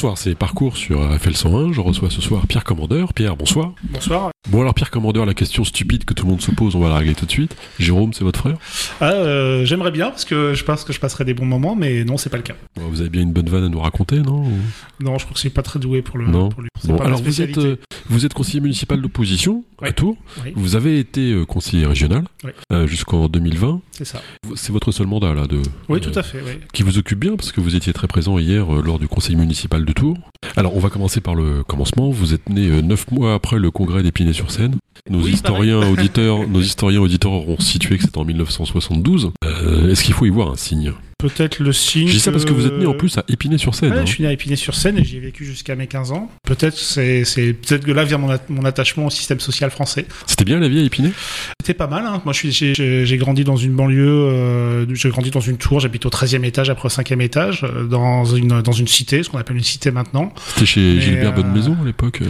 Bonsoir, 0.00 0.16
c'est 0.16 0.34
Parcours 0.34 0.78
sur 0.78 0.98
FL 1.20 1.36
101. 1.36 1.72
Je 1.74 1.82
reçois 1.82 2.08
ce 2.08 2.22
soir 2.22 2.46
Pierre 2.46 2.64
Commandeur. 2.64 3.12
Pierre, 3.12 3.36
bonsoir. 3.36 3.74
Bonsoir. 3.82 4.29
Bon 4.50 4.62
alors 4.62 4.74
Pierre 4.74 4.90
Commandeur, 4.90 5.26
la 5.26 5.34
question 5.34 5.62
stupide 5.62 6.04
que 6.04 6.12
tout 6.12 6.24
le 6.24 6.30
monde 6.30 6.40
se 6.40 6.50
pose, 6.50 6.74
on 6.74 6.80
va 6.80 6.88
la 6.88 6.96
régler 6.96 7.14
tout 7.14 7.24
de 7.24 7.30
suite. 7.30 7.54
Jérôme, 7.78 8.12
c'est 8.12 8.24
votre 8.24 8.40
frère 8.40 8.56
Ah, 9.00 9.12
euh, 9.12 9.64
j'aimerais 9.64 9.92
bien 9.92 10.10
parce 10.10 10.24
que 10.24 10.54
je 10.54 10.64
pense 10.64 10.82
que 10.82 10.92
je 10.92 10.98
passerai 10.98 11.24
des 11.24 11.34
bons 11.34 11.46
moments, 11.46 11.76
mais 11.76 12.02
non, 12.02 12.16
c'est 12.16 12.30
pas 12.30 12.36
le 12.36 12.42
cas. 12.42 12.54
Bon, 12.74 12.88
Vous 12.88 13.00
avez 13.00 13.10
bien 13.10 13.22
une 13.22 13.32
bonne 13.32 13.48
vanne 13.48 13.62
à 13.62 13.68
nous 13.68 13.78
raconter, 13.78 14.18
non 14.18 14.42
Non, 14.98 15.18
je 15.18 15.24
crois 15.24 15.34
que 15.34 15.36
je 15.36 15.40
suis 15.40 15.50
pas 15.50 15.62
très 15.62 15.78
doué 15.78 16.02
pour 16.02 16.18
le. 16.18 16.26
Non. 16.26 16.48
Pour 16.48 16.62
lui. 16.62 16.68
Bon, 16.84 16.96
alors 16.96 17.22
vous 17.22 17.40
êtes, 17.42 17.58
euh, 17.58 17.76
vous 18.08 18.26
êtes 18.26 18.34
conseiller 18.34 18.60
municipal 18.60 19.00
d'opposition 19.00 19.62
à. 19.80 19.92
Tours. 19.92 20.16
Oui. 20.44 20.52
Vous 20.56 20.74
avez 20.74 20.98
été 20.98 21.32
euh, 21.32 21.44
conseiller 21.44 21.86
régional 21.86 22.24
Oui. 22.44 22.50
jusqu'en 22.88 23.28
2020. 23.28 23.80
C'est 23.92 24.04
ça. 24.04 24.20
C'est 24.56 24.72
votre 24.72 24.90
seul 24.90 25.06
mandat 25.06 25.32
là 25.32 25.46
de 25.46 25.60
Oui, 25.88 26.00
tout 26.00 26.16
à 26.18 26.22
fait. 26.24 26.40
Qui 26.72 26.82
vous 26.82 26.98
occupe 26.98 27.20
bien 27.20 27.36
parce 27.36 27.52
que 27.52 27.60
vous 27.60 27.76
étiez 27.76 27.92
très 27.92 28.08
présent 28.08 28.36
hier 28.38 28.66
lors 28.66 28.98
du 28.98 29.06
conseil 29.06 29.36
municipal 29.36 29.84
de 29.84 29.92
Tours. 29.92 30.16
Alors 30.56 30.74
on 30.74 30.80
va 30.80 30.88
commencer 30.88 31.20
par 31.20 31.34
le 31.34 31.62
commencement. 31.62 32.10
Vous 32.10 32.34
êtes 32.34 32.48
né 32.48 32.82
neuf 32.82 33.10
mois 33.12 33.34
après 33.34 33.58
le 33.58 33.70
congrès 33.70 34.02
d'Épinay-sur-Seine. 34.42 34.76
Nos 35.08 35.22
Oui, 35.24 35.32
historiens 35.32 35.78
auditeurs, 35.90 36.46
nos 36.48 36.60
historiens 36.60 37.00
auditeurs 37.00 37.32
auront 37.32 37.58
situé 37.58 37.96
que 37.96 38.04
c'était 38.04 38.18
en 38.18 38.24
1972. 38.24 39.32
Euh, 39.44 39.90
Est-ce 39.90 40.04
qu'il 40.04 40.14
faut 40.14 40.26
y 40.26 40.30
voir 40.30 40.50
un 40.50 40.56
signe? 40.56 40.92
Peut-être 41.20 41.58
le 41.60 41.72
signe. 41.72 42.08
Je 42.08 42.12
dis 42.14 42.20
ça 42.20 42.32
parce 42.32 42.44
que 42.44 42.52
vous 42.52 42.66
êtes 42.66 42.78
né 42.78 42.86
en 42.86 42.92
que- 42.92 42.98
plus 42.98 43.16
à 43.18 43.24
Épinay-sur-Seine. 43.28 43.92
Ouais, 43.92 43.98
hein. 43.98 44.02
je 44.06 44.10
suis 44.12 44.22
né 44.22 44.28
à 44.28 44.32
Épinay-sur-Seine 44.32 44.98
et 44.98 45.04
j'y 45.04 45.16
ai 45.18 45.20
vécu 45.20 45.44
jusqu'à 45.44 45.74
mes 45.76 45.86
15 45.86 46.12
ans. 46.12 46.30
Peut-être 46.46 46.76
c'est 46.78 47.24
c'est 47.24 47.52
peut-être 47.52 47.84
que 47.84 47.92
là 47.92 48.04
vient 48.04 48.18
mon, 48.18 48.30
at- 48.30 48.40
mon 48.48 48.64
attachement 48.64 49.06
au 49.06 49.10
système 49.10 49.40
social 49.40 49.70
français. 49.70 50.06
C'était 50.26 50.44
bien 50.44 50.58
la 50.58 50.68
vie 50.68 50.80
à 50.80 50.82
Épinay? 50.84 51.12
C'était 51.60 51.74
pas 51.74 51.86
mal. 51.86 52.04
Hein. 52.06 52.22
Moi, 52.24 52.32
j'ai- 52.34 53.16
grandi 53.18 53.44
dans 53.44 53.56
une 53.56 53.72
banlieue. 53.74 54.06
euh, 54.08 54.86
j'ai 54.94 55.10
grandi 55.10 55.30
dans 55.30 55.40
une 55.40 55.56
tour. 55.58 55.80
J'habite 55.80 56.06
au 56.06 56.10
13e 56.10 56.44
étage 56.44 56.70
après 56.70 56.86
au 56.86 56.90
5e 56.90 57.20
étage 57.20 57.64
euh, 57.64 57.84
dans 57.84 58.24
une 58.24 58.62
dans 58.62 58.72
une 58.72 58.88
cité, 58.88 59.22
ce 59.22 59.28
qu'on 59.28 59.38
appelle 59.38 59.56
une 59.56 59.62
cité 59.62 59.90
maintenant. 59.90 60.32
C'était 60.54 60.66
chez 60.66 60.94
Mais, 60.94 61.00
Gilbert 61.00 61.28
euh, 61.32 61.42
Bonne-Maison 61.42 61.76
à 61.82 61.84
l'époque, 61.84 62.20
euh, 62.22 62.26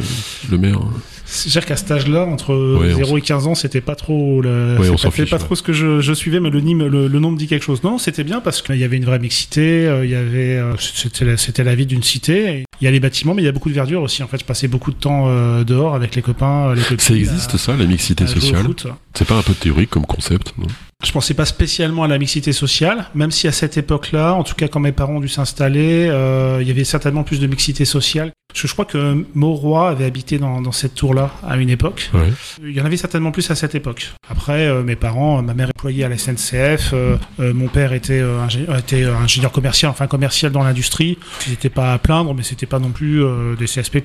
le 0.51 0.59
maire. 0.59 0.81
C'est-à-dire 1.27 1.65
qu'à 1.67 1.77
cet 1.77 1.91
âge-là, 1.93 2.25
entre 2.25 2.55
Ouais, 2.55 2.93
on 2.93 2.97
0 2.97 3.19
et 3.19 3.21
15 3.21 3.47
ans, 3.47 3.55
c'était 3.55 3.81
pas 3.81 3.95
trop 3.95 4.43
le, 4.43 4.77
Ouais, 4.81 4.89
on 4.89 4.97
pas, 4.97 5.11
fiche, 5.13 5.31
pas 5.31 5.39
trop 5.39 5.55
ce 5.55 5.63
que 5.63 5.73
je, 5.73 6.01
je 6.01 6.13
suivais, 6.13 6.41
mais 6.41 6.51
le, 6.51 6.59
le, 6.61 7.07
le 7.07 7.19
nom 7.21 7.31
me 7.31 7.37
dit 7.37 7.47
quelque 7.47 7.63
chose. 7.65 7.85
Non, 7.85 7.99
c'était 7.99 8.25
bien 8.25 8.41
parce 8.41 8.63
qu'il 8.81 8.87
y 8.87 8.89
avait 8.89 8.97
une 8.97 9.05
vraie 9.05 9.19
mixité, 9.19 9.87
euh, 9.87 10.07
il 10.07 10.11
y 10.11 10.15
avait, 10.15 10.57
euh, 10.57 10.75
c'était 10.79 11.65
la, 11.65 11.75
vie 11.75 11.85
d'une 11.85 12.03
cité. 12.03 12.65
Il 12.81 12.85
y 12.85 12.89
a 12.89 12.91
les 12.91 13.01
bâtiments, 13.01 13.35
mais 13.35 13.43
il 13.43 13.45
y 13.45 13.49
a 13.49 13.53
beaucoup 13.53 13.69
de 13.69 13.75
verdure 13.75 14.03
aussi. 14.03 14.23
En 14.23 14.27
fait, 14.29 14.39
je 14.41 14.45
passais 14.45 14.69
beaucoup 14.69 14.91
de 14.91 14.97
temps 14.97 15.25
euh, 15.29 15.65
dehors 15.65 15.95
avec 15.95 16.15
les 16.15 16.23
copains, 16.23 16.69
euh, 16.71 16.75
les 16.75 16.83
copines. 16.83 16.99
Ça 17.01 17.15
existe 17.15 17.55
à- 17.55 17.59
ça, 17.59 17.77
la 17.77 17.85
mixité 17.85 18.27
sociale. 18.27 18.67
C'est 19.15 19.27
pas 19.29 19.37
un 19.37 19.43
peu 19.43 19.55
théorique 19.55 19.91
comme 19.91 20.07
concept 20.07 20.55
non 20.59 20.67
Je 21.05 21.11
pensais 21.13 21.35
pas 21.35 21.45
spécialement 21.45 22.05
à 22.05 22.09
la 22.09 22.17
mixité 22.19 22.53
sociale, 22.53 23.07
même 23.15 23.31
si 23.33 23.49
à 23.49 23.53
cette 23.53 23.77
époque-là, 23.77 24.35
en 24.35 24.45
tout 24.45 24.55
cas 24.55 24.69
quand 24.69 24.81
mes 24.81 24.93
parents 24.93 25.15
ont 25.17 25.21
dû 25.21 25.29
s'installer, 25.29 26.07
euh, 26.09 26.59
il 26.63 26.69
y 26.69 26.71
avait 26.71 26.85
certainement 26.85 27.23
plus 27.25 27.41
de 27.41 27.47
mixité 27.47 27.85
sociale. 27.85 28.33
Parce 28.53 28.63
que 28.63 28.69
je 28.69 28.73
crois 28.73 28.85
que 28.85 29.25
Mauroy 29.35 29.91
avait 29.91 30.05
habité 30.07 30.39
dans, 30.39 30.61
dans 30.61 30.73
cette 30.73 30.97
tour-là 30.97 31.31
à 31.47 31.57
une 31.57 31.71
époque. 31.71 32.11
Ouais. 32.13 32.33
Il 32.65 32.73
y 32.73 32.81
en 32.81 32.85
avait 32.85 32.97
certainement 32.97 33.31
plus 33.31 33.49
à 33.53 33.55
cette 33.55 33.77
époque. 33.77 34.11
Après, 34.29 34.67
euh, 34.67 34.83
mes 34.83 34.97
parents, 34.97 35.39
euh, 35.39 35.43
ma 35.43 35.55
mère 35.55 35.69
est 35.69 35.77
employée 35.79 36.03
à 36.03 36.09
la 36.09 36.17
SNCF, 36.19 36.93
mon 37.39 37.69
père 37.69 37.93
était, 37.93 38.21
ingé- 38.23 38.67
était 38.79 39.05
ingénieur 39.05 39.53
commercial, 39.53 39.91
enfin 39.91 40.07
commercial 40.09 40.51
dans 40.51 40.65
l'industrie. 40.65 41.17
C'était 41.39 41.69
pas 41.71 41.93
à 41.93 41.99
plaindre, 41.99 42.35
mais 42.35 42.43
c'était 42.43 42.67
pas 42.71 42.79
non 42.79 42.93
plus 42.93 43.23
euh, 43.23 43.57
des 43.57 43.67
CSP+. 43.67 43.99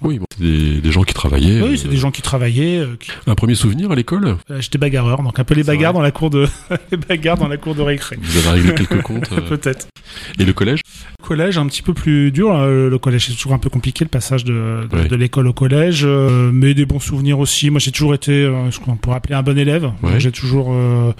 Oui, 0.00 0.18
des, 0.38 0.80
des 0.80 0.92
gens 0.92 1.02
qui 1.02 1.14
travaillaient. 1.14 1.62
Oui, 1.62 1.74
euh, 1.74 1.76
c'est 1.76 1.88
des 1.88 1.96
gens 1.96 2.10
qui 2.10 2.22
travaillaient. 2.22 2.78
euh, 2.78 2.96
qui- 2.98 3.10
Un 3.26 3.34
premier 3.34 3.54
souvenir 3.54 3.90
à 3.90 3.94
l'école? 3.94 4.36
Euh, 4.50 4.60
J'étais 4.60 4.78
bagarreur, 4.78 5.22
donc 5.22 5.38
un 5.38 5.44
peu 5.44 5.54
les 5.54 5.64
bagarres 5.64 5.92
dans 5.92 6.00
la 6.02 6.10
cour 6.10 6.30
de 6.30 6.46
les 6.90 6.96
bagarres 6.96 7.36
dans 7.38 7.48
la 7.48 7.56
cour 7.56 7.74
de 7.74 7.82
récré. 7.82 8.16
Vous 8.20 8.38
avez 8.48 8.60
réglé 8.60 8.74
quelques 8.74 9.02
comptes. 9.02 9.30
euh, 9.32 9.40
Peut-être. 9.40 9.86
Et 10.38 10.44
le 10.44 10.52
collège? 10.52 10.80
Collège 11.22 11.58
un 11.58 11.66
petit 11.66 11.82
peu 11.82 11.92
plus 11.94 12.30
dur. 12.30 12.54
euh, 12.54 12.88
Le 12.88 12.98
collège 12.98 13.26
c'est 13.26 13.32
toujours 13.34 13.52
un 13.54 13.58
peu 13.58 13.70
compliqué 13.70 14.04
le 14.04 14.08
passage 14.08 14.44
de, 14.44 14.86
de, 14.90 14.96
Ouais. 14.96 15.08
de 15.08 15.16
l'école 15.16 15.46
au 15.48 15.52
collège, 15.52 16.02
euh, 16.04 16.50
mais 16.52 16.74
des 16.74 16.86
bons 16.86 17.00
souvenirs 17.00 17.38
aussi. 17.40 17.70
Moi 17.70 17.80
j'ai 17.80 17.90
toujours 17.90 18.14
été 18.14 18.32
euh, 18.32 18.70
ce 18.70 18.78
qu'on 18.78 18.96
pourrait 18.96 19.16
appeler 19.16 19.34
un 19.34 19.42
bon 19.42 19.58
élève. 19.58 19.90
Ouais. 20.02 20.18
J'ai 20.20 20.30
toujours 20.32 20.68
euh, 20.72 21.12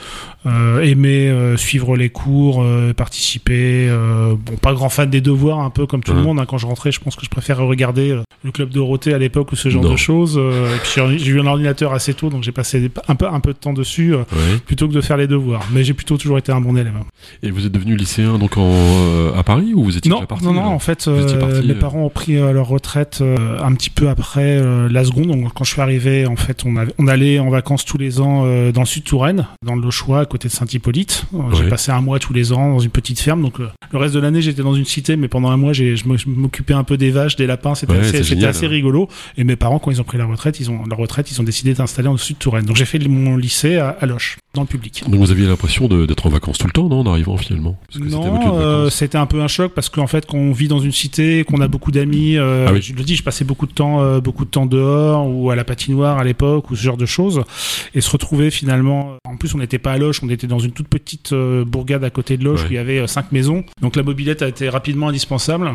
euh, 0.46 0.80
aimé 0.82 1.28
euh, 1.28 1.56
suivre 1.56 1.96
les 1.96 2.10
cours, 2.10 2.62
euh, 2.62 2.92
participer. 2.94 3.88
euh, 3.88 4.34
bon, 4.38 4.56
pas 4.56 4.72
grand 4.74 4.88
fan 4.88 5.10
des 5.10 5.20
devoirs, 5.20 5.58
un 5.60 5.70
peu 5.70 5.86
comme 5.86 6.02
tout 6.02 6.12
le 6.12 6.18
Ouais. 6.18 6.24
monde. 6.24 6.38
hein. 6.40 6.46
Quand 6.46 6.58
je 6.58 6.66
rentrais, 6.66 6.92
je 6.92 7.00
pense 7.00 7.16
que 7.16 7.24
je 7.24 7.30
préférais 7.30 7.64
regarder 7.64 8.10
euh, 8.12 8.22
le 8.44 8.52
club 8.52 8.70
Dorothée 8.70 9.05
à 9.12 9.18
l'époque 9.18 9.52
ou 9.52 9.56
ce 9.56 9.68
genre 9.68 9.82
Non. 9.82 9.92
de 9.92 9.96
choses. 9.96 10.36
euh, 10.38 10.74
et 10.74 10.78
puis 10.78 11.18
j'ai 11.18 11.30
eu 11.30 11.40
un 11.40 11.46
ordinateur 11.46 11.92
assez 11.92 12.14
tôt, 12.14 12.28
donc 12.30 12.42
j'ai 12.42 12.52
passé 12.52 12.90
un 13.08 13.14
peu 13.14 13.26
un 13.26 13.40
peu 13.40 13.52
de 13.52 13.58
temps 13.58 13.72
dessus 13.72 14.14
euh, 14.14 14.24
plutôt 14.66 14.88
que 14.88 14.92
de 14.92 15.00
faire 15.00 15.16
les 15.16 15.26
devoirs. 15.26 15.62
Mais 15.72 15.84
j'ai 15.84 15.94
plutôt 15.94 16.16
toujours 16.16 16.38
été 16.38 16.52
un 16.52 16.60
bon 16.60 16.76
élève. 16.76 16.94
Et 17.42 17.50
vous 17.50 17.66
êtes 17.66 17.72
devenu 17.72 17.96
lycéen 17.96 18.38
donc 18.38 18.56
en, 18.56 18.70
euh, 18.72 19.34
à 19.36 19.42
Paris 19.42 19.72
ou 19.74 19.84
vous 19.84 19.96
étiez 19.96 20.10
Non, 20.10 20.16
déjà 20.18 20.26
parti 20.26 20.44
non, 20.44 20.52
non, 20.52 20.62
en 20.64 20.78
fait, 20.78 21.08
parti, 21.40 21.66
mes 21.66 21.74
parents 21.74 22.04
ont 22.04 22.10
pris 22.10 22.34
leur 22.34 22.66
retraite 22.68 23.22
un 23.62 23.72
petit 23.74 23.90
peu 23.90 24.08
après 24.08 24.60
la 24.90 25.04
seconde. 25.04 25.26
Donc, 25.28 25.52
quand 25.54 25.64
je 25.64 25.72
suis 25.72 25.80
arrivé, 25.80 26.26
en 26.26 26.36
fait, 26.36 26.62
on, 26.66 26.76
avait- 26.76 26.94
on 26.98 27.06
allait 27.06 27.38
en 27.38 27.50
vacances 27.50 27.84
tous 27.84 27.98
les 27.98 28.20
ans 28.20 28.42
dans 28.72 28.80
le 28.80 28.86
sud 28.86 29.04
Touraine, 29.04 29.46
dans 29.64 29.74
le 29.76 29.82
Lochois, 29.82 30.20
à 30.20 30.24
côté 30.26 30.48
de 30.48 30.52
Saint-Hippolyte. 30.52 31.24
J'ai 31.54 31.68
passé 31.68 31.92
un 31.92 32.00
mois 32.00 32.18
tous 32.18 32.32
les 32.32 32.52
ans 32.52 32.70
dans 32.72 32.78
une 32.80 32.90
petite 32.90 33.20
ferme. 33.20 33.42
Donc, 33.42 33.58
le 33.58 33.98
reste 33.98 34.14
de 34.14 34.20
l'année, 34.20 34.40
j'étais 34.42 34.62
dans 34.62 34.74
une 34.74 34.84
cité, 34.84 35.16
mais 35.16 35.28
pendant 35.28 35.50
un 35.50 35.56
mois, 35.56 35.72
je 35.72 35.84
m'occupais 36.28 36.74
un 36.74 36.84
peu 36.84 36.96
des 36.96 37.10
vaches, 37.10 37.36
des 37.36 37.46
lapins. 37.46 37.74
C'était 37.74 37.92
Ouais, 37.92 37.98
assez, 38.00 38.18
hein. 38.18 38.22
Et 39.36 39.44
mes 39.44 39.56
parents, 39.56 39.78
quand 39.78 39.90
ils 39.90 40.00
ont 40.00 40.04
pris 40.04 40.18
leur 40.18 40.28
retraite, 40.28 40.60
ils 40.60 40.70
ont 40.70 40.84
leur 40.88 40.98
retraite, 40.98 41.30
ils 41.30 41.40
ont 41.40 41.44
décidé 41.44 41.74
d'installer 41.74 42.08
en 42.08 42.16
sud 42.16 42.38
Touraine. 42.38 42.64
Donc, 42.64 42.76
j'ai 42.76 42.84
fait 42.84 42.98
mon 43.06 43.36
lycée 43.36 43.76
à, 43.76 43.96
à 44.00 44.06
Loche, 44.06 44.38
dans 44.54 44.62
le 44.62 44.66
public. 44.66 45.02
Donc 45.08 45.20
vous 45.20 45.30
aviez 45.30 45.46
l'impression 45.46 45.86
de- 45.88 46.06
d'être 46.06 46.26
en 46.26 46.30
vacances 46.30 46.58
tout 46.58 46.66
le 46.66 46.72
temps, 46.72 46.88
non, 46.88 47.00
en 47.00 47.06
arrivant 47.12 47.36
finalement? 47.36 47.76
Parce 47.88 48.02
que 48.02 48.08
Non, 48.10 48.38
de 48.56 48.60
euh, 48.62 48.90
c'était 48.90 49.18
un 49.18 49.26
peu 49.26 49.42
un 49.42 49.48
choc 49.48 49.72
parce 49.74 49.88
qu'en 49.88 50.06
fait, 50.06 50.24
quand 50.26 50.38
on 50.38 50.52
vit 50.52 50.68
dans 50.68 50.78
une 50.80 50.92
cité, 50.92 51.44
qu'on 51.44 51.60
a 51.60 51.68
beaucoup 51.68 51.90
d'amis, 51.92 52.36
euh, 52.36 52.66
Ah 52.68 52.72
oui. 52.72 52.80
je 52.82 52.94
le 52.94 53.02
dis, 53.02 53.16
je 53.16 53.22
passais 53.22 53.44
beaucoup 53.44 53.66
de 53.66 53.72
temps, 53.72 54.00
euh, 54.02 54.20
beaucoup 54.20 54.44
de 54.44 54.50
temps 54.50 54.66
dehors 54.66 55.26
ou 55.28 55.50
à 55.50 55.56
la 55.56 55.64
patinoire 55.64 56.18
à 56.18 56.24
l'époque 56.24 56.70
ou 56.70 56.76
ce 56.76 56.82
genre 56.82 56.96
de 56.96 57.06
choses, 57.06 57.42
et 57.94 58.00
se 58.00 58.10
retrouver 58.10 58.50
finalement. 58.50 59.16
En 59.28 59.36
plus, 59.36 59.54
on 59.54 59.58
n'était 59.58 59.78
pas 59.78 59.92
à 59.92 59.98
Loche, 59.98 60.22
on 60.22 60.28
était 60.30 60.46
dans 60.46 60.58
une 60.58 60.72
toute 60.72 60.88
petite 60.88 61.34
bourgade 61.34 62.04
à 62.04 62.10
côté 62.10 62.36
de 62.36 62.44
Loche 62.44 62.60
Ouais. 62.62 62.66
où 62.68 62.72
il 62.72 62.76
y 62.76 62.78
avait 62.78 63.06
cinq 63.06 63.32
maisons. 63.32 63.64
Donc 63.82 63.96
la 63.96 64.02
mobilette 64.02 64.40
a 64.42 64.48
été 64.48 64.68
rapidement 64.68 65.08
indispensable 65.08 65.72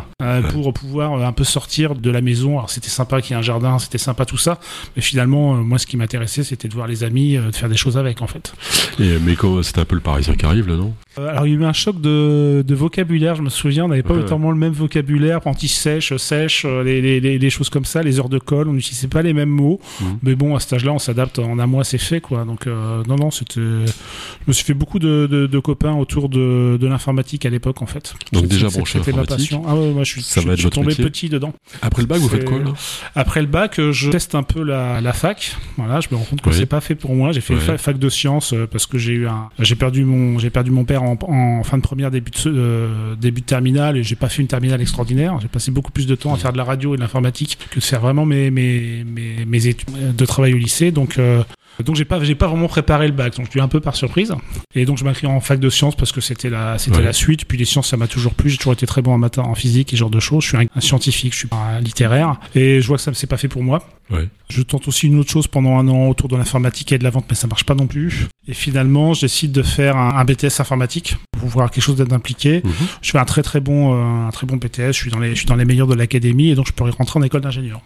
pour 0.50 0.74
pouvoir 0.74 1.14
un 1.24 1.32
peu 1.34 1.44
sortir 1.44 1.96
de 1.96 2.10
la 2.10 2.22
maison. 2.22 2.58
Alors 2.58 2.70
c'était 2.70 2.90
sympa 2.90 3.11
qu'il 3.20 3.32
y 3.32 3.34
ait 3.34 3.40
un 3.40 3.42
jardin, 3.42 3.78
c'était 3.80 3.98
sympa 3.98 4.24
tout 4.26 4.38
ça, 4.38 4.60
mais 4.96 5.02
finalement, 5.02 5.56
euh, 5.56 5.58
moi, 5.58 5.78
ce 5.80 5.86
qui 5.88 5.98
m'intéressait, 5.98 6.44
c'était 6.46 6.70
de 6.70 6.74
voir 6.74 6.88
les 6.88 7.04
amis, 7.04 7.36
euh, 7.36 7.50
de 7.52 7.56
faire 7.56 7.68
des 7.68 7.76
choses 7.76 7.98
avec 7.98 8.22
en 8.22 8.28
fait. 8.28 8.54
Et, 9.00 9.18
mais 9.20 9.36
comment- 9.36 9.62
c'était 9.64 9.82
un 9.82 9.86
peu 9.86 9.96
le 9.96 10.02
parisien 10.02 10.36
qui 10.36 10.46
arrive 10.46 10.68
là, 10.70 10.76
non? 10.78 10.94
Euh, 11.18 11.28
alors 11.30 11.46
il 11.48 11.54
y 11.54 11.58
a 11.58 11.60
eu 11.60 11.66
un 11.66 11.74
choc 11.74 12.00
de, 12.00 12.64
de 12.66 12.76
vocabulaire, 12.76 13.36
je 13.36 13.42
me 13.42 13.50
souviens, 13.50 13.84
on 13.86 13.88
n'avait 13.90 14.04
pas 14.04 14.14
Ouais. 14.14 14.20
autant 14.22 14.38
le 14.52 14.56
même 14.56 14.72
vocabulaire, 14.72 15.46
anti-sèche, 15.46 16.16
sèche, 16.16 16.64
euh, 16.66 16.84
les, 16.84 17.02
les, 17.02 17.20
les, 17.20 17.38
les 17.40 17.50
choses 17.50 17.70
comme 17.70 17.84
ça, 17.86 18.02
les 18.04 18.20
heures 18.20 18.30
de 18.30 18.40
colle, 18.40 18.70
on 18.70 18.74
n'utilisait 18.74 19.08
pas 19.10 19.22
les 19.22 19.34
mêmes 19.34 19.50
mots, 19.50 19.80
Mhm. 20.00 20.20
mais 20.24 20.36
bon, 20.36 20.56
à 20.56 20.60
cet 20.60 20.74
âge-là, 20.74 20.94
on 20.94 21.00
s'adapte 21.00 21.40
en 21.40 21.58
un 21.60 21.66
mois, 21.68 21.84
c'est 21.84 21.98
fait, 21.98 22.22
quoi. 22.22 22.46
Donc 22.46 22.68
euh, 22.68 23.04
non, 23.08 23.16
non, 23.18 23.32
c'était... 23.32 23.60
Je 23.60 24.48
me 24.48 24.54
suis 24.54 24.64
fait 24.64 24.74
beaucoup 24.74 25.00
de, 25.00 25.28
de, 25.30 25.48
de 25.48 25.60
copains 25.60 25.94
autour 25.96 26.30
de, 26.30 26.78
l'informatique 26.82 27.46
à 27.46 27.50
l'époque, 27.50 27.82
en 27.82 27.86
fait. 27.86 28.14
Donc 28.32 28.46
déjà 28.48 28.68
branché 28.70 29.00
C'était 29.00 29.12
ma 29.14 29.22
informatique. 29.22 29.50
passion. 29.52 29.64
Ah 29.68 29.76
ouais, 29.76 29.92
moi 29.92 30.04
je 30.04 30.12
suis, 30.12 30.22
Ça 30.22 30.42
je, 30.42 30.48
va 30.48 30.54
être 30.54 30.58
je 30.58 30.62
suis 30.62 30.66
votre 30.68 30.76
tombé 30.76 30.88
métier. 30.90 31.04
petit 31.06 31.30
dedans. 31.30 31.54
Après 31.82 32.02
le 32.02 32.08
bac, 32.08 32.20
vous 32.20 32.30
faites 32.30 32.46
quoi 32.46 32.58
C'est- 32.60 32.64
là? 32.64 32.74
Après 33.16 33.42
le 33.42 33.48
bac, 33.48 33.80
euh, 33.80 33.92
je 33.92 34.10
teste 34.10 34.36
un 34.36 34.44
peu 34.44 34.64
la, 34.64 35.02
la 35.02 35.14
fac. 35.14 35.56
Voilà, 35.78 36.00
je 36.00 36.08
me 36.12 36.16
rends 36.18 36.24
compte 36.24 36.42
que 36.42 36.50
Oui. 36.50 36.56
c'est 36.58 36.66
pas 36.66 36.82
fait 36.82 36.96
pour 36.96 37.16
moi. 37.16 37.32
J'ai 37.32 37.42
fait 37.42 37.56
fac 37.78 37.98
de 37.98 38.10
sciences 38.10 38.54
euh, 38.54 38.68
parce 38.68 38.86
que 38.86 38.98
j'ai 38.98 39.14
eu 39.14 39.28
un, 39.28 39.50
j'ai 39.60 39.76
perdu 39.76 40.04
mon, 40.06 40.38
j'ai 40.40 40.50
perdu 40.50 40.72
mon 40.72 40.84
père 40.86 41.04
en, 41.04 41.18
en 41.22 41.64
fin 41.64 41.78
de 41.78 41.82
première, 41.84 42.12
début 42.12 42.32
de, 42.32 42.38
euh, 42.48 43.16
début 43.16 43.42
de 43.42 43.46
terminale 43.46 43.98
et 43.98 44.04
j'ai 44.04 44.16
pas 44.16 44.30
fait 44.30 44.42
une 44.42 44.48
terminale 44.48 44.82
extraordinaire. 44.82 45.38
J'ai 45.42 45.48
passé 45.48 45.72
beaucoup 45.72 45.92
plus 45.92 46.08
de 46.08 46.16
temps 46.16 46.34
à 46.34 46.38
faire 46.38 46.52
de 46.54 46.58
la 46.58 46.64
radio 46.64 46.94
et 46.94 46.98
de 46.98 47.02
l'informatique 47.02 47.58
que 47.72 47.80
de 47.80 47.84
faire 47.84 48.02
vraiment 48.02 48.26
mes 48.26 48.52
mes 48.52 49.04
mes, 49.06 49.46
mes 49.46 49.68
études 49.68 50.16
de 50.16 50.26
travail 50.26 50.54
au 50.54 50.58
lycée. 50.58 50.92
Donc 50.92 51.18
euh, 51.18 51.44
donc 51.84 51.96
j'ai 51.96 52.06
pas 52.06 52.24
j'ai 52.24 52.36
pas 52.36 52.48
vraiment 52.48 52.68
préparé 52.68 53.08
le 53.08 53.14
bac. 53.14 53.36
Donc 53.38 53.46
je 53.48 53.52
suis 53.52 53.62
un 53.62 53.68
peu 53.68 53.80
par 53.80 53.96
surprise. 53.96 54.34
Et 54.76 54.86
donc 54.86 54.98
je 54.98 55.04
m'inscris 55.04 55.28
en 55.28 55.40
fac 55.40 55.60
de 55.60 55.70
sciences 55.70 55.96
parce 55.96 56.12
que 56.12 56.22
c'était 56.22 56.50
la 56.50 56.78
c'était 56.78 56.98
Ouais. 56.98 57.04
la 57.04 57.14
suite. 57.14 57.46
Puis 57.46 57.58
les 57.58 57.66
sciences 57.66 57.90
ça 57.90 57.98
m'a 57.98 58.08
toujours 58.08 58.34
plu. 58.34 58.50
J'ai 58.50 58.58
toujours 58.58 58.74
été 58.74 58.86
très 58.86 59.02
bon 59.02 59.14
en 59.14 59.18
maths, 59.18 59.40
en 59.40 59.56
physique 59.56 59.94
et 59.94 59.96
ce 59.96 60.00
genre 60.02 60.10
de 60.10 60.20
choses. 60.20 60.44
Je 60.44 60.50
suis 60.50 60.58
un, 60.58 60.66
un 60.76 60.82
scientifique, 60.82 61.34
je 61.34 61.40
suis 61.40 61.48
pas 61.48 61.56
un 61.58 61.80
littéraire 61.80 62.40
et 62.56 62.82
je 62.82 62.88
vois 62.88 62.98
que 62.98 63.04
ça 63.04 63.12
me 63.12 63.16
c'est 63.16 63.28
pas 63.28 63.38
fait 63.38 63.48
pour 63.48 63.64
moi. 63.64 63.84
Ouais. 64.10 64.28
Je 64.50 64.62
tente 64.62 64.88
aussi 64.90 65.08
une 65.08 65.18
autre 65.20 65.32
chose 65.32 65.48
pendant 65.48 65.78
un 65.80 65.88
an 65.88 66.08
autour 66.10 66.28
de 66.28 66.36
l'informatique 66.36 66.92
et 66.92 66.98
de 66.98 67.04
la 67.06 67.10
vente, 67.10 67.26
mais 67.30 67.36
ça 67.36 67.48
marche 67.48 67.64
pas 67.64 67.76
non 67.76 67.88
plus. 67.88 68.28
Et 68.48 68.54
finalement, 68.54 69.14
je 69.14 69.22
décide 69.22 69.54
de 69.54 69.64
faire 69.64 69.96
un, 69.96 70.16
un 70.18 70.26
BTS 70.26 70.60
informatique 70.60 71.16
pour 71.40 71.48
voir 71.48 71.72
quelque 71.72 71.84
chose 71.84 71.96
d'impliqué. 71.96 72.62
Mhm. 72.64 72.72
Je 73.02 73.12
fais 73.12 73.18
un 73.20 73.26
très 73.26 73.42
très 73.44 73.62
bon, 73.62 73.94
euh, 73.96 74.28
un 74.28 74.32
très 74.32 74.46
bon 74.46 74.58
BTS. 74.58 74.88
Je 74.88 74.92
suis 74.92 75.12
dans 75.12 75.20
les, 75.20 75.30
je 75.32 75.36
suis 75.36 75.46
dans 75.46 75.56
les 75.56 75.64
meilleurs 75.66 75.88
de 75.88 75.96
l'académie 75.96 76.50
et 76.50 76.56
donc 76.56 76.68
je 76.68 76.74
peux 76.74 76.84
rentrer 76.84 77.20
en 77.20 77.24
école 77.24 77.40
d'ingénieur. 77.42 77.82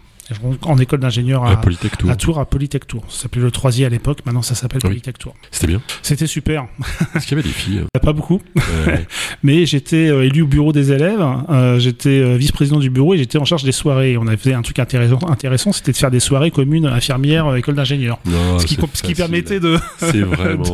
En 0.62 0.78
école 0.78 1.00
d'ingénieur 1.00 1.44
À 1.44 1.50
à, 1.52 1.60
à 2.10 2.16
Tours, 2.16 2.38
à 2.38 2.44
Polytech 2.46 2.86
Tour. 2.86 3.04
Ça 3.08 3.22
s'appelait 3.22 3.42
le 3.42 3.50
troisième 3.50 3.86
à 3.86 3.90
l'époque, 3.90 4.18
maintenant 4.26 4.42
ça 4.42 4.54
s'appelle 4.54 4.80
Oui. 4.84 4.88
Polytech 4.90 5.18
Tour. 5.18 5.34
C'était 5.50 5.66
bien. 5.68 5.80
C'était 6.02 6.26
super. 6.26 6.66
Est-ce 7.14 7.26
qu'il 7.26 7.36
y 7.36 7.40
avait 7.40 7.48
des 7.48 7.54
filles 7.54 7.82
Pas 8.02 8.12
beaucoup, 8.12 8.40
Euh, 8.56 8.96
mais 9.42 9.66
j'étais 9.66 10.08
euh, 10.08 10.24
élu 10.24 10.42
au 10.42 10.46
bureau 10.46 10.72
des 10.72 10.92
élèves, 10.92 11.24
euh, 11.50 11.78
j'étais 11.78 12.20
euh, 12.20 12.36
vice-président 12.36 12.78
du 12.78 12.90
bureau 12.90 13.14
et 13.14 13.18
j'étais 13.18 13.38
en 13.38 13.44
charge 13.44 13.64
des 13.64 13.72
soirées. 13.72 14.16
On 14.16 14.26
avait 14.26 14.36
fait 14.36 14.52
un 14.54 14.62
truc 14.62 14.78
intéressant, 14.78 15.18
intéressant 15.28 15.72
c'était 15.72 15.92
de 15.92 15.96
faire 15.96 16.10
des 16.10 16.20
soirées 16.20 16.50
communes 16.50 16.86
infirmières, 16.86 17.46
euh, 17.46 17.56
école 17.56 17.74
d'ingénieurs. 17.74 18.18
non, 18.26 18.58
Ce 18.58 18.66
qui, 18.66 18.76
ce 18.92 19.12
permettait 19.14 19.60
de, 19.60 19.78
vraiment. 20.24 20.64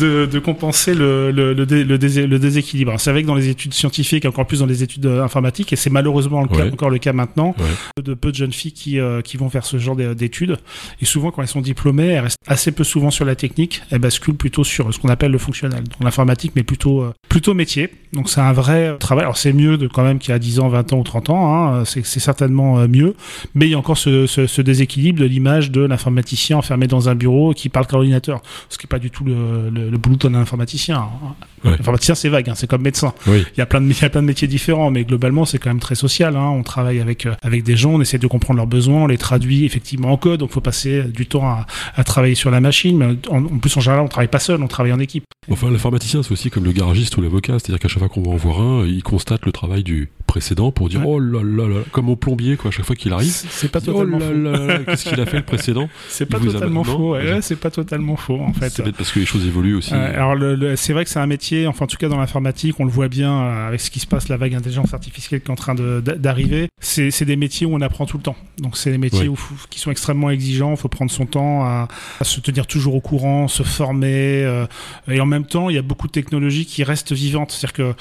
de, 0.00 0.26
de 0.26 0.38
compenser 0.38 0.94
le, 0.94 1.30
le, 1.30 1.52
le, 1.54 1.66
dé- 1.66 1.84
le, 1.84 1.98
désé- 1.98 2.26
le 2.26 2.38
déséquilibre. 2.38 2.94
C'est 2.98 3.12
vrai 3.12 3.22
que 3.22 3.26
dans 3.28 3.34
les 3.34 3.48
études 3.48 3.74
scientifiques, 3.74 4.24
encore 4.24 4.46
plus 4.46 4.60
dans 4.60 4.66
les 4.66 4.82
études 4.82 5.06
euh, 5.06 5.22
informatiques, 5.22 5.72
et 5.72 5.76
c'est 5.76 5.90
malheureusement 5.90 6.42
le 6.42 6.48
cas, 6.48 6.56
Ouais. 6.64 6.72
encore 6.72 6.90
le 6.90 6.98
cas 6.98 7.12
maintenant, 7.12 7.54
Ouais. 7.58 8.02
de 8.02 8.14
peu 8.14 8.30
de 8.30 8.36
jeunes 8.36 8.52
filles 8.52 8.72
qui, 8.78 9.00
euh, 9.00 9.20
qui 9.20 9.36
vont 9.36 9.48
faire 9.50 9.64
ce 9.64 9.76
genre 9.78 9.96
d'é- 9.96 10.14
d'études. 10.14 10.56
Et 11.00 11.04
souvent, 11.04 11.30
quand 11.30 11.42
elles 11.42 11.48
sont 11.48 11.60
diplômées, 11.60 12.06
elles 12.08 12.20
restent 12.20 12.38
assez 12.46 12.70
peu 12.72 12.84
souvent 12.84 13.10
sur 13.10 13.24
la 13.24 13.34
technique, 13.34 13.82
elles 13.90 13.98
basculent 13.98 14.36
plutôt 14.36 14.64
sur 14.64 14.92
ce 14.94 14.98
qu'on 14.98 15.08
appelle 15.08 15.32
le 15.32 15.38
fonctionnel, 15.38 15.82
donc 15.84 16.02
l'informatique, 16.02 16.52
mais 16.54 16.62
plutôt, 16.62 17.02
euh, 17.02 17.12
plutôt 17.28 17.54
métier. 17.54 17.90
Donc 18.12 18.30
c'est 18.30 18.40
un 18.40 18.52
vrai 18.52 18.96
travail. 18.98 19.24
Alors 19.24 19.36
c'est 19.36 19.52
mieux 19.52 19.76
de 19.76 19.86
quand 19.88 20.02
même 20.04 20.18
qu'il 20.18 20.30
y 20.30 20.34
a 20.34 20.38
10 20.38 20.60
ans, 20.60 20.68
20 20.68 20.92
ans 20.92 20.98
ou 20.98 21.02
30 21.04 21.30
ans, 21.30 21.54
hein, 21.74 21.84
c'est 21.84 22.04
certainement 22.04 22.78
euh, 22.78 22.88
mieux, 22.88 23.14
mais 23.54 23.66
il 23.66 23.70
y 23.72 23.74
a 23.74 23.78
encore 23.78 23.98
ce, 23.98 24.60
déséquilibre 24.60 25.20
de 25.20 25.24
l'image 25.26 25.70
de 25.70 25.80
l'informaticien 25.82 26.56
enfermé 26.56 26.86
dans 26.86 27.08
un 27.08 27.14
bureau 27.14 27.52
qui 27.52 27.68
parle 27.68 27.86
qu'à 27.86 27.96
l'ordinateur, 27.96 28.40
ce 28.68 28.78
qui 28.78 28.86
n'est 28.86 28.88
pas 28.88 28.98
du 28.98 29.10
tout 29.10 29.24
le 29.24 29.96
boulot 29.98 30.16
d'un 30.16 30.34
informaticien. 30.34 30.98
hein. 30.98 31.34
Ouais. 31.64 31.72
Informaticien, 31.72 32.14
c'est 32.14 32.28
vague, 32.28 32.48
hein, 32.50 32.54
c'est 32.54 32.66
comme 32.68 32.82
médecin. 32.82 33.12
Oui. 33.26 33.44
Il 33.54 33.58
y 33.58 33.60
a 33.60 33.66
plein 33.66 33.80
de, 33.80 33.86
il 33.86 34.00
y 34.00 34.04
a 34.04 34.10
plein 34.10 34.22
de 34.22 34.26
métiers 34.26 34.48
différents, 34.48 34.90
mais 34.90 35.04
globalement, 35.04 35.44
c'est 35.44 35.58
quand 35.58 35.70
même 35.70 35.80
très 35.80 35.94
social. 35.94 36.36
Hein. 36.36 36.50
On 36.50 36.62
travaille 36.62 37.00
avec, 37.00 37.26
euh, 37.26 37.34
avec 37.42 37.62
des 37.64 37.76
gens, 37.76 37.92
on 37.92 38.00
essaie 38.00 38.18
de 38.18 38.26
comprendre 38.26 38.58
leurs 38.58 38.66
besoins, 38.66 39.02
on 39.02 39.06
les 39.06 39.18
traduit 39.18 39.64
effectivement 39.64 40.12
en 40.12 40.16
code, 40.16 40.40
donc 40.40 40.50
il 40.50 40.54
faut 40.54 40.60
passer 40.60 41.02
du 41.04 41.26
temps 41.26 41.46
à, 41.46 41.66
à 41.96 42.04
travailler 42.04 42.34
sur 42.34 42.50
la 42.50 42.60
machine. 42.60 42.96
Mais 42.98 43.06
en, 43.30 43.44
en 43.44 43.58
plus, 43.58 43.76
en 43.76 43.80
général, 43.80 44.04
on 44.04 44.08
travaille 44.08 44.28
pas 44.28 44.38
seul, 44.38 44.62
on 44.62 44.68
travaille 44.68 44.92
en 44.92 45.00
équipe. 45.00 45.24
Enfin, 45.50 45.70
l'informaticien, 45.70 46.22
c'est 46.22 46.32
aussi 46.32 46.50
comme 46.50 46.64
le 46.64 46.72
garagiste 46.72 47.16
ou 47.16 47.22
l'avocat, 47.22 47.54
c'est-à-dire 47.58 47.78
qu'à 47.78 47.88
chaque 47.88 48.00
fois 48.00 48.08
qu'on 48.08 48.22
va 48.22 48.30
en 48.32 48.36
voir 48.36 48.60
un, 48.60 48.86
il 48.86 49.02
constate 49.02 49.46
le 49.46 49.52
travail 49.52 49.82
du 49.82 50.10
précédent 50.28 50.70
pour 50.70 50.88
dire 50.88 51.00
Ouais. 51.00 51.06
oh 51.08 51.18
là 51.18 51.40
là 51.42 51.66
là, 51.68 51.80
comme 51.90 52.08
au 52.08 52.14
plombier, 52.16 52.56
quoi, 52.56 52.68
à 52.68 52.70
chaque 52.70 52.84
fois 52.84 52.94
qu'il 52.94 53.12
arrive. 53.12 53.30
C'est 53.32 53.70
pas 53.72 53.80
oh 53.82 53.86
totalement 53.92 54.18
là 54.20 54.26
faux. 54.26 54.32
là 54.34 54.66
là, 54.66 54.78
qu'est-ce 54.84 55.08
qu'il 55.08 55.20
a 55.20 55.26
fait 55.26 55.38
le 55.38 55.44
précédent 55.44 55.88
C'est 56.08 56.26
pas 56.26 56.38
totalement 56.38 56.84
faux. 56.84 57.12
ouais, 57.14 57.40
c'est 57.42 57.56
pas 57.58 57.70
totalement 57.70 58.14
faux 58.16 58.38
en 58.40 58.52
fait. 58.52 58.70
C'est 58.70 58.82
peut-être 58.84 58.96
parce 58.96 59.10
que 59.10 59.18
les 59.18 59.26
choses 59.26 59.44
évoluent 59.46 59.74
aussi. 59.76 59.92
Euh, 59.94 60.14
alors 60.14 60.34
le, 60.36 60.54
le- 60.54 60.76
c'est 60.76 60.92
vrai 60.92 61.02
que 61.04 61.10
c'est 61.10 61.18
un 61.18 61.26
métier, 61.26 61.66
enfin 61.66 61.86
en 61.86 61.88
tout 61.88 61.96
cas 61.96 62.08
dans 62.08 62.18
l'informatique, 62.18 62.78
on 62.78 62.84
le 62.84 62.90
voit 62.90 63.08
bien 63.08 63.32
euh, 63.32 63.68
avec 63.68 63.80
ce 63.80 63.90
qui 63.90 63.98
se 64.00 64.06
passe, 64.06 64.28
la 64.28 64.36
vague 64.36 64.54
intelligence 64.54 64.94
artificielle 64.94 65.40
qui 65.40 65.48
est 65.48 65.50
en 65.50 65.56
train 65.56 65.74
de- 65.74 66.00
d'arriver. 66.00 66.68
C'est 66.80 67.10
c'est 67.10 67.24
des 67.24 67.36
métiers 67.36 67.66
où 67.66 67.74
on 67.74 67.80
apprend 67.80 68.06
tout 68.06 68.18
le 68.18 68.22
temps. 68.22 68.36
Donc 68.58 68.76
c'est 68.76 68.90
des 68.92 68.98
métiers 68.98 69.28
où, 69.28 69.36
qui 69.70 69.80
sont 69.80 69.90
extrêmement 69.90 70.30
exigeants. 70.30 70.70
Il 70.72 70.76
faut 70.76 70.88
prendre 70.88 71.10
son 71.10 71.26
temps 71.26 71.64
à, 71.64 71.88
à 72.20 72.24
se 72.24 72.40
tenir 72.40 72.66
toujours 72.66 72.94
au 72.94 73.00
courant, 73.00 73.48
se 73.48 73.62
former. 73.62 74.44
euh, 74.44 74.66
et 75.08 75.20
en 75.20 75.26
même 75.26 75.46
temps, 75.46 75.70
il 75.70 75.76
y 75.76 75.78
a 75.78 75.82
beaucoup 75.82 76.06
de 76.06 76.12
technologies 76.12 76.66
qui 76.66 76.84
restent 76.84 77.12
vivantes. 77.12 77.50
C'est-à-dire 77.50 77.72
que 77.72 77.94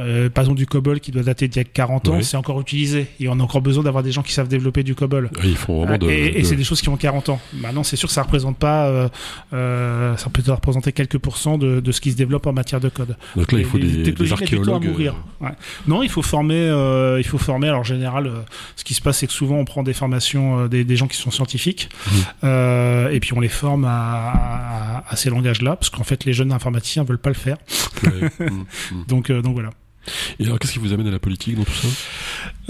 euh, 0.00 0.28
par 0.30 0.42
exemple 0.44 0.58
du 0.58 0.66
COBOL 0.66 0.98
qui 1.00 1.10
doit 1.12 1.22
dater 1.22 1.46
d'il 1.48 1.58
y 1.58 1.60
a 1.60 1.64
40 1.64 2.08
ans, 2.08 2.12
c'est 2.22 2.36
encore 2.36 2.60
utilisé. 2.60 3.06
Et 3.20 3.28
on 3.28 3.38
a 3.38 3.42
encore 3.42 3.60
besoin 3.62 3.84
d'avoir 3.84 4.02
des 4.02 4.12
gens 4.12 4.22
qui 4.22 4.32
savent 4.32 4.48
développer 4.48 4.82
du 4.82 4.94
COBOL. 4.94 5.30
De. 5.98 6.06
et 6.38 6.44
c'est 6.44 6.56
des 6.56 6.64
choses 6.64 6.80
qui 6.80 6.88
ont 6.88 6.96
40 6.96 7.28
ans. 7.28 7.40
Maintenant, 7.54 7.82
c'est 7.84 7.96
sûr 7.96 8.08
que 8.08 8.14
ça 8.14 8.22
représente 8.22 8.56
pas, 8.58 8.86
euh, 8.86 9.08
euh, 9.52 10.16
ça 10.16 10.30
peut 10.30 10.42
représenter 10.50 10.92
quelques 10.92 11.18
pourcents 11.18 11.58
de, 11.58 11.80
de 11.80 11.92
ce 11.92 12.00
qui 12.00 12.10
se 12.12 12.16
développe 12.16 12.46
en 12.46 12.52
matière 12.52 12.80
de 12.80 12.88
code. 12.88 13.16
Donc 13.36 13.52
là, 13.52 13.58
il 13.58 13.64
faut 13.64 13.78
des, 13.78 13.86
des 14.02 14.14
temps 14.14 14.24
à 14.24 14.26
archéologues. 14.42 14.86
mourir. 14.88 15.14
euh, 15.42 15.46
Ouais. 15.46 15.52
Non, 15.86 16.02
il 16.02 16.08
faut 16.08 16.22
former, 16.22 16.54
euh, 16.56 17.18
il 17.18 17.24
faut 17.26 17.38
former. 17.38 17.68
Alors 17.68 17.80
en 17.80 17.84
général, 17.84 18.26
euh, 18.26 18.40
ce 18.76 18.84
qui 18.84 18.94
se 18.94 19.00
passe, 19.00 19.18
c'est 19.18 19.26
que 19.26 19.32
souvent 19.32 19.56
on 19.56 19.64
prend 19.64 19.82
des 19.82 19.92
formations 19.94 20.60
euh, 20.60 20.68
des, 20.68 20.84
des 20.84 20.96
gens 20.96 21.06
qui 21.06 21.16
sont 21.16 21.30
scientifiques, 21.30 21.88
euh, 22.44 23.08
et 23.10 23.20
puis 23.20 23.32
on 23.34 23.40
les 23.40 23.48
forme 23.48 23.84
à, 23.84 23.90
à- 23.90 25.04
à 25.12 25.16
ces 25.16 25.30
langages-là, 25.30 25.76
parce 25.76 25.90
qu'en 25.90 26.04
fait, 26.04 26.24
les 26.24 26.32
jeunes 26.32 26.52
informaticiens 26.52 27.04
veulent 27.04 27.18
pas 27.18 27.30
le 27.30 27.34
faire. 27.34 27.56
ouais. 28.04 28.10
Mm, 28.50 28.64
mm. 28.94 29.04
Donc, 29.08 29.30
euh, 29.30 29.42
donc 29.42 29.54
voilà. 29.54 29.70
Et 30.38 30.44
alors, 30.46 30.58
qu'est-ce 30.58 30.72
qui 30.72 30.78
vous 30.78 30.92
amène 30.92 31.06
à 31.06 31.10
la 31.10 31.18
politique 31.18 31.56
dans 31.56 31.64
tout 31.64 31.72
ça? 31.72 31.88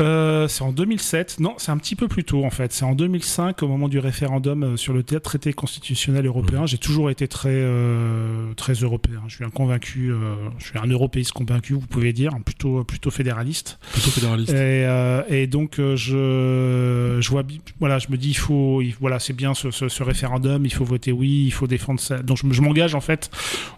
Euh, 0.00 0.48
c'est 0.48 0.62
en 0.62 0.72
2007. 0.72 1.38
Non, 1.40 1.54
c'est 1.58 1.70
un 1.70 1.78
petit 1.78 1.94
peu 1.96 2.08
plus 2.08 2.24
tôt 2.24 2.44
en 2.44 2.50
fait. 2.50 2.72
C'est 2.72 2.84
en 2.84 2.94
2005 2.94 3.62
au 3.62 3.68
moment 3.68 3.88
du 3.88 3.98
référendum 3.98 4.62
euh, 4.62 4.76
sur 4.76 4.92
le 4.92 5.02
traité 5.02 5.52
constitutionnel 5.52 6.26
européen. 6.26 6.66
J'ai 6.66 6.78
toujours 6.78 7.10
été 7.10 7.28
très 7.28 7.50
euh, 7.52 8.52
très 8.54 8.72
européen. 8.74 9.20
Je 9.28 9.36
suis 9.36 9.44
un 9.44 9.50
convaincu. 9.50 10.10
euh, 10.10 10.34
je 10.58 10.66
suis 10.66 10.78
un 10.78 10.86
européiste 10.86 11.32
convaincu, 11.32 11.74
vous 11.74 11.80
pouvez 11.80 12.12
dire, 12.12 12.32
plutôt 12.44 12.82
plutôt 12.84 13.10
fédéraliste. 13.10 13.78
Plutôt 13.92 14.10
fédéraliste. 14.10 14.52
Et, 14.52 14.86
et 15.28 15.46
donc 15.46 15.74
je 15.78 17.18
je 17.20 17.28
vois 17.30 17.42
voilà, 17.78 17.98
je 17.98 18.08
me 18.10 18.16
dis 18.16 18.30
il 18.30 18.34
faut 18.36 18.80
il- 18.82 18.94
voilà 19.00 19.18
c'est 19.18 19.32
bien 19.34 19.54
ce, 19.54 19.70
ce, 19.70 19.88
ce 19.88 20.02
référendum. 20.02 20.64
Il 20.66 20.72
faut 20.72 20.84
voter 20.84 21.12
oui. 21.12 21.44
Il 21.46 21.52
faut 21.52 21.66
défendre 21.66 22.00
ça. 22.00 22.22
Donc 22.22 22.38
je, 22.38 22.50
je 22.52 22.62
m'engage 22.62 22.94
en 22.94 23.00
fait 23.00 23.30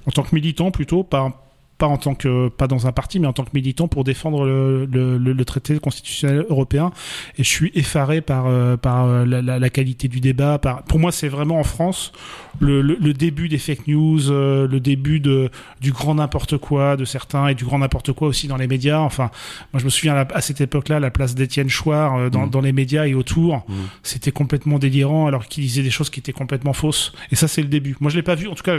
en 0.07 0.11
tant 0.11 0.23
que 0.23 0.35
militant 0.35 0.71
plutôt 0.71 1.03
pas 1.03 1.49
pas 1.83 1.89
en 1.89 1.97
tant 1.97 2.15
que 2.15 2.49
pas 2.49 2.69
dans 2.69 2.87
un 2.87 2.93
parti 2.93 3.19
mais 3.19 3.27
en 3.27 3.33
tant 3.33 3.43
que 3.43 3.51
militant 3.55 3.89
pour 3.89 4.05
défendre 4.05 4.45
le, 4.45 4.85
le, 4.87 5.19
le- 5.19 5.33
le 5.33 5.45
traité 5.45 5.77
constitutionnel 5.81 6.47
européen. 6.49 6.93
Et 7.39 7.43
je 7.43 7.49
suis 7.49 7.73
effaré 7.75 8.21
par 8.21 8.45
euh, 8.47 8.77
par 8.77 9.07
euh, 9.07 9.25
la, 9.27 9.43
la- 9.43 9.59
la 9.59 9.71
qualité 9.71 10.07
du 10.07 10.21
débat 10.21 10.59
par 10.59 10.85
pour 10.85 11.01
moi 11.01 11.11
c'est 11.11 11.27
vraiment 11.29 11.59
en 11.59 11.65
France 11.65 12.13
le, 12.61 12.83
début 13.15 13.49
des 13.49 13.59
fake 13.59 13.89
news 13.89 14.31
euh, 14.31 14.69
le 14.69 14.79
début 14.79 15.19
de 15.19 15.51
du 15.81 15.91
grand 15.91 16.15
n'importe 16.15 16.57
quoi 16.57 16.97
de 16.97 17.05
certains 17.05 17.49
et 17.49 17.55
du 17.57 17.65
grand 17.65 17.81
n'importe 17.81 18.13
quoi 18.13 18.29
aussi 18.29 18.47
dans 18.47 18.57
les 18.59 18.69
médias. 18.69 19.01
Enfin 19.01 19.31
moi 19.73 19.81
je 19.81 19.85
me 19.85 19.91
souviens 19.91 20.15
à, 20.15 20.41
cette 20.41 20.61
époque-là 20.61 21.01
la 21.01 21.11
place 21.11 21.35
d'Étienne 21.35 21.69
Chouard 21.69 22.17
euh, 22.17 22.31
dans, 22.31 22.47
dans 22.47 22.61
les 22.61 22.73
médias 22.73 23.07
et 23.07 23.15
autour 23.15 23.65
Mhm. 23.69 23.75
c'était 24.05 24.31
complètement 24.31 24.79
délirant 24.79 25.27
alors 25.27 25.47
qu'il 25.47 25.65
disait 25.65 25.83
des 25.83 25.91
choses 25.91 26.11
qui 26.11 26.21
étaient 26.21 26.33
complètement 26.33 26.73
fausses. 26.75 27.13
Et 27.33 27.37
ça 27.37 27.49
c'est 27.49 27.63
le 27.63 27.69
début. 27.69 27.97
Moi 28.01 28.11
je 28.11 28.17
l'ai 28.17 28.23
pas 28.23 28.37
vu 28.37 28.47
en 28.47 28.55
tout 28.55 28.63
cas 28.63 28.77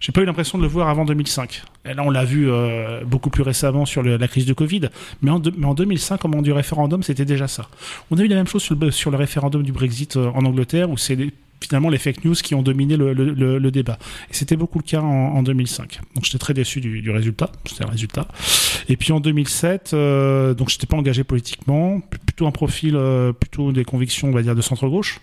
j'ai 0.00 0.12
pas 0.12 0.22
eu 0.22 0.24
l'impression 0.24 0.56
de 0.56 0.62
le 0.62 0.68
voir 0.68 0.88
avant 0.88 1.04
2005 1.04 1.62
et 1.84 1.94
là 1.94 2.02
on 2.04 2.10
l'a 2.10 2.24
vu 2.30 2.50
euh, 2.50 3.02
beaucoup 3.04 3.30
plus 3.30 3.42
récemment 3.42 3.84
sur 3.84 4.02
la 4.02 4.28
crise 4.28 4.46
de 4.46 4.52
Covid 4.52 4.88
mais 5.22 5.30
en, 5.30 5.38
deux- 5.38 5.52
mais 5.56 5.66
en 5.66 5.74
2005 5.74 6.24
au 6.24 6.28
moment 6.28 6.42
du 6.42 6.52
référendum 6.52 7.02
c'était 7.02 7.24
déjà 7.24 7.48
ça. 7.48 7.68
On 8.10 8.18
a 8.18 8.22
eu 8.22 8.28
la 8.28 8.36
même 8.36 8.46
chose 8.46 8.62
sur 8.62 9.10
le, 9.10 9.16
référendum 9.16 9.62
du 9.62 9.72
Brexit 9.72 10.16
euh, 10.16 10.30
en 10.34 10.44
Angleterre 10.44 10.90
où 10.90 10.96
c'est 10.96 11.18
finalement 11.60 11.90
les 11.90 11.98
fake 11.98 12.24
news 12.24 12.34
qui 12.34 12.54
ont 12.54 12.62
dominé 12.62 12.96
le, 12.96 13.70
débat. 13.70 13.98
Et 14.30 14.34
c'était 14.34 14.56
beaucoup 14.56 14.78
le 14.78 14.84
cas 14.84 15.00
en, 15.00 15.36
en 15.36 15.42
2005 15.42 16.00
donc 16.14 16.24
j'étais 16.24 16.38
très 16.38 16.54
déçu 16.54 16.80
du, 16.80 17.10
résultat. 17.10 17.50
C'était 17.66 17.84
le 17.84 17.90
résultat. 17.90 18.26
Et 18.88 18.96
puis 18.96 19.12
en 19.12 19.20
2007 19.20 19.90
euh, 19.92 20.54
donc 20.54 20.68
j'étais 20.70 20.86
pas 20.86 20.96
engagé 20.96 21.24
politiquement. 21.24 22.00
Plutôt 22.26 22.46
un 22.46 22.52
profil 22.52 22.94
euh, 22.96 23.32
plutôt 23.32 23.72
des 23.72 23.84
convictions 23.84 24.28
on 24.28 24.32
va 24.32 24.42
dire 24.42 24.54
de 24.54 24.62
centre 24.62 24.88
gauche 24.88 25.20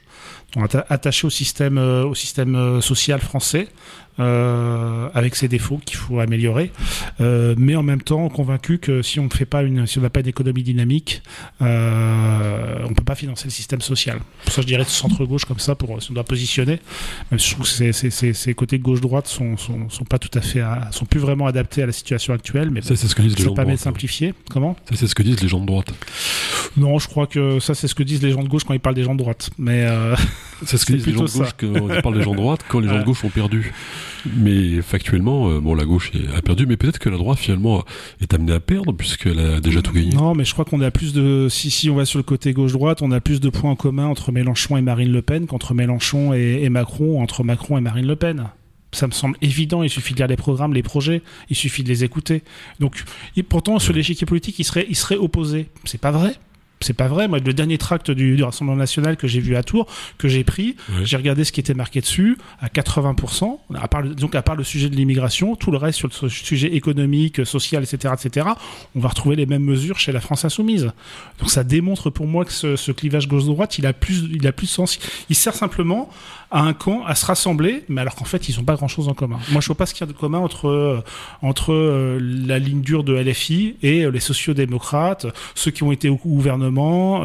attaché 0.89 1.27
au 1.27 1.29
système 1.29 1.77
euh, 1.77 2.03
au 2.05 2.15
système 2.15 2.55
euh, 2.55 2.81
social 2.81 3.19
français 3.21 3.67
euh, 4.19 5.09
avec 5.13 5.35
ses 5.35 5.47
défauts 5.47 5.79
qu'il 5.85 5.97
faut 5.97 6.19
améliorer, 6.19 6.71
euh, 7.21 7.53
mais 7.55 7.75
en 7.75 7.83
même 7.83 8.01
temps 8.01 8.27
convaincu 8.29 8.79
que 8.79 9.03
si 9.03 9.19
on 9.19 9.25
ne 9.25 9.29
fait 9.29 9.45
pas 9.45 9.61
une, 9.61 9.85
si 9.85 9.99
on 9.99 10.01
n'a 10.01 10.09
pas 10.09 10.21
une 10.21 10.27
économie 10.27 10.63
dynamique, 10.63 11.21
euh, 11.61 12.79
on 12.89 12.93
peut 12.93 13.03
pas 13.03 13.13
financer 13.13 13.45
le 13.45 13.51
système 13.51 13.81
social. 13.81 14.19
Pour 14.45 14.53
ça, 14.53 14.61
je 14.61 14.67
dirais 14.67 14.83
centre 14.87 15.23
gauche 15.25 15.45
comme 15.45 15.59
ça 15.59 15.75
pour 15.75 16.01
si 16.01 16.09
on 16.09 16.15
doit 16.15 16.23
positionner. 16.23 16.79
Même 17.29 17.39
si 17.39 17.49
je 17.49 17.53
trouve 17.53 17.67
que 17.67 17.71
ces, 17.71 17.91
ces, 17.93 18.09
ces, 18.09 18.33
ces 18.33 18.53
côtés 18.55 18.79
gauche 18.79 19.01
droite 19.01 19.27
sont, 19.27 19.55
sont, 19.57 19.87
sont 19.89 20.05
pas 20.05 20.17
tout 20.17 20.35
à 20.35 20.41
fait, 20.41 20.61
à- 20.61 20.89
sont 20.91 21.05
plus 21.05 21.19
vraiment 21.19 21.45
adaptés 21.45 21.83
à 21.83 21.85
la 21.85 21.91
situation 21.91 22.33
actuelle, 22.33 22.71
mais 22.71 22.81
Ça, 22.81 22.95
c'est 22.95 23.07
ce 23.07 23.13
que 23.13 23.21
disent 23.21 23.37
les 23.37 23.43
gens 23.43 23.51
de 23.51 23.55
permet 23.55 23.73
de 23.73 23.77
droite. 23.77 23.83
simplifier. 23.83 24.33
Comment? 24.49 24.75
Ça, 24.89 24.95
c'est 24.95 25.07
ce 25.07 25.13
que 25.13 25.21
disent 25.21 25.41
les 25.41 25.47
gens 25.47 25.59
de 25.59 25.67
droite. 25.67 25.93
Non, 26.75 26.97
je 26.97 27.07
crois 27.07 27.27
que 27.27 27.59
ça 27.59 27.75
c'est 27.75 27.87
ce 27.87 27.93
que 27.95 28.03
disent 28.03 28.23
les 28.23 28.31
gens 28.31 28.43
de 28.43 28.49
gauche 28.49 28.63
quand 28.63 28.73
ils 28.73 28.79
parlent 28.79 28.95
des 28.95 29.03
gens 29.03 29.13
de 29.13 29.19
droite. 29.19 29.51
Mais 29.59 29.85
C'est 30.65 30.77
ce 30.77 30.85
que 30.85 30.93
disent 30.93 31.05
les 31.05 31.13
gens 31.13 31.25
de 31.25 31.31
gauche 31.31 31.53
quand 31.59 31.93
ils 31.93 32.01
parlent 32.01 32.17
des 32.17 32.23
gens 32.23 32.31
de 32.31 32.37
droite, 32.37 32.61
quand 32.67 32.79
les 32.79 32.87
gens 32.87 32.97
de 32.99 33.03
gauche 33.03 33.23
ont 33.23 33.29
perdu. 33.29 33.73
Mais 34.35 34.81
factuellement, 34.81 35.49
euh, 35.49 35.59
bon, 35.59 35.75
la 35.75 35.85
gauche 35.85 36.11
a 36.35 36.41
perdu, 36.41 36.65
mais 36.65 36.77
peut-être 36.77 36.99
que 36.99 37.09
la 37.09 37.17
droite 37.17 37.37
finalement 37.37 37.83
est 38.21 38.33
amenée 38.33 38.53
à 38.53 38.59
perdre 38.59 38.91
puisqu'elle 38.91 39.39
a 39.39 39.59
déjà 39.61 39.81
tout 39.81 39.93
gagné. 39.93 40.15
Non, 40.15 40.33
mais 40.33 40.45
je 40.45 40.53
crois 40.53 40.65
qu'on 40.65 40.81
a 40.81 40.89
plus 40.89 41.13
de. 41.13 41.47
Si, 41.49 41.69
si 41.69 41.89
on 41.89 41.95
va 41.95 42.05
sur 42.05 42.17
le 42.17 42.23
côté 42.23 42.53
gauche-droite, 42.53 43.01
on 43.01 43.11
a 43.11 43.21
plus 43.21 43.39
de 43.39 43.49
points 43.49 43.71
en 43.71 43.75
commun 43.75 44.07
entre 44.07 44.31
Mélenchon 44.31 44.77
et 44.77 44.81
Marine 44.81 45.11
Le 45.11 45.21
Pen 45.21 45.45
qu'entre 45.45 45.73
Mélenchon 45.73 46.33
et, 46.33 46.63
et 46.63 46.69
Macron, 46.69 47.21
entre 47.21 47.43
Macron 47.43 47.77
et 47.77 47.81
Marine 47.81 48.07
Le 48.07 48.15
Pen. 48.15 48.47
Ça 48.93 49.05
me 49.05 49.11
semble 49.11 49.37
évident, 49.41 49.83
il 49.83 49.89
suffit 49.89 50.13
de 50.13 50.19
lire 50.19 50.27
les 50.27 50.37
programmes, 50.37 50.73
les 50.73 50.81
projets, 50.81 51.21
il 51.49 51.55
suffit 51.55 51.83
de 51.83 51.89
les 51.89 52.03
écouter. 52.03 52.41
Donc, 52.79 53.03
et 53.35 53.43
pourtant, 53.43 53.79
sur 53.79 53.93
l'échiquier 53.93 54.25
politique, 54.25 54.57
il 54.59 54.63
serait, 54.63 54.87
il 54.89 54.95
serait 54.95 55.17
opposé. 55.17 55.67
C'est 55.83 55.99
pas 55.99 56.11
vrai. 56.11 56.33
C'est 56.79 56.93
pas 56.93 57.07
vrai. 57.07 57.27
Moi, 57.27 57.39
le 57.39 57.53
dernier 57.53 57.77
tract 57.77 58.11
du, 58.11 58.35
du 58.35 58.43
Rassemblement 58.43 58.77
national 58.77 59.17
que 59.17 59.27
j'ai 59.27 59.39
vu 59.39 59.55
à 59.55 59.63
Tours, 59.63 59.87
que 60.17 60.27
j'ai 60.27 60.43
pris, 60.43 60.75
j'ai 61.03 61.17
regardé 61.17 61.43
ce 61.43 61.51
qui 61.51 61.59
était 61.59 61.73
marqué 61.73 62.01
dessus, 62.01 62.37
à 62.59 62.67
80%, 62.67 63.57
à 63.75 63.87
part 63.87 64.01
le, 64.01 64.13
donc 64.13 64.35
à 64.35 64.41
part 64.41 64.55
le 64.55 64.63
sujet 64.63 64.89
de 64.89 64.95
l'immigration, 64.95 65.55
tout 65.55 65.71
le 65.71 65.77
reste 65.77 65.99
sur 65.99 66.09
le 66.21 66.29
sujet 66.29 66.75
économique, 66.75 67.45
social, 67.45 67.83
etc., 67.83 68.13
etc., 68.13 68.47
on 68.95 68.99
va 68.99 69.09
retrouver 69.09 69.35
les 69.35 69.45
mêmes 69.45 69.63
mesures 69.63 69.99
chez 69.99 70.11
la 70.11 70.21
France 70.21 70.45
insoumise. 70.45 70.91
Donc 71.39 71.49
ça 71.49 71.63
démontre 71.63 72.09
pour 72.09 72.27
moi 72.27 72.45
que 72.45 72.51
ce, 72.51 72.75
ce 72.75 72.91
clivage 72.91 73.27
gauche-droite, 73.27 73.77
il 73.77 73.85
a 73.85 73.93
plus, 73.93 74.29
il 74.31 74.45
a 74.47 74.51
plus 74.51 74.67
de 74.67 74.71
sens. 74.71 74.99
Il 75.29 75.35
sert 75.35 75.55
simplement 75.55 76.09
à 76.49 76.61
un 76.61 76.73
camp 76.73 77.05
à 77.05 77.15
se 77.15 77.25
rassembler, 77.25 77.83
mais 77.89 78.01
alors 78.01 78.15
qu'en 78.15 78.25
fait, 78.25 78.47
ils 78.47 78.57
n'ont 78.57 78.63
pas 78.63 78.75
grand-chose 78.75 79.09
en 79.09 79.13
commun. 79.13 79.37
Moi, 79.51 79.59
je 79.59 79.67
vois 79.67 79.75
pas 79.75 79.85
ce 79.85 79.93
qu'il 79.93 80.05
y 80.05 80.09
a 80.09 80.11
de 80.11 80.17
commun 80.17 80.39
entre, 80.39 80.69
euh, 80.69 81.03
entre 81.41 81.73
euh, 81.73 82.19
la 82.21 82.57
ligne 82.57 82.81
dure 82.81 83.03
de 83.03 83.13
LFI 83.13 83.75
et 83.83 84.05
euh, 84.05 84.11
les 84.11 84.21
sociaux-démocrates, 84.21 85.27
ceux 85.55 85.71
qui 85.71 85.83
ont 85.83 85.91
été 85.91 86.07
au 86.09 86.15
gouvernement 86.15 87.23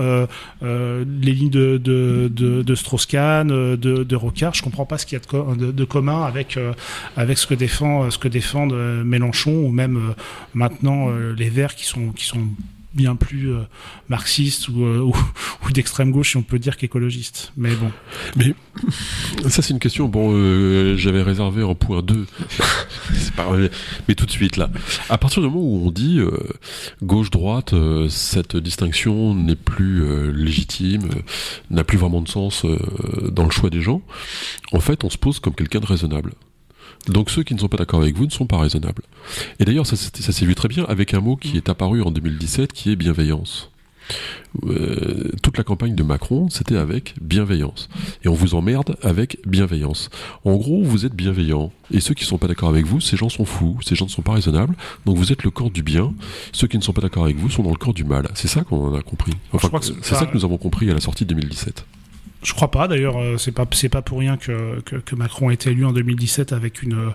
les 0.62 1.32
lignes 1.32 1.50
de, 1.50 1.78
de, 1.78 2.30
de, 2.32 2.62
de 2.62 2.74
Strauss-Kahn, 2.74 3.48
de, 3.48 3.76
de 3.76 4.16
Rocard. 4.16 4.54
Je 4.54 4.62
comprends 4.62 4.86
pas 4.86 4.98
ce 4.98 5.06
qu'il 5.06 5.18
y 5.18 5.20
a 5.20 5.54
de, 5.54 5.84
commun 5.84 6.24
avec, 6.24 6.58
avec 7.16 7.38
ce 7.38 7.46
que 7.46 7.54
défend, 7.54 8.08
défendent 8.24 8.74
Mélenchon 9.04 9.52
ou 9.52 9.70
même 9.70 10.14
maintenant 10.54 11.10
les 11.36 11.50
Verts 11.50 11.74
qui 11.74 11.84
sont 11.84 12.12
bien 12.94 13.16
plus 13.16 13.52
euh, 13.52 13.62
marxiste 14.08 14.68
euh, 14.70 15.00
ou, 15.02 15.14
ou, 15.66 15.72
d'extrême 15.72 16.10
gauche, 16.10 16.30
si 16.30 16.36
on 16.36 16.42
peut 16.42 16.58
dire 16.58 16.76
qu'écologiste. 16.76 17.52
Mais 17.56 17.74
bon. 17.74 17.90
Mais 18.36 18.54
ça, 19.48 19.62
c'est 19.62 19.72
une 19.72 19.78
question. 19.78 20.08
Bon, 20.08 20.32
euh, 20.32 20.96
j'avais 20.96 21.22
réservé 21.22 21.62
en 21.62 21.74
point 21.74 22.02
2. 22.02 22.26
mais 24.08 24.14
tout 24.14 24.26
de 24.26 24.30
suite, 24.30 24.56
là. 24.56 24.70
À 25.08 25.18
partir 25.18 25.42
du 25.42 25.48
moment 25.48 25.62
où 25.62 25.86
on 25.86 25.90
dit 25.90 26.20
gauche-droite, 27.02 27.74
cette 28.08 28.56
distinction 28.56 29.34
n'est 29.34 29.56
plus 29.56 30.32
légitime, 30.32 31.08
n'a 31.70 31.84
plus 31.84 31.98
vraiment 31.98 32.20
de 32.20 32.28
sens 32.28 32.64
dans 33.30 33.44
le 33.44 33.50
choix 33.50 33.70
des 33.70 33.80
gens, 33.80 34.02
en 34.72 34.80
fait, 34.80 35.04
on 35.04 35.10
se 35.10 35.18
pose 35.18 35.40
comme 35.40 35.54
quelqu'un 35.54 35.80
de 35.80 35.86
raisonnable. 35.86 36.32
Donc 37.08 37.30
ceux 37.30 37.42
qui 37.42 37.54
ne 37.54 37.58
sont 37.58 37.68
pas 37.68 37.76
d'accord 37.76 38.00
avec 38.00 38.16
vous 38.16 38.26
ne 38.26 38.30
sont 38.30 38.46
pas 38.46 38.58
raisonnables. 38.58 39.02
Et 39.58 39.64
d'ailleurs, 39.64 39.86
ça, 39.86 39.96
s'est 39.96 40.46
vu 40.46 40.54
très 40.54 40.68
bien 40.68 40.84
avec 40.84 41.14
un 41.14 41.20
mot 41.20 41.36
qui 41.36 41.56
est 41.56 41.68
apparu 41.68 42.02
en 42.02 42.10
2017, 42.10 42.72
qui 42.72 42.92
est 42.92 42.96
bienveillance. 42.96 43.70
Euh, 44.64 45.30
toute 45.42 45.56
la 45.56 45.64
campagne 45.64 45.94
de 45.94 46.02
Macron, 46.02 46.48
c'était 46.50 46.76
avec 46.76 47.14
bienveillance. 47.20 47.88
Et 48.24 48.28
on 48.28 48.34
vous 48.34 48.54
emmerde 48.54 48.96
avec 49.02 49.38
bienveillance. 49.46 50.10
En 50.44 50.56
gros, 50.56 50.82
vous 50.82 51.06
êtes 51.06 51.14
bienveillant. 51.14 51.72
Et 51.92 52.00
ceux 52.00 52.14
qui 52.14 52.24
ne 52.24 52.28
sont 52.28 52.38
pas 52.38 52.48
d'accord 52.48 52.68
avec 52.68 52.86
vous, 52.86 53.00
ces 53.00 53.16
gens 53.16 53.28
sont 53.28 53.44
fous, 53.44 53.78
ces 53.84 53.94
gens 53.94 54.06
ne 54.06 54.10
sont 54.10 54.22
pas 54.22 54.32
raisonnables. 54.32 54.74
Donc 55.06 55.16
vous 55.16 55.32
êtes 55.32 55.44
le 55.44 55.50
corps 55.50 55.70
du 55.70 55.82
bien. 55.82 56.12
Ceux 56.52 56.66
qui 56.66 56.76
ne 56.76 56.82
sont 56.82 56.92
pas 56.92 57.02
d'accord 57.02 57.24
avec 57.24 57.36
vous 57.36 57.50
sont 57.50 57.62
dans 57.62 57.70
le 57.70 57.76
corps 57.76 57.94
du 57.94 58.04
mal. 58.04 58.28
C'est 58.34 58.48
ça 58.48 58.62
qu'on 58.62 58.94
a 58.94 59.02
compris. 59.02 59.32
Enfin, 59.52 59.70
c'est 59.80 60.14
ça 60.14 60.26
que 60.26 60.34
nous 60.34 60.44
avons 60.44 60.58
compris 60.58 60.90
à 60.90 60.94
la 60.94 61.00
sortie 61.00 61.24
de 61.24 61.30
2017. 61.34 61.84
Je 62.42 62.52
crois 62.54 62.70
pas. 62.70 62.88
D'ailleurs, 62.88 63.18
euh, 63.18 63.38
c'est 63.38 63.52
pas 63.52 63.66
c'est 63.72 63.88
pas 63.88 64.02
pour 64.02 64.18
rien 64.18 64.36
que, 64.36 64.80
que, 64.80 65.14
Macron 65.14 65.48
a 65.48 65.52
été 65.52 65.70
élu 65.70 65.84
en 65.84 65.92
2017 65.92 66.52
avec 66.52 66.82
une, 66.82 67.12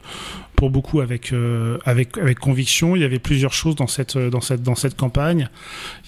pour 0.56 0.70
beaucoup 0.70 1.02
avec 1.02 1.34
euh, 1.34 1.78
avec 1.86 2.18
avec 2.18 2.40
conviction. 2.40 2.96
Il 2.96 3.02
y 3.02 3.06
avait 3.06 3.20
plusieurs 3.20 3.54
choses 3.54 3.76
dans 3.76 3.88
cette 3.88 4.18
dans 4.18 4.40
cette 4.40 4.64
dans 4.64 4.76
cette 4.76 4.96
campagne. 4.96 5.50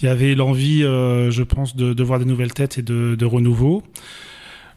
Il 0.02 0.06
y 0.06 0.08
avait 0.08 0.36
l'envie, 0.36 0.84
euh, 0.84 1.32
je 1.32 1.44
pense, 1.44 1.76
de, 1.76 1.94
de, 1.94 2.04
voir 2.04 2.20
des 2.20 2.26
nouvelles 2.26 2.54
têtes 2.54 2.78
et 2.78 2.82
de, 2.82 3.16
de 3.16 3.26
renouveau. 3.26 3.84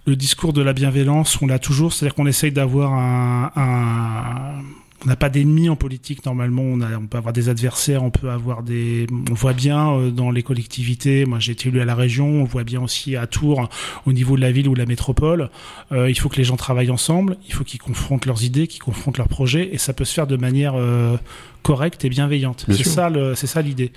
Le 0.06 0.16
discours 0.16 0.52
de 0.52 0.62
la 0.62 0.72
bienveillance, 0.72 1.40
on 1.40 1.46
l'a 1.46 1.61
toujours, 1.61 1.92
c'est-à-dire 1.92 2.16
qu'on 2.16 2.26
essaye 2.26 2.50
d'avoir 2.50 2.92
un, 2.94 3.52
un 3.54 4.61
on 5.04 5.09
n'a 5.09 5.16
pas 5.16 5.28
d'ennemis 5.28 5.68
en 5.68 5.76
politique 5.76 6.25
normalement. 6.25 6.62
On, 6.62 6.80
a, 6.80 6.97
on, 6.97 7.06
peut 7.06 7.18
avoir 7.18 7.32
des 7.32 7.49
adversaires, 7.49 8.02
on 8.02 8.11
peut 8.11 8.30
avoir 8.30 8.62
des. 8.62 9.06
On 9.30 9.35
voit 9.35 9.52
bien 9.52 9.92
euh, 9.92 10.11
dans 10.11 10.30
les 10.30 10.42
collectivités. 10.42 11.25
Moi, 11.25 11.38
j'ai 11.38 11.52
été 11.52 11.68
élu 11.68 11.80
à 11.80 11.85
la 11.85 11.94
région. 11.94 12.26
On 12.26 12.44
voit 12.44 12.64
bien 12.64 12.82
aussi 12.82 13.16
à 13.16 13.26
Tours, 13.26 13.68
au 14.06 14.12
niveau 14.12 14.37
de 14.37 14.40
la 14.40 14.52
ville 14.52 14.68
ou 14.68 14.75
de 14.75 14.78
la 14.78 14.87
métropole. 14.87 15.50
Euh, 15.90 16.09
il 16.09 16.18
faut 16.18 16.28
que 16.28 16.37
les 16.37 16.44
gens 16.44 16.56
travaillent 16.56 16.90
ensemble. 16.90 17.37
Il 17.49 17.54
faut 17.54 17.64
qu'ils 17.64 17.80
confrontent 17.80 18.26
leurs 18.26 18.44
idées, 18.44 18.66
qu'ils 18.66 18.82
confrontent 18.82 19.18
leurs 19.18 19.28
projets, 19.28 19.75
et 19.75 19.78
ça 19.78 19.92
peut 19.92 20.04
se 20.04 20.14
faire 20.14 20.26
de 20.26 20.37
manière 20.37 20.75
euh, 20.76 21.16
correcte 21.62 22.04
et 22.04 22.09
bienveillante. 22.09 22.66
C'est 22.69 22.85
ça, 22.85 23.11
c'est 23.35 23.47
ça 23.47 23.62
l'idée. 23.62 23.92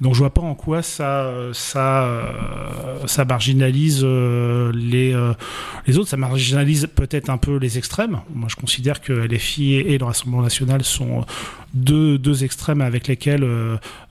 Donc 0.00 0.14
je 0.14 0.20
vois 0.20 0.30
pas 0.30 0.42
en 0.42 0.54
quoi 0.54 0.82
ça, 0.82 1.30
ça, 1.52 2.04
euh, 2.04 3.06
ça 3.06 3.24
marginalise 3.24 4.00
euh, 4.02 4.72
les 4.74 5.14
euh, 5.14 5.32
les 5.86 5.98
autres. 5.98 6.08
Ça 6.08 6.16
marginalise 6.16 6.88
peut-être 6.94 7.30
un 7.30 7.38
peu 7.38 7.56
les 7.56 7.78
extrêmes. 7.78 8.20
Moi, 8.34 8.48
je 8.50 8.56
considère 8.56 9.00
que 9.00 9.12
les 9.12 9.38
filles 9.38 9.76
et 9.76 9.98
le 9.98 10.04
Rassemblement 10.04 10.42
national 10.42 10.84
sont 10.84 11.24
deux, 11.72 12.18
deux 12.18 12.42
extrêmes 12.42 12.80
avec 12.80 13.06
lesquels 13.06 13.44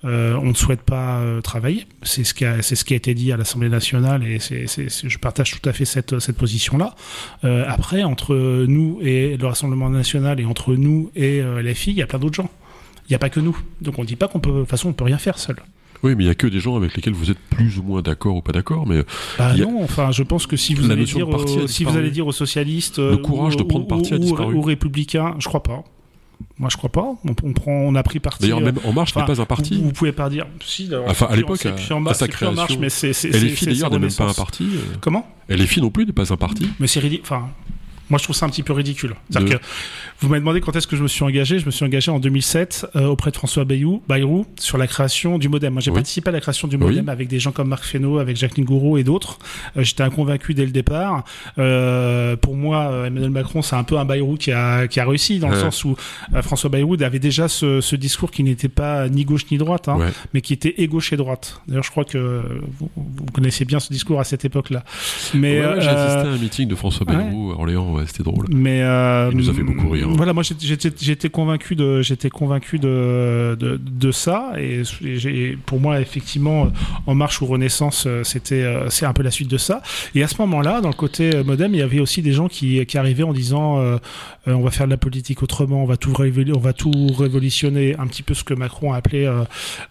on 0.03 0.45
ne 0.45 0.53
souhaite 0.53 0.81
pas 0.81 1.21
travailler. 1.43 1.85
C'est 2.03 2.23
ce 2.23 2.33
qui 2.33 2.45
a, 2.45 2.61
c'est 2.61 2.75
ce 2.75 2.85
qui 2.85 2.93
a 2.93 2.97
été 2.97 3.13
dit 3.13 3.31
à 3.31 3.37
l'Assemblée 3.37 3.69
nationale 3.69 4.25
et 4.25 4.39
c'est, 4.39 4.65
je 4.67 5.17
partage 5.17 5.59
tout 5.59 5.67
à 5.67 5.73
fait 5.73 5.85
cette, 5.85 6.19
cette 6.19 6.37
position-là. 6.37 6.95
après, 7.67 8.03
entre 8.03 8.35
nous 8.65 8.99
et 9.01 9.35
le 9.37 9.47
Rassemblement 9.47 9.89
national 9.89 10.39
et 10.39 10.45
entre 10.45 10.75
nous 10.75 11.11
et 11.15 11.41
les 11.61 11.73
filles, 11.73 11.93
il 11.93 11.99
y 11.99 12.03
a 12.03 12.07
plein 12.07 12.19
d'autres 12.19 12.35
gens. 12.35 12.49
Il 13.09 13.13
n'y 13.13 13.15
a 13.15 13.19
pas 13.19 13.29
que 13.29 13.39
nous. 13.39 13.57
Donc 13.81 13.97
on 13.97 14.03
ne 14.03 14.07
dit 14.07 14.15
pas 14.15 14.27
qu'on 14.27 14.39
peut, 14.39 14.51
de 14.51 14.59
toute 14.59 14.69
façon, 14.69 14.89
on 14.89 14.93
peut 14.93 15.05
rien 15.05 15.17
faire 15.17 15.39
seul. 15.39 15.57
Oui, 16.03 16.15
mais 16.15 16.23
il 16.23 16.27
n'y 16.27 16.31
a 16.31 16.35
que 16.35 16.47
des 16.47 16.59
gens 16.59 16.77
avec 16.77 16.95
lesquels 16.95 17.13
vous 17.13 17.29
êtes 17.31 17.39
plus 17.49 17.77
ou 17.79 17.83
moins 17.83 18.01
d'accord 18.01 18.35
ou 18.35 18.41
pas 18.41 18.53
d'accord. 18.53 18.87
Mais 18.87 19.03
bah 19.37 19.55
non, 19.55 19.83
enfin, 19.83 20.11
je 20.11 20.23
pense 20.23 20.47
que 20.47 20.55
si 20.55 20.73
vous, 20.73 20.91
allez 20.91 21.05
dire, 21.05 21.27
si 21.67 21.83
vous 21.83 21.97
allez 21.97 22.11
dire 22.11 22.27
aux 22.27 22.31
socialistes, 22.31 22.99
le 22.99 23.17
courage 23.17 23.57
de 23.57 23.63
prendre 23.63 23.87
parti 23.87 24.13
ou, 24.13 24.37
aux 24.37 24.61
républicains, 24.61 25.35
je 25.39 25.47
crois 25.47 25.63
pas. 25.63 25.83
Moi, 26.57 26.69
je 26.69 26.77
crois 26.77 26.89
pas. 26.89 27.15
On, 27.25 27.53
prend, 27.53 27.71
on 27.71 27.95
a 27.95 28.03
pris 28.03 28.19
parti. 28.19 28.43
D'ailleurs, 28.43 28.61
même 28.61 28.79
En 28.85 28.93
Marche 28.93 29.15
n'est 29.15 29.25
pas 29.25 29.41
un 29.41 29.45
parti. 29.45 29.75
Vous, 29.77 29.87
ne 29.87 29.91
pouvez 29.91 30.13
pas 30.13 30.29
dire. 30.29 30.45
Si, 30.63 30.89
enfin, 31.07 31.27
à 31.29 31.35
l'époque, 31.35 31.65
à, 31.65 32.13
sa 32.13 32.27
création. 32.27 32.53
Marche, 32.53 32.77
mais 32.77 32.89
c'est, 32.89 33.13
filles 33.13 33.67
d'ailleurs 33.67 33.91
n'est 33.91 33.99
même 33.99 34.13
pas 34.13 34.29
un 34.29 34.33
parti. 34.33 34.63
Euh. 34.63 34.95
Comment? 35.01 35.27
Filles 35.49 35.81
non 35.81 35.89
plus 35.89 36.05
n'est 36.05 36.13
pas 36.13 36.31
un 36.31 36.37
parti. 36.37 36.69
Mais 36.79 36.87
c'est 36.87 36.99
ridicule. 36.99 37.25
Enfin, 37.25 37.49
moi, 38.09 38.17
je 38.17 38.23
trouve 38.23 38.35
ça 38.35 38.45
un 38.45 38.49
petit 38.49 38.63
peu 38.63 38.73
ridicule. 38.73 39.15
cest 39.29 39.47
que 39.47 39.55
vous 40.19 40.27
m'avez 40.27 40.39
demandé 40.39 40.61
quand 40.61 40.75
est-ce 40.75 40.87
que 40.87 40.95
je 40.95 41.03
me 41.03 41.07
suis 41.07 41.23
engagé. 41.23 41.59
Je 41.59 41.65
me 41.65 41.71
suis 41.71 41.85
engagé 41.85 42.11
en 42.11 42.19
2007 42.19 42.87
euh, 42.95 43.05
auprès 43.07 43.31
de 43.31 43.35
François 43.35 43.65
Bayrou, 43.65 44.01
Bayrou 44.07 44.45
sur 44.59 44.77
la 44.77 44.87
création 44.87 45.37
du 45.37 45.49
modem. 45.49 45.73
Moi, 45.73 45.81
j'ai 45.81 45.91
participé 45.91 46.29
à 46.29 46.31
la 46.31 46.41
création 46.41 46.67
du 46.67 46.77
modem 46.77 47.09
avec 47.09 47.27
des 47.27 47.39
gens 47.39 47.51
comme 47.51 47.69
Marc 47.69 47.83
Fesneau, 47.85 48.19
avec 48.19 48.35
Jacqueline 48.35 48.65
Gouraud 48.65 48.97
et 48.97 49.03
d'autres. 49.03 49.39
Euh, 49.77 49.83
J'étais 49.83 50.03
inconvaincu 50.03 50.53
dès 50.53 50.65
le 50.65 50.71
départ. 50.71 51.23
Euh, 51.57 52.35
pour 52.35 52.55
moi, 52.55 52.89
euh, 52.91 53.05
Emmanuel 53.05 53.31
Macron, 53.31 53.61
c'est 53.61 53.75
un 53.75 53.83
peu 53.83 53.97
un 53.97 54.05
Bayrou 54.05 54.35
qui 54.35 54.51
a, 54.51 54.87
qui 54.87 54.99
a 54.99 55.05
réussi 55.05 55.39
dans 55.39 55.49
le 55.49 55.55
sens 55.55 55.83
où 55.85 55.95
euh, 56.33 56.41
François 56.41 56.69
Bayrou 56.69 56.97
avait 57.01 57.19
déjà 57.19 57.47
ce, 57.47 57.81
ce 57.81 57.95
discours 57.95 58.31
qui 58.31 58.43
n'était 58.43 58.69
pas 58.69 59.07
ni 59.09 59.25
gauche 59.25 59.45
ni 59.51 59.57
droite, 59.57 59.87
hein, 59.87 59.97
mais 60.33 60.41
qui 60.41 60.53
était 60.53 60.75
et 60.77 60.87
gauche 60.87 61.13
et 61.13 61.17
droite. 61.17 61.61
D'ailleurs, 61.67 61.83
je 61.83 61.91
crois 61.91 62.05
que 62.05 62.43
vous, 62.79 62.89
vous, 62.95 63.25
connaissez 63.33 63.65
bien 63.65 63.79
ce 63.79 63.91
discours 63.91 64.19
à 64.19 64.23
cette 64.23 64.45
époque-là. 64.45 64.83
Mais 65.33 65.61
j'ai 65.79 65.87
assisté 65.87 66.27
à 66.27 66.31
un 66.31 66.37
meeting 66.37 66.67
de 66.67 66.75
François 66.75 67.05
Bayrou 67.05 67.51
à 67.51 67.55
Orléans 67.55 67.98
c'était 68.07 68.23
drôle. 68.23 68.45
Mais 68.49 68.81
euh, 68.81 69.29
il 69.31 69.37
nous 69.37 69.49
a 69.49 69.53
fait 69.53 69.63
beaucoup 69.63 69.89
rire. 69.89 70.07
Voilà, 70.09 70.33
moi 70.33 70.43
j'étais 70.43 71.29
convaincu 71.29 71.75
de 71.75 72.01
j'étais 72.01 72.29
convaincu 72.29 72.79
de, 72.79 73.57
de, 73.59 73.79
de 73.79 74.11
ça 74.11 74.53
et, 74.57 74.83
pour 75.65 75.79
moi 75.79 75.99
effectivement 75.99 76.67
En 77.05 77.15
Marche 77.15 77.41
ou 77.41 77.45
Renaissance 77.45 78.05
euh, 78.07 78.23
c'était 78.23 78.63
euh, 78.63 78.89
c'est 78.89 79.05
un 79.05 79.13
peu 79.13 79.23
la 79.23 79.31
suite 79.31 79.49
de 79.49 79.57
ça. 79.57 79.81
Et 80.15 80.23
à 80.23 80.27
ce 80.27 80.35
moment-là, 80.39 80.81
dans 80.81 80.89
le 80.89 80.93
côté 80.93 81.35
euh, 81.35 81.43
modem, 81.43 81.73
il 81.73 81.79
y 81.79 81.81
avait 81.81 81.99
aussi 81.99 82.21
des 82.21 82.31
gens 82.31 82.47
qui, 82.47 82.85
qui 82.85 82.97
arrivaient 82.97 83.23
en 83.23 83.33
disant 83.33 83.79
euh, 83.79 83.97
on 84.45 84.61
va 84.61 84.71
faire 84.71 84.85
de 84.85 84.91
la 84.91 84.97
politique 84.97 85.43
autrement, 85.43 85.83
on 85.83 85.85
va 85.85 85.97
tout 85.97 86.13
on 86.19 86.59
va 86.59 86.73
tout 86.73 87.07
révolutionner, 87.17 87.95
un 87.97 88.07
petit 88.07 88.23
peu 88.23 88.33
ce 88.33 88.43
que 88.43 88.53
Macron 88.53 88.93
a 88.93 88.97
appelé 88.97 89.31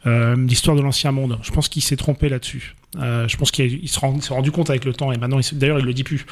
l'histoire 0.05 0.77
de 0.77 0.83
l'ancien 0.83 1.12
monde. 1.12 1.38
Je 1.43 1.50
pense 1.50 1.69
qu'il 1.69 1.83
s'est 1.83 1.97
trompé 1.97 2.29
là-dessus. 2.29 2.75
je 2.97 3.37
pense 3.37 3.50
qu'il 3.50 3.88
s'est 3.88 4.35
rendu 4.35 4.50
compte 4.50 4.71
avec 4.71 4.85
le 4.85 4.93
temps 4.93 5.12
et 5.12 5.17
maintenant 5.17 5.41
d'ailleurs 5.53 5.79
il 5.79 5.85
le 5.85 5.95
dit 5.95 6.05
plus. 6.05 6.27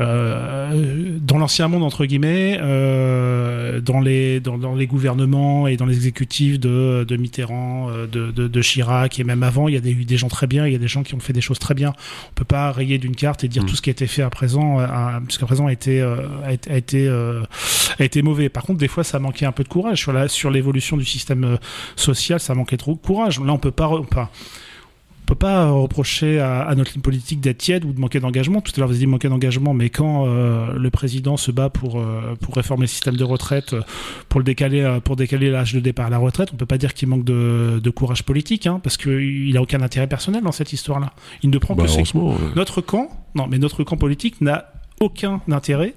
Euh, 0.00 1.18
dans 1.20 1.38
l'ancien 1.38 1.66
monde 1.66 1.82
entre 1.82 2.06
guillemets, 2.06 2.58
euh, 2.60 3.80
dans 3.80 4.00
les 4.00 4.38
dans, 4.38 4.56
dans, 4.56 4.76
les 4.76 4.86
gouvernements 4.86 5.66
et 5.66 5.76
dans 5.76 5.86
les 5.86 5.96
exécutifs 5.96 6.60
de, 6.60 7.04
de 7.06 7.16
Mitterrand, 7.16 7.90
euh, 7.90 8.06
de, 8.06 8.30
de, 8.30 8.46
de, 8.46 8.62
Chirac 8.62 9.18
et 9.18 9.24
même 9.24 9.42
avant, 9.42 9.66
il 9.66 9.74
y 9.74 9.76
a 9.76 9.80
des, 9.80 9.94
des 9.94 10.16
gens 10.16 10.28
très 10.28 10.46
bien, 10.46 10.66
il 10.66 10.72
y 10.72 10.76
a 10.76 10.78
des 10.78 10.86
gens 10.86 11.02
qui 11.02 11.14
ont 11.14 11.20
fait 11.20 11.32
des 11.32 11.40
choses 11.40 11.58
très 11.58 11.74
bien. 11.74 11.94
On 12.30 12.34
peut 12.34 12.44
pas 12.44 12.70
rayer 12.70 12.98
d'une 12.98 13.16
carte 13.16 13.42
et 13.42 13.48
dire 13.48 13.64
mm. 13.64 13.66
tout 13.66 13.74
ce 13.74 13.82
qui 13.82 13.90
a 13.90 13.92
été 13.92 14.06
fait 14.06 14.22
à 14.22 14.30
présent, 14.30 14.78
jusqu'à 15.26 15.46
présent 15.46 15.66
a 15.66 15.72
été 15.72 16.00
a 16.00 16.52
été 16.52 16.70
a 16.70 16.76
été, 16.76 17.08
a 17.08 18.04
été 18.04 18.22
mauvais. 18.22 18.48
Par 18.48 18.62
contre, 18.62 18.78
des 18.78 18.88
fois, 18.88 19.02
ça 19.02 19.18
manquait 19.18 19.46
un 19.46 19.52
peu 19.52 19.64
de 19.64 19.68
courage 19.68 19.98
sur 19.98 20.12
la 20.12 20.28
sur 20.28 20.50
l'évolution 20.50 20.96
du 20.96 21.04
système 21.04 21.58
social, 21.96 22.38
ça 22.38 22.54
manquait 22.54 22.76
trop 22.76 22.92
de 22.92 22.98
courage. 22.98 23.40
Là, 23.40 23.52
on 23.52 23.58
peut 23.58 23.72
pas, 23.72 23.90
pas 24.10 24.30
peut 25.28 25.34
pas 25.34 25.70
reprocher 25.70 26.40
à, 26.40 26.74
notre 26.74 26.92
ligne 26.92 27.02
politique 27.02 27.40
d'être 27.40 27.58
tiède 27.58 27.84
ou 27.84 27.92
de 27.92 28.00
manquer 28.00 28.18
d'engagement. 28.18 28.62
Tout 28.62 28.72
à 28.74 28.80
l'heure, 28.80 28.88
vous 28.88 28.94
avez 28.94 29.00
dit 29.00 29.06
manquer 29.06 29.28
d'engagement, 29.28 29.74
mais 29.74 29.90
quand 29.90 30.26
euh, 30.26 30.72
le 30.72 30.90
président 30.90 31.36
se 31.36 31.50
bat 31.50 31.68
pour, 31.68 32.00
euh, 32.00 32.34
pour 32.40 32.54
réformer 32.54 32.84
le 32.84 32.88
système 32.88 33.16
de 33.16 33.24
retraite, 33.24 33.74
euh, 33.74 33.82
pour 34.30 34.40
le 34.40 34.44
décaler, 34.44 34.98
pour 35.04 35.16
décaler 35.16 35.50
l'âge 35.50 35.74
de 35.74 35.80
départ 35.80 36.06
à 36.06 36.10
la 36.10 36.18
retraite, 36.18 36.48
on 36.54 36.56
peut 36.56 36.66
pas 36.66 36.78
dire 36.78 36.94
qu'il 36.94 37.08
manque 37.08 37.24
de, 37.24 37.78
de, 37.82 37.90
courage 37.90 38.22
politique, 38.22 38.66
hein, 38.66 38.80
parce 38.82 38.96
qu'il 38.96 39.54
a 39.56 39.60
aucun 39.60 39.82
intérêt 39.82 40.06
personnel 40.06 40.42
dans 40.42 40.52
cette 40.52 40.72
histoire-là. 40.72 41.12
Il 41.42 41.50
ne 41.50 41.58
prend 41.58 41.74
bah, 41.74 41.84
que 41.84 42.54
notre 42.56 42.80
camp. 42.80 43.10
Non, 43.34 43.46
mais 43.48 43.58
notre 43.58 43.84
camp 43.84 43.98
politique 43.98 44.40
n'a 44.40 44.72
aucun 45.00 45.42
intérêt 45.50 45.94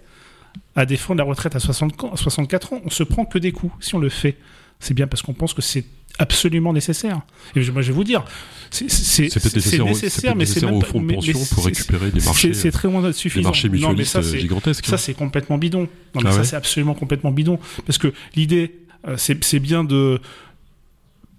à 0.76 0.86
défendre 0.86 1.20
la 1.20 1.24
retraite 1.24 1.56
à 1.56 1.60
60, 1.60 1.94
64 2.16 2.74
ans. 2.74 2.82
On 2.86 2.90
se 2.90 3.04
prend 3.04 3.24
que 3.24 3.40
des 3.40 3.54
coups 3.54 3.74
si 3.80 3.96
on 3.96 4.00
le 4.00 4.10
fait. 4.10 4.36
C'est 4.82 4.94
bien 4.94 5.08
parce 5.08 5.22
qu'on 5.22 5.34
pense 5.34 5.54
que 5.54 5.62
c'est 5.62 5.86
absolument 6.20 6.74
nécessaire. 6.74 7.22
Et 7.56 7.62
moi, 7.72 7.82
je 7.82 7.88
vais 7.88 7.94
vous 7.94 8.04
dire, 8.04 8.26
c'est 8.70 8.86
nécessaire, 8.86 9.86
nécessaire 9.86 10.36
mais 10.36 10.46
c'est 10.46 10.66
au 10.66 10.82
fond 10.82 11.02
de 11.02 11.14
pension 11.14 11.40
pour 11.54 11.66
récupérer 11.66 12.12
des 12.12 12.22
marchés. 12.22 12.54
C'est 12.54 12.72
très 12.72 12.90
loin 12.90 13.02
d'être 13.02 13.16
suffisant. 13.16 13.42
Des 13.42 13.70
marchés 13.70 13.70
non, 13.70 13.96
ça, 14.04 14.22
gigantesques. 14.22 14.86
Ça, 14.86 14.98
c'est 14.98 15.14
complètement 15.14 15.58
bidon. 15.58 15.88
Non, 16.16 16.22
mais 16.22 16.30
ah 16.30 16.34
ça, 16.34 16.44
c'est 16.44 16.56
absolument 16.56 16.96
complètement 16.96 17.32
bidon. 17.32 17.60
Parce 17.86 17.98
que 17.98 18.14
l'idée, 18.36 18.76
euh, 19.08 19.16
c'est 19.18 19.60
bien 19.60 19.84
de. 19.84 20.20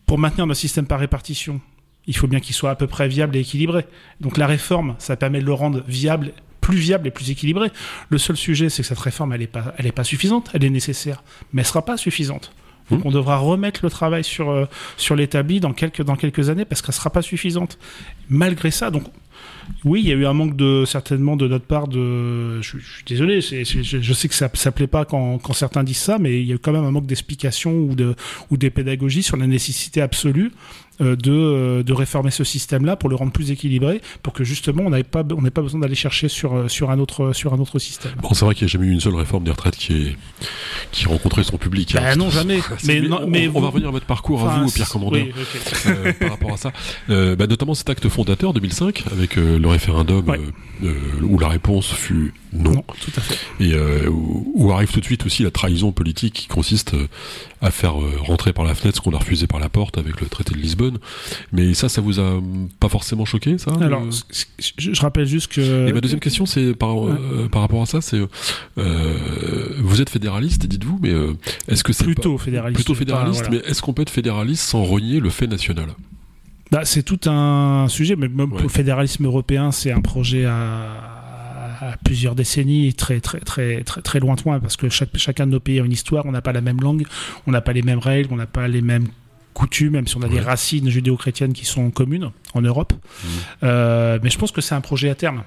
Pour 0.06 0.18
maintenir 0.18 0.46
notre 0.46 0.60
système 0.60 0.86
par 0.86 1.00
répartition, 1.00 1.60
il 2.06 2.16
faut 2.16 2.26
bien 2.26 2.40
qu'il 2.40 2.54
soit 2.54 2.70
à 2.70 2.74
peu 2.74 2.86
près 2.86 3.08
viable 3.08 3.36
et 3.36 3.40
équilibré. 3.40 3.86
Donc 4.20 4.36
la 4.36 4.46
réforme, 4.46 4.94
ça 4.98 5.16
permet 5.16 5.40
de 5.40 5.46
le 5.46 5.52
rendre 5.52 5.82
viable 5.88 6.32
plus 6.60 6.76
viable 6.76 7.08
et 7.08 7.10
plus 7.10 7.30
équilibré. 7.30 7.70
Le 8.08 8.18
seul 8.18 8.36
sujet, 8.36 8.68
c'est 8.68 8.82
que 8.82 8.88
cette 8.88 8.98
réforme, 8.98 9.32
elle 9.32 9.40
n'est 9.40 9.46
pas, 9.46 9.74
elle 9.78 9.86
est 9.86 9.92
pas 9.92 10.04
suffisante, 10.04 10.50
elle 10.54 10.64
est 10.64 10.70
nécessaire, 10.70 11.22
mais 11.52 11.62
elle 11.62 11.66
sera 11.66 11.84
pas 11.84 11.96
suffisante. 11.96 12.52
Donc 12.90 13.04
on 13.04 13.10
devra 13.10 13.38
remettre 13.38 13.80
le 13.82 13.90
travail 13.90 14.24
sur, 14.24 14.50
euh, 14.50 14.66
sur 14.96 15.16
l'établi 15.16 15.60
dans 15.60 15.72
quelques, 15.72 16.02
dans 16.02 16.16
quelques 16.16 16.50
années 16.50 16.64
parce 16.64 16.82
qu'elle 16.82 16.90
ne 16.90 16.96
sera 16.96 17.10
pas 17.10 17.22
suffisante. 17.22 17.78
Malgré 18.28 18.70
ça, 18.70 18.90
donc 18.90 19.04
oui, 19.84 20.00
il 20.02 20.08
y 20.08 20.12
a 20.12 20.14
eu 20.14 20.26
un 20.26 20.32
manque 20.32 20.56
de 20.56 20.84
certainement 20.86 21.36
de 21.36 21.48
notre 21.48 21.64
part 21.64 21.88
de. 21.88 22.60
Je, 22.60 22.78
je 22.78 22.94
suis 22.94 23.04
désolé, 23.06 23.40
je, 23.40 24.12
sais 24.12 24.28
que 24.28 24.34
ça, 24.34 24.48
ça 24.54 24.72
plaît 24.72 24.86
pas 24.86 25.04
quand, 25.04 25.38
quand 25.38 25.52
certains 25.52 25.82
disent 25.82 25.98
ça, 25.98 26.18
mais 26.18 26.40
il 26.40 26.46
y 26.46 26.52
a 26.52 26.54
eu 26.54 26.58
quand 26.58 26.72
même 26.72 26.84
un 26.84 26.90
manque 26.90 27.06
d'explication 27.06 27.72
ou 27.72 27.94
de 27.94 28.14
ou 28.50 28.56
des 28.56 28.70
pédagogies 28.70 29.22
sur 29.22 29.36
la 29.36 29.46
nécessité 29.46 30.00
absolue 30.00 30.52
de 31.02 31.32
euh, 31.32 31.82
de 31.82 31.92
réformer 31.92 32.30
ce 32.30 32.44
système-là 32.44 32.96
pour 32.96 33.08
le 33.08 33.16
rendre 33.16 33.32
plus 33.32 33.50
équilibré, 33.50 34.00
pour 34.22 34.32
que 34.32 34.44
justement 34.44 34.82
on 34.86 34.90
n'ait 34.90 35.02
pas 35.02 35.22
on 35.30 35.42
pas 35.50 35.62
besoin 35.62 35.80
d'aller 35.80 35.94
chercher 35.94 36.28
sur 36.28 36.54
euh, 36.54 36.68
sur 36.68 36.90
un 36.90 36.98
autre 36.98 37.32
sur 37.32 37.52
un 37.54 37.58
autre 37.58 37.78
système. 37.78 38.12
Bon, 38.22 38.32
c'est 38.34 38.44
vrai 38.44 38.54
qu'il 38.54 38.64
n'y 38.66 38.70
a 38.70 38.72
jamais 38.72 38.86
eu 38.86 38.92
une 38.92 39.00
seule 39.00 39.14
réforme 39.14 39.44
des 39.44 39.50
retraites 39.50 39.76
qui 39.76 39.92
est 39.92 40.16
qui 40.92 41.06
rencontrait 41.06 41.44
son 41.44 41.58
public. 41.58 41.92
Bah 41.94 42.00
hein. 42.04 42.16
non, 42.16 42.30
jamais. 42.30 42.60
Mais, 42.84 43.00
non, 43.00 43.20
on, 43.22 43.26
mais 43.26 43.48
on 43.48 43.52
vous- 43.52 43.60
va 43.60 43.68
revenir 43.68 43.88
à 43.88 43.92
votre 43.92 44.06
parcours 44.06 44.42
à 44.42 44.46
enfin, 44.52 44.62
vous, 44.64 44.70
Pierre 44.70 44.88
Commandeur, 44.88 45.22
oui, 45.22 45.32
euh, 45.86 46.12
par 46.14 46.30
rapport 46.30 46.52
à 46.52 46.56
ça. 46.56 46.72
Euh, 47.10 47.36
bah, 47.36 47.46
notamment 47.46 47.74
cet 47.74 47.88
acte 47.90 48.08
fondateur 48.08 48.52
2005 48.54 49.04
avec 49.12 49.38
euh, 49.38 49.58
le 49.58 49.68
référendum 49.68 50.28
Ouais. 50.28 50.38
euh, 50.82 50.86
euh, 50.88 51.22
où 51.22 51.38
la 51.38 51.48
réponse 51.48 51.92
fut 51.92 52.32
non. 52.52 52.72
Non, 52.72 52.84
tout 53.00 53.10
à 53.16 53.20
fait. 53.20 53.36
Et 53.60 53.72
euh, 53.74 54.08
où, 54.10 54.70
arrive 54.72 54.90
tout 54.90 55.00
de 55.00 55.04
suite 55.04 55.24
aussi 55.26 55.42
la 55.42 55.50
trahison 55.50 55.92
politique 55.92 56.34
qui 56.34 56.46
consiste 56.48 56.94
euh, 56.94 57.06
à 57.60 57.70
faire 57.70 58.00
euh, 58.00 58.12
rentrer 58.20 58.52
par 58.52 58.64
la 58.64 58.74
fenêtre 58.74 58.96
ce 58.98 59.00
qu'on 59.02 59.14
a 59.14 59.18
refusé 59.18 59.46
par 59.46 59.58
la 59.60 59.68
porte 59.68 59.96
avec 59.98 60.20
le 60.20 60.26
traité 60.28 60.54
de 60.54 60.58
Lisbonne. 60.60 60.98
Mais 61.52 61.74
ça, 61.74 61.88
ça 61.88 62.00
vous 62.00 62.20
a 62.20 62.40
pas 62.80 62.88
forcément 62.88 63.24
choqué, 63.24 63.58
ça 63.58 63.72
Alors, 63.80 64.04
je, 64.58 64.92
je 64.92 65.00
rappelle 65.00 65.26
juste 65.26 65.50
que. 65.52 65.88
et 65.88 65.92
ma 65.92 66.00
deuxième 66.00 66.20
question, 66.20 66.44
c'est 66.46 66.74
par, 66.74 67.06
euh, 67.06 67.48
par 67.50 67.62
rapport 67.62 67.82
à 67.82 67.86
ça, 67.86 68.00
c'est 68.00 68.20
euh, 68.78 69.76
vous 69.78 70.00
êtes 70.00 70.10
fédéraliste, 70.10 70.66
dites-vous, 70.66 70.98
mais 71.02 71.12
est-ce 71.68 71.84
que 71.84 71.92
c'est 71.92 72.04
plutôt 72.04 72.36
pas- 72.36 72.44
fédéraliste. 72.44 72.76
plutôt 72.76 72.92
pas- 72.94 72.98
fédéraliste, 72.98 73.44
voilà. 73.46 73.62
mais 73.64 73.70
est-ce 73.70 73.82
qu'on 73.82 73.92
peut 73.92 74.02
être 74.02 74.10
fédéraliste 74.10 74.62
sans 74.64 74.82
renier 74.84 75.20
le 75.20 75.30
fait 75.30 75.46
national? 75.46 75.88
Bah, 76.70 76.84
c'est 76.84 77.02
tout 77.02 77.20
un 77.26 77.86
sujet, 77.88 78.16
mais 78.16 78.28
même 78.28 78.52
Ouais. 78.52 78.62
le 78.62 78.68
fédéralisme 78.68 79.26
européen, 79.26 79.72
c'est 79.72 79.92
un 79.92 80.00
projet 80.00 80.46
à, 80.46 81.11
à 81.82 81.96
plusieurs 81.96 82.36
décennies, 82.36 82.94
très 82.94 83.20
très 83.20 83.40
très 83.40 83.82
très 83.82 84.02
très 84.02 84.20
lointain, 84.20 84.60
parce 84.60 84.76
que 84.76 84.88
chaque, 84.88 85.16
chacun 85.16 85.46
de 85.46 85.52
nos 85.52 85.60
pays 85.60 85.80
a 85.80 85.84
une 85.84 85.92
histoire. 85.92 86.24
On 86.26 86.32
n'a 86.32 86.40
pas 86.40 86.52
la 86.52 86.60
même 86.60 86.80
langue, 86.80 87.04
on 87.46 87.50
n'a 87.50 87.60
pas 87.60 87.72
les 87.72 87.82
mêmes 87.82 87.98
règles, 87.98 88.32
on 88.32 88.36
n'a 88.36 88.46
pas 88.46 88.68
les 88.68 88.82
mêmes 88.82 89.08
coutumes, 89.52 89.92
même 89.92 90.06
si 90.06 90.16
on 90.16 90.22
a 90.22 90.28
des 90.28 90.40
racines 90.40 90.88
judéo-chrétiennes 90.88 91.52
qui 91.52 91.64
sont 91.64 91.90
communes 91.90 92.30
en 92.54 92.62
Europe. 92.62 92.92
Mhm. 92.92 93.30
Euh, 93.64 94.18
mais 94.22 94.30
je 94.30 94.38
pense 94.38 94.52
que 94.52 94.60
c'est 94.60 94.74
un 94.74 94.80
projet 94.80 95.10
à 95.10 95.14
terme. 95.14 95.42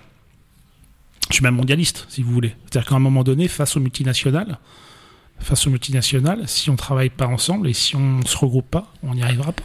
Je 1.30 1.36
suis 1.36 1.44
même 1.44 1.56
mondialiste, 1.56 2.06
si 2.10 2.22
vous 2.22 2.32
voulez. 2.32 2.54
C'est-à-dire 2.66 2.90
qu'à 2.90 2.96
un 2.96 3.00
moment 3.00 3.24
donné, 3.24 3.48
face 3.48 3.78
aux 3.78 3.80
multinationales, 3.80 4.60
face 5.40 5.66
aux 5.66 5.72
multinationales, 5.72 6.48
si 6.48 6.70
on 6.70 6.76
travaille 6.76 7.10
pas 7.10 7.28
ensemble 7.28 7.68
et 7.68 7.74
si 7.74 7.96
on 7.96 8.24
se 8.26 8.38
regroupe 8.38 8.70
pas, 8.70 8.92
on 9.02 9.16
n'y 9.16 9.24
arrivera 9.24 9.54
pas. 9.54 9.64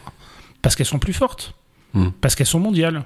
Parce 0.62 0.76
qu'elles 0.76 0.86
sont 0.86 0.98
plus 0.98 1.12
fortes. 1.12 1.54
Mhm. 1.94 2.12
Parce 2.20 2.34
qu'elles 2.34 2.46
sont 2.46 2.60
mondiales. 2.60 3.04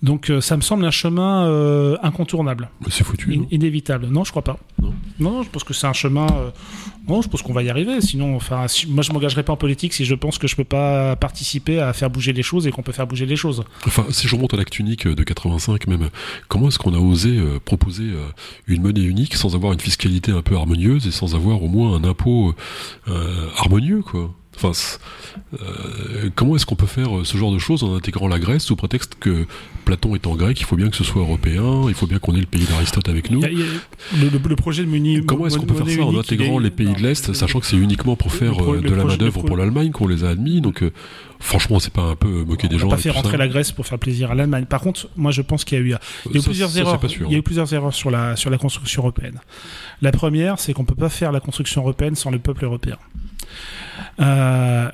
Donc 0.00 0.30
euh, 0.30 0.40
ça 0.40 0.56
me 0.56 0.62
semble 0.62 0.84
un 0.84 0.92
chemin 0.92 1.46
euh, 1.46 1.96
incontournable, 2.04 2.68
Mais 2.80 2.86
C'est 2.90 3.02
foutu. 3.02 3.32
in- 3.34 3.38
non 3.38 3.46
inévitable. 3.50 4.06
Non, 4.06 4.22
je 4.22 4.30
crois 4.30 4.44
pas. 4.44 4.56
Non. 4.80 4.94
non, 5.18 5.42
je 5.42 5.48
pense 5.50 5.64
que 5.64 5.74
c'est 5.74 5.88
un 5.88 5.92
chemin. 5.92 6.26
euh, 6.36 6.50
Non, 7.08 7.20
je 7.20 7.28
pense 7.28 7.42
qu'on 7.42 7.52
va 7.52 7.64
y 7.64 7.70
arriver. 7.70 8.00
Sinon, 8.00 8.36
enfin, 8.36 8.68
si- 8.68 8.86
moi, 8.88 9.02
je 9.02 9.10
m'engagerai 9.12 9.42
pas 9.42 9.52
en 9.54 9.56
politique 9.56 9.92
si 9.92 10.04
je 10.04 10.14
pense 10.14 10.38
que 10.38 10.46
je 10.46 10.54
peux 10.54 10.62
pas 10.62 11.16
participer 11.16 11.80
à 11.80 11.92
faire 11.92 12.10
bouger 12.10 12.32
les 12.32 12.44
choses 12.44 12.66
et 12.68 12.70
qu'on 12.70 12.82
peut 12.82 12.92
faire 12.92 13.08
bouger 13.08 13.26
les 13.26 13.34
choses. 13.34 13.64
Enfin, 13.88 14.04
si 14.10 14.28
je 14.28 14.36
remonte 14.36 14.54
à 14.54 14.56
l'acte 14.56 14.78
unique 14.78 15.08
de 15.08 15.22
85 15.24 15.88
même, 15.88 16.10
comment 16.46 16.68
est-ce 16.68 16.78
qu'on 16.78 16.94
a 16.94 16.98
osé 16.98 17.30
euh, 17.36 17.58
proposer 17.58 18.04
euh, 18.04 18.24
une 18.68 18.82
monnaie 18.82 19.00
unique 19.02 19.34
sans 19.34 19.56
avoir 19.56 19.72
une 19.72 19.80
fiscalité 19.80 20.30
un 20.30 20.42
peu 20.42 20.54
harmonieuse 20.54 21.08
et 21.08 21.10
sans 21.10 21.34
avoir 21.34 21.60
au 21.62 21.68
moins 21.68 21.96
un 21.96 22.04
impôt 22.04 22.54
euh, 23.08 23.48
harmonieux, 23.56 24.02
quoi? 24.02 24.32
Enfin, 24.60 24.72
euh, 25.62 26.30
comment 26.34 26.56
est-ce 26.56 26.66
qu'on 26.66 26.74
peut 26.74 26.86
faire 26.86 27.18
euh, 27.18 27.24
ce 27.24 27.36
genre 27.36 27.52
de 27.52 27.58
choses 27.58 27.84
en 27.84 27.94
intégrant 27.94 28.26
la 28.28 28.38
Grèce 28.40 28.64
sous 28.64 28.74
prétexte 28.76 29.14
que 29.20 29.46
Platon 29.84 30.14
étant 30.16 30.34
grec, 30.34 30.60
il 30.60 30.64
faut 30.66 30.74
bien 30.76 30.90
que 30.90 30.96
ce 30.96 31.04
soit 31.04 31.22
européen, 31.22 31.84
il 31.88 31.94
faut 31.94 32.06
bien 32.06 32.18
qu'on 32.18 32.34
ait 32.34 32.40
le 32.40 32.46
pays 32.46 32.64
d'Aristote 32.64 33.08
avec 33.08 33.30
nous? 33.30 33.42
A- 33.42 33.46
a- 33.46 33.50
le, 34.20 34.56
projet 34.56 34.82
de 34.84 34.88
Muni. 34.88 35.24
Comment 35.24 35.46
est-ce 35.46 35.56
qu'on 35.58 35.66
peut 35.66 35.74
faire 35.74 35.88
ça 35.88 36.02
en 36.02 36.18
intégrant 36.18 36.60
est- 36.60 36.64
les 36.64 36.70
pays 36.70 36.92
de 36.92 37.00
l'Est, 37.00 37.32
sachant 37.34 37.60
que 37.60 37.66
c'est 37.66 37.76
uniquement 37.76 38.16
pour 38.16 38.32
faire 38.32 38.52
pro- 38.52 38.74
euh, 38.74 38.80
de 38.80 38.94
la 38.94 39.04
main-d'œuvre 39.04 39.42
pour 39.44 39.56
l'Allemagne 39.56 39.90
qu'on 39.92 40.08
les 40.08 40.24
a 40.24 40.30
admis 40.30 40.60
Donc, 40.60 40.82
euh, 40.82 40.90
franchement, 41.40 41.78
c'est 41.78 41.92
pas 41.92 42.02
un 42.02 42.16
peu 42.16 42.44
moquer 42.44 42.66
des 42.68 42.74
on 42.76 42.78
gens 42.80 42.88
n'a 42.88 42.96
pas 42.96 43.02
fait 43.02 43.10
rentrer 43.10 43.36
la 43.36 43.48
Grèce 43.48 43.70
pour 43.72 43.86
faire 43.86 43.98
plaisir 43.98 44.32
à 44.32 44.34
l'Allemagne. 44.34 44.64
Par 44.66 44.80
contre, 44.80 45.08
moi, 45.16 45.30
je 45.30 45.40
pense 45.42 45.64
qu'il 45.64 45.78
y 45.78 45.80
a 45.80 45.84
eu, 45.84 45.86
il 45.86 45.90
y 45.90 45.94
a 45.94 46.38
eu 46.38 46.40
Ça, 46.40 46.48
plusieurs 46.48 46.68
ça, 46.68 46.74
c'est 46.74 46.80
erreurs. 46.80 46.98
pas 47.00 47.08
sûr, 47.08 47.26
il 47.28 47.32
y 47.32 47.36
a 47.36 47.38
eu 47.38 47.42
plusieurs 47.42 47.72
erreurs 47.72 47.94
sur 47.94 48.10
la 48.10 48.34
sur 48.36 48.50
la 48.50 48.58
construction 48.58 49.02
européenne. 49.02 49.38
La 50.02 50.10
première, 50.12 50.58
c'est 50.58 50.72
qu'on 50.74 50.84
peut 50.84 50.94
pas 50.96 51.08
faire 51.08 51.30
la 51.32 51.40
construction 51.40 51.80
européenne 51.82 52.16
sans 52.16 52.30
le 52.30 52.38
peuple 52.40 52.64
européen. 52.64 52.96
Euh, 54.20 54.90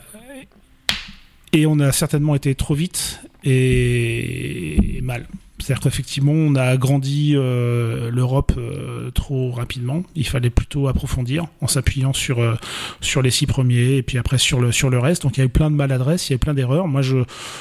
et 1.52 1.66
on 1.66 1.78
a 1.78 1.92
certainement 1.92 2.34
été 2.34 2.54
trop 2.54 2.74
vite 2.74 3.20
et, 3.44 5.00
mal. 5.02 5.26
C'est-à-dire 5.60 5.82
qu'effectivement, 5.84 6.32
on 6.32 6.56
a 6.56 6.64
agrandi 6.64 7.34
euh, 7.36 8.10
l'Europe 8.10 8.52
euh, 8.58 9.10
trop 9.12 9.52
rapidement. 9.52 10.02
Il 10.14 10.26
fallait 10.26 10.50
plutôt 10.50 10.88
approfondir 10.88 11.46
en 11.60 11.68
s'appuyant 11.68 12.12
sur 12.12 12.58
sur 13.00 13.22
les 13.22 13.30
six 13.30 13.46
premiers 13.46 13.96
et 13.96 14.02
puis 14.02 14.18
après 14.18 14.36
sur 14.36 14.60
le 14.60 14.72
sur 14.72 14.90
le 14.90 14.98
reste. 14.98 15.22
Donc 15.22 15.36
il 15.36 15.40
y 15.40 15.42
a 15.42 15.46
eu 15.46 15.50
plein 15.50 15.70
de 15.70 15.76
maladresses, 15.76 16.28
il 16.28 16.32
y 16.32 16.34
a 16.34 16.36
eu 16.36 16.38
plein 16.38 16.54
d'erreurs. 16.54 16.88
Moi, 16.88 17.02
je 17.02 17.18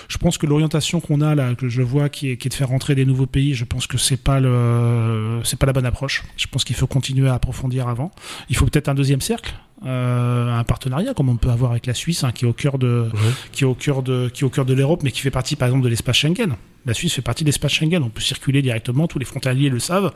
je 0.10 0.18
pense 0.18 0.38
que 0.38 0.48
l'orientation 0.48 1.00
qu'on 1.00 1.22
a 1.22 1.36
là, 1.36 1.54
que 1.56 1.70
je 1.70 1.82
vois, 1.82 2.10
qui 2.10 2.30
est, 2.30 2.48
de 2.48 2.54
faire 2.54 2.70
rentrer 2.70 2.96
des 2.96 3.06
nouveaux 3.06 3.28
pays, 3.28 3.54
je 3.54 3.64
pense 3.64 3.86
que 3.88 3.98
c'est 3.98 4.18
pas 4.18 4.42
pas 4.42 5.66
la 5.66 5.74
bonne 5.74 5.86
approche. 5.86 6.24
Je 6.36 6.48
pense 6.48 6.66
qu'il 6.66 6.76
faut 6.76 6.88
continuer 6.88 7.30
à 7.30 7.36
approfondir 7.36 7.88
avant. 7.88 8.12
Il 8.50 8.56
faut 8.56 8.66
peut-être 8.66 8.90
un 8.90 8.96
deuxième 8.96 9.22
cercle. 9.22 9.54
Euh, 9.86 10.58
un 10.60 10.64
partenariat 10.64 11.14
comme 11.14 11.30
on 11.30 11.36
peut 11.36 11.50
avoir 11.50 11.72
avec 11.72 11.86
la 11.86 11.94
Suisse 11.94 12.24
hein, 12.24 12.32
qui 12.32 12.46
est 12.46 12.48
au 12.48 12.54
cœur 12.54 12.78
de 12.78 13.10
qui 13.52 13.64
est 13.64 13.68
au 13.68 13.74
cœur 13.76 14.02
de 14.04 14.30
qui 14.34 14.42
est 14.44 14.46
au 14.46 14.50
cœur 14.50 14.66
de 14.66 14.74
l'Europe 14.74 15.02
mais 15.04 15.12
qui 15.12 15.20
fait 15.22 15.32
partie 15.32 15.56
par 15.56 15.68
exemple 15.68 15.84
de 15.84 15.90
l'espace 15.90 16.18
Schengen. 16.18 16.56
La 16.86 16.94
Suisse 16.94 17.14
fait 17.14 17.22
partie 17.22 17.46
de 17.46 17.48
l'espace 17.50 17.72
Schengen, 17.72 18.04
on 18.04 18.10
peut 18.10 18.20
circuler 18.22 18.62
directement, 18.62 19.08
tous 19.08 19.18
les 19.18 19.24
frontaliers 19.24 19.70
le 19.70 19.80
savent. 19.80 20.12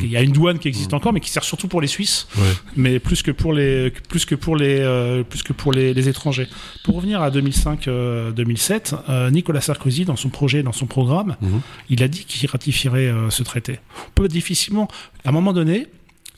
Il 0.00 0.06
y 0.06 0.16
a 0.16 0.22
une 0.22 0.32
douane 0.32 0.58
qui 0.58 0.68
existe 0.68 0.94
encore 0.94 1.12
mais 1.12 1.20
qui 1.20 1.28
sert 1.30 1.44
surtout 1.44 1.68
pour 1.68 1.80
les 1.80 1.86
Suisses 1.88 2.26
Ouais. 2.38 2.44
mais 2.76 2.98
plus 2.98 3.22
que 3.22 3.30
pour 3.30 3.52
les 3.52 3.90
plus 4.08 4.24
que 4.24 4.34
pour 4.34 4.56
les 4.56 4.80
euh, 4.80 5.22
plus 5.24 5.42
que 5.42 5.52
pour 5.52 5.72
les, 5.72 5.92
les 5.94 6.08
étrangers. 6.08 6.48
Pour 6.84 6.96
revenir 6.96 7.20
à 7.22 7.30
2005 7.30 7.88
euh, 7.88 8.30
2007, 8.32 8.94
Nicolas 9.30 9.60
Sarkozy 9.60 10.04
dans 10.04 10.16
son 10.16 10.28
projet 10.30 10.62
dans 10.62 10.72
son 10.72 10.86
programme, 10.86 11.36
Mhm. 11.40 11.60
il 11.90 12.02
a 12.02 12.08
dit 12.08 12.24
qu'il 12.24 12.48
ratifierait 12.50 13.12
ce 13.30 13.42
traité. 13.42 13.78
On 14.08 14.10
peut 14.14 14.28
difficilement 14.28 14.88
à 15.24 15.28
un 15.30 15.32
moment 15.32 15.52
donné 15.52 15.86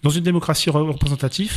dans 0.02 0.10
une 0.10 0.24
démocratie 0.24 0.68
re- 0.70 0.88
représentative, 0.90 1.52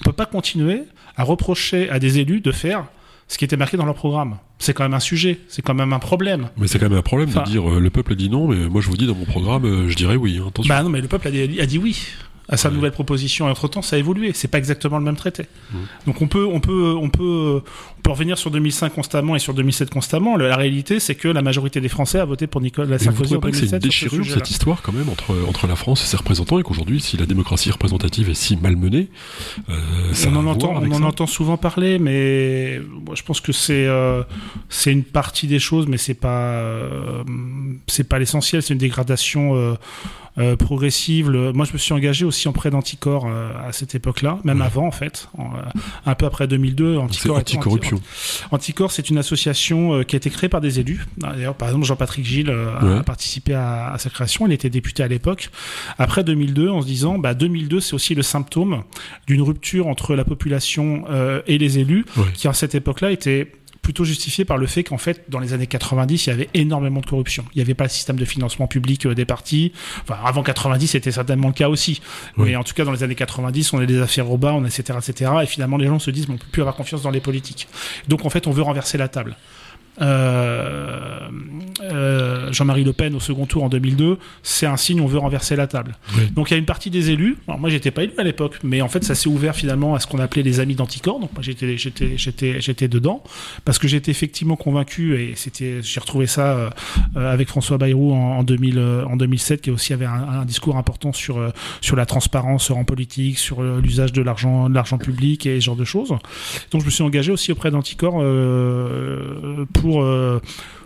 on 0.00 0.04
peut 0.04 0.12
pas 0.12 0.26
continuer 0.26 0.82
à 1.16 1.24
reprocher 1.24 1.88
à 1.90 1.98
des 1.98 2.18
élus 2.18 2.40
de 2.40 2.52
faire 2.52 2.84
ce 3.28 3.38
qui 3.38 3.44
était 3.44 3.56
marqué 3.56 3.76
dans 3.76 3.86
leur 3.86 3.94
programme. 3.94 4.38
C'est 4.58 4.72
quand 4.72 4.84
même 4.84 4.94
un 4.94 5.00
sujet, 5.00 5.40
c'est 5.48 5.62
quand 5.62 5.74
même 5.74 5.92
un 5.92 5.98
problème. 5.98 6.48
Mais 6.56 6.68
c'est 6.68 6.78
quand 6.78 6.88
même 6.88 6.98
un 6.98 7.02
problème 7.02 7.28
Enfin- 7.30 7.42
de 7.42 7.46
dire 7.50 7.68
euh, 7.68 7.80
le 7.80 7.90
peuple 7.90 8.12
a 8.12 8.14
dit 8.14 8.30
non, 8.30 8.46
mais 8.48 8.68
moi 8.68 8.80
je 8.80 8.88
vous 8.88 8.96
dis 8.96 9.06
dans 9.06 9.14
mon 9.16 9.24
programme, 9.24 9.64
euh, 9.64 9.88
je 9.88 9.96
dirais 9.96 10.16
oui. 10.16 10.40
hein. 10.42 10.50
Bah 10.68 10.82
non, 10.82 10.88
mais 10.90 11.00
le 11.00 11.08
peuple 11.08 11.28
a 11.28 11.30
dit, 11.30 11.60
a 11.60 11.66
dit 11.66 11.78
oui 11.78 12.06
à 12.48 12.56
sa 12.56 12.68
Ouais. 12.68 12.74
nouvelle 12.74 12.92
proposition. 12.92 13.48
Et 13.48 13.50
entre-temps, 13.50 13.82
ça 13.82 13.96
a 13.96 13.98
évolué. 13.98 14.32
C'est 14.34 14.48
pas 14.48 14.58
exactement 14.58 14.98
le 14.98 15.04
même 15.04 15.16
traité. 15.16 15.46
Mhm. 15.72 15.78
Donc 16.06 16.22
on 16.22 16.28
peut, 16.28 16.44
on 16.46 16.60
peut, 16.60 16.94
on 17.00 17.08
peut, 17.10 17.62
on 17.98 18.00
peut 18.02 18.10
revenir 18.10 18.38
sur 18.38 18.50
2005 18.50 18.94
constamment 18.94 19.34
et 19.34 19.38
sur 19.38 19.52
2007 19.54 19.90
constamment. 19.90 20.36
La 20.36 20.56
réalité, 20.56 21.00
c'est 21.00 21.14
que 21.16 21.28
la 21.28 21.42
majorité 21.42 21.80
des 21.80 21.88
Français 21.88 22.18
a 22.20 22.24
voté 22.24 22.46
pour 22.46 22.60
Nicolas 22.60 22.98
Sarkozy 22.98 23.36
en 23.36 23.40
pas 23.40 23.50
que 23.50 23.56
c'est 23.56 23.64
une 23.64 23.70
2007 23.78 23.82
ce 23.82 23.86
déchirure 24.08 24.34
cette 24.34 24.50
histoire 24.50 24.82
quand 24.82 24.92
même 24.92 25.08
entre, 25.08 25.34
entre 25.48 25.66
la 25.66 25.76
France 25.76 26.02
et 26.04 26.06
ses 26.06 26.16
représentants 26.16 26.58
et 26.58 26.62
qu'aujourd'hui, 26.62 27.00
si 27.00 27.16
la 27.16 27.26
démocratie 27.26 27.70
représentative 27.70 28.30
est 28.30 28.34
si 28.34 28.56
malmenée, 28.56 29.08
euh, 29.68 29.74
ça 30.12 30.28
on 30.30 30.36
en 30.36 30.46
entend, 30.46 30.74
on 30.74 30.90
en 30.92 30.98
ça. 30.98 31.04
entend 31.04 31.26
souvent 31.26 31.56
parler, 31.56 31.98
mais 31.98 32.80
moi, 33.04 33.14
je 33.16 33.22
pense 33.22 33.40
que 33.40 33.52
c'est 33.52 33.86
euh, 33.86 34.22
c'est 34.68 34.92
une 34.92 35.04
partie 35.04 35.46
des 35.46 35.58
choses, 35.58 35.86
mais 35.88 35.96
c'est 35.98 36.14
pas 36.14 36.52
euh, 36.52 37.24
c'est 37.86 38.08
pas 38.08 38.18
l'essentiel. 38.18 38.62
C'est 38.62 38.72
une 38.74 38.78
dégradation 38.78 39.76
euh, 40.38 40.56
progressive. 40.56 41.30
Le- 41.30 41.52
moi, 41.52 41.64
je 41.64 41.72
me 41.72 41.78
suis 41.78 41.92
engagé 41.92 42.24
aussi 42.24 42.48
en 42.48 42.52
prêt 42.52 42.70
d'anticorps 42.70 43.26
euh, 43.26 43.50
à 43.66 43.72
cette 43.72 43.94
époque-là, 43.94 44.38
même 44.44 44.60
Ouais. 44.60 44.66
avant 44.66 44.86
en 44.86 44.90
fait, 44.90 45.28
en, 45.38 45.44
euh, 45.54 45.62
un 46.04 46.14
peu 46.14 46.26
après 46.26 46.46
2002. 46.46 46.94
C'est 46.94 47.00
Anticorps, 47.00 47.36
anticorruption. 47.38 48.00
Anticorps, 48.50 48.92
c'est 48.92 49.08
une 49.10 49.18
association 49.18 49.94
euh, 49.94 50.02
qui 50.02 50.16
a 50.16 50.18
été 50.18 50.30
créée 50.30 50.48
par 50.48 50.60
des 50.60 50.80
élus. 50.80 51.06
D'ailleurs, 51.16 51.54
par 51.54 51.68
exemple, 51.68 51.86
Jean-Patrick 51.86 52.24
Gilles 52.24 52.50
euh, 52.50 52.74
a- 52.78 52.84
Ouais. 52.84 52.98
a 52.98 53.02
participé 53.02 53.54
à, 53.54 53.92
à 53.92 53.98
sa 53.98 54.10
création. 54.10 54.46
Il 54.46 54.52
était 54.52 54.70
député 54.70 55.02
à 55.02 55.08
l'époque. 55.08 55.50
Après 55.98 56.22
2002, 56.24 56.68
en 56.70 56.82
se 56.82 56.86
disant, 56.86 57.18
bah 57.18 57.34
2002, 57.34 57.80
c'est 57.80 57.94
aussi 57.94 58.14
le 58.14 58.22
symptôme 58.22 58.82
d'une 59.26 59.42
rupture 59.42 59.86
entre 59.86 60.14
la 60.14 60.24
population 60.24 61.04
euh, 61.10 61.40
et 61.46 61.58
les 61.58 61.78
élus, 61.78 62.04
Ouais. 62.16 62.24
qui 62.34 62.48
à 62.48 62.52
cette 62.52 62.74
époque-là 62.74 63.10
était 63.10 63.52
plutôt 63.86 64.02
justifié 64.02 64.44
par 64.44 64.58
le 64.58 64.66
fait 64.66 64.82
qu'en 64.82 64.98
fait, 64.98 65.26
dans 65.28 65.38
les 65.38 65.52
années 65.52 65.68
90, 65.68 66.26
il 66.26 66.30
y 66.30 66.32
avait 66.32 66.48
énormément 66.54 66.98
de 66.98 67.06
corruption. 67.06 67.44
Il 67.54 67.58
n'y 67.58 67.62
avait 67.62 67.74
pas 67.74 67.84
le 67.84 67.90
système 67.90 68.16
de 68.16 68.24
financement 68.24 68.66
public 68.66 69.06
euh, 69.06 69.14
des 69.14 69.24
partis. 69.24 69.70
Enfin, 70.02 70.18
avant 70.24 70.42
90, 70.42 70.88
c'était 70.88 71.12
certainement 71.12 71.46
le 71.46 71.54
cas 71.54 71.68
aussi. 71.68 72.02
Oui. 72.36 72.46
Mais 72.48 72.56
en 72.56 72.64
tout 72.64 72.74
cas, 72.74 72.84
dans 72.84 72.90
les 72.90 73.04
années 73.04 73.14
90, 73.14 73.74
on 73.74 73.78
a 73.78 73.86
des 73.86 74.00
affaires 74.00 74.28
au 74.28 74.38
bas, 74.38 74.54
on 74.54 74.64
a 74.64 74.66
etc., 74.66 74.98
etc. 74.98 75.30
Et 75.44 75.46
finalement, 75.46 75.76
les 75.76 75.86
gens 75.86 76.00
se 76.00 76.10
disent, 76.10 76.26
mais 76.26 76.34
on 76.34 76.38
peut 76.38 76.48
plus 76.50 76.62
avoir 76.62 76.74
confiance 76.74 77.02
dans 77.02 77.12
les 77.12 77.20
politiques. 77.20 77.68
Donc, 78.08 78.24
en 78.24 78.28
fait, 78.28 78.48
on 78.48 78.50
veut 78.50 78.62
renverser 78.62 78.98
la 78.98 79.06
table. 79.06 79.36
Euh, 80.00 81.18
euh, 81.82 82.52
Jean-Marie 82.52 82.84
Le 82.84 82.92
Pen 82.92 83.14
au 83.14 83.20
second 83.20 83.46
tour 83.46 83.64
en 83.64 83.68
2002, 83.68 84.18
c'est 84.42 84.66
un 84.66 84.76
signe 84.76 85.00
on 85.00 85.06
veut 85.06 85.18
renverser 85.18 85.56
la 85.56 85.66
table. 85.66 85.96
Oui. 86.16 86.30
Donc 86.34 86.50
il 86.50 86.54
y 86.54 86.56
a 86.56 86.58
une 86.58 86.64
partie 86.64 86.90
des 86.90 87.10
élus. 87.10 87.36
Alors 87.46 87.60
moi 87.60 87.70
j'étais 87.70 87.90
pas 87.90 88.04
élu 88.04 88.12
à 88.18 88.22
l'époque, 88.22 88.58
mais 88.62 88.80
en 88.82 88.88
fait 88.88 89.04
ça 89.04 89.14
s'est 89.14 89.28
ouvert 89.28 89.54
finalement 89.54 89.94
à 89.94 90.00
ce 90.00 90.06
qu'on 90.06 90.18
appelait 90.18 90.42
les 90.42 90.60
amis 90.60 90.74
d'Anticor. 90.74 91.20
Donc 91.20 91.32
moi 91.32 91.42
j'étais 91.42 91.76
j'étais 91.76 92.16
j'étais 92.16 92.60
j'étais 92.60 92.88
dedans 92.88 93.22
parce 93.64 93.78
que 93.78 93.88
j'étais 93.88 94.10
effectivement 94.10 94.56
convaincu 94.56 95.20
et 95.20 95.34
c'était 95.36 95.80
j'ai 95.82 96.00
retrouvé 96.00 96.26
ça 96.26 96.56
euh, 96.56 96.70
avec 97.14 97.48
François 97.48 97.78
Bayrou 97.78 98.12
en, 98.12 98.38
en 98.38 98.42
2000 98.42 98.78
euh, 98.78 99.04
en 99.04 99.16
2007 99.16 99.62
qui 99.62 99.70
aussi 99.70 99.92
avait 99.92 100.06
un, 100.06 100.40
un 100.40 100.44
discours 100.44 100.76
important 100.76 101.12
sur 101.12 101.52
sur 101.80 101.96
la 101.96 102.06
transparence 102.06 102.70
en 102.70 102.84
politique, 102.84 103.38
sur 103.38 103.62
l'usage 103.62 104.12
de 104.12 104.22
l'argent 104.22 104.68
de 104.68 104.74
l'argent 104.74 104.98
public 104.98 105.46
et 105.46 105.60
ce 105.60 105.64
genre 105.66 105.76
de 105.76 105.84
choses. 105.84 106.10
Donc 106.70 106.80
je 106.80 106.86
me 106.86 106.90
suis 106.90 107.02
engagé 107.02 107.32
aussi 107.32 107.52
auprès 107.52 107.70
d'Anticor 107.70 108.18
euh, 108.20 109.66
pour 109.72 109.85
euh, 109.94 110.40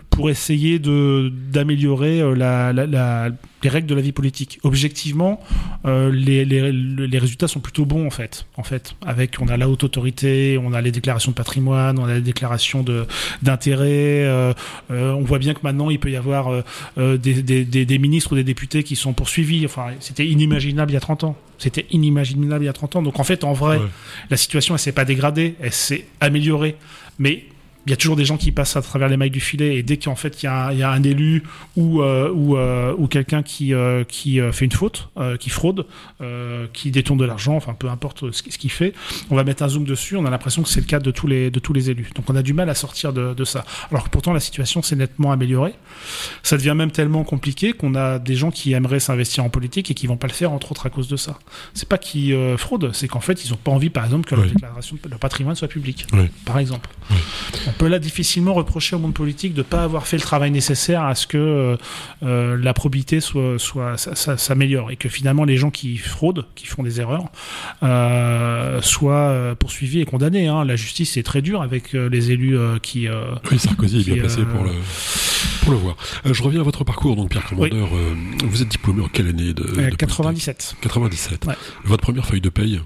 pour 0.09 0.29
essayer 0.29 0.77
de 0.77 1.31
d'améliorer 1.51 2.19
euh, 2.21 2.35
la, 2.35 2.73
la, 2.73 2.85
la- 2.85 3.29
les 3.63 3.69
règles 3.69 3.87
de 3.87 3.93
la 3.95 4.01
vie 4.01 4.11
politique. 4.11 4.59
Objectivement, 4.63 5.39
euh, 5.85 6.11
les, 6.11 6.45
les, 6.45 6.71
les 6.71 7.17
résultats 7.19 7.47
sont 7.47 7.59
plutôt 7.59 7.85
bons 7.85 8.07
en 8.07 8.09
fait. 8.09 8.47
En 8.57 8.63
fait, 8.63 8.95
avec 9.05 9.37
on 9.39 9.47
a 9.47 9.55
la 9.55 9.69
haute 9.69 9.83
autorité, 9.83 10.59
on 10.61 10.73
a 10.73 10.81
les 10.81 10.91
déclarations 10.91 11.29
de 11.31 11.35
patrimoine, 11.35 11.99
on 11.99 12.05
a 12.05 12.15
les 12.15 12.21
déclarations 12.21 12.81
de 12.83 13.05
d'intérêt. 13.43 14.25
euh, 14.25 14.53
euh, 14.89 15.11
on 15.13 15.21
voit 15.21 15.37
bien 15.39 15.53
que 15.53 15.59
maintenant 15.63 15.89
il 15.91 15.99
peut 15.99 16.09
y 16.11 16.15
avoir 16.15 16.63
des, 16.97 17.17
des, 17.17 17.63
des, 17.65 17.85
des 17.85 17.97
ministres 17.99 18.33
ou 18.33 18.35
des 18.35 18.43
députés 18.43 18.83
qui 18.83 18.95
sont 18.95 19.13
poursuivis. 19.13 19.63
Enfin, 19.65 19.87
c'était 19.99 20.25
inimaginable 20.27 20.91
il 20.91 20.95
y 20.95 20.97
a 20.97 21.01
30 21.01 21.23
ans. 21.23 21.37
C'était 21.59 21.85
inimaginable 21.91 22.63
il 22.63 22.67
y 22.67 22.69
a 22.69 22.73
30 22.73 22.95
ans. 22.97 23.01
Donc 23.03 23.19
en 23.19 23.23
fait, 23.23 23.43
en 23.43 23.53
vrai, 23.53 23.77
Ouais. 23.77 23.85
la 24.31 24.37
situation 24.37 24.73
elle 24.75 24.79
s'est 24.79 24.91
pas 24.91 25.05
dégradée, 25.05 25.55
elle 25.61 25.71
s'est 25.71 26.05
améliorée, 26.19 26.75
mais 27.19 27.43
il 27.85 27.89
y 27.89 27.93
a 27.93 27.97
toujours 27.97 28.15
des 28.15 28.25
gens 28.25 28.37
qui 28.37 28.51
passent 28.51 28.75
à 28.75 28.81
travers 28.81 29.09
les 29.09 29.17
mailles 29.17 29.31
du 29.31 29.39
filet 29.39 29.75
et 29.75 29.83
dès 29.83 29.97
qu'en 29.97 30.15
fait 30.15 30.41
il 30.43 30.45
y, 30.45 30.49
a 30.49 30.67
un- 30.67 30.71
il 30.71 30.77
y 30.79 30.83
a 30.83 30.91
un 30.91 31.03
élu 31.03 31.43
ou 31.75 32.01
euh, 32.01 32.29
ou, 32.31 32.55
euh, 32.57 32.93
ou 32.97 33.07
quelqu'un 33.07 33.41
qui 33.43 33.73
euh, 33.73 34.03
qui 34.03 34.39
fait 34.51 34.65
une 34.65 34.71
faute, 34.71 35.09
qui 35.39 35.49
fraude, 35.49 35.85
qui 36.73 36.91
détourne 36.91 37.19
de 37.19 37.25
l'argent, 37.25 37.55
enfin 37.55 37.73
peu 37.73 37.89
importe 37.89 38.31
ce, 38.31 38.43
qui- 38.43 38.51
ce 38.51 38.57
qu'il 38.57 38.71
fait, 38.71 38.93
on 39.29 39.35
va 39.35 39.43
mettre 39.43 39.63
un 39.63 39.67
zoom 39.69 39.83
dessus. 39.85 40.15
On 40.15 40.25
a 40.25 40.29
l'impression 40.29 40.61
que 40.63 40.69
c'est 40.69 40.79
le 40.81 40.85
cas 40.85 40.99
de 40.99 41.11
tous 41.11 41.27
les 41.27 41.49
de 41.51 41.59
tous 41.59 41.73
les 41.73 41.89
élus. 41.89 42.09
Donc 42.15 42.29
on 42.29 42.35
a 42.35 42.41
du 42.43 42.53
mal 42.53 42.69
à 42.69 42.75
sortir 42.75 43.13
de, 43.13 43.33
de 43.33 43.43
ça. 43.45 43.65
Alors 43.89 44.03
que 44.05 44.09
pourtant 44.09 44.33
la 44.33 44.39
situation 44.39 44.81
s'est 44.81 44.95
nettement 44.95 45.31
améliorée. 45.31 45.73
Ça 46.43 46.57
devient 46.57 46.73
même 46.75 46.91
tellement 46.91 47.23
compliqué 47.23 47.73
qu'on 47.73 47.95
a 47.95 48.19
des 48.19 48.35
gens 48.35 48.51
qui 48.51 48.73
aimeraient 48.73 48.99
s'investir 48.99 49.43
en 49.43 49.49
politique 49.49 49.89
et 49.91 49.93
qui 49.93 50.07
vont 50.07 50.17
pas 50.17 50.27
le 50.27 50.33
faire 50.33 50.51
entre 50.51 50.71
autres 50.71 50.85
à 50.85 50.89
cause 50.89 51.07
de 51.07 51.15
ça. 51.17 51.39
C'est 51.73 51.87
pas 51.89 51.97
qu'ils 51.97 52.35
fraudent, 52.57 52.91
c'est 52.93 53.07
qu'en 53.07 53.19
fait 53.21 53.43
ils 53.45 53.53
ont 53.53 53.57
pas 53.57 53.71
envie 53.71 53.89
par 53.89 54.05
exemple 54.05 54.27
que 54.27 54.35
leur 54.35 54.43
Oui. 54.45 54.51
déclaration 54.51 54.97
de 55.03 55.09
leur 55.09 55.19
patrimoine 55.19 55.55
soit 55.55 55.67
publique. 55.67 56.05
Oui. 56.13 56.29
Par 56.45 56.59
exemple. 56.59 56.89
Oui. 57.09 57.17
On 57.71 57.79
peut 57.79 57.87
là 57.87 57.99
difficilement 57.99 58.53
reprocher 58.53 58.95
au 58.95 58.99
monde 58.99 59.13
politique 59.13 59.53
de 59.53 59.59
ne 59.59 59.63
pas 59.63 59.83
avoir 59.83 60.05
fait 60.07 60.17
le 60.17 60.21
travail 60.23 60.51
nécessaire 60.51 61.03
à 61.03 61.15
ce 61.15 61.25
que 61.25 61.37
euh, 61.37 61.77
euh, 62.23 62.57
la 62.61 62.73
probité 62.73 63.21
soit, 63.21 63.57
soit, 63.57 63.95
s'améliore 63.97 64.91
et 64.91 64.97
que 64.97 65.09
finalement 65.09 65.45
les 65.45 65.57
gens 65.57 65.71
qui 65.71 65.97
fraudent, 65.97 66.45
qui 66.55 66.67
font 66.67 66.83
des 66.83 66.99
erreurs, 66.99 67.25
euh, 67.83 68.81
soient 68.81 69.55
poursuivis 69.57 70.01
et 70.01 70.05
condamnés. 70.05 70.47
hein. 70.47 70.65
La 70.65 70.75
justice 70.75 71.17
est 71.17 71.23
très 71.23 71.41
dure 71.41 71.61
avec 71.61 71.93
les 71.93 72.31
élus 72.31 72.57
qui. 72.81 73.07
Oui, 73.51 73.59
Sarkozy 73.59 74.01
est 74.01 74.03
bien 74.03 74.13
Qui, 74.15 74.19
placé 74.19 74.41
pour 74.43 74.63
le, 74.63 74.71
pour 75.61 75.71
le 75.71 75.77
voir. 75.77 75.95
Euh, 76.25 76.33
je 76.33 76.43
reviens 76.43 76.61
à 76.61 76.63
votre 76.63 76.83
parcours, 76.83 77.15
donc 77.15 77.29
Pierre 77.29 77.45
Commandeur. 77.45 77.89
euh, 77.95 78.13
vous 78.45 78.61
êtes 78.61 78.67
diplômé 78.67 79.01
en 79.01 79.07
quelle 79.07 79.27
année 79.27 79.53
de, 79.53 79.63
euh, 79.63 79.89
de 79.89 79.95
97. 79.95 80.75
Polytech 80.81 80.81
97. 80.81 81.45
Ouais. 81.45 81.53
Votre 81.85 82.01
première 82.03 82.25
feuille 82.25 82.41
de 82.41 82.49
paye? 82.49 82.81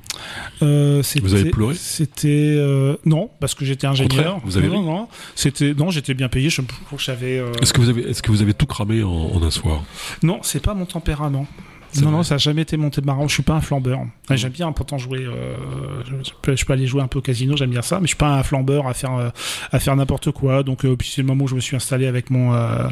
Euh, 0.61 1.01
Vous 1.21 1.33
avez 1.33 1.49
pleuré 1.51 1.75
C'était 1.75 2.27
euh, 2.57 2.95
non 3.05 3.29
parce 3.39 3.55
que 3.55 3.65
j'étais 3.65 3.87
ingénieur. 3.87 4.39
Vous 4.43 4.57
avez 4.57 4.67
non, 4.67 4.79
ri 4.79 4.85
non, 4.85 4.93
non. 4.93 5.07
C'était 5.35 5.73
non, 5.73 5.89
j'étais 5.89 6.13
bien 6.13 6.29
payé. 6.29 6.49
Je 6.49 6.61
euh, 6.61 7.53
Est-ce 7.61 7.73
que 7.73 7.81
vous 7.81 7.89
avez, 7.89 8.09
est-ce 8.09 8.21
que 8.21 8.31
vous 8.31 8.41
avez 8.41 8.53
tout 8.53 8.65
cramé 8.65 9.03
en, 9.03 9.09
en 9.09 9.43
un 9.43 9.51
soir? 9.51 9.83
Non, 10.23 10.39
c'est 10.41 10.61
pas 10.61 10.73
mon 10.73 10.85
tempérament. 10.85 11.47
Non, 12.03 12.11
non, 12.11 12.23
ça 12.23 12.35
a 12.35 12.37
jamais 12.37 12.63
été 12.63 12.77
mon 12.77 12.89
tempérament. 12.89 13.27
Je 13.27 13.33
suis 13.33 13.43
pas 13.43 13.53
un 13.53 13.61
flambeur. 13.61 13.99
Ouais, 14.29 14.37
J'aime 14.37 14.51
bien 14.51 14.71
pourtant 14.71 14.97
jouer. 14.97 15.19
euh, 15.25 15.55
je, 16.23 16.31
peux, 16.41 16.55
je 16.55 16.65
peux 16.65 16.73
aller 16.73 16.87
jouer 16.87 17.01
un 17.01 17.07
peu 17.07 17.19
au 17.19 17.21
casino, 17.21 17.55
j'aime 17.55 17.69
bien 17.69 17.81
ça, 17.81 17.97
mais 17.99 18.03
je 18.03 18.09
suis 18.09 18.17
pas 18.17 18.29
un 18.37 18.43
flambeur 18.43 18.87
à 18.87 18.93
faire 18.93 19.13
euh, 19.13 19.29
à 19.71 19.79
faire 19.79 19.95
n'importe 19.95 20.31
quoi. 20.31 20.63
Donc, 20.63 20.85
euh, 20.85 20.95
puis 20.95 21.09
c'est 21.13 21.21
le 21.21 21.27
moment 21.27 21.45
où 21.45 21.47
je 21.47 21.55
me 21.55 21.59
suis 21.59 21.75
installé 21.75 22.07
avec 22.07 22.29
mon 22.29 22.53
euh, 22.53 22.87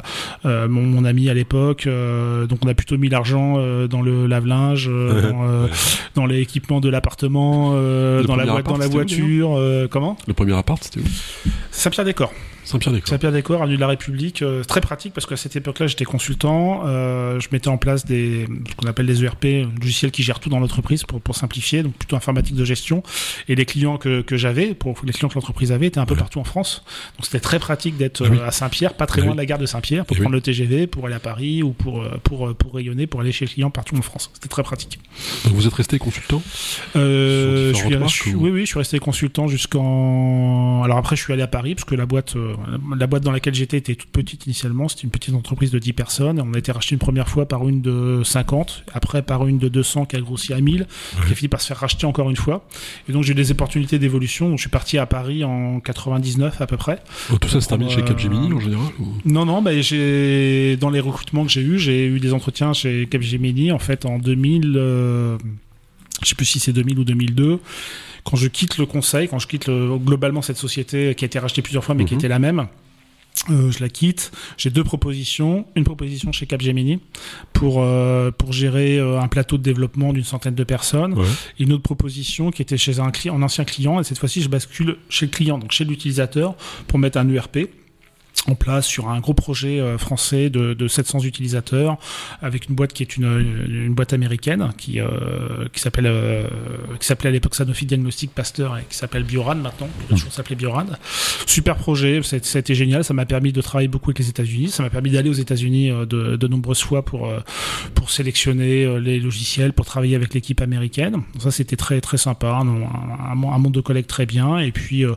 euh, 0.46 0.68
mon, 0.68 0.82
mon 0.84 1.06
ami 1.06 1.30
à 1.30 1.34
l'époque. 1.34 1.88
euh, 1.88 2.46
donc, 2.48 2.60
on 2.64 2.68
a 2.68 2.74
plutôt 2.74 2.98
mis 2.98 3.10
l'argent 3.10 3.56
euh, 3.58 3.88
dans 3.88 4.02
le 4.02 4.28
lave-linge, 4.28 4.88
euh, 4.90 5.32
dans, 6.16 6.22
dans 6.22 6.26
l'équipement 6.26 6.80
de 6.80 6.90
l'appartement, 6.90 7.72
euh, 7.74 8.24
dans 8.24 8.36
la 8.36 8.46
dans 8.46 8.78
la 8.78 8.88
voiture. 8.88 9.58
euh, 9.58 9.88
comment? 9.90 10.18
Le 10.28 10.34
premier 10.34 10.54
appart, 10.58 10.84
c'était 10.84 11.00
où? 11.00 11.50
Saint-Pierre-des-Corps. 11.72 12.34
Saint-Pierre-des-Corps. 12.64 13.10
Saint-Pierre-des-Corps, 13.10 13.62
avenue 13.64 13.76
de 13.76 13.82
la 13.82 13.88
République, 13.88 14.42
euh, 14.42 14.64
très 14.64 14.82
pratique 14.82 15.14
parce 15.14 15.26
qu'à 15.28 15.36
cette 15.38 15.56
époque-là, 15.56 15.88
j'étais 15.88 16.06
consultant. 16.06 16.84
euh, 16.86 17.40
je 17.40 17.50
mettais 17.52 17.68
en 17.68 17.78
place 17.78 18.06
des 18.06 18.48
ce 18.70 18.76
qu'on 18.76 18.88
appelle 18.88 19.06
des 19.06 19.24
ERP, 19.24 19.46
un 19.46 19.72
logiciel 19.80 20.12
qui 20.12 20.24
gère 20.24 20.40
tout 20.40 20.50
dans 20.50 20.60
l'entreprise 20.60 21.04
pour, 21.04 21.20
pour 21.22 21.36
simplifier, 21.36 21.84
donc 21.84 21.94
plutôt 21.94 22.16
informatique 22.16 22.56
de 22.56 22.66
gestion. 22.66 23.04
Et 23.50 23.56
les 23.56 23.66
clients 23.66 23.98
que, 23.98 24.22
que 24.22 24.38
j'avais, 24.38 24.74
pour 24.74 24.96
les 25.04 25.12
clients 25.14 25.30
que 25.30 25.36
l'entreprise 25.36 25.72
avait, 25.72 25.88
étaient 25.88 26.00
un 26.00 26.06
peu 26.06 26.14
Ouais. 26.14 26.20
partout 26.20 26.40
en 26.40 26.44
France. 26.44 26.84
Donc 27.18 27.26
c'était 27.26 27.40
très 27.40 27.60
pratique 27.60 27.98
d'être 27.98 28.24
Ah 28.26 28.30
oui. 28.32 28.38
euh, 28.40 28.48
à 28.48 28.52
Saint-Pierre, 28.52 28.94
pas 28.94 29.06
très 29.08 29.22
Ah 29.22 29.26
loin 29.26 29.32
oui. 29.32 29.36
de 29.38 29.42
la 29.42 29.46
gare 29.46 29.58
de 29.60 29.66
Saint-Pierre, 29.66 30.06
pour 30.06 30.16
Eh 30.18 30.20
prendre 30.22 30.36
oui. 30.36 30.38
le 30.38 30.42
TGV, 30.42 30.88
pour 30.88 31.06
aller 31.06 31.16
à 31.16 31.20
Paris 31.20 31.64
ou 31.64 31.72
pour 31.74 32.04
pour 32.24 32.54
pour 32.56 32.74
rayonner, 32.76 33.08
pour 33.08 33.20
aller 33.22 33.32
chez 33.32 33.46
le 33.46 33.52
client 33.52 33.70
partout 33.72 33.98
en 33.98 34.02
France. 34.02 34.30
C'était 34.34 34.48
très 34.50 34.64
pratique. 34.64 35.00
Donc 35.46 35.54
vous 35.54 35.68
êtes 35.68 35.74
resté 35.74 35.98
consultant 36.00 36.42
Euh, 36.96 37.74
je 37.74 37.78
suis, 38.08 38.32
je 38.32 38.36
ou- 38.36 38.42
oui, 38.44 38.52
oui, 38.52 38.62
je 38.62 38.66
suis 38.68 38.78
resté 38.78 39.00
consultant 39.00 39.48
jusqu'en. 39.48 40.84
Alors 40.84 40.98
après, 40.98 41.16
je 41.16 41.22
suis 41.24 41.34
allé 41.34 41.42
à 41.42 41.48
Paris 41.48 41.76
parce 41.76 41.86
que 41.86 41.96
la 41.96 42.06
boîte, 42.06 42.36
la 42.98 43.08
boîte 43.08 43.24
dans 43.24 43.32
laquelle 43.32 43.54
j'étais 43.54 43.78
était 43.78 43.96
toute 43.96 44.10
petite 44.12 44.46
initialement. 44.46 44.88
C'était 44.88 45.04
une 45.04 45.10
petite 45.12 45.34
entreprise 45.36 45.72
de 45.72 45.80
10 45.80 45.94
personnes. 45.94 46.42
On 46.42 46.54
a 46.54 46.58
été 46.58 46.72
racheté 46.72 46.94
une 46.96 47.00
première 47.00 47.28
fois 47.30 47.48
par 47.48 47.68
une 47.68 47.82
de 47.82 48.22
50, 48.24 48.84
après 48.94 49.22
par 49.22 49.48
une 49.48 49.58
de 49.58 49.68
200 49.70 50.06
qui 50.06 50.16
a 50.16 50.22
grossi 50.22 50.54
à 50.54 50.60
1000, 50.62 50.88
qui 51.26 51.32
a 51.32 51.36
fini 51.36 51.48
par 51.50 51.62
se 51.62 51.68
faire 51.68 51.78
racheter 51.78 52.06
encore 52.06 52.30
une 52.30 52.36
fois. 52.36 52.66
Et 53.10 53.12
donc 53.12 53.24
j'ai 53.24 53.32
eu 53.32 53.36
des 53.36 53.52
opportunités 53.52 54.00
d'évolution. 54.00 54.50
Donc 54.50 54.58
je 54.58 54.62
suis 54.64 54.70
parti 54.70 54.98
à 54.98 55.06
Paris 55.06 55.44
en 55.44 55.80
99 55.80 56.62
à 56.62 56.68
peu 56.68 56.78
près. 56.78 57.00
Oh, 57.32 57.38
Tout 57.38 57.48
ça 57.50 57.62
se 57.62 57.68
termine 57.68 57.88
Euh, 57.88 57.92
chez 57.92 58.04
Capgemini 58.04 58.54
en 58.54 58.60
général 58.60 58.88
ou- 59.00 59.08
Non, 59.26 59.46
non, 59.46 59.62
bah, 59.62 59.72
j'ai 59.82 60.78
dans 60.78 60.90
les 60.90 61.00
recrutements 61.00 61.46
que 61.46 61.52
j'ai 61.52 61.62
eu, 61.62 61.78
j'ai 61.80 62.06
eu 62.08 62.20
des 62.20 62.34
entretiens 62.34 62.74
chez 62.74 63.08
Capgemini 63.10 63.72
en 63.72 63.80
fait 63.80 64.06
en 64.06 64.20
2000, 64.20 64.74
euh, 64.76 65.38
je 66.22 66.28
sais 66.30 66.36
plus 66.36 66.46
si 66.46 66.60
c'est 66.60 66.74
2000 66.74 67.00
ou 67.00 67.04
2002. 67.04 67.60
Quand 68.24 68.38
je 68.38 68.48
quitte 68.48 68.78
le 68.78 68.86
conseil, 68.86 69.28
quand 69.28 69.40
je 69.40 69.48
quitte 69.48 69.68
le- 69.68 69.98
globalement 69.98 70.42
cette 70.42 70.58
société 70.58 71.14
qui 71.16 71.26
a 71.26 71.28
été 71.28 71.40
rachetée 71.40 71.62
plusieurs 71.62 71.84
fois 71.84 71.94
mais 71.96 72.06
qui 72.06 72.14
Mhm. 72.14 72.20
était 72.20 72.28
la 72.30 72.40
même. 72.40 72.68
euh, 73.50 73.72
je 73.72 73.80
la 73.82 73.90
quitte. 73.90 74.32
J'ai 74.58 74.70
deux 74.70 74.84
propositions. 74.84 75.66
Une 75.76 75.84
proposition 75.84 76.32
chez 76.32 76.46
Capgemini 76.46 77.00
pour 77.52 77.82
euh, 77.82 78.30
pour 78.32 78.54
gérer 78.54 78.98
euh, 79.00 79.20
un 79.20 79.28
plateau 79.28 79.58
de 79.58 79.64
développement 79.64 80.14
d'une 80.14 80.24
centaine 80.24 80.54
de 80.56 80.64
personnes. 80.64 81.14
Ouais. 81.14 81.26
Et 81.60 81.64
une 81.64 81.74
autre 81.74 81.82
proposition 81.84 82.52
qui 82.52 82.62
était 82.62 82.78
chez 82.78 83.00
un, 83.00 83.10
client, 83.12 83.36
un 83.36 83.42
ancien 83.42 83.66
client. 83.66 84.00
Et 84.00 84.04
cette 84.04 84.20
fois-ci, 84.20 84.42
je 84.44 84.50
bascule 84.50 84.98
chez 85.10 85.26
le 85.26 85.32
client, 85.32 85.58
donc 85.58 85.72
chez 85.72 85.84
l'utilisateur, 85.84 86.56
pour 86.88 87.00
mettre 87.00 87.18
un 87.18 87.28
ERP 87.28 87.70
en 88.48 88.56
place 88.56 88.86
sur 88.86 89.10
un 89.10 89.20
gros 89.20 89.34
projet 89.34 89.80
euh, 89.80 89.98
français 89.98 90.50
de, 90.50 90.74
de 90.74 90.88
700 90.88 91.22
utilisateurs 91.22 91.98
avec 92.42 92.70
une 92.70 92.76
boîte 92.76 92.94
qui 92.94 93.04
est 93.04 93.16
une, 93.16 93.66
une 93.68 93.94
boîte 93.94 94.14
américaine 94.14 94.72
qui 94.78 95.00
euh, 95.00 95.08
qui 95.72 95.80
s'appelle 95.80 96.08
euh, 96.08 96.48
qui 97.00 97.08
s'appelait 97.08 97.30
à 97.30 97.32
l'époque 97.32 97.56
Sanofi 97.56 97.86
Diagnostic 97.86 98.32
Pasteur 98.32 98.78
et 98.78 98.84
qui 98.90 98.98
s'appelle 98.98 99.24
Biorad 99.24 99.58
maintenant. 99.58 99.88
Qui 100.02 100.16
toujours 100.16 100.34
s'appelait 100.34 100.56
Biorad 100.56 100.98
super 101.46 101.76
projet 101.76 102.22
ça 102.24 102.38
a 102.38 102.60
été 102.60 102.76
génial. 102.76 103.04
Ça 103.04 103.14
m'a 103.14 103.26
permis 103.26 103.52
de 103.52 103.62
travailler 103.62 103.88
beaucoup 103.88 104.10
avec 104.10 104.20
les 104.20 104.30
États-Unis. 104.30 104.70
Ça 104.70 104.84
m'a 104.84 104.90
permis 104.90 105.12
d'aller 105.12 105.30
aux 105.30 105.34
États-Unis 105.34 105.92
euh, 105.92 106.06
de, 106.06 106.36
de 106.36 106.48
nombreuses 106.48 106.82
fois 106.82 107.04
pour 107.04 107.28
euh, 107.28 107.40
pour 107.96 108.10
sélectionner 108.10 109.00
les 109.00 109.20
logiciels 109.20 109.74
pour 109.74 109.86
travailler 109.86 110.16
avec 110.16 110.34
l'équipe 110.34 110.62
américaine. 110.62 111.22
Ça 111.40 111.52
c'était 111.52 111.76
très 111.76 112.02
très 112.02 112.18
sympa. 112.18 112.48
Un, 112.48 112.68
un, 112.68 113.44
un 113.44 113.58
monde 113.58 113.74
de 113.74 113.82
collègues 113.82 114.08
très 114.08 114.26
bien. 114.26 114.60
Et 114.60 114.72
puis 114.72 115.06
euh, 115.06 115.14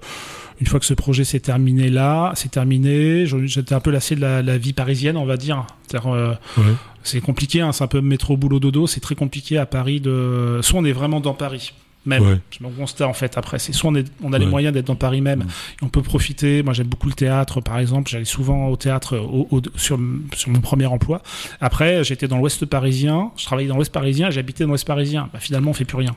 une 0.60 0.66
fois 0.66 0.80
que 0.80 0.86
ce 0.86 0.94
projet 0.94 1.24
s'est 1.24 1.40
terminé 1.40 1.90
là, 1.90 2.32
c'est 2.34 2.50
terminé. 2.50 3.26
J'étais 3.26 3.74
un 3.74 3.80
peu 3.80 3.90
lassé 3.90 4.14
de 4.16 4.20
la, 4.20 4.42
la 4.42 4.56
vie 4.58 4.72
parisienne, 4.72 5.16
on 5.16 5.26
va 5.26 5.36
dire. 5.36 5.66
Euh, 5.94 6.34
Ouais. 6.56 6.64
c'est 7.02 7.20
compliqué, 7.20 7.60
hein, 7.60 7.72
c'est 7.72 7.84
un 7.84 7.88
peu 7.88 8.00
métro 8.00 8.36
boulot 8.36 8.58
dodo. 8.60 8.86
C'est 8.86 9.00
très 9.00 9.14
compliqué 9.14 9.58
à 9.58 9.66
Paris 9.66 10.00
de. 10.00 10.60
Soit 10.62 10.80
on 10.80 10.84
est 10.84 10.92
vraiment 10.92 11.20
dans 11.20 11.34
Paris. 11.34 11.72
Même, 12.06 12.22
Ouais. 12.22 12.38
c'est 12.50 12.60
mon 12.60 12.70
constat 12.70 13.06
en 13.08 13.12
fait. 13.12 13.36
Après, 13.36 13.58
c'est 13.58 13.72
soit 13.72 13.90
on, 13.90 13.94
est, 13.96 14.06
on 14.22 14.32
a 14.32 14.38
les 14.38 14.46
moyens 14.46 14.72
d'être 14.72 14.86
dans 14.86 14.94
Paris 14.96 15.20
même, 15.20 15.40
Mm. 15.40 15.42
et 15.42 15.84
on 15.84 15.88
peut 15.88 16.02
profiter. 16.02 16.62
Moi, 16.62 16.72
j'aime 16.72 16.86
beaucoup 16.86 17.08
le 17.08 17.14
théâtre, 17.14 17.60
par 17.60 17.78
exemple. 17.78 18.08
J'allais 18.10 18.24
souvent 18.24 18.68
au 18.68 18.76
théâtre 18.76 19.18
au- 19.18 19.48
au- 19.50 19.62
sur, 19.76 19.98
sur 20.34 20.50
mon 20.50 20.60
premier 20.60 20.86
emploi. 20.86 21.20
Après, 21.60 22.04
j'étais 22.04 22.28
dans 22.28 22.38
l'Ouest 22.38 22.64
parisien. 22.66 23.30
Je 23.36 23.44
travaillais 23.44 23.68
dans 23.68 23.76
l'Ouest 23.76 23.92
parisien. 23.92 24.30
J'habitais 24.30 24.64
dans 24.64 24.68
l'Ouest 24.70 24.86
parisien. 24.86 25.28
Bah, 25.32 25.40
finalement, 25.40 25.70
on 25.70 25.74
fait 25.74 25.84
plus 25.84 25.98
rien. 25.98 26.14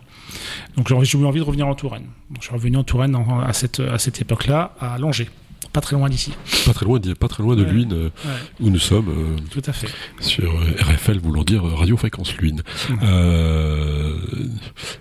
Donc, 0.78 0.88
j'ai 1.04 1.18
eu 1.18 1.26
envie 1.26 1.40
de 1.40 1.44
revenir 1.46 1.68
en 1.68 1.74
Touraine. 1.76 2.06
Donc, 2.30 2.42
je 2.42 2.46
suis 2.46 2.54
revenu 2.54 2.78
en 2.78 2.84
Touraine 2.84 3.16
en- 3.16 3.40
à 3.40 3.54
cette 3.54 3.80
à 3.80 3.98
cette 3.98 4.22
époque-là, 4.22 4.74
à 4.80 4.98
Langeais, 5.00 5.28
pas 5.72 5.82
très 5.82 5.96
loin 5.96 6.10
d'ici. 6.10 6.32
Pas 6.66 6.74
très 6.74 6.86
loin, 6.86 7.00
pas 7.20 7.28
très 7.28 7.44
loin 7.44 7.56
de 7.56 7.64
Ouais. 7.64 7.72
Luynes, 7.72 7.94
euh, 7.94 8.10
Ouais, 8.26 8.32
où 8.60 8.70
nous 8.70 8.80
sommes, 8.80 9.10
euh, 9.10 9.36
tout 9.52 9.62
à 9.66 9.74
fait. 9.74 9.88
sur 10.20 10.52
euh, 10.52 10.72
RFL, 10.82 11.20
voulant 11.20 11.44
dire 11.44 11.64
Radio 11.64 11.96
Fréquence 11.98 12.36
Luynes. 12.38 12.62
Euh, 13.04 14.18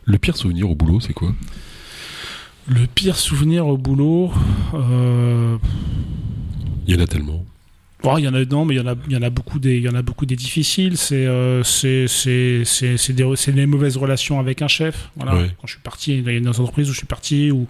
le 0.04 0.18
pire 0.18 0.36
souvenir 0.36 0.68
au 0.70 0.74
boulot, 0.74 1.00
c'est 1.00 1.12
quoi? 1.14 1.32
Le 2.66 2.86
pire 2.86 3.16
souvenir 3.16 3.66
au 3.66 3.78
boulot, 3.78 4.32
Il 6.86 6.94
y 6.94 6.98
en 6.98 7.00
a 7.02 7.06
tellement. 7.06 7.44
Oh, 8.04 8.14
il 8.16 8.24
y 8.24 8.28
en 8.28 8.34
a 8.34 8.44
non, 8.44 8.64
mais 8.64 8.74
il 8.74 8.78
y 8.78 8.80
en 8.80 8.86
a, 8.86 8.94
il 9.08 9.12
y 9.12 9.16
en 9.16 9.22
a 9.22 9.30
beaucoup 9.30 9.58
des, 9.58 9.76
il 9.78 9.82
y 9.82 9.88
en 9.88 9.94
a 9.94 10.02
beaucoup 10.02 10.24
des 10.24 10.36
difficiles. 10.36 10.96
C'est, 10.96 11.26
euh, 11.26 11.64
c'est, 11.64 12.06
c'est, 12.06 12.62
c'est, 12.64 12.96
c'est 12.96 13.12
des, 13.12 13.28
c'est 13.34 13.50
des 13.52 13.66
mauvaises 13.66 13.96
relations 13.96 14.38
avec 14.38 14.62
un 14.62 14.68
chef. 14.68 15.10
Voilà. 15.16 15.34
Ouais. 15.34 15.50
Quand 15.60 15.66
je 15.66 15.72
suis 15.72 15.82
parti, 15.82 16.16
il 16.18 16.24
y 16.24 16.28
a 16.28 16.32
une 16.32 16.48
entreprise 16.48 16.88
où 16.88 16.92
je 16.92 16.98
suis 16.98 17.06
parti 17.08 17.50
où 17.50 17.66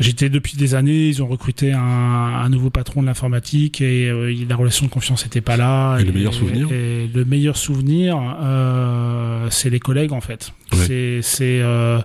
j'étais 0.00 0.28
depuis 0.28 0.56
des 0.56 0.74
années. 0.74 1.08
Ils 1.08 1.22
ont 1.22 1.26
recruté 1.26 1.72
un, 1.72 1.78
un 1.80 2.48
nouveau 2.48 2.70
patron 2.70 3.02
de 3.02 3.06
l'informatique 3.06 3.80
et 3.80 4.08
euh, 4.08 4.34
la 4.48 4.56
relation 4.56 4.86
de 4.86 4.90
confiance 4.90 5.24
n'était 5.24 5.40
pas 5.40 5.56
là. 5.56 5.98
Et 5.98 6.04
le 6.04 6.12
meilleur 6.12 6.34
souvenir? 6.34 6.68
Et 6.72 7.08
le 7.12 7.24
meilleur 7.24 7.56
souvenir, 7.56 8.16
euh, 8.40 9.46
c'est 9.50 9.70
les 9.70 9.80
collègues 9.80 10.12
en 10.12 10.20
fait. 10.20 10.52
Ouais. 10.72 10.78
C'est, 10.86 11.20
c'est 11.22 11.60
euh, 11.62 11.98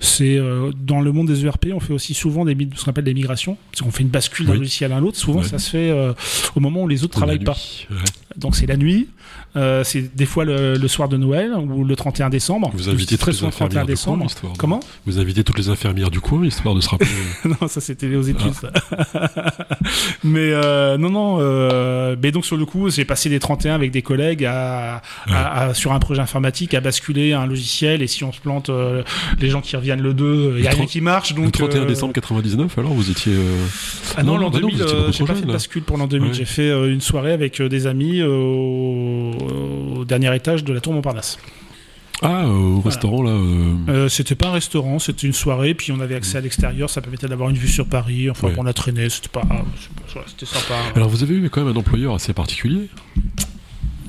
c'est 0.00 0.38
euh, 0.38 0.70
dans 0.80 1.00
le 1.00 1.10
monde 1.10 1.26
des 1.26 1.44
ERP, 1.44 1.66
on 1.74 1.80
fait 1.80 1.92
aussi 1.92 2.14
souvent 2.14 2.44
des, 2.44 2.56
ce 2.76 2.84
qu'on 2.84 2.90
appelle 2.90 3.02
des 3.04 3.14
migrations. 3.14 3.56
Parce 3.72 3.82
qu'on 3.82 3.90
fait 3.90 4.04
une 4.04 4.08
bascule 4.10 4.46
d'un 4.46 4.52
Oui. 4.52 4.58
logiciel 4.58 4.92
à 4.92 5.00
l'autre. 5.00 5.16
Souvent, 5.18 5.40
Ouais. 5.40 5.44
ça 5.48 5.58
se 5.58 5.70
fait 5.70 5.90
euh, 5.90 6.12
au 6.54 6.60
moment 6.60 6.82
où 6.84 6.88
les 6.88 7.02
autres 7.02 7.14
travaillent 7.16 7.38
pas. 7.42 7.56
Ouais. 7.90 7.96
Donc 8.36 8.54
c'est 8.54 8.66
la 8.66 8.76
nuit. 8.76 9.08
Euh, 9.58 9.82
c'est 9.84 10.14
des 10.16 10.24
fois 10.26 10.44
le, 10.44 10.74
le 10.76 10.88
soir 10.88 11.08
de 11.08 11.16
Noël 11.16 11.52
ou 11.54 11.84
le 11.84 11.96
31 11.96 12.30
décembre. 12.30 12.70
Vous 12.74 12.88
invitez 12.88 13.18
très 13.18 13.32
souvent 13.32 13.48
le 13.48 13.52
31 13.52 13.66
infirmières 13.82 13.86
du 13.96 14.02
coin, 14.02 14.16
décembre. 14.16 14.52
Comment? 14.58 14.80
Vous 15.06 15.18
invitez 15.18 15.42
toutes 15.44 15.58
les 15.58 15.68
infirmières 15.68 16.10
du 16.10 16.20
coin, 16.20 16.44
histoire 16.44 16.74
de 16.74 16.80
se 16.80 16.88
rappeler. 16.88 17.08
Non, 17.44 17.66
ça 17.68 17.80
c'était 17.80 18.14
aux 18.14 18.22
études. 18.22 18.52
ça. 18.54 18.70
mais 20.24 20.50
euh, 20.52 20.96
non, 20.98 21.10
non. 21.10 21.36
Euh, 21.40 22.16
mais 22.22 22.30
donc 22.30 22.44
sur 22.44 22.56
le 22.56 22.64
coup, 22.66 22.88
j'ai 22.90 23.04
passé 23.04 23.28
des 23.28 23.38
31 23.40 23.74
avec 23.74 23.90
des 23.90 24.02
collègues 24.02 24.44
à, 24.44 25.02
à- 25.26 25.64
à- 25.68 25.74
sur 25.74 25.92
un 25.92 25.98
projet 25.98 26.20
informatique 26.20 26.74
à 26.74 26.80
basculer 26.80 27.32
un 27.32 27.46
logiciel 27.46 28.02
et 28.02 28.06
si 28.06 28.24
on 28.24 28.32
se 28.32 28.40
plante, 28.40 28.68
euh, 28.70 29.02
les 29.40 29.50
gens 29.50 29.60
qui 29.60 29.76
reviennent 29.76 30.02
le 30.02 30.14
2, 30.14 30.54
il 30.58 30.64
y 30.64 30.66
a 30.66 30.70
rien 30.70 30.78
30 30.80 30.88
qui 30.88 31.00
marche. 31.00 31.34
Donc 31.34 31.46
le 31.46 31.50
31 31.50 31.80
euh, 31.82 31.84
décembre 31.86 32.12
99, 32.12 32.78
alors 32.78 32.92
vous 32.92 33.10
étiez. 33.10 33.32
euh, 33.32 33.56
Ah 34.16 34.22
non, 34.22 34.36
l'an 34.36 34.50
bah 34.50 34.58
non, 34.60 34.68
2000, 34.68 34.76
vous 34.76 34.82
étiez 34.82 34.94
euh, 34.94 35.00
beaucoup 35.00 35.12
j'ai 35.12 35.24
pas 35.24 35.34
fait 35.34 35.46
de 35.46 35.52
bascule 35.52 35.82
pour 35.82 35.96
l'an 35.98 36.06
2000. 36.06 36.28
Ouais. 36.28 36.34
J'ai 36.34 36.44
fait 36.44 36.68
euh, 36.68 36.92
une 36.92 37.00
soirée 37.00 37.32
avec 37.32 37.60
euh, 37.60 37.68
des 37.68 37.86
amis 37.86 38.20
euh, 38.20 39.32
au, 39.50 39.98
au 40.00 40.04
dernier 40.04 40.34
étage 40.34 40.64
de 40.64 40.72
la 40.72 40.80
tour 40.80 40.92
Montparnasse. 40.92 41.38
Ah, 42.20 42.42
euh, 42.46 42.48
au 42.48 42.80
restaurant 42.80 43.22
là. 43.22 43.30
euh, 43.30 43.74
Euh, 43.88 44.08
c'était 44.08 44.34
pas 44.34 44.48
un 44.48 44.52
restaurant, 44.52 44.98
c'était 44.98 45.26
une 45.28 45.32
soirée, 45.32 45.74
puis 45.74 45.92
on 45.92 46.00
avait 46.00 46.16
accès 46.16 46.36
à 46.38 46.40
l'extérieur, 46.40 46.90
ça 46.90 47.00
permettait 47.00 47.28
d'avoir 47.28 47.48
une 47.50 47.56
vue 47.56 47.68
sur 47.68 47.86
Paris. 47.86 48.28
Enfin, 48.28 48.48
Ouais. 48.48 48.54
on 48.58 48.66
a 48.66 48.72
traîné, 48.72 49.08
c'était 49.08 49.28
pas, 49.28 49.42
voilà, 49.46 49.64
c'était 50.26 50.46
sympa. 50.46 50.74
Alors 50.96 51.08
vous 51.08 51.22
avez 51.22 51.36
eu 51.36 51.48
quand 51.48 51.62
même 51.64 51.72
un 51.76 51.78
employeur 51.78 52.14
assez 52.14 52.32
particulier. 52.32 52.88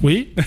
Oui, 0.02 0.30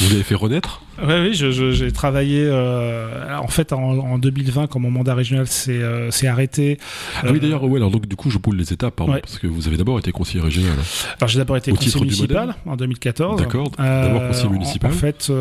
Vous 0.00 0.08
l'avez 0.10 0.22
fait 0.22 0.34
renaître. 0.34 0.82
oui, 1.02 1.14
oui, 1.32 1.34
j'ai 1.72 1.92
travaillé. 1.92 2.44
euh, 2.46 3.36
en 3.38 3.48
fait, 3.48 3.72
en, 3.72 3.78
en 3.80 4.18
2020, 4.18 4.66
quand 4.66 4.78
mon 4.78 4.90
mandat 4.90 5.14
régional 5.14 5.46
s'est 5.46 5.72
euh, 5.82 6.10
s'est 6.10 6.26
arrêté. 6.26 6.78
Ah 7.22 7.26
oui 7.30 7.36
euh, 7.36 7.40
d'ailleurs, 7.40 7.64
ouais, 7.64 7.78
alors 7.78 7.90
donc 7.90 8.06
du 8.06 8.16
coup 8.16 8.30
je 8.30 8.38
boule 8.38 8.56
les 8.56 8.72
étapes, 8.72 8.96
pardon, 8.96 9.14
Ouais. 9.14 9.20
parce 9.20 9.38
que 9.38 9.46
vous 9.46 9.68
avez 9.68 9.76
d'abord 9.76 9.98
été 9.98 10.12
conseiller 10.12 10.42
régional. 10.44 10.74
Alors 11.18 11.28
j'ai 11.28 11.38
d'abord 11.38 11.56
été 11.56 11.72
Au 11.72 11.76
conseiller 11.76 12.00
municipal 12.00 12.54
en 12.66 12.76
2014. 12.76 13.40
D'accord, 13.40 13.70
d'abord 13.78 14.26
conseiller 14.28 14.50
municipal. 14.50 14.90
En, 14.90 14.94
fait, 14.94 15.32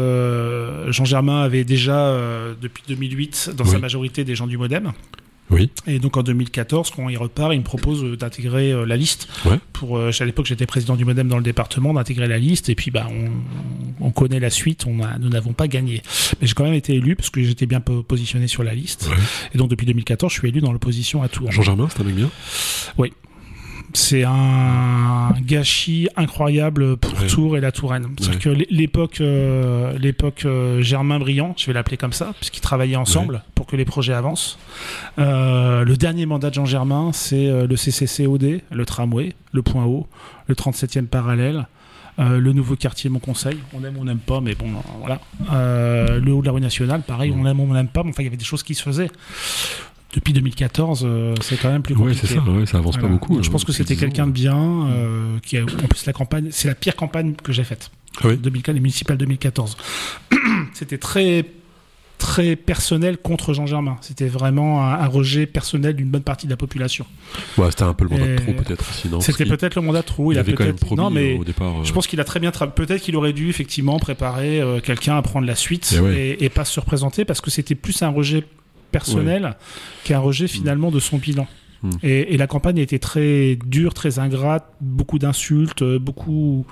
Jean 0.92 1.06
Germain 1.06 1.42
avait 1.42 1.66
déjà, 1.66 2.16
depuis 2.62 2.84
2008, 2.88 3.52
dans 3.58 3.66
sa 3.66 3.80
majorité 3.80 4.24
des 4.24 4.36
gens 4.36 4.48
du 4.48 4.58
Modem. 4.58 4.92
Oui. 5.50 5.70
Et 5.88 6.00
donc 6.00 6.18
en 6.18 6.24
2014, 6.24 6.92
quand 6.92 7.10
il 7.10 7.18
repart, 7.18 7.54
il 7.54 7.60
me 7.60 7.64
propose 7.64 8.04
euh, 8.04 8.16
d'intégrer 8.18 8.72
euh, 8.72 8.86
la 8.86 8.96
liste. 8.98 9.28
Ouais. 9.46 9.60
Pour, 9.74 9.98
euh, 9.98 10.12
à 10.18 10.26
l'époque, 10.26 10.46
j'étais 10.46 10.66
président 10.66 10.96
du 10.96 11.06
Modem 11.06 11.28
dans 11.28 11.38
le 11.38 11.44
département, 11.44 11.94
d'intégrer 11.94 12.28
la 12.28 12.40
liste. 12.40 12.70
Et 12.70 12.76
puis, 12.76 12.90
bah, 12.92 13.08
on, 13.12 14.06
on 14.08 14.12
connaît 14.12 14.40
la 14.40 14.50
suite. 14.50 14.86
On 14.88 15.04
a, 15.04 15.18
nous 15.20 15.30
n'avons 15.30 15.54
pas 15.54 15.68
gagné. 15.68 16.02
Mais 16.42 16.48
j'ai 16.48 16.54
quand 16.54 16.64
même 16.64 16.74
été 16.74 16.94
élu 16.96 17.16
parce 17.16 17.30
que 17.30 17.44
j'étais 17.44 17.66
bien 17.66 17.82
po- 17.82 18.04
positionné 18.04 18.48
sur 18.48 18.64
la 18.64 18.74
liste. 18.74 19.08
Ouais. 19.12 19.18
Et 19.54 19.58
donc 19.58 19.70
depuis 19.70 19.86
2014, 19.86 20.32
je 20.34 20.40
suis 20.40 20.48
élu 20.50 20.62
dans 20.62 20.72
l'opposition 20.72 21.22
à 21.22 21.28
Tours. 21.28 21.52
Jean 21.52 21.62
Germain, 21.62 21.88
c'est 21.92 22.02
un 22.02 22.06
mec 22.06 22.16
bien? 22.16 22.30
C'est 23.96 24.24
un 24.24 25.34
gâchis 25.46 26.08
incroyable 26.16 26.98
pour 26.98 27.14
Ouais. 27.22 27.28
Tours 27.28 27.58
et 27.58 27.62
la 27.62 27.72
Touraine. 27.72 28.08
C'est-à-dire 28.20 28.40
que 28.40 28.50
l'é- 28.50 28.68
l'époque, 28.72 29.22
euh, 29.22 29.96
l'époque 30.00 30.44
euh, 30.46 30.82
Germain 30.82 31.20
Briand, 31.20 31.54
je 31.60 31.68
vais 31.68 31.74
l'appeler 31.74 31.98
comme 31.98 32.14
ça, 32.14 32.34
puisqu'ils 32.40 32.62
travaillaient 32.62 32.96
ensemble 32.96 33.44
pour 33.64 33.72
que 33.72 33.78
les 33.78 33.86
projets 33.86 34.12
avancent. 34.12 34.58
Euh, 35.20 35.86
le 35.86 35.96
dernier 35.96 36.26
mandat 36.26 36.50
de 36.50 36.56
Jean 36.56 36.66
Germain, 36.66 37.12
c'est 37.14 37.48
euh, 37.48 37.66
le 37.66 37.78
CCCOD, 37.78 38.60
le 38.70 38.86
tramway, 38.86 39.34
le 39.54 39.62
point 39.62 39.86
haut, 39.86 40.06
le 40.48 40.56
37e 40.56 41.06
parallèle. 41.06 41.66
euh, 42.20 42.40
le 42.42 42.52
nouveau 42.52 42.76
quartier 42.76 43.10
Mon 43.10 43.20
Conseil, 43.20 43.58
on 43.74 43.82
aime 43.86 43.96
ou 43.96 44.02
on 44.02 44.04
n'aime 44.04 44.18
pas, 44.20 44.42
mais 44.42 44.54
bon, 44.54 44.68
voilà. 45.00 45.22
Euh, 45.54 46.20
le 46.20 46.34
haut 46.34 46.42
de 46.42 46.46
la 46.48 46.52
rue 46.52 46.60
nationale, 46.60 47.04
pareil, 47.08 47.34
on 47.34 47.46
aime 47.46 47.62
ou 47.62 47.64
on 47.64 47.74
n'aime 47.74 47.88
pas, 47.88 48.04
mais 48.04 48.10
enfin, 48.10 48.22
il 48.24 48.26
y 48.26 48.28
avait 48.28 48.36
des 48.36 48.44
choses 48.44 48.64
qui 48.64 48.76
se 48.76 48.84
faisaient. 48.84 49.10
Depuis 50.14 50.34
2014, 50.34 51.04
euh, 51.06 51.34
c'est 51.42 51.56
quand 51.58 51.72
même 51.72 51.82
plus 51.84 51.96
compliqué. 51.96 52.28
c'est 52.28 52.36
ça, 52.36 52.42
ouais, 52.42 52.66
ça 52.66 52.80
avance 52.80 52.96
Voilà. 52.96 53.08
pas 53.08 53.14
beaucoup. 53.14 53.42
Je 53.42 53.50
pense 53.50 53.64
que 53.64 53.72
c'était 53.72 53.96
10 53.96 54.00
quelqu'un 54.02 54.28
de 54.28 54.32
bien, 54.34 54.58
euh, 54.92 55.40
qui 55.42 55.58
a, 55.58 55.64
en 55.64 55.88
plus 55.88 56.06
la 56.06 56.12
campagne, 56.14 56.50
c'est 56.52 56.68
la 56.68 56.76
pire 56.76 56.98
campagne 56.98 57.34
que 57.42 57.54
j'ai 57.54 57.64
faite. 57.64 57.90
Ah 58.22 58.28
oui 58.28 58.38
2015, 58.38 58.76
les 58.76 58.82
municipales 58.82 59.18
2014. 59.18 59.78
c'était 60.74 60.98
très 61.00 61.46
très 62.24 62.56
personnel 62.56 63.18
contre 63.18 63.54
Jean 63.54 63.66
Germain. 63.66 63.98
C'était 64.00 64.30
vraiment 64.30 64.82
un, 64.88 64.94
un 64.94 65.08
rejet 65.08 65.46
personnel 65.46 65.94
d'une 65.94 66.10
bonne 66.10 66.24
partie 66.24 66.46
de 66.46 66.52
la 66.52 66.56
population. 66.56 67.06
Ouais, 67.58 67.70
c'était 67.70 67.84
un 67.84 67.94
peu 67.94 68.06
le 68.06 68.12
mandat 68.12 68.28
de 68.28 68.36
trop 68.38 68.54
peut-être. 68.54 68.86
C'était 69.22 69.46
peut-être 69.46 69.76
le 69.76 69.82
mandat 69.82 70.04
trop. 70.04 70.32
Il, 70.32 70.36
Il, 70.36 70.38
a 70.38 70.40
avait 70.40 70.54
quand 70.54 70.64
même 70.64 70.78
promis 70.78 71.02
Non, 71.02 71.10
mais 71.10 71.36
euh, 71.36 71.40
au 71.40 71.44
départ. 71.44 71.82
euh, 71.82 71.84
je 71.84 71.92
pense 71.92 72.08
qu'il 72.08 72.22
a 72.22 72.24
très 72.24 72.40
bien 72.40 72.52
travaillé. 72.52 72.76
Peut-être 72.76 73.02
qu'il 73.02 73.18
aurait 73.18 73.34
dû 73.34 73.50
effectivement 73.50 74.00
préparer 74.00 74.62
euh, 74.62 74.80
quelqu'un 74.80 75.18
à 75.18 75.22
prendre 75.22 75.46
la 75.46 75.56
suite 75.56 75.92
Et 75.92 75.98
et, 75.98 76.00
ouais. 76.00 76.38
et 76.40 76.48
pas 76.50 76.64
se 76.64 76.80
représenter 76.80 77.26
parce 77.26 77.42
que 77.42 77.52
c'était 77.52 77.76
plus 77.76 78.02
un 78.04 78.10
rejet 78.10 78.46
personnel 78.94 79.58
qu'un 80.06 80.20
rejet 80.20 80.48
finalement 80.48 80.92
de 80.92 81.02
son 81.02 81.18
bilan. 81.18 81.46
Mm. 81.82 81.90
Et, 82.04 82.34
et 82.34 82.38
la 82.38 82.48
campagne 82.48 82.80
a 82.80 82.84
été 82.84 83.00
très 83.00 83.58
dure, 83.66 83.94
très 83.94 84.18
ingrate, 84.20 84.66
beaucoup 84.80 85.20
d'insultes, 85.20 85.84
beaucoup. 85.84 86.66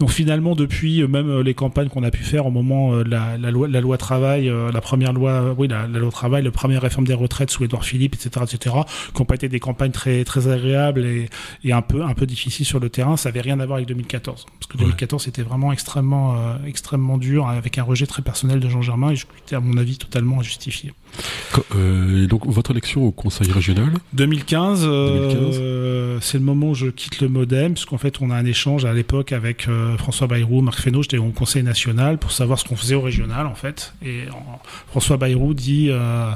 Donc 0.00 0.10
finalement, 0.10 0.54
depuis 0.56 1.02
euh, 1.02 1.06
même 1.08 1.28
euh, 1.30 1.42
les 1.42 1.54
campagnes 1.54 1.88
qu'on 1.88 2.02
a 2.02 2.10
pu 2.10 2.24
faire 2.24 2.46
au 2.46 2.50
moment 2.50 2.94
euh, 2.94 3.04
de 3.04 3.10
la, 3.10 3.38
la 3.38 3.50
loi, 3.50 3.68
la 3.68 3.80
loi 3.80 3.96
travail, 3.98 4.50
la 4.72 4.80
première 4.80 5.12
loi, 5.12 5.54
oui, 5.56 5.68
la, 5.68 5.86
la 5.86 5.98
loi 5.98 6.10
travail, 6.10 6.42
la 6.42 6.50
première 6.50 6.82
réforme 6.82 7.06
des 7.06 7.14
retraites 7.14 7.50
sous 7.50 7.64
Édouard 7.64 7.84
Philippe, 7.84 8.14
etc., 8.14 8.44
etc., 8.50 8.76
qui 9.14 9.20
n'ont 9.20 9.26
pas 9.26 9.34
été 9.36 9.48
des 9.48 9.60
campagnes 9.60 9.90
très 9.92 10.24
très 10.24 10.48
agréables 10.48 11.04
et, 11.04 11.28
et 11.64 11.72
un 11.72 11.82
peu 11.82 12.02
un 12.02 12.14
peu 12.14 12.26
difficiles 12.26 12.66
sur 12.66 12.80
le 12.80 12.88
terrain. 12.90 13.16
Ça 13.16 13.28
avait 13.28 13.40
rien 13.42 13.60
à 13.60 13.66
voir 13.66 13.76
avec 13.76 13.88
2014, 13.88 14.46
parce 14.58 14.66
que 14.66 14.78
Ouais. 14.78 14.84
2014 14.84 15.24
c'était 15.24 15.42
vraiment 15.42 15.72
extrêmement 15.72 16.34
euh, 16.36 16.54
extrêmement 16.66 17.18
dur, 17.18 17.46
avec 17.48 17.76
un 17.78 17.82
rejet 17.82 18.06
très 18.06 18.22
personnel 18.22 18.60
de 18.60 18.68
Jean 18.68 18.82
Germain 18.82 19.10
et 19.10 19.16
je 19.16 19.26
était 19.44 19.56
à 19.56 19.60
mon 19.60 19.76
avis 19.76 19.98
totalement 19.98 20.40
injustifié. 20.40 20.92
quand- 21.52 21.62
euh, 21.76 22.24
et 22.24 22.26
donc 22.26 22.46
votre 22.46 22.70
élection 22.70 23.04
au 23.04 23.10
conseil 23.10 23.50
régional? 23.52 23.92
2015, 24.12 24.84
euh, 24.86 25.28
2015. 25.32 25.58
euh, 25.60 26.18
c'est 26.20 26.38
le 26.38 26.44
moment 26.44 26.70
où 26.70 26.74
je 26.74 26.86
quitte 26.86 27.20
le 27.20 27.28
modem, 27.28 27.74
puisqu'en 27.74 27.98
fait, 27.98 28.20
on 28.20 28.30
a 28.30 28.36
un 28.36 28.44
échange 28.46 28.84
à 28.84 28.92
l'époque 28.92 29.32
avec 29.32 29.66
François 29.98 30.26
Bayrou, 30.26 30.60
Marc 30.62 30.80
Fesneau, 30.80 31.02
j'étais 31.02 31.18
au 31.18 31.24
Conseil 31.30 31.62
national 31.62 32.18
pour 32.18 32.32
savoir 32.32 32.58
ce 32.58 32.64
qu'on 32.64 32.76
faisait 32.76 32.94
au 32.94 33.00
régional, 33.00 33.46
en 33.46 33.54
fait. 33.54 33.94
Et 34.04 34.22
en- 34.30 34.60
François 34.88 35.16
Bayrou 35.16 35.54
dit, 35.54 35.88
euh, 35.90 36.30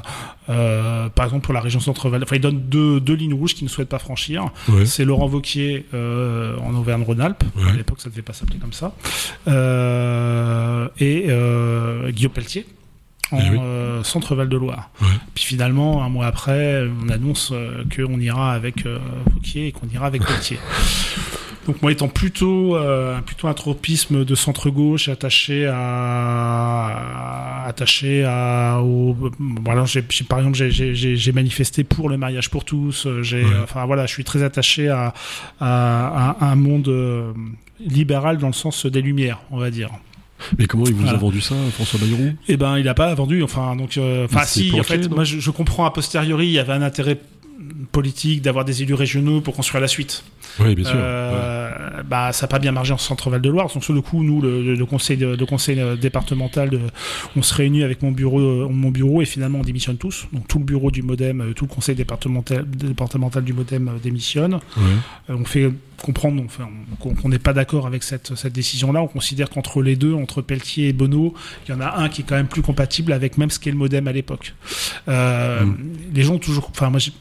euh, 0.49 1.09
par 1.09 1.25
exemple, 1.25 1.43
pour 1.45 1.53
la 1.53 1.61
région 1.61 1.79
Centre-Val, 1.79 2.23
enfin, 2.23 2.35
il 2.37 2.41
donne 2.41 2.59
deux, 2.69 2.99
deux 2.99 3.13
lignes 3.15 3.33
rouges 3.33 3.53
qu'il 3.55 3.65
ne 3.65 3.69
souhaite 3.69 3.89
pas 3.89 3.99
franchir. 3.99 4.45
Ouais. 4.69 4.85
C'est 4.85 5.05
Laurent 5.05 5.27
Vauquier 5.27 5.85
euh, 5.93 6.57
en 6.59 6.73
Auvergne-Rhône-Alpes. 6.75 7.43
Ouais. 7.57 7.69
À 7.69 7.73
l'époque, 7.73 7.99
ça 8.01 8.09
ne 8.09 8.11
devait 8.11 8.21
pas 8.21 8.33
s'appeler 8.33 8.59
comme 8.59 8.73
ça. 8.73 8.93
Euh, 9.47 10.87
et 10.99 11.25
euh, 11.29 12.11
Guillaume 12.11 12.31
Pelletier 12.33 12.65
en 13.31 13.39
Eh 13.39 13.49
oui. 13.49 13.57
euh, 13.61 14.03
Centre-Val 14.03 14.47
de 14.49 14.57
Loire. 14.57 14.89
Ouais. 15.01 15.07
Puis 15.33 15.43
finalement, 15.45 16.03
un 16.03 16.09
mois 16.09 16.27
après, 16.27 16.83
on 17.03 17.09
annonce 17.09 17.51
euh, 17.53 17.83
qu'on 17.95 18.19
ira 18.19 18.53
avec 18.53 18.85
euh, 18.85 18.99
et 19.55 19.71
qu'on 19.71 19.87
ira 19.87 20.05
avec 20.07 20.23
Pelletier. 20.27 20.59
Donc 21.65 21.81
moi 21.81 21.91
étant 21.91 22.07
plutôt 22.07 22.75
euh, 22.75 23.19
plutôt 23.21 23.47
un 23.47 23.55
tropisme 23.55 24.23
de 24.23 24.35
centre 24.35 24.69
gauche 24.69 25.07
attaché 25.09 25.65
à 26.75 27.65
attaché 27.67 28.23
à 28.23 28.79
au 28.81 29.15
voilà 29.63 29.85
j'ai- 29.85 30.03
par 30.29 30.39
exemple 30.39 30.55
j'ai- 30.55 31.31
manifesté 31.31 31.83
pour 31.83 32.07
le 32.09 32.17
mariage 32.17 32.49
pour 32.51 32.65
tous 32.65 33.07
euh, 33.07 33.23
j'ai 33.23 33.43
Ouais. 33.43 33.49
enfin 33.63 33.85
voilà 33.85 34.05
je 34.05 34.11
suis 34.13 34.23
très 34.23 34.43
attaché 34.43 34.89
à 34.89 35.13
à, 35.59 36.35
à 36.39 36.45
un 36.51 36.55
monde 36.55 36.89
libéral 37.79 38.37
dans 38.37 38.47
le 38.47 38.53
sens 38.53 38.85
des 38.85 39.01
lumières 39.01 39.39
on 39.49 39.57
va 39.57 39.71
dire 39.71 39.89
Mais 40.57 40.65
comment 40.65 40.85
il 40.85 40.93
vous 40.93 41.01
Voilà. 41.03 41.17
a 41.17 41.21
vendu 41.21 41.41
ça, 41.41 41.55
François 41.73 41.99
Bayrou? 41.99 42.33
Eh 42.47 42.57
ben, 42.57 42.77
il 42.77 42.87
a 42.87 42.93
pas 42.93 43.13
vendu. 43.15 43.41
Enfin, 43.41 43.75
donc, 43.75 43.97
euh, 43.97 44.25
enfin, 44.25 44.43
si. 44.43 44.71
En 44.79 44.83
fait, 44.83 45.09
moi, 45.09 45.23
je, 45.23 45.39
je 45.39 45.51
comprends 45.51 45.85
a 45.85 45.91
posteriori, 45.91 46.47
il 46.47 46.51
y 46.51 46.59
avait 46.59 46.73
un 46.73 46.81
intérêt 46.81 47.19
politique 47.91 48.41
d'avoir 48.41 48.65
des 48.65 48.83
élus 48.83 48.93
régionaux 48.93 49.41
pour 49.41 49.55
construire 49.55 49.81
la 49.81 49.87
suite. 49.87 50.23
Oui, 50.59 50.75
bien 50.75 50.85
sûr. 50.85 50.95
ouais. 50.95 51.01
Euh, 51.03 51.69
Bah, 52.07 52.31
ça 52.33 52.45
n'a 52.45 52.47
pas 52.49 52.59
bien 52.59 52.71
marché 52.71 52.91
en 52.93 52.97
Centre-Val 52.97 53.41
de 53.41 53.49
Loire. 53.49 53.67
Donc, 53.73 53.83
sur 53.83 53.93
le 53.93 54.01
coup, 54.01 54.23
nous, 54.23 54.41
le, 54.41 54.85
conseil, 54.85 55.17
de- 55.17 55.35
le 55.35 55.45
conseil 55.45 55.79
euh, 55.79 55.95
départemental, 55.95 56.69
de, 56.69 56.79
on 57.35 57.41
se 57.41 57.53
réunit 57.53 57.83
avec 57.83 58.01
mon 58.03 58.11
bureau, 58.11 58.39
euh, 58.39 58.67
mon 58.69 58.91
bureau, 58.91 59.21
et 59.21 59.25
finalement, 59.25 59.59
on 59.59 59.63
démissionne 59.63 59.97
tous. 59.97 60.27
Donc, 60.33 60.47
tout 60.47 60.59
le 60.59 60.65
bureau 60.65 60.91
du 60.91 61.01
MoDem, 61.01 61.53
tout 61.55 61.65
le 61.65 61.73
conseil 61.73 61.95
départemental, 61.95 62.65
départemental 62.69 63.43
du 63.43 63.53
MoDem 63.53 63.91
démissionne. 64.03 64.55
Ouais. 64.77 64.83
On 65.29 65.45
fait 65.45 65.71
comprendre 66.03 66.43
enfin, 66.45 66.67
qu'on 66.99 67.29
n'est 67.29 67.39
pas 67.39 67.53
d'accord 67.53 67.87
avec 67.87 68.03
cette, 68.03 68.35
cette 68.35 68.53
décision-là. 68.53 69.01
On 69.01 69.07
considère 69.07 69.49
qu'entre 69.49 69.81
les 69.81 69.95
deux, 69.95 70.13
entre 70.13 70.41
Pelletier 70.41 70.89
et 70.89 70.93
Bonneau, 70.93 71.33
il 71.67 71.71
y 71.71 71.73
en 71.73 71.81
a 71.81 71.95
un 71.97 72.09
qui 72.09 72.21
est 72.21 72.25
quand 72.25 72.35
même 72.35 72.47
plus 72.47 72.61
compatible 72.61 73.13
avec 73.13 73.37
même 73.37 73.49
ce 73.49 73.59
qu'est 73.59 73.71
le 73.71 73.77
modem 73.77 74.07
à 74.07 74.11
l'époque. 74.11 74.53
Euh, 75.07 75.63
Mm. 75.63 75.75
Les 76.13 76.21
gens 76.23 76.33
ont 76.35 76.39
toujours, 76.39 76.67
enfin 76.69 76.89
moi, 76.89 76.99
j'ai- 76.99 77.13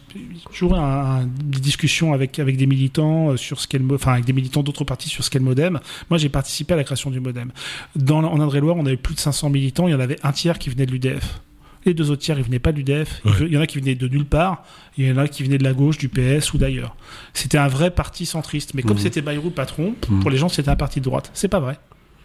toujours 0.47 0.75
un, 0.77 1.27
des 1.45 1.61
discussions 1.61 2.13
avec 2.13 2.39
avec 2.39 2.57
des 2.57 2.67
militants 2.67 3.14
sur 3.37 3.61
ce 3.61 3.69
qu'est 3.69 3.79
le, 3.79 3.95
enfin 3.95 4.13
avec 4.13 4.25
des 4.25 4.33
militants 4.33 4.63
d'autres 4.63 4.85
partis 4.85 5.09
sur 5.09 5.25
ce 5.25 5.31
qu'est 5.31 5.39
le 5.39 5.45
modem. 5.45 5.81
Moi, 6.11 6.19
j'ai 6.19 6.29
participé 6.29 6.75
à 6.75 6.77
la 6.77 6.85
création 6.85 7.11
du 7.11 7.21
modem. 7.21 7.53
Dans 7.97 8.19
en 8.25 8.41
Indre-et-Loire, 8.41 8.77
on 8.77 8.87
avait 8.87 8.97
plus 8.97 9.15
de 9.15 9.21
500 9.21 9.51
militants. 9.51 9.89
Il 9.89 9.93
y 9.93 9.95
en 9.95 10.01
avait 10.01 10.19
un 10.23 10.33
tiers 10.33 10.59
qui 10.59 10.71
venait 10.71 10.87
de 10.87 10.93
l'UDF. 10.93 11.41
Les 11.85 11.93
deux 11.93 12.11
autres 12.11 12.23
tiers, 12.23 12.39
ils 12.39 12.45
venaient 12.45 12.59
pas 12.59 12.73
du 12.73 12.83
DEF. 12.83 13.21
Il 13.41 13.53
y 13.53 13.59
en 13.59 13.61
a 13.61 13.67
qui 13.67 13.79
venaient 13.79 13.95
de 13.95 14.09
nulle 14.09 14.25
part. 14.25 14.65
Il 14.97 15.07
y 15.07 15.13
en 15.13 15.19
a 15.19 15.29
qui 15.29 15.43
venaient 15.43 15.59
de 15.59 15.65
la 15.65 15.75
gauche, 15.75 15.99
du 15.99 16.09
PS 16.09 16.55
ou 16.55 16.59
d'ailleurs. 16.59 16.97
C'était 17.35 17.59
un 17.59 17.69
vrai 17.69 17.91
parti 17.91 18.25
centriste. 18.25 18.73
Mais 18.75 18.83
comme 18.83 18.97
mmh. 18.97 19.01
c'était 19.01 19.21
Bayrou 19.21 19.51
patron, 19.51 19.95
mmh. 20.09 20.21
pour 20.21 20.31
les 20.31 20.39
gens, 20.39 20.49
c'était 20.49 20.71
un 20.71 20.77
parti 20.77 21.01
de 21.01 21.05
droite. 21.05 21.31
C'est 21.35 21.49
pas 21.49 21.61
vrai. 21.61 21.79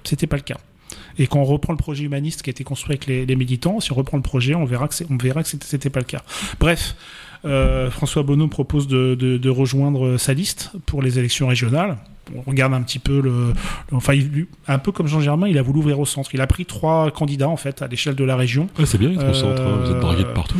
C'était 0.03 0.27
pas 0.27 0.37
le 0.37 0.43
cas. 0.43 0.57
Et 1.17 1.27
quand 1.27 1.39
on 1.39 1.43
reprend 1.43 1.73
le 1.73 1.77
projet 1.77 2.05
humaniste 2.05 2.41
qui 2.41 2.49
a 2.49 2.51
été 2.51 2.63
construit 2.63 2.93
avec 2.93 3.05
les, 3.05 3.35
militants, 3.35 3.79
si 3.79 3.91
on 3.91 3.95
reprend 3.95 4.17
le 4.17 4.23
projet, 4.23 4.55
on 4.55 4.65
verra 4.65 4.87
que 4.87 4.95
on 5.09 5.17
verra 5.17 5.43
que 5.43 5.49
c'était 5.49 5.89
pas 5.89 5.99
le 5.99 6.05
cas. 6.05 6.23
Bref, 6.59 6.95
euh, 7.45 7.89
François 7.89 8.23
Bonneau 8.23 8.47
propose 8.47 8.87
de, 8.87 9.49
rejoindre 9.49 10.17
sa 10.17 10.33
liste 10.33 10.71
pour 10.85 11.01
les 11.01 11.19
élections 11.19 11.47
régionales. 11.47 11.97
On 12.35 12.41
regarde 12.41 12.73
un 12.73 12.81
petit 12.81 12.99
peu 12.99 13.21
le, 13.21 13.53
enfin, 13.91 14.13
un 14.67 14.77
peu 14.77 14.91
comme 14.91 15.07
Jean 15.07 15.19
Germain, 15.19 15.47
il 15.47 15.57
a 15.57 15.63
voulu 15.63 15.79
ouvrir 15.79 15.99
au 15.99 16.05
centre. 16.05 16.29
Il 16.33 16.41
a 16.41 16.47
pris 16.47 16.65
trois 16.65 17.09
candidats 17.09 17.49
en 17.49 17.57
fait 17.57 17.81
à 17.81 17.87
l'échelle 17.87 18.15
de 18.15 18.23
la 18.23 18.35
région. 18.35 18.69
c'est 18.85 18.99
bien 18.99 19.11
au 19.11 19.33
centre. 19.33 19.61
Hein. 19.61 19.79
Vous 19.83 19.91
êtes 19.91 19.99
dragué 19.99 20.23
de 20.23 20.27
euh, 20.27 20.33
partout. 20.33 20.59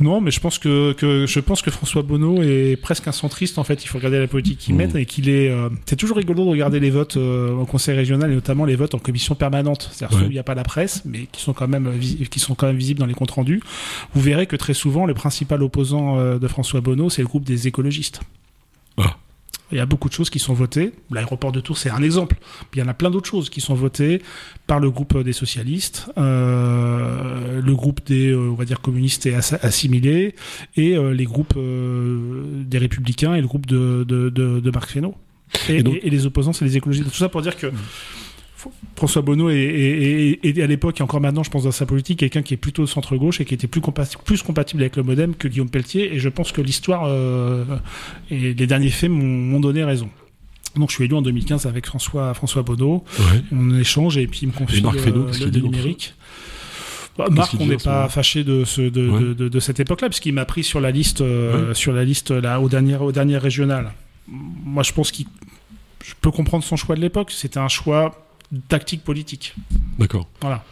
Non, 0.00 0.20
mais 0.22 0.30
je 0.30 0.40
pense 0.40 0.58
que, 0.58 0.92
que, 0.94 1.26
je 1.26 1.40
pense 1.40 1.60
que 1.60 1.70
François 1.70 2.02
Bonneau 2.02 2.42
est 2.42 2.76
presque 2.80 3.06
un 3.06 3.12
centriste 3.12 3.58
en 3.58 3.64
fait. 3.64 3.84
Il 3.84 3.88
faut 3.88 3.98
regarder 3.98 4.18
la 4.18 4.26
politique 4.26 4.58
qu'il 4.58 4.74
met 4.74 4.86
mmh. 4.86 4.96
et 4.96 5.06
qu'il 5.06 5.28
est. 5.28 5.50
Euh, 5.50 5.68
c'est 5.84 5.96
toujours 5.96 6.16
rigolo 6.16 6.44
de 6.44 6.50
regarder 6.50 6.80
les 6.80 6.90
votes 6.90 7.18
euh, 7.18 7.52
au 7.52 7.66
Conseil 7.66 7.94
régional 7.94 8.30
et 8.30 8.34
notamment 8.34 8.64
les 8.64 8.76
votes 8.76 8.94
en 8.94 8.98
commission 8.98 9.34
permanente. 9.34 9.90
C'est-à-dire 9.92 10.18
où 10.18 10.22
il 10.24 10.30
n'y 10.30 10.38
a 10.38 10.42
pas 10.42 10.54
la 10.54 10.62
presse, 10.62 11.02
mais 11.04 11.26
qui 11.30 11.42
sont 11.42 11.52
quand 11.52 11.68
même 11.68 11.86
euh, 11.86 12.24
qui 12.30 12.40
sont 12.40 12.54
quand 12.54 12.66
même 12.66 12.78
visibles 12.78 13.00
dans 13.00 13.06
les 13.06 13.14
comptes 13.14 13.32
rendus. 13.32 13.62
Vous 14.14 14.22
verrez 14.22 14.46
que 14.46 14.56
très 14.56 14.74
souvent 14.74 15.04
le 15.04 15.12
principal 15.14 15.62
opposant 15.62 16.38
de 16.38 16.48
François 16.48 16.80
Bonneau, 16.80 17.10
c'est 17.10 17.22
le 17.22 17.28
groupe 17.28 17.44
des 17.44 17.68
écologistes. 17.68 18.20
Ah. 18.96 19.16
Il 19.72 19.78
y 19.78 19.80
a 19.80 19.86
beaucoup 19.86 20.08
de 20.08 20.14
choses 20.14 20.30
qui 20.30 20.38
sont 20.38 20.54
votées. 20.54 20.92
L'aéroport 21.10 21.52
de 21.52 21.60
Tours, 21.60 21.78
c'est 21.78 21.90
un 21.90 22.02
exemple. 22.02 22.36
Il 22.74 22.78
y 22.78 22.82
en 22.82 22.88
a 22.88 22.94
plein 22.94 23.10
d'autres 23.10 23.28
choses 23.28 23.50
qui 23.50 23.60
sont 23.60 23.74
votées 23.74 24.22
par 24.66 24.80
le 24.80 24.90
groupe 24.90 25.16
des 25.18 25.32
socialistes, 25.32 26.10
euh, 26.18 27.60
le 27.60 27.74
groupe 27.74 28.04
des, 28.06 28.30
euh, 28.30 28.50
on 28.50 28.54
va 28.54 28.64
dire, 28.64 28.80
communistes 28.80 29.26
et 29.26 29.34
assimilés, 29.34 30.34
et 30.76 30.96
euh, 30.96 31.12
les 31.12 31.24
groupes 31.24 31.54
euh, 31.56 32.64
des 32.64 32.78
républicains 32.78 33.34
et 33.34 33.40
le 33.40 33.46
groupe 33.46 33.66
de, 33.66 34.04
de, 34.06 34.28
de, 34.28 34.60
de 34.60 34.70
Marc 34.70 34.90
Fesneau. 34.90 35.14
Et, 35.68 35.78
et, 35.78 36.10
les 36.10 36.26
opposants, 36.26 36.52
c'est 36.52 36.64
les 36.64 36.76
écologistes. 36.76 37.10
Tout 37.10 37.16
ça 37.16 37.28
pour 37.28 37.42
dire 37.42 37.56
que 37.56 37.66
mmh. 37.66 37.74
François 38.96 39.22
Bonneau 39.22 39.48
est, 39.50 40.60
à 40.62 40.66
l'époque 40.66 41.00
et 41.00 41.02
encore 41.02 41.20
maintenant, 41.20 41.42
je 41.42 41.50
pense, 41.50 41.64
dans 41.64 41.70
sa 41.70 41.86
politique, 41.86 42.18
quelqu'un 42.18 42.42
qui 42.42 42.54
est 42.54 42.58
plutôt 42.58 42.86
centre-gauche 42.86 43.40
et 43.40 43.44
qui 43.44 43.54
était 43.54 43.66
plus, 43.66 43.80
plus 44.24 44.42
compatible 44.42 44.82
avec 44.82 44.96
le 44.96 45.02
modem 45.02 45.34
que 45.34 45.48
Guillaume 45.48 45.70
Pelletier. 45.70 46.14
Et 46.14 46.18
je 46.18 46.28
pense 46.28 46.52
que 46.52 46.60
l'histoire 46.60 47.04
euh, 47.06 47.64
et 48.30 48.54
les 48.54 48.66
derniers 48.66 48.90
faits 48.90 49.10
m'ont 49.10 49.60
donné 49.60 49.84
raison. 49.84 50.10
Donc 50.76 50.90
je 50.90 50.96
suis 50.96 51.04
élu 51.04 51.14
en 51.14 51.22
2015 51.22 51.66
avec 51.66 51.86
François, 51.86 52.34
François 52.34 52.62
Bonneau. 52.62 53.04
On 53.52 53.78
échange 53.78 54.18
et 54.18 54.26
puis 54.26 54.40
il 54.42 54.48
me 54.48 54.52
confie 54.52 54.80
le, 54.80 55.50
numérique. 55.50 56.14
Bah, 57.18 57.26
Marc, 57.30 57.54
on 57.58 57.66
n'est 57.66 57.76
pas 57.76 58.08
fâché 58.08 58.44
de, 58.44 58.64
ce, 58.64 58.82
de, 58.82 59.60
cette 59.60 59.80
époque-là, 59.80 60.08
puisqu'il 60.08 60.32
m'a 60.32 60.44
pris 60.44 60.62
sur 60.62 60.80
la 60.80 60.90
liste, 60.90 61.22
euh, 61.22 61.74
sur 61.74 61.92
la 61.92 62.04
liste 62.04 62.30
là, 62.30 62.60
au 62.60 62.68
dernier, 62.68 62.96
au 62.96 63.12
dernier 63.12 63.36
régional. 63.36 63.92
Moi, 64.28 64.82
je 64.84 64.92
pense 64.92 65.10
qu'il, 65.10 65.26
je 66.04 66.14
peux 66.20 66.30
comprendre 66.30 66.62
son 66.62 66.76
choix 66.76 66.94
de 66.94 67.00
l'époque. 67.00 67.32
C'était 67.32 67.58
un 67.58 67.68
choix 67.68 68.29
tactique 68.68 69.04
politique. 69.04 69.54
D'accord. 69.98 70.28
Voilà. 70.40 70.64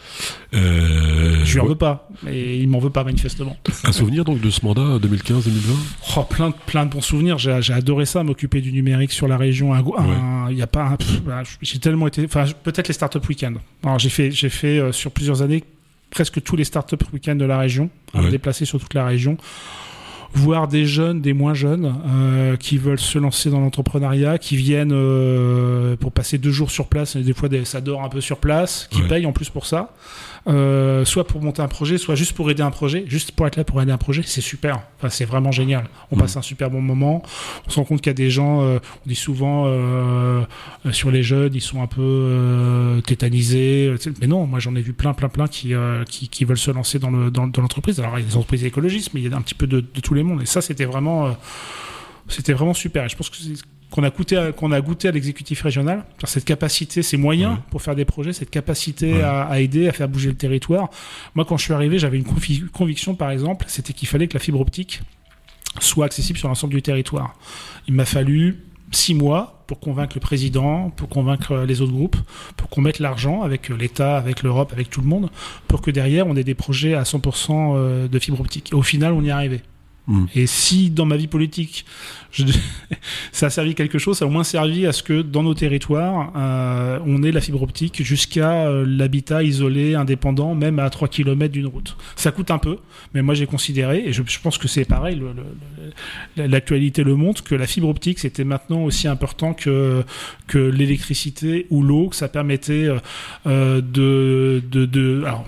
Euh, 0.54 1.44
je 1.44 1.54
lui 1.54 1.60
en 1.60 1.66
veux 1.66 1.76
pas, 1.76 2.08
mais 2.24 2.58
il 2.58 2.68
m'en 2.68 2.78
veut 2.78 2.90
pas 2.90 3.04
manifestement. 3.04 3.56
Un 3.84 3.92
souvenir 3.92 4.24
donc 4.24 4.40
de 4.40 4.50
ce 4.50 4.64
mandat 4.64 4.98
2015-2020 4.98 5.50
oh, 6.16 6.22
plein, 6.24 6.50
plein 6.50 6.86
de 6.86 6.90
bons 6.90 7.00
souvenirs. 7.00 7.38
J'ai 7.38 7.72
adoré 7.72 8.04
ça, 8.06 8.24
m'occuper 8.24 8.60
du 8.60 8.72
numérique 8.72 9.12
sur 9.12 9.28
la 9.28 9.36
région. 9.36 9.72
Il 10.50 10.56
y 10.56 10.62
a 10.62 10.66
pas, 10.66 10.96
bah, 11.24 11.42
j'ai 11.62 11.78
tellement 11.78 12.08
été, 12.08 12.24
enfin 12.24 12.46
peut-être 12.64 12.88
les 12.88 12.94
startup 12.94 13.26
week-end. 13.28 13.54
Alors 13.84 13.98
j'ai 13.98 14.08
fait, 14.08 14.30
j'ai 14.30 14.48
fait 14.48 14.78
euh, 14.78 14.92
sur 14.92 15.12
plusieurs 15.12 15.42
années 15.42 15.62
presque 16.10 16.42
tous 16.42 16.56
les 16.56 16.64
startup 16.64 17.02
week-end 17.12 17.36
de 17.36 17.44
la 17.44 17.58
région, 17.58 17.90
ouais. 18.14 18.30
déplacé 18.30 18.64
sur 18.64 18.80
toute 18.80 18.94
la 18.94 19.04
région 19.06 19.36
voir 20.34 20.68
des 20.68 20.86
jeunes, 20.86 21.20
des 21.20 21.32
moins 21.32 21.54
jeunes, 21.54 21.94
euh, 22.06 22.56
qui 22.56 22.78
veulent 22.78 22.98
se 22.98 23.18
lancer 23.18 23.50
dans 23.50 23.60
l'entrepreneuriat, 23.60 24.38
qui 24.38 24.56
viennent 24.56 24.92
euh, 24.92 25.96
pour 25.96 26.12
passer 26.12 26.38
deux 26.38 26.50
jours 26.50 26.70
sur 26.70 26.86
place, 26.86 27.16
et 27.16 27.22
des 27.22 27.32
fois 27.32 27.48
ça 27.64 27.80
dort 27.80 28.04
un 28.04 28.08
peu 28.08 28.20
sur 28.20 28.38
place, 28.38 28.88
qui 28.90 29.02
payent 29.02 29.26
en 29.26 29.32
plus 29.32 29.48
pour 29.48 29.66
ça. 29.66 29.94
Euh, 30.48 31.04
soit 31.04 31.26
pour 31.26 31.42
monter 31.42 31.60
un 31.60 31.68
projet, 31.68 31.98
soit 31.98 32.14
juste 32.14 32.32
pour 32.32 32.50
aider 32.50 32.62
un 32.62 32.70
projet, 32.70 33.04
juste 33.06 33.32
pour 33.32 33.46
être 33.46 33.56
là 33.56 33.64
pour 33.64 33.82
aider 33.82 33.92
un 33.92 33.98
projet, 33.98 34.22
c'est 34.24 34.40
super. 34.40 34.80
Enfin, 34.96 35.10
c'est 35.10 35.26
vraiment 35.26 35.52
génial. 35.52 35.88
On 36.10 36.16
mm. 36.16 36.20
passe 36.20 36.36
un 36.36 36.42
super 36.42 36.70
bon 36.70 36.80
moment. 36.80 37.22
On 37.66 37.70
se 37.70 37.76
rend 37.76 37.84
compte 37.84 38.00
qu'il 38.00 38.10
y 38.10 38.10
a 38.10 38.14
des 38.14 38.30
gens, 38.30 38.62
euh, 38.62 38.78
on 39.04 39.08
dit 39.08 39.14
souvent 39.14 39.64
euh, 39.66 40.44
sur 40.90 41.10
les 41.10 41.22
jeunes, 41.22 41.54
ils 41.54 41.60
sont 41.60 41.82
un 41.82 41.86
peu 41.86 43.00
tétanisés. 43.06 43.94
Mais 44.20 44.26
non, 44.26 44.46
moi 44.46 44.58
j'en 44.58 44.74
ai 44.74 44.80
vu 44.80 44.94
plein, 44.94 45.12
plein, 45.12 45.28
plein 45.28 45.48
qui, 45.48 45.74
qui, 46.08 46.28
qui, 46.28 46.44
veulent 46.44 46.56
se 46.56 46.70
lancer 46.70 46.98
dans 46.98 47.10
l'entreprise. 47.10 47.96
Dans, 47.96 48.04
Alors 48.04 48.18
il 48.18 48.22
y 48.22 48.26
a 48.26 48.28
des 48.28 48.36
entreprises 48.36 48.64
écologistes, 48.64 49.10
mais 49.12 49.20
il 49.20 49.30
y 49.30 49.34
a 49.34 49.36
un 49.36 49.42
petit 49.42 49.54
peu 49.54 49.66
de, 49.66 49.80
de 49.80 50.00
tous 50.00 50.14
les 50.14 50.22
mondes. 50.22 50.42
Et 50.42 50.46
ça, 50.46 50.62
c'était 50.62 50.86
vraiment, 50.86 51.36
c'était 52.28 52.54
vraiment 52.54 52.74
super. 52.74 53.04
Et 53.04 53.08
je 53.08 53.16
pense 53.16 53.28
que 53.28 53.36
c'est 53.36 53.52
qu'on 53.90 54.04
a 54.04 54.10
qu'on 54.52 54.72
a 54.72 54.80
goûté 54.80 55.08
à 55.08 55.10
l'exécutif 55.10 55.62
régional, 55.62 56.04
cette 56.24 56.44
capacité, 56.44 57.02
ces 57.02 57.16
moyens 57.16 57.56
pour 57.70 57.82
faire 57.82 57.94
des 57.94 58.04
projets, 58.04 58.32
cette 58.32 58.50
capacité 58.50 59.22
à, 59.22 59.60
aider, 59.60 59.88
à 59.88 59.92
faire 59.92 60.08
bouger 60.08 60.28
le 60.28 60.36
territoire. 60.36 60.90
Moi, 61.34 61.44
quand 61.44 61.56
je 61.56 61.64
suis 61.64 61.72
arrivé, 61.72 61.98
j'avais 61.98 62.18
une 62.18 62.70
conviction, 62.70 63.14
par 63.14 63.30
exemple, 63.30 63.64
c'était 63.68 63.92
qu'il 63.92 64.08
fallait 64.08 64.28
que 64.28 64.34
la 64.34 64.40
fibre 64.40 64.60
optique 64.60 65.00
soit 65.80 66.06
accessible 66.06 66.38
sur 66.38 66.48
l'ensemble 66.48 66.74
du 66.74 66.82
territoire. 66.82 67.34
Il 67.86 67.94
m'a 67.94 68.04
fallu 68.04 68.64
six 68.90 69.14
mois 69.14 69.64
pour 69.66 69.80
convaincre 69.80 70.16
le 70.16 70.20
président, 70.20 70.90
pour 70.90 71.08
convaincre 71.08 71.64
les 71.66 71.80
autres 71.82 71.92
groupes, 71.92 72.16
pour 72.56 72.68
qu'on 72.70 72.80
mette 72.80 72.98
l'argent 72.98 73.42
avec 73.42 73.68
l'État, 73.68 74.16
avec 74.16 74.42
l'Europe, 74.42 74.72
avec 74.72 74.88
tout 74.90 75.00
le 75.00 75.06
monde, 75.06 75.30
pour 75.66 75.82
que 75.82 75.90
derrière 75.90 76.26
on 76.26 76.36
ait 76.36 76.44
des 76.44 76.54
projets 76.54 76.94
à 76.94 77.02
100% 77.02 77.74
euh, 77.76 78.08
de 78.08 78.18
fibre 78.18 78.40
optique. 78.40 78.72
Et 78.72 78.74
au 78.74 78.82
final, 78.82 79.12
on 79.12 79.22
y 79.22 79.28
est 79.28 79.32
arrivé. 79.32 79.60
Mm. 80.08 80.24
Et 80.34 80.46
si 80.46 80.90
dans 80.90 81.04
ma 81.04 81.16
vie 81.16 81.26
politique, 81.26 81.84
ça 83.32 83.46
a 83.46 83.50
servi 83.50 83.74
quelque 83.74 83.98
chose, 83.98 84.18
ça 84.18 84.24
a 84.24 84.28
au 84.28 84.30
moins 84.30 84.44
servi 84.44 84.86
à 84.86 84.92
ce 84.92 85.02
que 85.02 85.22
dans 85.22 85.42
nos 85.42 85.54
territoires, 85.54 86.32
euh, 86.34 86.98
on 87.06 87.22
ait 87.22 87.30
la 87.30 87.40
fibre 87.40 87.62
optique 87.62 88.02
jusqu'à 88.02 88.66
euh, 88.66 88.84
l'habitat 88.86 89.42
isolé, 89.42 89.94
indépendant, 89.94 90.54
même 90.54 90.78
à 90.78 90.88
3 90.88 91.08
km 91.08 91.52
d'une 91.52 91.66
route. 91.66 91.96
Ça 92.16 92.32
coûte 92.32 92.50
un 92.50 92.58
peu, 92.58 92.78
mais 93.14 93.22
moi 93.22 93.34
j'ai 93.34 93.46
considéré, 93.46 94.02
et 94.06 94.12
je, 94.12 94.22
je 94.26 94.40
pense 94.40 94.56
que 94.56 94.66
c'est 94.66 94.86
pareil, 94.86 95.20
l'actualité 96.36 97.04
le, 97.04 97.14
montre, 97.14 97.44
que 97.44 97.54
la 97.54 97.66
fibre 97.66 97.88
optique 97.88 98.18
c'était 98.18 98.44
maintenant 98.44 98.84
aussi 98.84 99.08
important 99.08 99.52
que, 99.52 100.04
que 100.46 100.58
l'électricité 100.58 101.66
ou 101.70 101.82
l'eau, 101.82 102.08
que 102.08 102.16
ça 102.16 102.28
permettait 102.28 102.88
euh, 103.46 103.80
de, 103.82 104.62
de, 104.70 104.86
de 104.86 105.22
alors, 105.24 105.46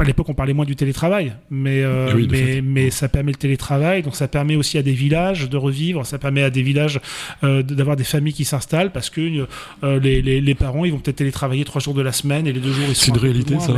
à 0.00 0.04
l'époque, 0.04 0.28
on 0.30 0.34
parlait 0.34 0.54
moins 0.54 0.64
du 0.64 0.76
télétravail, 0.76 1.34
mais, 1.50 1.82
euh, 1.82 2.14
eh 2.18 2.26
mais, 2.26 2.62
mais, 2.62 2.90
ça 2.90 3.08
permet 3.08 3.32
le 3.32 3.38
télétravail, 3.38 4.02
donc 4.02 4.16
ça 4.16 4.28
permet 4.28 4.56
aussi 4.56 4.78
à 4.78 4.82
des 4.82 4.92
villages 4.92 5.48
de 5.48 5.56
revivre, 5.56 6.06
ça 6.06 6.18
permet 6.18 6.42
à 6.42 6.50
des 6.50 6.62
villages 6.62 7.00
euh, 7.44 7.62
d'avoir 7.62 7.96
des 7.96 8.04
familles 8.04 8.32
qui 8.32 8.46
s'installent 8.46 8.92
parce 8.92 9.10
que 9.10 9.46
euh, 9.84 10.00
les, 10.00 10.22
les, 10.22 10.40
les, 10.40 10.54
parents, 10.54 10.84
ils 10.84 10.92
vont 10.92 10.98
peut-être 10.98 11.16
télétravailler 11.16 11.64
trois 11.64 11.82
jours 11.82 11.94
de 11.94 12.00
la 12.00 12.12
semaine 12.12 12.46
et 12.46 12.52
les 12.52 12.60
deux 12.60 12.72
jours, 12.72 12.86
ils 12.88 12.94
sont. 12.94 13.04
C'est 13.06 13.10
une 13.10 13.18
réalité, 13.18 13.60
ça. 13.60 13.74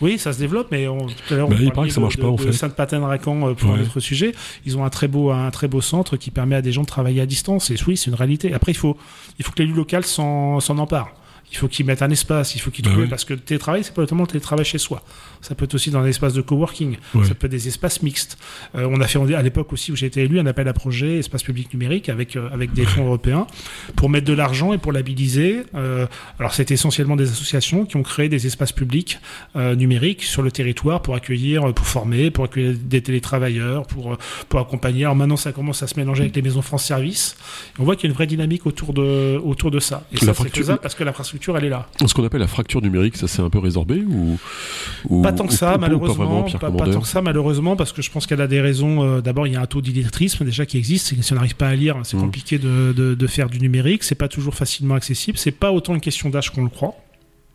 Oui, 0.00 0.18
ça 0.18 0.32
se 0.32 0.38
développe, 0.38 0.68
mais 0.70 0.88
on, 0.88 1.06
tout 1.06 1.14
à 1.30 1.34
l'heure, 1.34 1.48
bah, 1.48 1.56
on 1.58 1.70
parlait 1.70 1.88
que 1.88 1.94
ça 1.94 2.00
marche 2.00 2.16
de, 2.16 2.22
pas, 2.22 2.28
en 2.28 2.36
fait. 2.36 2.52
Sainte-Patène-Racan 2.52 3.54
pour 3.54 3.70
ouais. 3.70 3.78
un 3.78 3.82
autre 3.82 4.00
sujet. 4.00 4.32
Ils 4.66 4.76
ont 4.76 4.84
un 4.84 4.90
très 4.90 5.08
beau, 5.08 5.30
un 5.30 5.50
très 5.50 5.68
beau 5.68 5.80
centre 5.80 6.16
qui 6.16 6.30
permet 6.30 6.56
à 6.56 6.62
des 6.62 6.72
gens 6.72 6.82
de 6.82 6.86
travailler 6.86 7.22
à 7.22 7.26
distance, 7.26 7.70
et 7.70 7.76
oui, 7.86 7.96
c'est 7.96 8.10
une 8.10 8.16
réalité. 8.16 8.52
Après, 8.52 8.72
il 8.72 8.78
faut, 8.78 8.96
il 9.38 9.44
faut 9.44 9.52
que 9.52 9.62
l'élu 9.62 9.72
local 9.72 10.04
s'en 10.04 10.58
empare 10.68 11.12
il 11.52 11.58
faut 11.58 11.68
qu'ils 11.68 11.84
mettent 11.84 12.02
un 12.02 12.10
espace, 12.10 12.54
il 12.54 12.60
faut 12.60 12.70
qu'ils 12.70 12.84
bah 12.84 12.92
trouvent, 12.92 13.08
parce 13.08 13.24
que 13.24 13.34
le 13.34 13.40
télétravail, 13.40 13.84
c'est 13.84 13.92
pas 13.94 14.00
notamment 14.00 14.22
le 14.22 14.28
télétravail 14.28 14.64
chez 14.64 14.78
soi. 14.78 15.02
Ça 15.42 15.56
peut 15.56 15.64
être 15.64 15.74
aussi 15.74 15.90
dans 15.90 15.98
un 16.00 16.06
espace 16.06 16.34
de 16.34 16.40
coworking, 16.40 16.96
ça 17.24 17.34
peut 17.34 17.46
être 17.46 17.50
des 17.50 17.66
espaces 17.66 18.02
mixtes. 18.02 18.38
Euh, 18.76 18.88
on 18.88 19.00
a 19.00 19.06
fait 19.08 19.18
à 19.34 19.42
l'époque 19.42 19.72
aussi 19.72 19.90
où 19.90 19.96
j'ai 19.96 20.06
été 20.06 20.22
élu 20.22 20.38
un 20.38 20.46
appel 20.46 20.68
à 20.68 20.72
projet 20.72 21.18
espace 21.18 21.42
public 21.42 21.72
numérique 21.74 22.08
avec 22.08 22.36
euh, 22.36 22.48
avec 22.52 22.72
des 22.72 22.84
fonds 22.84 23.04
européens 23.06 23.46
pour 23.96 24.08
mettre 24.08 24.26
de 24.26 24.32
l'argent 24.32 24.72
et 24.72 24.78
pour 24.78 24.92
l'habiliser. 24.92 25.64
Euh, 25.74 26.06
alors 26.38 26.54
c'était 26.54 26.74
essentiellement 26.74 27.16
des 27.16 27.30
associations 27.30 27.86
qui 27.86 27.96
ont 27.96 28.04
créé 28.04 28.28
des 28.28 28.46
espaces 28.46 28.72
publics 28.72 29.18
numériques 29.54 30.22
sur 30.22 30.42
le 30.42 30.50
territoire 30.50 31.02
pour 31.02 31.14
accueillir, 31.14 31.74
pour 31.74 31.86
former, 31.86 32.30
pour 32.30 32.44
accueillir 32.44 32.76
des 32.80 33.02
télétravailleurs, 33.02 33.86
pour 33.86 34.16
pour 34.48 34.60
accompagner. 34.60 35.04
Alors 35.04 35.16
maintenant 35.16 35.36
ça 35.36 35.50
commence 35.52 35.82
à 35.82 35.88
se 35.88 35.98
mélanger 35.98 36.22
avec 36.22 36.36
les 36.36 36.42
maisons 36.42 36.62
France 36.62 36.84
Service. 36.84 37.36
on 37.80 37.84
voit 37.84 37.96
qu'il 37.96 38.04
y 38.04 38.06
a 38.06 38.10
une 38.10 38.14
vraie 38.14 38.28
dynamique 38.28 38.64
autour 38.66 38.92
de 38.92 39.40
autour 39.42 39.72
de 39.72 39.80
ça. 39.80 40.04
Et 40.12 40.18
ça 40.18 40.34
c'est 40.34 40.56
faisable 40.56 40.80
parce 40.80 40.94
que 40.94 41.02
l'infrastructure 41.02 41.56
elle 41.58 41.64
est 41.64 41.70
là. 41.70 41.88
Ce 42.06 42.14
qu'on 42.14 42.24
appelle 42.24 42.40
la 42.40 42.46
fracture 42.46 42.80
numérique, 42.80 43.16
ça 43.16 43.26
s'est 43.26 43.42
un 43.42 43.50
peu 43.50 43.58
résorbé 43.58 44.04
ou, 45.08 45.22
Pas 45.22 45.31
tant 45.32 45.46
que 45.46 45.52
ça, 45.52 45.76
malheureusement. 45.78 46.44
Pas, 46.44 46.70
tant 46.70 47.00
que 47.00 47.06
ça, 47.06 47.22
malheureusement, 47.22 47.76
parce 47.76 47.92
que 47.92 48.02
je 48.02 48.10
pense 48.10 48.26
qu'elle 48.26 48.40
a 48.40 48.46
des 48.46 48.60
raisons. 48.60 49.02
Euh, 49.02 49.20
d'abord, 49.20 49.46
il 49.46 49.54
y 49.54 49.56
a 49.56 49.60
un 49.60 49.66
taux 49.66 49.80
d'illettrisme 49.80 50.44
déjà 50.44 50.66
qui 50.66 50.78
existe. 50.78 51.20
Si 51.20 51.32
on 51.32 51.36
n'arrive 51.36 51.56
pas 51.56 51.68
à 51.68 51.74
lire, 51.74 51.96
c'est 52.04 52.16
mmh. 52.16 52.20
compliqué 52.20 52.58
de, 52.58 52.92
de, 52.96 53.14
de, 53.14 53.26
faire 53.26 53.48
du 53.48 53.58
numérique. 53.60 54.04
C'est 54.04 54.14
pas 54.14 54.28
toujours 54.28 54.54
facilement 54.54 54.94
accessible. 54.94 55.38
C'est 55.38 55.50
pas 55.50 55.72
autant 55.72 55.94
une 55.94 56.00
question 56.00 56.30
d'âge 56.30 56.50
qu'on 56.50 56.62
le 56.62 56.68
croit. 56.68 56.94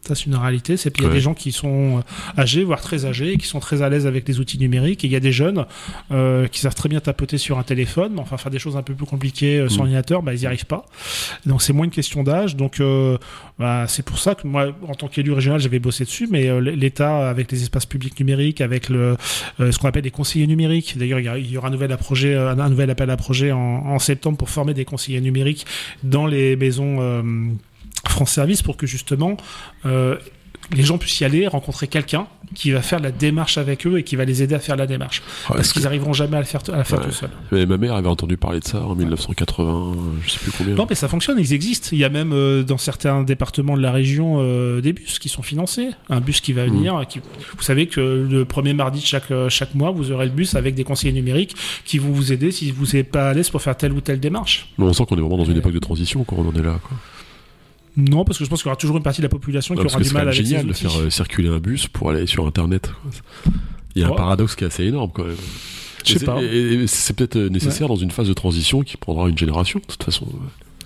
Ça, 0.07 0.15
c'est 0.15 0.25
une 0.25 0.35
réalité. 0.35 0.77
C'est 0.77 0.91
qu'il 0.91 1.03
y 1.03 1.05
a 1.05 1.09
Ouais. 1.09 1.15
des 1.15 1.21
gens 1.21 1.33
qui 1.33 1.51
sont 1.51 1.97
euh, 1.99 2.41
âgés, 2.41 2.63
voire 2.63 2.81
très 2.81 3.05
âgés, 3.05 3.33
et 3.33 3.37
qui 3.37 3.45
sont 3.47 3.59
très 3.59 3.81
à 3.81 3.89
l'aise 3.89 4.07
avec 4.07 4.27
les 4.27 4.39
outils 4.39 4.57
numériques. 4.57 5.03
Et 5.03 5.07
il 5.07 5.13
y 5.13 5.15
a 5.15 5.19
des 5.19 5.31
jeunes 5.31 5.65
euh, 6.11 6.47
qui 6.47 6.59
savent 6.61 6.75
très 6.75 6.89
bien 6.89 6.99
tapoter 6.99 7.37
sur 7.37 7.59
un 7.59 7.63
téléphone, 7.63 8.13
mais 8.15 8.21
enfin 8.21 8.37
faire 8.37 8.51
des 8.51 8.59
choses 8.59 8.77
un 8.77 8.83
peu 8.83 8.93
plus 8.93 9.05
compliquées 9.05 9.59
euh, 9.59 9.67
sur 9.69 9.79
Mm. 9.79 9.81
ordinateur, 9.81 10.21
bah, 10.23 10.33
ils 10.33 10.39
n'y 10.39 10.45
arrivent 10.45 10.65
pas. 10.65 10.85
Donc 11.45 11.61
c'est 11.61 11.73
moins 11.73 11.85
une 11.85 11.91
question 11.91 12.23
d'âge. 12.23 12.55
Donc 12.55 12.79
euh, 12.79 13.17
bah, 13.59 13.85
c'est 13.87 14.03
pour 14.03 14.17
ça 14.19 14.33
que 14.35 14.47
moi, 14.47 14.67
en 14.87 14.95
tant 14.95 15.07
qu'élu 15.07 15.31
régional, 15.33 15.59
j'avais 15.59 15.79
bossé 15.79 16.03
dessus. 16.05 16.27
Mais 16.31 16.49
l'État, 16.61 17.29
avec 17.29 17.51
les 17.51 17.61
espaces 17.63 17.85
publics 17.85 18.19
numériques, 18.19 18.61
avec 18.61 18.89
le, 18.89 19.17
ce 19.59 19.77
qu'on 19.77 19.87
appelle 19.89 20.03
les 20.05 20.11
conseillers 20.11 20.47
numériques. 20.47 20.97
D'ailleurs, 20.97 21.19
il 21.19 21.51
y 21.51 21.57
aura 21.57 21.67
un 21.67 21.71
nouvel, 21.71 21.91
à 21.91 21.97
projet, 21.97 22.35
un 22.35 22.69
nouvel 22.69 22.89
appel 22.89 23.09
à 23.09 23.17
projet 23.17 23.51
en, 23.51 23.57
en 23.59 23.99
septembre 23.99 24.37
pour 24.37 24.49
former 24.49 24.73
des 24.73 24.85
conseillers 24.85 25.21
numériques 25.21 25.65
dans 26.03 26.25
les 26.27 26.55
maisons 26.55 26.97
France 28.07 28.31
Service 28.31 28.61
pour 28.61 28.77
que 28.77 28.87
justement 28.87 29.37
euh, 29.85 30.15
les 30.75 30.83
gens 30.83 30.97
puissent 30.97 31.21
y 31.21 31.23
aller, 31.25 31.47
rencontrer 31.47 31.87
quelqu'un 31.87 32.27
qui 32.53 32.71
va 32.71 32.81
faire 32.81 32.99
la 32.99 33.11
démarche 33.11 33.57
avec 33.57 33.85
eux 33.87 33.99
et 33.99 34.03
qui 34.03 34.17
va 34.17 34.25
les 34.25 34.43
aider 34.43 34.53
à 34.55 34.59
faire 34.59 34.75
la 34.75 34.85
démarche. 34.87 35.21
Parce 35.47 35.69
que- 35.69 35.73
qu'ils 35.73 35.85
arriveront 35.87 36.11
jamais 36.11 36.35
à, 36.35 36.39
le 36.39 36.45
faire, 36.45 36.61
à 36.73 36.77
la 36.77 36.83
faire 36.83 36.99
Ouais. 36.99 37.05
tout 37.05 37.11
seuls. 37.11 37.29
Mais 37.53 37.65
ma 37.65 37.77
mère 37.77 37.93
avait 37.93 38.09
entendu 38.09 38.35
parler 38.35 38.59
de 38.59 38.65
ça 38.65 38.81
en 38.83 38.93
1980, 38.95 39.95
je 40.25 40.29
sais 40.29 40.39
plus 40.39 40.51
combien. 40.51 40.75
Non, 40.75 40.85
mais 40.89 40.95
ça 40.95 41.07
fonctionne, 41.07 41.37
ils 41.39 41.53
existent. 41.53 41.89
Il 41.93 41.99
y 41.99 42.03
a 42.03 42.09
même 42.09 42.33
euh, 42.33 42.63
dans 42.63 42.77
certains 42.77 43.23
départements 43.23 43.77
de 43.77 43.81
la 43.81 43.91
région 43.93 44.37
euh, 44.39 44.81
des 44.81 44.91
bus 44.93 45.19
qui 45.19 45.29
sont 45.29 45.41
financés. 45.41 45.89
Un 46.09 46.19
bus 46.19 46.41
qui 46.41 46.51
va 46.53 46.65
Mmh. 46.65 46.69
venir. 46.69 47.01
Qui... 47.07 47.19
Vous 47.55 47.63
savez 47.63 47.87
que 47.87 48.01
le 48.29 48.43
premier 48.43 48.73
mardi 48.73 48.99
de 48.99 49.05
chaque, 49.05 49.31
euh, 49.31 49.47
chaque 49.49 49.73
mois, 49.73 49.91
vous 49.91 50.11
aurez 50.11 50.25
le 50.25 50.31
bus 50.31 50.55
avec 50.55 50.75
des 50.75 50.83
conseillers 50.83 51.13
numériques 51.13 51.55
qui 51.85 51.97
vont 51.97 52.11
vous 52.11 52.33
aider 52.33 52.51
si 52.51 52.71
vous 52.71 52.87
n'êtes 52.93 53.11
pas 53.11 53.29
à 53.29 53.33
l'aise 53.33 53.49
pour 53.49 53.61
faire 53.61 53.77
telle 53.77 53.93
ou 53.93 54.01
telle 54.01 54.19
démarche. 54.19 54.69
Mais 54.77 54.85
on 54.85 54.91
sent 54.91 55.05
qu'on 55.07 55.15
est 55.17 55.21
vraiment 55.21 55.37
dans 55.37 55.45
une 55.45 55.57
époque 55.57 55.73
de 55.73 55.79
transition 55.79 56.23
quand 56.25 56.35
on 56.37 56.47
en 56.49 56.53
est 56.55 56.63
là. 56.63 56.79
Quoi. 56.83 56.97
Non, 57.97 58.23
parce 58.23 58.37
que 58.37 58.45
je 58.45 58.49
pense 58.49 58.61
qu'il 58.61 58.67
y 58.67 58.71
aura 58.71 58.77
toujours 58.77 58.97
une 58.97 59.03
partie 59.03 59.21
de 59.21 59.25
la 59.25 59.29
population 59.29 59.73
Non, 59.75 59.81
qui 59.81 59.87
aura 59.87 59.97
du 59.97 60.03
c'est 60.07 60.13
mal 60.13 60.25
même 60.25 60.33
avec 60.33 60.45
génial 60.45 60.65
de 60.67 60.73
faire 60.73 60.97
euh, 60.99 61.09
circuler 61.09 61.49
un 61.49 61.57
bus 61.57 61.87
pour 61.87 62.11
aller 62.11 62.27
sur 62.27 62.45
Internet. 62.45 62.91
quoi. 63.01 63.11
Il 63.95 64.01
y 64.03 64.05
a 64.05 64.07
un 64.07 64.11
paradoxe 64.11 64.55
qui 64.55 64.63
est 64.63 64.67
assez 64.67 64.83
énorme 64.83 65.09
quand 65.13 65.23
même. 65.23 65.35
Je 66.05 66.13
sais 66.13 66.19
c'est- 66.19 66.25
pas. 66.25 66.37
C'est 66.85 67.15
peut-être 67.15 67.35
euh, 67.37 67.49
nécessaire 67.49 67.87
dans 67.87 67.95
une 67.95 68.11
phase 68.11 68.27
de 68.27 68.33
transition 68.33 68.81
qui 68.81 68.97
prendra 68.97 69.27
une 69.27 69.37
génération 69.37 69.79
de 69.79 69.85
toute 69.85 70.03
façon. 70.03 70.27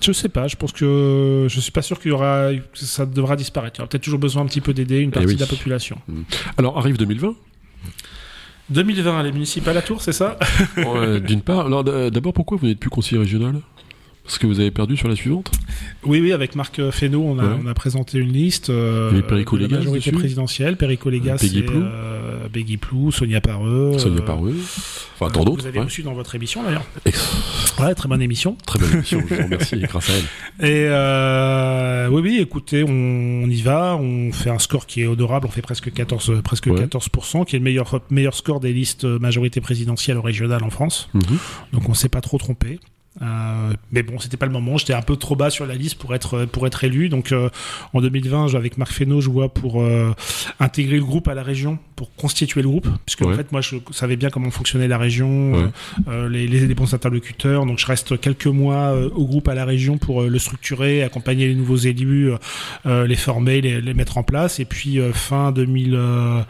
Je 0.01 0.13
sais 0.13 0.29
pas, 0.29 0.47
je 0.47 0.55
pense 0.55 0.71
que 0.71 1.45
je 1.49 1.59
suis 1.59 1.71
pas 1.71 1.81
sûr 1.83 1.99
qu'il 1.99 2.09
y 2.09 2.13
aura, 2.13 2.49
que 2.55 2.79
ça 2.79 3.05
devra 3.05 3.35
disparaître. 3.35 3.75
Il 3.75 3.79
y 3.79 3.81
aura 3.81 3.89
peut-être 3.89 4.03
toujours 4.03 4.17
besoin 4.19 4.41
un 4.41 4.45
petit 4.47 4.61
peu 4.61 4.73
d'aider 4.73 4.97
une 4.99 5.11
partie 5.11 5.27
oui. 5.27 5.35
de 5.35 5.39
la 5.41 5.45
population. 5.47 5.97
Alors 6.57 6.77
arrive 6.77 6.97
2020. 6.97 7.35
2020, 8.69 9.23
les 9.23 9.31
municipales 9.33 9.77
à 9.77 9.81
Tours, 9.81 10.01
c'est 10.01 10.13
ça? 10.13 10.39
Ouais, 10.77 11.19
D'une 11.27 11.41
part, 11.41 11.65
alors 11.65 11.83
d'abord 11.83 12.31
pourquoi 12.33 12.57
vous 12.57 12.67
n'êtes 12.67 12.79
plus 12.79 12.89
conseiller 12.89 13.19
régional? 13.21 13.55
Parce 14.23 14.37
que 14.37 14.45
vous 14.47 14.59
avez 14.59 14.71
perdu 14.71 14.95
sur 14.95 15.07
la 15.09 15.15
suivante 15.15 15.51
Oui, 16.05 16.21
oui, 16.21 16.31
avec 16.31 16.55
Marc 16.55 16.79
Fesneau, 16.91 17.21
on 17.23 17.39
a, 17.39 17.43
Ouais. 17.43 17.59
on 17.63 17.67
a 17.67 17.73
présenté 17.73 18.17
une 18.19 18.31
liste 18.31 18.69
euh, 18.69 19.21
Perico 19.23 19.57
de 19.57 19.65
la 19.65 19.77
majorité 19.79 20.11
présidentielle. 20.11 20.77
Perico 20.77 21.09
Légas, 21.09 21.37
Peggy 21.39 21.55
c'est 21.59 21.61
Plou. 21.63 21.81
euh, 21.81 22.47
Peggy 22.53 22.77
Plou, 22.77 23.11
Sonia 23.11 23.41
Pareux. 23.41 23.97
Sonia 23.97 24.21
euh, 24.21 24.25
Pareux. 24.25 24.55
Enfin, 25.19 25.31
tant 25.31 25.41
euh, 25.41 25.45
d'autres. 25.45 25.61
Vous 25.63 25.67
avez 25.67 25.79
ouais. 25.79 25.85
reçu 25.85 26.03
dans 26.03 26.13
votre 26.13 26.35
émission 26.35 26.63
d'ailleurs. 26.63 26.85
Ouais, 27.79 27.93
très 27.95 28.07
bonne 28.07 28.21
émission. 28.21 28.55
Très 28.65 28.79
bonne 28.79 28.91
émission, 28.93 29.21
je 29.27 29.35
vous 29.35 29.43
remercie 29.43 29.79
grâce 29.79 30.09
à 30.09 30.13
elle. 30.13 30.67
Et 30.69 30.85
euh, 30.87 32.07
oui, 32.09 32.21
oui, 32.21 32.37
écoutez, 32.39 32.83
on, 32.83 32.89
on 33.43 33.49
y 33.49 33.61
va, 33.61 33.97
on 33.99 34.31
fait 34.31 34.49
un 34.51 34.59
score 34.59 34.85
qui 34.85 35.01
est 35.01 35.07
honorable, 35.07 35.47
on 35.47 35.51
fait 35.51 35.61
presque 35.63 35.91
14, 35.91 36.41
presque 36.43 36.67
Ouais. 36.67 36.85
14%, 36.85 37.43
qui 37.45 37.55
est 37.55 37.59
le 37.59 37.65
meilleur, 37.65 37.99
meilleur 38.11 38.35
score 38.35 38.59
des 38.59 38.71
listes 38.71 39.03
majorité 39.03 39.61
présidentielle 39.61 40.17
ou 40.17 40.21
régionale 40.21 40.63
en 40.63 40.69
France. 40.69 41.09
Mhm. 41.15 41.21
Donc 41.73 41.89
on 41.89 41.93
s'est 41.95 42.07
pas 42.07 42.21
trop 42.21 42.37
trompé. 42.37 42.79
Euh, 43.21 43.73
mais 43.91 44.01
bon, 44.03 44.17
c'était 44.19 44.37
pas 44.37 44.45
le 44.47 44.51
moment. 44.51 44.77
J'étais 44.77 44.93
un 44.93 45.01
peu 45.03 45.15
trop 45.15 45.35
bas 45.35 45.49
sur 45.49 45.65
la 45.67 45.75
liste 45.75 45.95
pour 45.99 46.15
être 46.15 46.45
pour 46.45 46.65
être 46.65 46.83
élu. 46.83 47.07
Donc 47.09 47.31
euh, 47.31 47.49
en 47.93 48.01
2020, 48.01 48.47
je- 48.47 48.57
avec 48.57 48.77
Marc 48.77 48.91
Fesneau, 48.91 49.21
je 49.21 49.29
vois 49.29 49.49
pour 49.53 49.81
euh, 49.83 50.13
intégrer 50.59 50.97
le 50.97 51.03
groupe 51.03 51.27
à 51.27 51.33
la 51.35 51.43
région, 51.43 51.77
pour 51.95 52.13
constituer 52.15 52.61
le 52.63 52.69
groupe, 52.69 52.87
puisque 53.05 53.21
en 53.21 53.27
Ouais. 53.29 53.35
fait 53.35 53.51
moi 53.51 53.61
je 53.61 53.75
savais 53.91 54.15
bien 54.15 54.29
comment 54.31 54.49
fonctionnait 54.49 54.87
la 54.87 54.97
région, 54.97 55.53
Ouais. 55.53 55.59
euh, 56.07 56.25
euh, 56.25 56.29
les, 56.29 56.47
les, 56.47 56.73
bons 56.73 56.93
interlocuteurs. 56.93 57.65
Donc 57.67 57.77
je 57.79 57.85
reste 57.85 58.19
quelques 58.19 58.47
mois 58.47 58.91
euh, 58.95 59.09
au 59.15 59.25
groupe 59.25 59.47
à 59.47 59.53
la 59.53 59.65
région 59.65 59.97
pour 59.99 60.23
euh, 60.23 60.27
le 60.27 60.39
structurer, 60.39 61.03
accompagner 61.03 61.47
les 61.47 61.55
nouveaux 61.55 61.75
élus, 61.77 62.31
les 62.85 63.15
former, 63.15 63.61
les, 63.61 63.81
les 63.81 63.93
mettre 63.93 64.17
en 64.17 64.23
place. 64.23 64.59
Et 64.59 64.65
puis 64.65 64.99
euh, 64.99 65.13
fin 65.13 65.51
2000, 65.51 65.93
euh, 65.95 66.41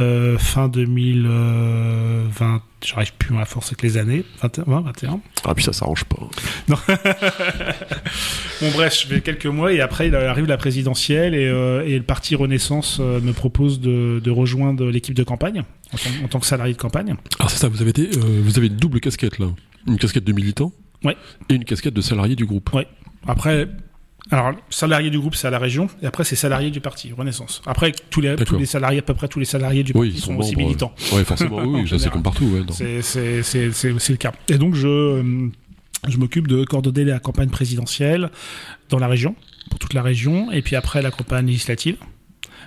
euh, 0.00 0.38
fin 0.38 0.68
2020, 0.68 2.62
j'arrive 2.84 3.12
plus 3.14 3.34
à 3.36 3.40
la 3.40 3.44
force 3.44 3.68
avec 3.68 3.82
les 3.82 3.96
années, 3.96 4.24
21, 4.42 4.64
20, 4.66 4.80
21. 4.82 5.20
Ah, 5.44 5.54
puis 5.54 5.64
ça 5.64 5.72
s'arrange 5.72 6.04
pas. 6.04 6.16
Bon 8.60 8.70
bref, 8.72 9.00
je 9.02 9.06
fais 9.08 9.20
quelques 9.20 9.46
mois 9.46 9.72
et 9.72 9.80
après 9.80 10.08
il 10.08 10.14
arrive 10.14 10.46
la 10.46 10.56
présidentielle 10.56 11.34
et, 11.34 11.46
euh, 11.48 11.84
et 11.84 11.96
le 11.98 12.04
parti 12.04 12.34
Renaissance 12.36 12.98
euh, 13.00 13.20
me 13.20 13.32
propose 13.32 13.80
de, 13.80 14.20
de 14.22 14.30
rejoindre 14.30 14.86
l'équipe 14.86 15.14
de 15.14 15.24
campagne 15.24 15.64
en 15.92 15.96
tant, 15.96 16.24
en 16.24 16.28
tant 16.28 16.38
que 16.40 16.46
salarié 16.46 16.72
de 16.74 16.78
campagne. 16.78 17.16
Alors 17.40 17.50
c'est 17.50 17.58
ça, 17.58 17.68
vous 17.68 17.80
avez, 17.82 17.90
été, 17.90 18.10
euh, 18.16 18.40
vous 18.44 18.58
avez 18.58 18.68
une 18.68 18.76
double 18.76 19.00
casquette 19.00 19.38
là. 19.38 19.46
Une 19.88 19.98
casquette 19.98 20.24
de 20.24 20.32
militant 20.32 20.72
Ouais. 21.04 21.16
et 21.48 21.54
une 21.54 21.64
casquette 21.64 21.94
de 21.94 22.00
salarié 22.00 22.36
du 22.36 22.46
groupe. 22.46 22.70
Après, 23.26 23.68
alors 24.30 24.52
salarié 24.70 25.10
du 25.10 25.18
groupe 25.18 25.34
c'est 25.34 25.48
à 25.48 25.50
la 25.50 25.58
région 25.58 25.88
et 26.00 26.06
après 26.06 26.24
c'est 26.24 26.36
salarié 26.36 26.70
du 26.70 26.80
parti 26.80 27.12
Renaissance. 27.12 27.60
Après 27.66 27.92
tous 28.10 28.20
les, 28.20 28.36
tous 28.36 28.56
les 28.56 28.66
salariés, 28.66 29.00
à 29.00 29.02
peu 29.02 29.14
près 29.14 29.28
tous 29.28 29.38
les 29.40 29.44
salariés 29.44 29.82
du 29.82 29.92
Oui, 29.94 30.10
parti 30.10 30.22
sont 30.22 30.36
aussi 30.36 30.52
membres, 30.54 30.66
militants. 30.66 30.94
Ouais, 31.12 31.24
forcément, 31.24 31.58
oui, 31.58 31.82
oui, 31.90 31.98
c'est 31.98 32.10
comme 32.10 32.22
partout. 32.22 32.44
Ouais. 32.46 33.02
C'est 33.02 34.08
le 34.10 34.16
cas. 34.16 34.32
Et 34.48 34.58
donc 34.58 34.74
je, 34.74 34.86
euh, 34.88 35.48
je 36.08 36.16
m'occupe 36.18 36.46
de 36.48 36.64
coordonner 36.64 37.04
la 37.04 37.18
campagne 37.18 37.50
présidentielle 37.50 38.30
dans 38.88 38.98
la 38.98 39.08
région, 39.08 39.34
pour 39.70 39.78
toute 39.78 39.94
la 39.94 40.02
région, 40.02 40.50
et 40.52 40.62
puis 40.62 40.76
après 40.76 41.02
la 41.02 41.10
campagne 41.10 41.46
législative, 41.46 41.96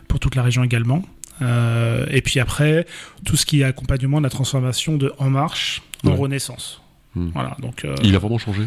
pour 0.07 0.19
toute 0.19 0.35
la 0.35 0.43
région 0.43 0.63
également. 0.63 1.03
Euh, 1.41 2.05
et 2.11 2.21
puis 2.21 2.39
après, 2.39 2.85
tout 3.25 3.35
ce 3.35 3.45
qui 3.45 3.61
est 3.61 3.65
accompagnement 3.65 4.19
de 4.19 4.23
la 4.23 4.29
transformation 4.29 4.95
de 4.97 5.11
En 5.17 5.29
Marche 5.29 5.81
en 6.05 6.09
Ouais. 6.11 6.15
Renaissance. 6.15 6.81
Hmm. 7.15 7.29
Voilà, 7.33 7.55
donc... 7.59 7.83
euh, 7.85 7.95
Il 8.03 8.15
a 8.15 8.19
vraiment 8.19 8.37
changé? 8.37 8.63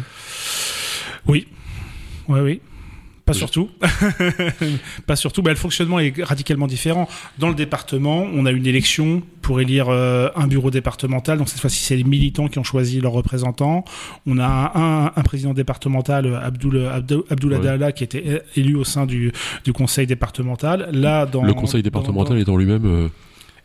Oui, 1.27 1.47
oui, 2.27 2.39
oui. 2.41 2.61
Pas 3.29 3.33
surtout. 3.37 3.69
pas 5.05 5.15
surtout. 5.15 5.41
Bah, 5.41 5.51
le 5.51 5.55
fonctionnement 5.57 5.99
est 5.99 6.13
radicalement 6.23 6.67
différent. 6.67 7.07
Dans 7.37 7.49
le 7.49 7.55
département, 7.55 8.25
on 8.33 8.45
a 8.45 8.51
une 8.51 8.65
élection 8.65 9.21
pour 9.41 9.61
élire 9.61 9.87
euh, 9.89 10.29
un 10.35 10.47
bureau 10.47 10.71
départemental. 10.71 11.37
Donc 11.37 11.49
cette 11.49 11.59
fois-ci, 11.59 11.83
c'est 11.83 11.95
les 11.95 12.03
militants 12.03 12.47
qui 12.47 12.59
ont 12.59 12.63
choisi 12.63 13.01
leurs 13.01 13.11
représentants. 13.13 13.85
On 14.25 14.37
a 14.39 14.71
un, 14.75 15.05
un 15.15 15.23
président 15.23 15.53
départemental, 15.53 16.39
Abdoul, 16.43 16.85
Abdou- 16.87 17.25
Abdoul 17.29 17.53
Ouais. 17.53 17.57
Adala, 17.59 17.91
qui 17.91 18.03
était 18.03 18.41
élu 18.55 18.75
au 18.75 18.83
sein 18.83 19.05
du, 19.05 19.31
du 19.63 19.73
conseil 19.73 20.05
départemental. 20.07 20.89
Là, 20.93 21.25
dans 21.25 21.43
le 21.43 21.53
conseil 21.53 21.81
dans- 21.81 21.85
départemental 21.87 22.35
dans- 22.35 22.41
étant 22.41 22.57
lui-même. 22.57 22.85
euh, 22.85 23.07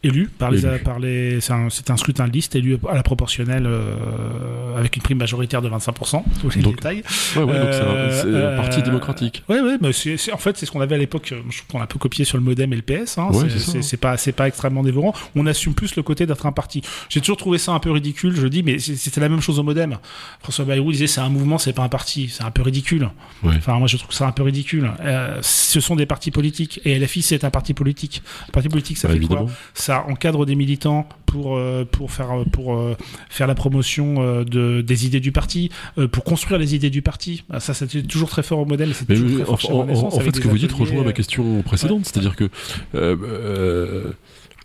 élu 0.04 0.28
par 0.38 0.50
les, 0.50 0.64
Élu. 0.64 0.78
par 0.80 0.98
les 0.98 1.40
c'est 1.40 1.52
un, 1.52 1.68
c'est 1.70 1.90
un 1.90 1.96
scrutin 1.96 2.28
de 2.28 2.32
liste 2.32 2.54
élu 2.54 2.78
à 2.88 2.94
la 2.94 3.02
proportionnelle 3.02 3.66
euh, 3.66 4.78
avec 4.78 4.96
une 4.96 5.02
prime 5.02 5.18
majoritaire 5.18 5.62
de 5.62 5.68
25%. 5.68 6.22
Tous 6.40 6.54
les 6.56 6.62
Donc, 6.62 6.76
détails. 6.76 7.02
Ouais, 7.36 7.42
ouais, 7.42 7.58
donc 7.58 7.68
c'est 7.72 7.80
un, 7.80 7.84
Euh, 7.84 8.22
un 8.24 8.26
euh, 8.34 8.56
parti 8.56 8.82
démocratique. 8.82 9.42
Ouais, 9.48 9.60
ouais, 9.60 9.76
mais 9.80 9.88
en 9.88 10.36
fait, 10.38 10.56
c'est 10.56 10.66
ce 10.66 10.70
qu'on 10.70 10.80
avait 10.80 10.94
à 10.94 10.98
l'époque. 10.98 11.32
Je 11.50 11.56
trouve 11.58 11.68
qu'on 11.72 11.80
a 11.80 11.84
un 11.84 11.86
peu 11.86 11.98
copié 11.98 12.24
sur 12.24 12.36
le 12.38 12.44
modem 12.44 12.72
et 12.72 12.76
le 12.76 12.82
PS. 12.82 13.18
Hein. 13.18 13.28
Ouais, 13.32 13.48
c'est, 13.50 13.78
hein. 13.94 13.98
pas, 14.00 14.16
c'est 14.16 14.32
pas 14.32 14.48
extrêmement 14.48 14.82
dévorant. 14.82 15.14
On 15.34 15.46
assume 15.46 15.74
plus 15.74 15.96
le 15.96 16.02
côté 16.02 16.26
d'être 16.26 16.46
un 16.46 16.52
parti. 16.52 16.82
J'ai 17.08 17.20
toujours 17.20 17.36
trouvé 17.36 17.58
ça 17.58 17.72
un 17.72 17.78
peu 17.80 17.90
ridicule. 17.90 18.34
Je 18.36 18.46
dis, 18.46 18.62
mais 18.62 18.78
c'était 18.78 19.20
la 19.20 19.28
même 19.28 19.40
chose 19.40 19.58
au 19.58 19.62
modem. 19.62 19.98
François 20.42 20.64
Bayrou 20.64 20.92
disait, 20.92 21.06
c'est 21.06 21.20
un 21.20 21.28
mouvement, 21.28 21.58
c'est 21.58 21.72
pas 21.72 21.82
un 21.82 21.88
parti. 21.88 22.28
C'est 22.28 22.44
un 22.44 22.50
peu 22.50 22.62
ridicule. 22.62 23.08
Enfin, 23.44 23.78
moi, 23.78 23.88
je 23.88 23.96
trouve 23.96 24.12
ça 24.12 24.26
un 24.26 24.32
peu 24.32 24.42
ridicule. 24.42 24.90
Ce 25.42 25.80
sont 25.80 25.96
des 25.96 26.06
partis 26.06 26.30
politiques. 26.30 26.80
Et 26.84 26.98
LFI, 26.98 27.22
c'est 27.22 27.44
un 27.44 27.50
parti 27.50 27.74
politique. 27.74 28.22
Un 28.48 28.52
parti 28.52 28.68
politique, 28.68 28.98
ça 28.98 29.08
Bah, 29.08 29.12
fait 29.14 29.18
évidemment. 29.18 29.44
quoi 29.46 29.52
Ça 29.74 29.93
encadre 30.02 30.46
des 30.46 30.54
militants 30.54 31.06
pour 31.26 31.56
euh, 31.56 31.84
pour 31.84 32.12
faire 32.12 32.44
pour 32.52 32.74
euh, 32.74 32.96
faire 33.28 33.46
la 33.46 33.54
promotion 33.54 34.16
euh, 34.18 34.44
de 34.44 34.80
des 34.80 35.06
idées 35.06 35.20
du 35.20 35.32
parti, 35.32 35.70
euh, 35.98 36.08
pour 36.08 36.24
construire 36.24 36.58
les 36.58 36.74
idées 36.74 36.90
du 36.90 37.02
parti. 37.02 37.44
Ah, 37.50 37.60
Ça, 37.60 37.74
c'était 37.74 38.02
toujours 38.02 38.28
très 38.28 38.42
fort 38.42 38.60
au 38.60 38.64
modèle. 38.64 38.92
Mais 39.08 39.18
oui, 39.18 39.42
en, 39.46 39.56
fait, 39.56 40.36
ce 40.36 40.40
que 40.40 40.48
vous 40.48 40.58
dites 40.58 40.72
rejoint 40.72 41.02
ma 41.02 41.10
euh, 41.10 41.12
question 41.12 41.62
précédente, 41.62 42.04
c'est-à-dire 42.04 42.36
que 42.36 42.44
euh, 42.94 43.16
euh, 43.22 44.12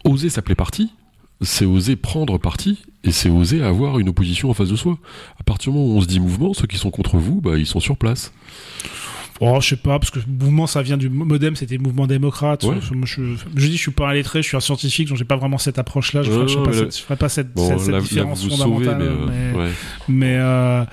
oser 0.04 0.30
s'appeler 0.30 0.56
parti, 0.56 0.92
c'est 1.42 1.66
oser 1.66 1.96
prendre 1.96 2.38
parti 2.38 2.84
et 3.04 3.12
c'est 3.12 3.30
oser 3.30 3.64
avoir 3.64 4.00
une 4.00 4.10
opposition 4.10 4.50
en 4.50 4.54
face 4.54 4.70
de 4.70 4.76
soi. 4.76 4.98
À 5.40 5.44
partir 5.44 5.72
du 5.72 5.78
moment 5.78 5.94
où 5.94 5.98
on 5.98 6.02
se 6.02 6.08
dit 6.08 6.20
mouvement, 6.20 6.54
ceux 6.54 6.68
qui 6.68 6.78
sont 6.78 6.92
contre 6.92 7.18
vous, 7.18 7.42
bah, 7.42 7.58
ils 7.58 7.66
sont 7.66 7.80
sur 7.80 7.98
place. 7.98 8.32
Oh, 9.42 9.60
je 9.62 9.70
sais 9.70 9.76
pas, 9.78 10.00
parce 10.00 10.12
que 10.12 10.20
mouvement, 10.28 10.68
ça 10.68 10.82
vient 10.82 10.98
du 10.98 11.10
modem, 11.10 11.56
c'était 11.56 11.78
mouvement 11.78 12.08
démocrate. 12.08 12.64
Ouais. 12.64 12.76
Je, 12.82 13.22
je 13.56 13.66
dis, 13.68 13.78
je 13.78 13.82
suis 13.82 13.92
pas 13.92 14.10
un 14.10 14.14
lettré, 14.14 14.42
je 14.42 14.48
suis 14.48 14.58
un 14.58 14.60
scientifique, 14.60 15.08
donc 15.08 15.18
j'ai 15.18 15.24
pas 15.24 15.38
vraiment 15.38 15.58
cette 15.58 15.80
approche-là. 15.80 16.24
Je, 16.24 16.32
Ouais, 16.32 16.48
ferai- 16.48 16.64
pas 16.64 16.74
cette, 16.74 16.98
je 16.98 17.02
ferai 17.04 17.16
pas 17.16 17.30
cette, 17.30 17.54
Bon, 17.54 17.68
cette, 17.70 17.80
cette 17.80 17.88
là, 17.90 17.98
là, 17.98 18.02
différence 18.04 18.42
sauvez, 18.42 18.52
mais, 18.52 18.58
fondamentale. 18.86 19.16
mais- 19.54 19.58
ouais. 19.60 19.70
Mais 20.10 20.36
euh, 20.38 20.84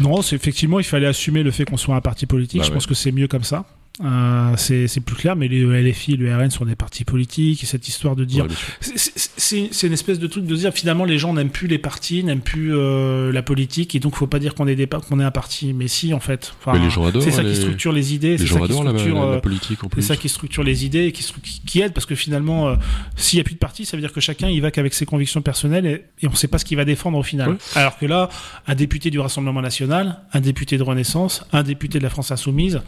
non, 0.00 0.22
c'est 0.22 0.36
effectivement, 0.36 0.80
il 0.80 0.84
fallait 0.84 1.06
assumer 1.06 1.42
le 1.42 1.50
fait 1.50 1.64
qu'on 1.64 1.76
soit 1.76 1.94
un 1.94 2.00
parti 2.00 2.26
politique. 2.26 2.58
Bah 2.60 2.64
je 2.64 2.70
ouais. 2.70 2.74
pense 2.74 2.86
que 2.86 2.94
c'est 2.94 3.12
mieux 3.12 3.28
comme 3.28 3.44
ça. 3.44 3.64
Euh, 4.02 4.54
c'est 4.56 5.00
plus 5.04 5.14
clair, 5.14 5.36
mais 5.36 5.48
les 5.48 5.60
LFI, 5.64 6.16
le 6.16 6.34
RN 6.34 6.50
sont 6.50 6.64
des 6.64 6.74
partis 6.74 7.04
politiques. 7.04 7.62
Et 7.62 7.66
cette 7.66 7.86
histoire 7.88 8.16
de 8.16 8.24
dire, 8.24 8.44
Ouais, 8.46 8.50
c'est- 8.80 9.86
une 9.86 9.92
espèce 9.92 10.18
de 10.18 10.26
truc 10.26 10.46
de 10.46 10.56
dire 10.56 10.72
finalement 10.72 11.04
les 11.04 11.18
gens 11.18 11.34
n'aiment 11.34 11.50
plus 11.50 11.68
les 11.68 11.76
partis, 11.78 12.24
n'aiment 12.24 12.40
plus 12.40 12.74
euh, 12.74 13.30
la 13.32 13.42
politique, 13.42 13.94
et 13.94 14.00
donc 14.00 14.14
faut 14.16 14.26
pas 14.26 14.38
dire 14.38 14.54
qu'on 14.54 14.66
est 14.66 14.74
des 14.76 14.86
qu'on 14.86 15.20
est 15.20 15.24
un 15.24 15.30
parti. 15.30 15.72
Mais 15.74 15.88
si 15.88 16.14
en 16.14 16.20
fait, 16.20 16.54
Enfin, 16.60 16.72
Mais 16.78 16.84
les 16.84 16.90
gens 16.90 17.04
adorent 17.04 17.22
c'est 17.22 17.30
ça 17.32 17.42
les- 17.42 17.50
qui 17.50 17.56
structure 17.56 17.92
les 17.92 18.14
idées, 18.14 18.30
Les 18.32 18.38
c'est 18.38 18.46
gens 18.46 18.60
ça 18.60 18.66
qui 18.66 18.72
la, 18.72 18.76
structure. 18.90 19.14
la- 19.14 19.20
la 19.20 19.26
euh, 19.36 19.40
politique 19.40 19.84
en 19.84 19.88
c'est 19.94 20.00
ça 20.02 20.16
qui 20.16 20.28
structure 20.28 20.62
les 20.64 20.84
idées 20.86 21.04
et 21.06 21.12
qui, 21.12 21.24
qui- 21.42 21.60
qui 21.66 21.80
aide 21.80 21.92
parce 21.92 22.06
que 22.06 22.14
finalement, 22.14 22.68
euh, 22.68 22.76
s'il 23.16 23.36
n'y 23.36 23.40
a 23.42 23.44
plus 23.44 23.54
de 23.54 23.58
parti, 23.58 23.84
ça 23.84 23.96
veut 23.96 24.00
dire 24.00 24.12
que 24.12 24.20
chacun 24.20 24.48
y 24.48 24.58
va 24.60 24.70
qu'avec 24.70 24.94
ses 24.94 25.04
convictions 25.06 25.42
personnelles 25.42 25.86
et, 25.86 26.04
et 26.24 26.28
on 26.28 26.30
ne 26.30 26.36
sait 26.36 26.48
pas 26.48 26.58
ce 26.58 26.64
qu'il 26.64 26.76
va 26.78 26.84
défendre 26.86 27.18
au 27.18 27.22
final. 27.22 27.50
Ouais. 27.50 27.56
Alors 27.74 27.98
que 27.98 28.06
là, 28.06 28.28
un 28.66 28.74
député 28.74 29.10
du 29.10 29.20
Rassemblement 29.20 29.60
national, 29.62 30.20
un 30.32 30.40
député 30.40 30.78
de 30.78 30.82
Renaissance, 30.82 31.44
un 31.52 31.62
député 31.62 31.98
de 31.98 32.04
la 32.04 32.10
France 32.10 32.30
insoumise, 32.30 32.80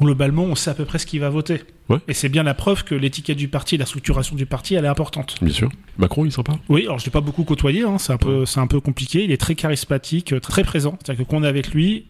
globalement, 0.00 0.44
on 0.44 0.54
sait 0.54 0.70
à 0.70 0.74
peu 0.74 0.84
près 0.84 0.98
ce 0.98 1.06
qu'il 1.06 1.20
va 1.20 1.30
voter. 1.30 1.62
Ouais. 1.88 1.98
Et 2.08 2.14
c'est 2.14 2.28
bien 2.28 2.42
la 2.42 2.54
preuve 2.54 2.84
que 2.84 2.94
l'étiquette 2.94 3.36
du 3.36 3.48
parti, 3.48 3.76
la 3.76 3.86
structuration 3.86 4.36
du 4.36 4.46
parti, 4.46 4.74
elle 4.74 4.84
est 4.84 4.88
importante. 4.88 5.36
Bien 5.42 5.52
sûr. 5.52 5.70
Macron, 5.98 6.24
il 6.24 6.28
est 6.28 6.32
sympa. 6.32 6.54
Oui, 6.68 6.82
alors 6.82 6.98
je 6.98 7.04
l'ai 7.04 7.10
pas 7.10 7.20
beaucoup 7.20 7.44
côtoyé, 7.44 7.82
hein, 7.82 7.98
c'est 7.98 8.12
un 8.12 8.18
peu, 8.18 8.44
un 8.56 8.66
peu 8.66 8.80
compliqué. 8.80 9.24
Il 9.24 9.30
est 9.30 9.40
très 9.40 9.54
charismatique, 9.54 10.32
euh, 10.32 10.40
très 10.40 10.64
présent. 10.64 10.96
C'est-à-dire 11.02 11.24
que 11.24 11.30
quand 11.30 11.38
on 11.38 11.44
est 11.44 11.48
avec 11.48 11.72
lui, 11.72 12.06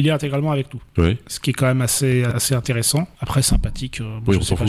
il 0.00 0.06
est 0.08 0.10
intégralement 0.10 0.50
avec 0.52 0.66
nous. 0.74 0.80
Ce 1.26 1.40
qui 1.40 1.50
est 1.50 1.52
quand 1.52 1.66
même 1.66 1.80
assez, 1.82 2.24
assez 2.24 2.54
intéressant. 2.54 3.06
Après, 3.20 3.42
sympathique. 3.42 4.00
euh, 4.00 4.18
Oui, 4.26 4.36
je 4.40 4.44
s'en 4.44 4.56
pas. 4.56 4.66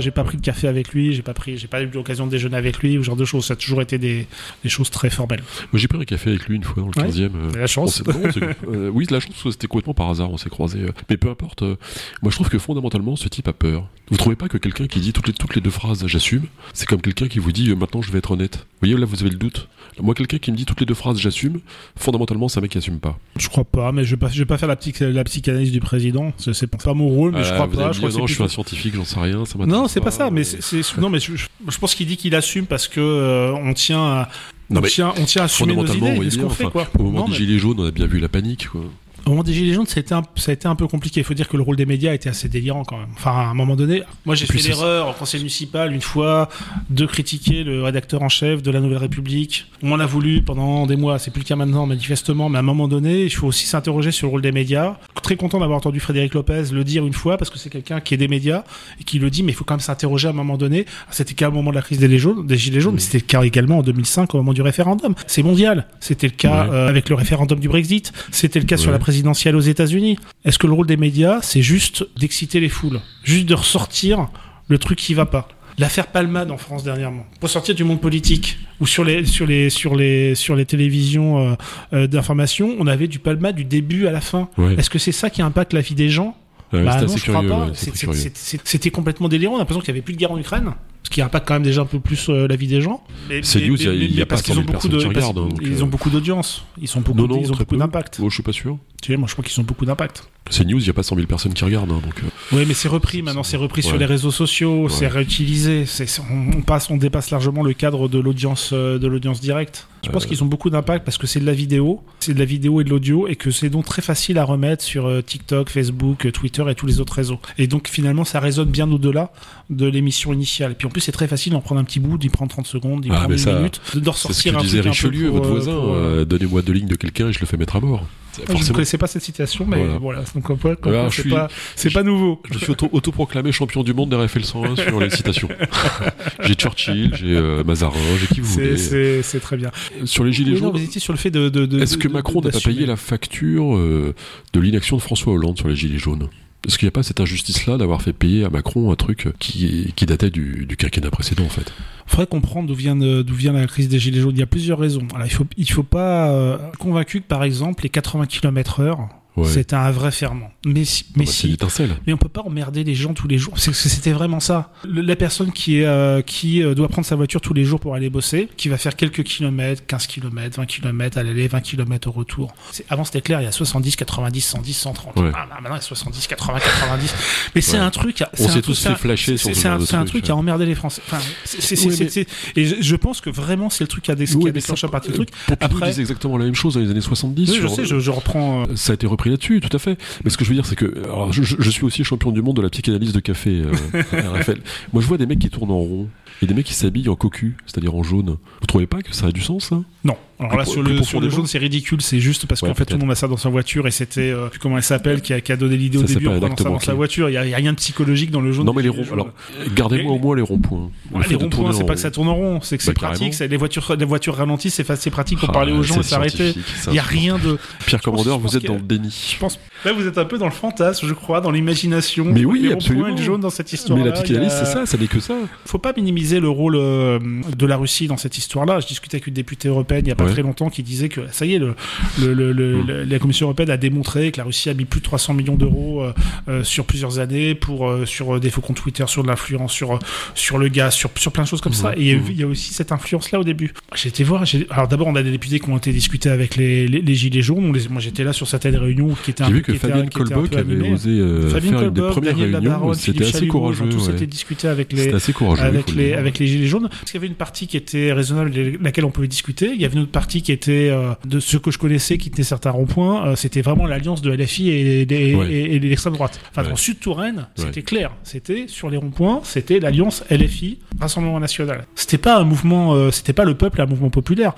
J'ai 0.00 0.10
pas, 0.10 0.24
pris 0.24 0.36
de 0.36 0.42
café 0.42 0.68
avec 0.68 0.92
lui. 0.92 1.14
J'ai 1.14 1.22
pas 1.22 1.34
pris, 1.34 1.56
j'ai 1.58 1.66
pas 1.68 1.82
eu 1.82 1.86
l'occasion 1.92 2.26
de 2.26 2.30
déjeuner 2.30 2.56
avec 2.56 2.78
lui 2.78 2.98
ou 2.98 3.02
ce 3.02 3.06
genre 3.06 3.16
de 3.16 3.24
choses. 3.24 3.46
Ça 3.46 3.54
a 3.54 3.56
toujours 3.56 3.82
été 3.82 3.98
des, 3.98 4.26
des 4.62 4.68
choses 4.68 4.90
très 4.90 5.10
formelles. 5.10 5.42
Moi, 5.72 5.80
j'ai 5.80 5.88
pris 5.88 5.98
un 6.00 6.04
café 6.04 6.30
avec 6.30 6.46
lui 6.48 6.56
une 6.56 6.64
fois 6.64 6.82
dans 6.82 6.88
le 6.88 7.02
Ouais. 7.02 7.08
15e. 7.10 7.30
euh, 7.34 7.52
La 7.58 7.66
chance. 7.66 8.02
non, 8.06 8.14
euh, 8.72 8.90
oui, 8.92 9.06
la 9.10 9.20
chance, 9.20 9.34
c'était 9.50 9.66
complètement 9.66 9.94
par 9.94 10.10
hasard, 10.10 10.30
on 10.30 10.36
s'est 10.36 10.50
croisés. 10.50 10.86
Mais 11.08 11.16
peu 11.16 11.30
importe. 11.30 11.62
moi, 11.62 12.30
je 12.30 12.34
trouve 12.34 12.48
que 12.48 12.58
fondamentalement, 12.58 13.16
ce 13.16 13.28
type 13.28 13.48
a 13.48 13.52
peur. 13.52 13.88
Vous 14.10 14.16
trouvez 14.16 14.36
pas 14.36 14.48
que 14.48 14.58
quelqu'un 14.58 14.86
qui 14.86 15.00
dit 15.00 15.12
toutes 15.12 15.28
les, 15.28 15.32
toutes 15.32 15.54
les 15.54 15.60
deux 15.62 15.70
phrases, 15.70 16.06
j'assume, 16.06 16.44
c'est 16.74 16.86
comme 16.86 17.00
quelqu'un 17.00 17.28
qui 17.28 17.38
vous 17.38 17.52
dit 17.52 17.74
maintenant 17.74 18.02
je 18.02 18.10
vais 18.12 18.18
être 18.18 18.32
honnête. 18.32 18.66
Vous 18.82 18.88
voyez, 18.88 18.98
là, 19.00 19.06
vous 19.06 19.20
avez 19.20 19.30
le 19.30 19.36
doute. 19.36 19.68
Moi, 20.00 20.12
quelqu'un 20.12 20.38
qui 20.38 20.50
me 20.50 20.56
dit 20.56 20.64
toutes 20.64 20.80
les 20.80 20.86
deux 20.86 20.94
phrases, 20.94 21.18
j'assume, 21.20 21.60
fondamentalement, 21.96 22.48
c'est 22.48 22.58
un 22.58 22.62
mec 22.62 22.72
qui 22.72 22.78
assume 22.78 22.98
pas. 22.98 23.16
Je 23.36 23.48
crois 23.48 23.62
pas, 23.62 23.92
mais 23.92 24.04
je 24.04 24.10
vais 24.10 24.16
pas, 24.16 24.28
je 24.28 24.38
vais 24.40 24.44
pas 24.44 24.58
faire 24.58 24.66
la, 24.68 24.74
psy- 24.74 24.92
la 25.00 25.22
psychanalyse 25.22 25.70
du 25.70 25.78
président. 25.78 26.32
C'est 26.36 26.66
pas 26.66 26.92
mon 26.92 27.06
rôle, 27.08 27.30
mais 27.32 27.44
je 27.44 27.50
Ah, 27.50 27.54
crois 27.54 27.66
vous 27.66 27.76
pas. 27.76 27.88
me 27.88 27.92
Je 27.92 27.98
crois 27.98 28.10
que 28.10 28.16
non, 28.18 28.26
je 28.26 28.34
suis 28.34 28.42
un 28.42 28.48
scientifique, 28.48 28.94
j'en 28.96 29.04
sais 29.04 29.20
rien, 29.20 29.44
ça 29.44 29.56
Non, 29.64 29.86
c'est 29.86 30.00
pas 30.00 30.10
ça, 30.10 30.30
mais 30.30 30.42
euh, 30.42 30.82
non, 30.98 31.10
mais 31.10 31.20
je, 31.20 31.36
je- 31.36 31.46
je 31.68 31.78
pense 31.78 31.94
qu'il 31.94 32.08
dit 32.08 32.16
qu'il 32.16 32.34
assume 32.34 32.66
parce 32.66 32.88
que 32.88 32.98
euh, 33.00 33.52
on 33.52 33.72
tient, 33.74 34.02
à, 34.02 34.28
Non, 34.70 34.80
on 34.80 34.82
mais 34.82 34.88
tient, 34.88 35.12
on 35.16 35.24
tient 35.26 35.42
à 35.42 35.44
assumer 35.44 35.74
nos 35.76 35.82
Fondamentalement, 35.86 36.16
idées, 36.16 36.26
et 36.26 36.30
ce 36.30 36.38
qu'on 36.38 36.48
fait, 36.50 36.64
enfin, 36.64 36.70
quoi. 36.72 36.88
Au 36.98 37.02
moment 37.04 37.18
Non, 37.20 37.24
des 37.26 37.30
mais- 37.32 37.36
Gilets 37.36 37.58
jaunes, 37.60 37.78
on 37.78 37.84
a 37.86 37.90
bien 37.92 38.06
vu 38.06 38.18
la 38.18 38.28
panique, 38.28 38.66
quoi. 38.68 38.80
Au 39.26 39.30
moment 39.30 39.42
des 39.42 39.52
Gilets 39.52 39.74
jaunes, 39.74 39.86
ça 39.86 39.98
a 39.98 40.00
été 40.00 40.14
un, 40.14 40.22
ça 40.36 40.50
a 40.50 40.54
été 40.54 40.66
un 40.66 40.74
peu 40.74 40.86
compliqué. 40.88 41.20
Il 41.20 41.24
faut 41.24 41.34
dire 41.34 41.48
que 41.48 41.56
le 41.56 41.62
rôle 41.62 41.76
des 41.76 41.86
médias 41.86 42.12
était 42.12 42.28
assez 42.28 42.48
délirant 42.48 42.84
quand 42.84 42.98
même. 42.98 43.08
Enfin, 43.14 43.30
à 43.30 43.44
un 43.44 43.54
moment 43.54 43.76
donné, 43.76 44.02
moi 44.26 44.34
j'ai 44.34 44.46
fait 44.46 44.58
l'erreur 44.58 45.08
au 45.08 45.12
conseil 45.12 45.40
municipal 45.40 45.92
une 45.92 46.00
fois 46.00 46.48
de 46.90 47.06
critiquer 47.06 47.64
le 47.64 47.82
rédacteur 47.82 48.22
en 48.22 48.28
chef 48.28 48.62
de 48.62 48.70
la 48.70 48.80
Nouvelle 48.80 48.98
République. 48.98 49.66
On 49.82 49.88
m'en 49.88 49.98
a 50.00 50.06
voulu 50.06 50.42
pendant 50.42 50.86
des 50.86 50.96
mois, 50.96 51.18
c'est 51.18 51.30
plus 51.30 51.40
le 51.42 51.46
cas 51.46 51.56
maintenant 51.56 51.86
manifestement, 51.86 52.48
mais 52.48 52.56
à 52.56 52.60
un 52.60 52.64
moment 52.64 52.88
donné, 52.88 53.24
il 53.24 53.30
faut 53.30 53.46
aussi 53.46 53.66
s'interroger 53.66 54.10
sur 54.10 54.26
le 54.26 54.32
rôle 54.32 54.42
des 54.42 54.52
médias. 54.52 54.96
Très 55.22 55.36
content 55.36 55.60
d'avoir 55.60 55.78
entendu 55.78 56.00
Frédéric 56.00 56.34
Lopez 56.34 56.64
le 56.72 56.82
dire 56.84 57.06
une 57.06 57.12
fois 57.12 57.36
parce 57.38 57.50
que 57.50 57.58
c'est 57.58 57.70
quelqu'un 57.70 58.00
qui 58.00 58.14
est 58.14 58.16
des 58.18 58.28
médias 58.28 58.64
et 59.00 59.04
qui 59.04 59.18
le 59.18 59.30
dit, 59.30 59.42
mais 59.42 59.52
il 59.52 59.54
faut 59.54 59.64
quand 59.64 59.74
même 59.74 59.80
s'interroger 59.80 60.28
à 60.28 60.30
un 60.30 60.34
moment 60.34 60.56
donné. 60.56 60.84
C'était 61.10 61.30
le 61.32 61.36
cas 61.36 61.48
au 61.48 61.52
moment 61.52 61.70
de 61.70 61.76
la 61.76 61.82
crise 61.82 61.98
des, 61.98 62.06
Gilets 62.06 62.18
jaunes- 62.18 62.46
des 62.46 62.56
Gilets 62.56 62.80
jaunes, 62.80 62.94
mais 62.94 63.00
c'était 63.00 63.18
le 63.18 63.24
cas 63.24 63.42
également 63.42 63.78
en 63.78 63.82
2005 63.82 64.34
au 64.34 64.38
moment 64.38 64.52
du 64.52 64.62
référendum. 64.62 65.14
C'est 65.26 65.42
mondial. 65.42 65.86
C'était 66.00 66.26
le 66.26 66.32
cas 66.32 66.66
euh, 66.70 66.88
avec 66.88 67.08
le 67.08 67.14
référendum 67.14 67.58
du 67.60 67.68
Brexit. 67.68 68.12
C'était 68.30 68.58
le 68.58 68.66
cas 68.66 68.76
sur 68.76 68.90
la 68.90 68.98
présidentielle 69.16 69.56
aux 69.56 69.60
États-Unis. 69.60 70.16
Est-ce 70.46 70.58
que 70.58 70.66
le 70.66 70.72
rôle 70.72 70.86
des 70.86 70.96
médias, 70.96 71.40
c'est 71.42 71.60
juste 71.60 72.06
d'exciter 72.18 72.60
les 72.60 72.70
foules, 72.70 73.00
juste 73.24 73.44
de 73.46 73.54
ressortir 73.54 74.28
le 74.68 74.78
truc 74.78 74.98
qui 74.98 75.12
va 75.12 75.26
pas? 75.26 75.48
L'affaire 75.78 76.06
Palmade 76.06 76.50
en 76.50 76.56
France 76.58 76.82
dernièrement, 76.82 77.24
pour 77.40 77.48
sortir 77.50 77.74
du 77.74 77.84
monde 77.84 78.00
politique 78.00 78.58
ou 78.80 78.86
sur 78.86 79.04
les 79.04 79.24
sur 79.26 79.46
les 79.46 79.68
sur 79.70 79.94
les 79.96 80.34
sur 80.34 80.54
les 80.56 80.64
télévisions 80.66 81.30
euh, 81.38 81.54
euh, 81.92 82.06
d'information, 82.06 82.74
on 82.78 82.86
avait 82.86 83.06
du 83.08 83.18
Palmade 83.18 83.54
du 83.56 83.64
début 83.64 84.06
à 84.06 84.12
la 84.12 84.20
fin. 84.22 84.48
Ouais. 84.58 84.74
Est-ce 84.78 84.88
que 84.90 84.98
c'est 84.98 85.12
ça 85.12 85.28
qui 85.30 85.40
impacte 85.42 85.72
la 85.74 85.80
vie 85.82 85.94
des 85.94 86.08
gens? 86.08 86.34
Ouais, 86.72 86.84
Bah 86.84 86.98
c'était 87.06 88.86
ouais, 88.86 88.90
complètement 88.90 89.28
délirant. 89.28 89.52
On 89.52 89.56
a 89.56 89.58
l'impression 89.60 89.80
qu'il 89.82 89.92
n'y 89.92 89.98
avait 89.98 90.04
plus 90.04 90.14
de 90.14 90.18
guerre 90.18 90.32
en 90.32 90.38
Ukraine, 90.38 90.72
ce 91.02 91.10
qui 91.10 91.20
impacte 91.20 91.46
quand 91.46 91.54
même 91.54 91.62
déjà 91.62 91.82
un 91.82 91.86
peu 91.86 92.00
plus 92.00 92.28
euh, 92.30 92.46
la 92.48 92.56
vie 92.56 92.66
des 92.66 92.80
gens. 92.80 93.02
C'est 93.42 93.60
news, 93.66 93.76
il 93.76 93.84
y 93.84 93.88
a- 93.88 93.92
mais- 93.92 94.06
y 94.06 94.22
a 94.22 94.26
pas 94.26 94.36
parce 94.36 94.42
qu'ils 94.42 94.54
100 94.54 94.60
ont 94.60 94.64
000 94.64 94.72
beaucoup 94.72 94.88
de, 94.88 94.92
personnes 94.94 95.08
qui 95.12 95.14
parce 95.20 95.26
regardent, 95.28 95.58
ils 95.62 95.80
euh, 95.80 95.84
ont 95.84 95.86
beaucoup 95.86 96.08
d'audience. 96.10 96.64
Ils 96.80 96.88
sont 96.88 97.00
beaucoup, 97.02 97.18
Non, 97.18 97.28
non, 97.28 97.40
ils 97.42 97.52
ont 97.52 97.56
beaucoup 97.56 97.76
d'impact. 97.76 98.18
Oh, 98.22 98.30
je 98.30 98.34
suis 98.34 98.42
pas 98.42 98.52
sûr. 98.52 98.78
Tu 99.02 99.12
sais, 99.12 99.16
moi 99.18 99.26
je 99.28 99.32
crois 99.34 99.44
qu'ils 99.44 99.60
ont 99.60 99.64
beaucoup 99.64 99.84
d'impact. 99.84 100.28
C'est 100.50 100.64
news, 100.64 100.78
il 100.78 100.82
n'y 100.84 100.90
a 100.90 100.92
pas 100.92 101.02
100 101.04 101.14
000 101.16 101.26
personnes 101.28 101.54
qui 101.54 101.64
regardent. 101.64 101.92
hein, 101.92 102.00
donc, 102.04 102.14
euh, 102.24 102.56
Oui, 102.56 102.64
mais 102.66 102.74
c'est 102.74 102.88
repris 102.88 103.22
maintenant, 103.22 103.42
c'est 103.44 103.56
repris 103.56 103.82
sur 103.82 103.96
les 103.96 104.04
réseaux 104.06 104.30
sociaux, 104.32 104.88
c'est 104.88 105.02
Ouais. 105.02 105.08
réutilisé. 105.08 105.86
C'est, 105.86 106.06
on, 106.30 106.62
passe, 106.62 106.90
on 106.90 106.96
dépasse 106.96 107.30
largement 107.30 107.62
le 107.62 107.72
cadre 107.74 108.08
de 108.08 108.18
l'audience, 108.18 108.70
euh, 108.72 108.98
directe. 109.40 109.86
Je 110.04 110.10
pense 110.10 110.24
Euh. 110.24 110.28
qu'ils 110.28 110.42
ont 110.42 110.46
beaucoup 110.46 110.68
d'impact 110.68 111.04
parce 111.04 111.16
que 111.16 111.26
c'est 111.28 111.38
de 111.40 111.46
la 111.46 111.52
vidéo, 111.52 112.02
c'est 112.20 112.34
de 112.34 112.38
la 112.38 112.44
vidéo 112.44 112.80
et 112.80 112.84
de 112.84 112.90
l'audio, 112.90 113.28
et 113.28 113.36
que 113.36 113.50
c'est 113.52 113.70
donc 113.70 113.84
très 113.86 114.02
facile 114.02 114.36
à 114.38 114.44
remettre 114.44 114.82
sur 114.84 115.06
euh, 115.06 115.22
TikTok, 115.22 115.70
Facebook, 115.70 116.30
Twitter 116.32 116.64
et 116.68 116.74
tous 116.74 116.86
les 116.86 117.00
autres 117.00 117.14
réseaux. 117.14 117.38
Et 117.56 117.66
donc 117.68 117.88
finalement, 117.88 118.24
ça 118.24 118.40
résonne 118.40 118.68
bien 118.68 118.90
au-delà 118.90 119.32
de 119.70 119.86
l'émission 119.86 120.32
initiale. 120.32 120.72
Et 120.72 120.74
puis 120.74 120.86
en 120.86 120.90
plus, 120.90 121.00
c'est 121.00 121.12
très 121.12 121.28
facile 121.28 121.52
d'en 121.52 121.60
prendre 121.60 121.80
un 121.80 121.84
petit 121.84 122.00
bout, 122.00 122.18
d'y 122.18 122.28
prendre 122.28 122.50
30 122.50 122.66
secondes, 122.66 123.00
d'y 123.02 123.08
Ah, 123.10 123.14
prendre 123.14 123.32
une 123.32 123.38
ça, 123.38 123.54
minute, 123.54 123.80
de, 123.94 124.00
c'est 124.00 124.04
ce 124.04 124.10
ressortir 124.10 124.52
que 124.54 124.58
un 124.58 124.62
disait 124.62 124.80
Richelieu, 124.80 125.28
pour, 125.30 125.36
votre 125.38 125.48
voisin. 125.50 125.72
pour, 125.72 125.94
euh, 125.94 126.24
Donnez-moi 126.24 126.62
deux 126.62 126.72
lignes 126.72 126.88
de 126.88 126.96
quelqu'un 126.96 127.28
et 127.28 127.32
je 127.32 127.40
le 127.40 127.46
fais 127.46 127.56
mettre 127.56 127.76
à 127.76 127.80
mort. 127.80 128.04
Je 128.48 128.52
ne 128.68 128.72
connaissais 128.72 128.98
pas 128.98 129.06
cette 129.06 129.22
citation, 129.22 129.66
mais 129.66 129.76
Voilà. 129.78 129.98
voilà. 129.98 130.24
Donc, 130.34 130.42
comme 130.44 130.58
quoi, 130.58 130.76
comme 130.76 130.92
Alors, 130.92 131.04
quoi, 131.04 131.10
je 131.10 131.16
c'est 131.16 131.22
suis- 131.22 131.30
pas, 131.30 131.48
c'est 131.76 131.92
pas 131.92 132.02
nouveau. 132.02 132.40
Je 132.50 132.58
suis 132.58 132.70
auto- 132.70 132.88
autoproclamé 132.92 133.52
champion 133.52 133.82
du 133.82 133.92
monde 133.94 134.10
des 134.10 134.16
RFL 134.16 134.44
101 134.44 134.76
sur 134.76 135.00
les 135.00 135.10
citations. 135.10 135.48
j'ai 136.42 136.54
Churchill, 136.54 137.14
j'ai 137.14 137.36
euh, 137.36 137.62
Mazarin, 137.64 137.98
j'ai 138.20 138.26
qui 138.26 138.40
vous 138.40 138.52
C'est, 138.54 138.62
voulez. 138.62 138.76
c'est, 138.78 139.22
c'est 139.22 139.40
très 139.40 139.56
bien. 139.56 139.70
Sur 140.04 140.24
les 140.24 140.32
gilets 140.32 140.52
Oui, 140.52 140.60
non, 140.60 140.68
jaunes, 140.68 140.76
vous 140.78 140.84
étiez 140.84 141.00
sur 141.00 141.12
le 141.12 141.18
fait 141.18 141.30
de. 141.30 141.48
de- 141.48 141.66
de- 141.66 141.80
est-ce 141.80 141.96
de- 141.96 142.02
que 142.02 142.08
Macron 142.08 142.40
n'a 142.40 142.50
pas 142.50 142.60
payé 142.60 142.86
la 142.86 142.96
facture 142.96 143.76
euh, 143.76 144.14
de 144.52 144.60
l'inaction 144.60 144.96
de 144.96 145.02
François 145.02 145.32
Hollande 145.32 145.58
sur 145.58 145.68
les 145.68 145.76
gilets 145.76 145.98
jaunes? 145.98 146.28
Est-ce 146.66 146.78
qu'il 146.78 146.86
n'y 146.86 146.90
a 146.90 146.92
pas 146.92 147.02
cette 147.02 147.20
injustice-là 147.20 147.76
d'avoir 147.76 148.02
fait 148.02 148.12
payer 148.12 148.44
à 148.44 148.50
Macron 148.50 148.92
un 148.92 148.96
truc 148.96 149.28
qui, 149.40 149.92
qui 149.96 150.06
datait 150.06 150.30
du, 150.30 150.66
quinquennat 150.78 151.10
précédent 151.10 151.44
en 151.44 151.48
fait? 151.48 151.72
Faudrait 152.06 152.26
comprendre 152.26 152.68
d'où 152.68 152.74
vient, 152.74 152.94
de- 152.96 153.22
d'où 153.22 153.34
vient 153.34 153.52
la 153.52 153.66
crise 153.66 153.88
des 153.88 153.98
Gilets 153.98 154.20
jaunes. 154.20 154.34
Il 154.36 154.40
y 154.40 154.42
a 154.42 154.46
plusieurs 154.46 154.78
raisons. 154.78 155.06
Il 155.24 155.30
faut, 155.30 155.46
il 155.56 155.70
faut 155.70 155.82
pas. 155.82 156.30
euh, 156.30 156.58
convaincu 156.78 157.20
que, 157.20 157.26
par 157.26 157.42
exemple, 157.44 157.82
les 157.82 157.88
80 157.88 158.26
km/h, 158.26 159.08
Ouais. 159.34 159.48
c'était 159.48 159.76
un 159.76 159.90
vrai 159.90 160.10
ferment. 160.12 160.50
Mais 160.66 160.84
si. 160.84 161.04
Ah 161.08 161.12
Mais 161.16 161.24
bah, 161.24 161.30
C'est 161.30 161.86
si. 161.86 161.92
Mais 162.06 162.12
on 162.12 162.18
peut 162.18 162.28
pas 162.28 162.42
emmerder 162.42 162.84
les 162.84 162.94
gens 162.94 163.14
tous 163.14 163.28
les 163.28 163.38
jours. 163.38 163.54
C'est 163.56 163.72
c'était 163.74 164.12
vraiment 164.12 164.40
ça. 164.40 164.70
Le- 164.86 165.00
la 165.00 165.16
personne 165.16 165.52
qui 165.52 165.78
est 165.78 165.86
euh, 165.86 166.20
qui 166.20 166.62
euh, 166.62 166.74
doit 166.74 166.88
prendre 166.88 167.06
sa 167.06 167.16
voiture 167.16 167.40
tous 167.40 167.54
les 167.54 167.64
jours 167.64 167.80
pour 167.80 167.94
aller 167.94 168.10
bosser, 168.10 168.48
qui 168.58 168.68
va 168.68 168.76
faire 168.76 168.94
quelques 168.94 169.22
kilomètres, 169.22 169.82
15 169.86 170.06
kilomètres, 170.06 170.58
20 170.58 170.66
kilomètres 170.66 171.16
à 171.18 171.22
l'aller, 171.22 171.48
20 171.48 171.60
kilomètres 171.62 172.08
au 172.08 172.12
retour. 172.12 172.52
C'est- 172.72 172.84
Avant 172.90 173.04
c'était 173.04 173.22
clair, 173.22 173.40
il 173.40 173.44
y 173.44 173.46
a 173.46 173.52
70, 173.52 173.96
90, 173.96 174.40
110, 174.42 174.72
130. 174.74 175.16
Ouais. 175.18 175.30
Ah, 175.34 175.46
bah, 175.48 175.56
maintenant 175.62 175.76
il 175.76 175.78
y 175.78 175.78
a 175.78 175.82
70, 175.82 176.26
80, 176.26 176.58
90. 176.58 177.14
Mais 177.54 177.60
c'est 177.62 177.78
Ouais. 177.78 177.82
un 177.82 177.90
truc. 177.90 178.20
à- 178.22 178.30
On 178.34 178.36
c'est 178.36 178.48
s'est 178.50 178.62
tous 178.62 178.74
c'est 178.74 178.90
fait 178.90 178.96
flasher 178.96 179.36
c'est- 179.38 179.52
sur 179.52 179.56
C'est 179.56 179.68
un, 179.68 179.80
c'est 179.80 179.94
un 179.96 180.04
truc, 180.04 180.22
truc 180.24 180.30
à 180.30 180.36
emmerder 180.36 180.66
les 180.66 180.74
Français. 180.74 181.00
Enfin, 181.06 181.18
c'est- 181.44 181.60
c'est- 181.62 181.86
Oui, 181.86 181.94
c'est- 181.96 182.04
mais- 182.04 182.10
c'est- 182.10 182.26
et 182.56 182.64
je, 182.66 182.74
je 182.80 182.96
pense 182.96 183.20
que 183.22 183.30
vraiment 183.30 183.70
c'est 183.70 183.84
le 183.84 183.88
truc 183.88 184.04
qui 184.04 184.10
a, 184.10 184.14
qui 184.14 184.26
déclenché 184.52 184.86
à 184.86 184.90
partir 184.90 185.10
du 185.12 185.16
truc. 185.16 185.30
Pompidou 185.46 185.76
Après- 185.76 185.88
disait 185.88 186.02
exactement 186.02 186.36
la 186.36 186.44
même 186.44 186.54
chose 186.54 186.74
dans 186.74 186.80
les 186.80 186.90
années 186.90 187.00
70. 187.00 187.50
Oui, 187.50 187.58
je 187.62 187.66
sais, 187.68 187.84
je, 187.86 187.98
je 187.98 188.10
reprends. 188.10 188.62
euh, 188.64 188.76
Ça 188.76 188.92
a 188.92 188.94
été 188.94 189.06
repris 189.06 189.21
là-dessus, 189.30 189.60
tout 189.60 189.74
à 189.74 189.78
fait. 189.78 189.98
Mais 190.24 190.30
ce 190.30 190.36
que 190.36 190.44
je 190.44 190.50
veux 190.50 190.54
dire, 190.54 190.66
c'est 190.66 190.76
que 190.76 191.04
alors, 191.04 191.32
je, 191.32 191.70
suis 191.70 191.84
aussi 191.84 192.04
champion 192.04 192.30
du 192.32 192.42
monde 192.42 192.56
de 192.56 192.62
la 192.62 192.70
psychanalyse 192.70 193.12
de 193.12 193.20
café, 193.20 193.62
euh. 193.62 193.72
Moi, 194.92 195.02
je 195.02 195.06
vois 195.06 195.18
des 195.18 195.26
mecs 195.26 195.38
qui 195.38 195.50
tournent 195.50 195.70
en 195.70 195.78
rond 195.78 196.08
et 196.42 196.46
des 196.46 196.54
mecs 196.54 196.66
qui 196.66 196.74
s'habillent 196.74 197.08
en 197.08 197.16
cocu, 197.16 197.56
c'est-à-dire 197.66 197.94
en 197.94 198.02
jaune. 198.02 198.36
Vous 198.60 198.66
trouvez 198.66 198.86
pas 198.86 199.02
que 199.02 199.14
ça 199.14 199.26
a 199.26 199.32
du 199.32 199.40
sens, 199.40 199.68
ça? 199.68 199.82
Non. 200.04 200.16
Alors 200.46 200.58
là, 200.58 200.64
sur 200.64 200.82
le, 200.82 200.88
sur 200.88 200.92
le 200.94 200.96
profondément 201.02 201.30
jaune, 201.36 201.46
c'est 201.46 201.58
ridicule. 201.58 202.00
C'est 202.02 202.20
juste 202.20 202.46
parce 202.46 202.62
Ouais, 202.62 202.68
qu'en 202.68 202.74
fait, 202.74 202.84
tout 202.84 202.94
le 202.94 203.00
monde 203.00 203.10
a 203.10 203.14
ça 203.14 203.28
dans 203.28 203.36
sa 203.36 203.48
voiture 203.48 203.86
et 203.86 203.90
c'était, 203.90 204.30
euh, 204.30 204.48
comment 204.60 204.76
elle 204.76 204.82
s'appelle, 204.82 205.20
qui 205.22 205.32
a, 205.32 205.40
qui 205.40 205.52
a 205.52 205.56
donné 205.56 205.76
l'idée 205.76 205.98
au 205.98 206.02
début 206.02 206.26
en 206.28 206.38
prenant 206.40 206.56
ça 206.56 206.64
dans 206.64 206.78
sa 206.80 206.94
voiture. 206.94 207.28
Il 207.30 207.32
y 207.34 207.36
a, 207.36 207.44
il 207.46 207.50
y 207.50 207.54
a 207.54 207.56
rien 207.56 207.72
de 207.72 207.76
psychologique 207.78 208.30
dans 208.30 208.40
le 208.40 208.52
jaune. 208.52 208.66
Non, 208.66 208.72
mais 208.74 208.82
les 208.82 208.88
ronds. 208.88 209.04
Alors, 209.12 209.30
gardez-moi 209.74 210.12
au 210.14 210.18
moins 210.18 210.36
les 210.36 210.42
ronds-points. 210.42 210.90
Ouais, 211.12 211.22
les 211.28 211.36
ronds-points, 211.36 211.72
c'est 211.72 211.84
pas 211.86 211.94
que 211.94 212.00
ça 212.00 212.10
tourne 212.10 212.28
en 212.28 212.34
rond, 212.34 212.60
c'est 212.62 212.76
que 212.78 212.82
c'est 212.84 212.92
Bah, 212.94 213.08
pratique. 213.08 213.38
Les 213.38 213.56
voitures, 213.56 213.96
les 213.98 214.04
voitures 214.04 214.34
ralentissent, 214.36 214.74
c'est 214.74 215.10
pratique 215.10 215.38
pour 215.38 215.50
Ah, 215.50 215.52
parler 215.52 215.72
aux 215.72 215.82
gens 215.82 216.00
et 216.00 216.02
s'arrêter. 216.02 216.54
Il 216.88 216.94
y 216.94 216.98
a 216.98 217.02
rien 217.02 217.38
de. 217.38 217.58
Pierre 217.86 218.00
Commandeur, 218.02 218.38
vous 218.38 218.56
êtes 218.56 218.64
y 218.64 218.66
dans 218.66 218.74
a- 218.74 218.78
le 218.78 218.82
déni. 218.82 219.32
Je 219.34 219.38
pense. 219.38 219.58
Là, 219.84 219.92
vous 219.92 220.06
êtes 220.06 220.18
un 220.18 220.24
peu 220.24 220.38
dans 220.38 220.46
le 220.46 220.52
fantasme, 220.52 221.06
je 221.08 221.14
crois, 221.14 221.40
dans 221.40 221.50
l'imagination. 221.50 222.24
Mais 222.26 222.44
oui, 222.44 222.60
les 222.60 222.68
ronds-points 222.68 222.76
absolument. 222.76 223.06
et 223.08 223.10
le 223.18 223.22
jaune 223.24 223.40
dans 223.40 223.50
cette 223.50 223.72
histoire. 223.72 223.98
Mais 223.98 224.04
la 224.04 224.12
psychanalyse, 224.12 224.52
c'est 224.52 224.64
ça, 224.66 224.86
ça 224.86 224.96
n'est 224.96 225.06
que 225.08 225.20
ça. 225.20 225.34
Faut 225.66 225.78
pas 225.78 225.92
minimiser 225.96 226.40
le 226.40 226.48
rôle 226.48 226.76
euh, 226.76 227.18
de 227.56 227.66
la 227.66 227.76
Russie 227.76 228.06
dans 228.06 228.16
cette 228.16 228.38
histoire-là. 228.38 228.80
Je 228.80 228.86
discutais 228.86 229.16
avec 229.16 229.26
une 229.26 229.34
députée 229.34 229.68
européenne 229.68 230.02
il 230.06 230.08
y 230.08 230.12
a 230.12 230.14
pas. 230.14 230.31
Très 230.32 230.42
longtemps 230.42 230.70
qui 230.70 230.82
disait 230.82 231.08
que 231.08 231.20
ça 231.30 231.46
y 231.46 231.54
est, 231.54 231.58
le, 231.58 231.74
le, 232.20 232.32
le, 232.34 232.52
le- 232.52 233.04
la 233.04 233.18
Commission 233.18 233.46
européenne 233.46 233.70
a 233.70 233.76
démontré 233.76 234.32
que 234.32 234.38
la 234.38 234.44
Russie 234.44 234.70
a 234.70 234.74
mis 234.74 234.84
plus 234.84 235.00
de 235.00 235.04
300 235.04 235.34
millions 235.34 235.56
d'euros 235.56 236.02
euh, 236.02 236.12
euh, 236.48 236.64
sur 236.64 236.84
plusieurs 236.84 237.18
années 237.18 237.54
pour 237.54 237.88
euh, 237.88 238.06
sur 238.06 238.38
des 238.40 238.50
faux 238.50 238.60
comptes 238.60 238.76
Twitter, 238.76 239.04
sur 239.06 239.22
de 239.22 239.28
l'influence, 239.28 239.72
sur 239.72 239.98
sur 240.34 240.58
le 240.58 240.68
gaz, 240.68 240.94
sur 240.94 241.10
sur 241.16 241.32
plein 241.32 241.42
de 241.44 241.48
choses 241.48 241.60
comme 241.60 241.72
ça. 241.72 241.92
Et 241.96 242.02
il 242.02 242.06
y, 242.06 242.30
il 242.32 242.40
y 242.40 242.42
a 242.42 242.46
aussi 242.46 242.72
cette 242.74 242.92
influence 242.92 243.30
là 243.30 243.40
au 243.40 243.44
début. 243.44 243.72
J'ai 243.94 244.08
été 244.08 244.24
voir. 244.24 244.44
Alors 244.70 244.88
d'abord, 244.88 245.06
on 245.08 245.16
a 245.16 245.22
des 245.22 245.30
députés 245.30 245.60
qui 245.60 245.68
ont 245.70 245.76
été 245.76 245.92
discutés 245.92 246.30
avec 246.30 246.56
les, 246.56 246.86
les, 246.88 247.00
les 247.00 247.14
gilets 247.14 247.42
jaunes. 247.42 247.64
On 247.66 247.72
les- 247.72 247.88
moi, 247.88 248.00
j'étais 248.00 248.24
là 248.24 248.32
sur 248.32 248.46
certaines 248.48 248.76
réunions 248.76 249.14
qui 249.24 249.30
étaient 249.32 249.42
un 249.42 249.46
J'ai 249.46 249.52
peu- 249.52 249.56
vu 249.58 249.62
que 249.62 249.74
Fabienne 249.74 250.10
Colbock 250.10 250.54
avait 250.54 250.90
osé 250.92 251.10
euh, 251.10 251.48
faire 251.48 251.64
une 251.64 251.90
des 251.90 252.00
premières 252.00 252.32
Daniel 252.32 252.50
réunions. 252.54 252.70
Labaronne, 252.70 252.94
C'était 252.94 253.24
assez 253.24 253.46
courageux. 253.46 253.84
Ont 253.84 253.88
tous 253.88 254.08
ouais. 254.08 254.14
été 254.14 254.26
discutés 254.26 254.68
avec 254.68 254.92
les 254.92 255.12
avec 255.58 255.92
les, 255.94 256.12
avec 256.14 256.38
les 256.38 256.46
gilets 256.46 256.66
jaunes. 256.66 256.88
Parce 256.88 257.04
qu'il 257.10 257.14
y 257.14 257.16
avait 257.18 257.26
une 257.26 257.34
partie 257.34 257.66
qui 257.66 257.76
était 257.76 258.12
raisonnable, 258.12 258.52
laquelle 258.80 259.04
on 259.04 259.10
pouvait 259.10 259.28
discuter. 259.28 259.70
Il 259.74 259.80
y 259.80 259.84
avait 259.84 259.94
une 259.96 260.02
autre 260.02 260.11
partie 260.12 260.42
qui 260.42 260.52
était 260.52 260.88
euh, 260.90 261.12
de 261.24 261.40
ce 261.40 261.56
que 261.56 261.70
je 261.70 261.78
connaissais, 261.78 262.18
qui 262.18 262.30
tenait 262.30 262.44
certains 262.44 262.70
ronds-points. 262.70 263.26
Euh, 263.26 263.36
c'était 263.36 263.62
vraiment 263.62 263.86
l'alliance 263.86 264.22
de 264.22 264.30
LFI 264.32 264.70
et, 264.70 265.34
Ouais. 265.34 265.52
et, 265.52 265.78
l'extrême 265.78 266.14
droite. 266.14 266.38
Enfin, 266.50 266.62
Ouais. 266.62 266.70
dans 266.70 266.76
Sud 266.76 267.00
Touraine, 267.00 267.36
Ouais. 267.58 267.64
c'était 267.64 267.82
clair. 267.82 268.12
C'était 268.22 268.66
sur 268.68 268.90
les 268.90 268.96
ronds-points, 268.96 269.40
c'était 269.44 269.80
l'alliance 269.80 270.22
LFI, 270.30 270.78
Rassemblement 271.00 271.40
National. 271.40 271.86
C'était 271.94 272.18
pas 272.18 272.36
un 272.38 272.44
mouvement, 272.44 272.94
euh, 272.94 273.10
c'était 273.10 273.32
pas 273.32 273.44
le 273.44 273.54
peuple, 273.54 273.80
un 273.80 273.86
mouvement 273.86 274.10
populaire. 274.10 274.52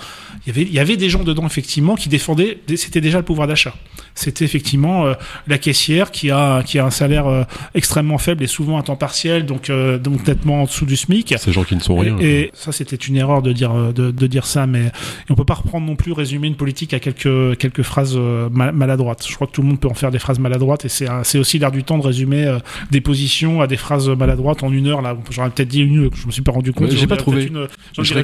Il 0.46 0.48
y 0.48 0.50
avait, 0.50 0.62
il 0.62 0.74
y 0.74 0.78
avait 0.78 0.96
des 0.96 1.08
gens 1.08 1.24
dedans 1.24 1.46
effectivement 1.46 1.94
qui 1.94 2.08
défendaient. 2.08 2.58
C'était 2.76 3.00
déjà 3.00 3.18
le 3.18 3.24
pouvoir 3.24 3.48
d'achat. 3.48 3.74
C'était 4.14 4.44
effectivement 4.44 5.06
la 5.48 5.58
caissière 5.58 6.10
qui 6.12 6.30
a 6.30 6.62
qui 6.62 6.78
a 6.78 6.84
un 6.86 6.90
salaire 6.90 7.46
extrêmement 7.74 8.18
faible 8.18 8.44
et 8.44 8.46
souvent 8.46 8.78
à 8.78 8.82
temps 8.82 8.94
partiel, 8.96 9.44
donc 9.44 9.70
donc 10.02 10.26
nettement 10.26 10.62
en 10.62 10.64
dessous 10.64 10.86
du 10.86 10.96
SMIC. 10.96 11.34
Ces 11.38 11.52
gens 11.52 11.64
qui 11.64 11.74
ne 11.74 11.80
sont 11.80 11.96
rien. 11.96 12.16
Et, 12.20 12.50
ça, 12.54 12.70
c'était 12.72 12.96
une 12.96 13.16
erreur 13.16 13.42
de 13.42 13.52
dire 13.52 13.72
de, 13.92 14.10
de 14.10 14.26
dire 14.26 14.46
ça, 14.46 14.66
mais 14.66 14.92
on 15.30 15.34
peut 15.34 15.43
pas 15.44 15.54
reprendre 15.54 15.86
non 15.86 15.96
plus 15.96 16.12
résumer 16.12 16.46
une 16.48 16.56
politique 16.56 16.94
à 16.94 16.98
quelques 17.00 17.56
quelques 17.58 17.82
phrases 17.82 18.14
euh, 18.16 18.48
ma- 18.52 18.72
maladroites. 18.72 19.26
Je 19.28 19.34
crois 19.34 19.46
que 19.46 19.52
tout 19.52 19.62
le 19.62 19.68
monde 19.68 19.80
peut 19.80 19.88
en 19.88 19.94
faire 19.94 20.10
des 20.10 20.18
phrases 20.18 20.38
maladroites, 20.38 20.84
et 20.84 20.88
c'est 20.88 21.06
c'est 21.22 21.38
aussi 21.38 21.58
l'air 21.58 21.70
du 21.72 21.84
temps 21.84 21.98
de 21.98 22.06
résumer 22.06 22.44
euh, 22.46 22.58
des 22.90 23.00
positions 23.00 23.60
à 23.60 23.66
des 23.66 23.76
phrases 23.76 24.08
maladroites 24.08 24.62
en 24.62 24.72
une 24.72 24.86
heure. 24.86 25.02
Là, 25.02 25.16
j'aurais 25.30 25.50
peut-être 25.50 25.68
dit 25.68 25.80
une, 25.82 26.10
je 26.14 26.26
me 26.26 26.32
suis 26.32 26.42
pas 26.42 26.52
rendu 26.52 26.72
compte. 26.72 26.88
Ouais, 26.88 26.90
j'ai 26.90 26.96
J'en 26.98 27.02
pas 27.06 27.14
dirais 27.14 27.18
trouvé. 27.18 27.36
peut-être 27.46 27.50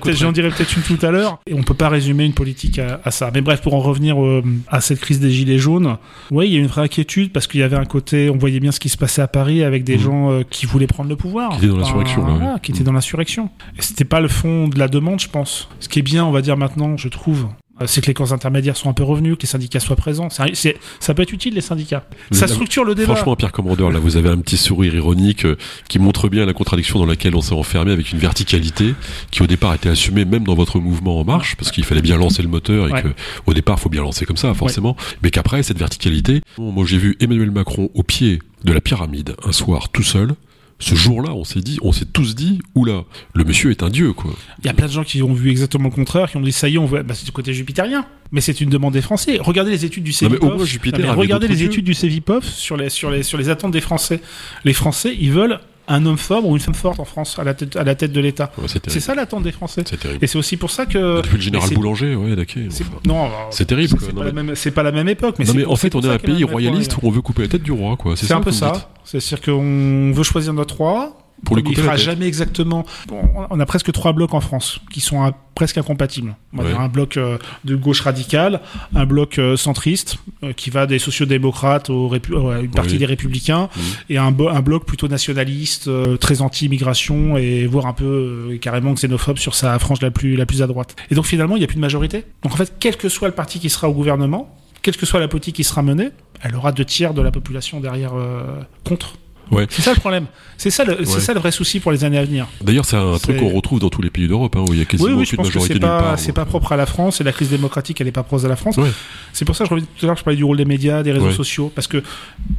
une- 0.07 0.15
J'en 0.17 0.33
dirais 0.33 0.51
peut-être 0.51 0.83
tout 0.87 1.07
à 1.07 1.11
l'heure. 1.11 1.39
Et 1.47 1.55
on 1.55 1.63
peut 1.63 1.75
pas 1.75 1.89
résumer 1.89 2.25
une 2.25 2.33
politique 2.35 2.79
à, 2.79 3.01
à 3.05 3.11
ça. 3.11 3.31
Mais 3.35 3.41
bref, 3.41 3.61
pour 3.63 3.75
en 3.75 3.81
revenir 3.81 4.23
euh, 4.25 4.43
à 4.69 4.81
cette 4.81 5.01
crise 5.01 5.21
des 5.21 5.31
gilets 5.31 5.59
jaunes, 5.59 5.97
oui, 6.31 6.47
il 6.49 6.53
y 6.55 6.57
a 6.57 6.61
une 6.61 6.67
vraie 6.67 6.83
inquiétude 6.83 7.33
parce 7.33 7.47
qu'il 7.47 7.61
y 7.61 7.63
avait 7.63 7.77
un 7.77 7.85
côté, 7.85 8.31
on 8.31 8.37
voyait 8.39 8.61
bien 8.61 8.73
ce 8.73 8.81
qui 8.81 8.89
se 8.89 8.97
passait 8.97 9.23
à 9.23 9.29
Paris 9.29 9.63
avec 9.65 9.85
des 9.85 9.97
Mhm. 9.97 10.03
gens 10.03 10.41
qui 10.49 10.67
voulaient 10.67 10.87
prendre 10.87 11.09
le 11.11 11.17
pouvoir, 11.17 11.51
Qui 11.51 11.59
étaient 11.59 11.67
dans 11.69 11.77
l'insurrection, 11.77 12.23
ouais. 12.25 12.47
qui 12.63 12.73
étaient 12.73 12.85
dans 12.85 12.93
l'insurrection. 12.93 13.51
Et 13.79 13.83
c'était 13.83 14.05
pas 14.05 14.21
le 14.21 14.29
fond 14.29 14.69
de 14.69 14.79
la 14.79 14.89
demande, 14.89 15.21
je 15.21 15.29
pense. 15.29 15.69
Ce 15.81 15.89
qui 15.89 15.99
est 15.99 16.03
bien, 16.03 16.25
on 16.25 16.31
va 16.31 16.41
dire 16.43 16.57
maintenant, 16.57 16.97
je 16.97 17.09
trouve. 17.11 17.47
euh, 17.81 17.87
C'est 17.87 18.03
que 18.03 18.09
les 18.09 18.15
corps 18.15 18.35
intermédiaires 18.35 18.77
sont 18.77 18.91
un 18.91 18.93
peu 18.93 19.03
revenus, 19.05 19.37
que 19.37 19.43
les 19.43 19.49
syndicats 19.49 19.81
soient 19.81 19.97
présents. 19.97 20.29
C'est- 20.29 20.55
c'est- 20.55 20.77
ça 20.99 21.15
peut 21.15 21.23
être 21.23 21.33
utile, 21.33 21.55
les 21.55 21.63
syndicats. 21.63 22.05
Ça 22.31 22.47
structure 22.47 22.85
le 22.85 22.95
débat. 22.95 23.15
Franchement, 23.15 23.37
Pierre 23.37 23.53
Commandeur, 23.53 23.91
là, 23.91 23.99
vous 23.99 24.19
avez 24.19 24.29
un 24.29 24.37
petit 24.37 24.59
sourire 24.59 24.95
ironique 24.95 25.47
euh, 25.47 25.57
qui 25.89 25.99
montre 25.99 26.29
bien 26.29 26.45
la 26.45 26.53
contradiction 26.53 26.99
dans 26.99 27.07
laquelle 27.07 27.35
on 27.35 27.41
s'est 27.41 27.55
enfermé 27.55 27.93
avec 27.93 28.13
une 28.13 28.19
verticalité 28.19 28.95
qui, 29.31 29.43
au 29.43 29.47
départ, 29.47 29.73
était 29.75 29.89
assumée 29.89 30.27
même 30.27 30.45
dans 30.45 30.55
votre 30.55 30.79
mouvement 30.79 31.19
en 31.21 31.25
marche, 31.25 31.57
parce 31.57 31.71
qu'il 31.73 31.85
fallait 31.85 32.03
bien 32.03 32.19
lancer 32.19 32.43
le 32.43 32.49
moteur 32.49 32.89
et 32.89 32.93
Ouais. 32.93 33.03
que, 33.03 33.09
au 33.47 33.55
départ, 33.55 33.81
faut 33.81 33.89
bien 33.89 34.03
lancer 34.03 34.27
comme 34.27 34.37
ça, 34.37 34.53
forcément. 34.53 34.95
Mais 35.23 35.31
qu'après, 35.31 35.63
cette 35.63 35.79
verticalité, 35.79 36.43
bon, 36.59 36.73
moi, 36.73 36.85
j'ai 36.87 36.99
vu 36.99 37.17
Emmanuel 37.21 37.51
Macron 37.51 37.89
au 37.95 38.03
pied 38.03 38.41
de 38.63 38.73
la 38.75 38.83
pyramide 38.83 39.35
un 39.43 39.53
soir 39.53 39.89
tout 39.89 40.03
seul. 40.03 40.35
Ce 40.81 40.95
jour-là, 40.95 41.33
on 41.35 41.45
s'est 41.45 41.61
dit, 41.61 41.79
on 41.83 41.93
s'est 41.93 42.07
tous 42.07 42.35
dit, 42.35 42.59
oula, 42.75 43.05
le 43.35 43.45
monsieur 43.45 43.71
est 43.71 43.83
un 43.83 43.91
dieu, 43.91 44.13
quoi. 44.15 44.33
Il 44.61 44.67
y 44.67 44.69
a 44.71 44.73
plein 44.73 44.87
de 44.87 44.93
gens 44.93 45.05
qui 45.05 45.23
ont 45.23 45.33
vu 45.35 45.51
exactement 45.51 45.85
le 45.91 45.95
contraire, 45.95 46.31
qui 46.31 46.39
ont 46.39 46.41
dit 46.41 46.53
ça 46.53 46.69
y 46.69 46.75
est, 46.75 46.79
on 46.79 46.87
voit, 46.87 47.03
bah, 47.03 47.15
c'est 47.15 47.27
du 47.27 47.33
côté 47.33 47.53
jupitérien. 47.53 48.07
Mais 48.33 48.41
c'est 48.41 48.61
une 48.61 48.71
demande 48.71 48.93
des 48.95 49.03
Français. 49.03 49.39
Regardez 49.41 49.71
les 49.73 49.85
études 49.85 50.05
du 50.05 50.11
Non, 50.11 50.17
mais 50.23 50.29
CEVIPOF. 50.37 50.51
au 50.53 50.57
moins, 50.57 50.65
Jupiter 50.65 50.99
Non, 51.01 51.05
mais 51.07 51.11
avait 51.13 51.21
regardez 51.21 51.49
les 51.49 51.57
dieux. 51.57 51.67
études 51.67 51.85
du 51.85 51.95
CEVIPOF 51.95 52.45
sur 52.45 52.77
les, 52.77 52.89
sur, 52.89 53.11
les, 53.11 53.23
sur 53.23 53.37
les 53.39 53.49
attentes 53.49 53.73
des 53.73 53.81
Français. 53.81 54.21
Les 54.65 54.73
Français, 54.73 55.17
ils 55.21 55.33
veulent 55.33 55.59
un 55.91 56.07
homme 56.07 56.17
fort 56.17 56.47
ou 56.47 56.55
une 56.55 56.61
femme 56.61 56.75
forte 56.75 57.01
en 57.01 57.05
France 57.05 57.39
à 57.39 57.45
la 57.45 57.53
tête, 57.55 57.77
à 57.77 57.85
la 57.85 57.95
tête 57.95 58.13
de 58.13 58.21
l'État. 58.21 58.51
Ouais, 58.59 58.65
c'est 58.69 59.01
ça 59.01 59.15
l'attente 59.15 59.43
des 59.43 59.53
Français. 59.53 59.83
C'est 59.87 59.99
terrible. 59.99 60.25
Et 60.25 60.27
c'est 60.27 60.39
aussi 60.39 60.57
pour 60.57 60.71
ça 60.71 60.87
que. 60.87 61.17
Depuis 61.23 61.37
le 61.37 61.43
général 61.43 61.69
Boulanger, 61.75 62.15
ouais, 62.15 62.37
d'accord. 62.37 62.63
Non, 63.07 63.27
alors, 63.27 63.49
C'est 63.51 63.65
terrible, 63.67 63.99
c'est- 64.01 64.13
pas, 64.13 64.25
la 64.25 64.33
mais- 64.33 64.43
même- 64.43 64.55
c'est 64.57 64.71
pas 64.71 64.83
la 64.83 64.93
même 64.93 65.09
époque. 65.09 65.37
Mais 65.39 65.45
non 65.45 65.55
mais 65.55 65.65
en 65.65 65.77
fait 65.77 65.95
on 65.95 66.01
est 66.01 66.09
un 66.09 66.19
pays 66.19 66.45
royaliste 66.45 66.97
où 66.97 67.01
on 67.03 67.11
veut 67.11 67.21
couper 67.23 67.43
la 67.43 67.49
tête 67.49 67.63
du 67.63 67.73
roi 67.73 67.97
quoi. 67.97 68.17
C'est 68.17 68.33
un 68.33 68.41
peu 68.41 68.53
ça. 68.53 68.91
C'est-à-dire 69.05 69.41
qu'on 69.41 70.13
veut 70.15 70.23
choisir 70.23 70.53
notre 70.53 70.77
roi. 70.77 71.17
Pour 71.45 71.57
lui 71.57 71.63
il 71.63 71.69
couper 71.69 71.83
fera 71.83 71.97
jamais 71.97 72.27
exactement. 72.27 72.85
Bon, 73.09 73.23
on 73.51 73.59
a 73.61 73.67
presque 73.67 73.91
trois 73.93 74.13
blocs 74.13 74.35
en 74.35 74.41
France 74.41 74.81
qui 74.93 75.01
sont 75.01 75.33
presque 75.55 75.79
incompatibles. 75.79 76.37
On 76.53 76.59
va 76.59 76.63
Ouais. 76.65 76.71
dire 76.71 76.81
un 76.81 76.89
bloc 76.89 77.17
euh, 77.17 77.39
de 77.65 77.77
gauche 77.77 78.01
radicale, 78.03 78.61
un 78.95 79.05
bloc 79.07 79.39
euh, 79.39 79.57
centriste 79.57 80.19
euh, 80.43 80.53
qui 80.53 80.71
va 80.71 80.87
des 80.87 80.99
sociodémocrates 80.99 81.91
aux 81.91 82.09
répu- 82.09 82.35
à 82.55 82.61
une 82.61 82.71
partie 82.71 82.93
Oui. 82.93 82.99
des 82.99 83.07
républicains 83.07 83.69
Mhm. 83.77 83.83
et 84.11 84.19
un, 84.19 84.31
bloc 84.33 84.85
plutôt 84.85 85.09
nationaliste, 85.09 85.91
très 86.19 86.43
anti-immigration 86.43 87.37
et 87.37 87.67
voire 87.67 87.87
un 87.87 87.93
peu 87.95 88.59
carrément 88.61 88.93
xénophobe 88.95 89.39
sur 89.39 89.55
sa 89.55 89.79
frange 89.79 90.01
la 90.03 90.11
plus 90.11 90.37
la 90.37 90.47
plus 90.47 90.63
à 90.63 90.67
droite. 90.67 90.97
Et 91.11 91.15
donc 91.15 91.27
finalement 91.27 91.57
il 91.57 91.61
n'y 91.61 91.65
a 91.65 91.69
plus 91.69 91.77
de 91.77 91.81
majorité. 91.81 92.25
Donc 92.43 92.53
en 92.53 92.57
fait 92.57 92.75
quel 92.81 92.97
que 92.97 93.09
soit 93.09 93.29
le 93.29 93.35
parti 93.35 93.59
qui 93.61 93.71
sera 93.71 93.89
au 93.89 93.93
gouvernement, 93.93 94.57
quelle 94.83 94.97
que 94.97 95.07
soit 95.07 95.21
la 95.21 95.29
politique 95.29 95.57
qui 95.57 95.65
sera 95.65 95.83
menée, 95.83 96.11
elle 96.43 96.55
aura 96.57 96.73
deux 96.73 96.85
tiers 96.85 97.13
de 97.13 97.21
la 97.23 97.31
population 97.31 97.81
derrière 97.81 98.13
euh, 98.15 98.45
contre. 98.85 99.17
Ouais. 99.51 99.67
C'est 99.69 99.83
ça 99.83 99.93
le 99.95 99.99
problème. 100.01 100.27
C'est 100.57 100.71
ça, 100.71 100.85
le, 100.85 101.05
c'est 101.05 101.15
Ouais. 101.15 101.21
ça 101.21 101.35
le 101.35 101.41
vrai 101.41 101.51
souci 101.51 101.81
pour 101.81 101.91
les 101.93 102.05
années 102.05 102.19
à 102.19 102.25
venir. 102.25 102.47
D'ailleurs, 102.63 102.85
c'est 102.85 102.97
un 102.97 103.19
truc 103.19 103.39
qu'on 103.39 103.49
retrouve 103.49 103.81
dans 103.81 103.89
tous 103.91 104.03
les 104.03 104.11
pays 104.11 104.29
d'Europe, 104.29 104.55
hein, 104.57 104.65
où 104.69 104.73
il 104.73 104.79
y 104.79 104.83
a 104.83 104.85
quasiment 104.85 105.09
Oui, 105.11 105.15
oui, 105.17 105.25
je 105.25 105.37
pense 105.37 105.49
que 105.49 105.55
majorité 105.55 105.75
c'est 105.75 105.81
pas, 105.81 106.17
c'est 106.17 106.33
pas 106.33 106.45
propre 106.45 106.73
à 106.73 106.77
la 106.77 106.87
France 106.87 107.21
et 107.21 107.25
la 107.25 107.33
crise 107.33 107.49
démocratique, 107.51 108.01
elle 108.01 108.09
est 108.09 108.13
pas 108.13 108.23
propre 108.23 108.45
à 108.45 108.49
la 108.49 108.57
France. 108.57 108.77
Ouais. 108.77 108.91
C'est 109.33 109.45
pour 109.45 109.57
ça 109.57 109.65
que 109.65 109.71
je 109.71 109.75
reviens 109.75 109.87
tout 109.99 110.05
à 110.05 110.09
l'heure, 110.09 110.17
je 110.17 110.23
parlais 110.25 110.37
du 110.37 110.45
rôle 110.45 110.57
des 110.57 110.65
médias, 110.65 111.03
des 111.03 111.13
réseaux 111.13 111.31
sociaux, 111.33 111.73
parce 111.75 111.87
que 111.87 112.03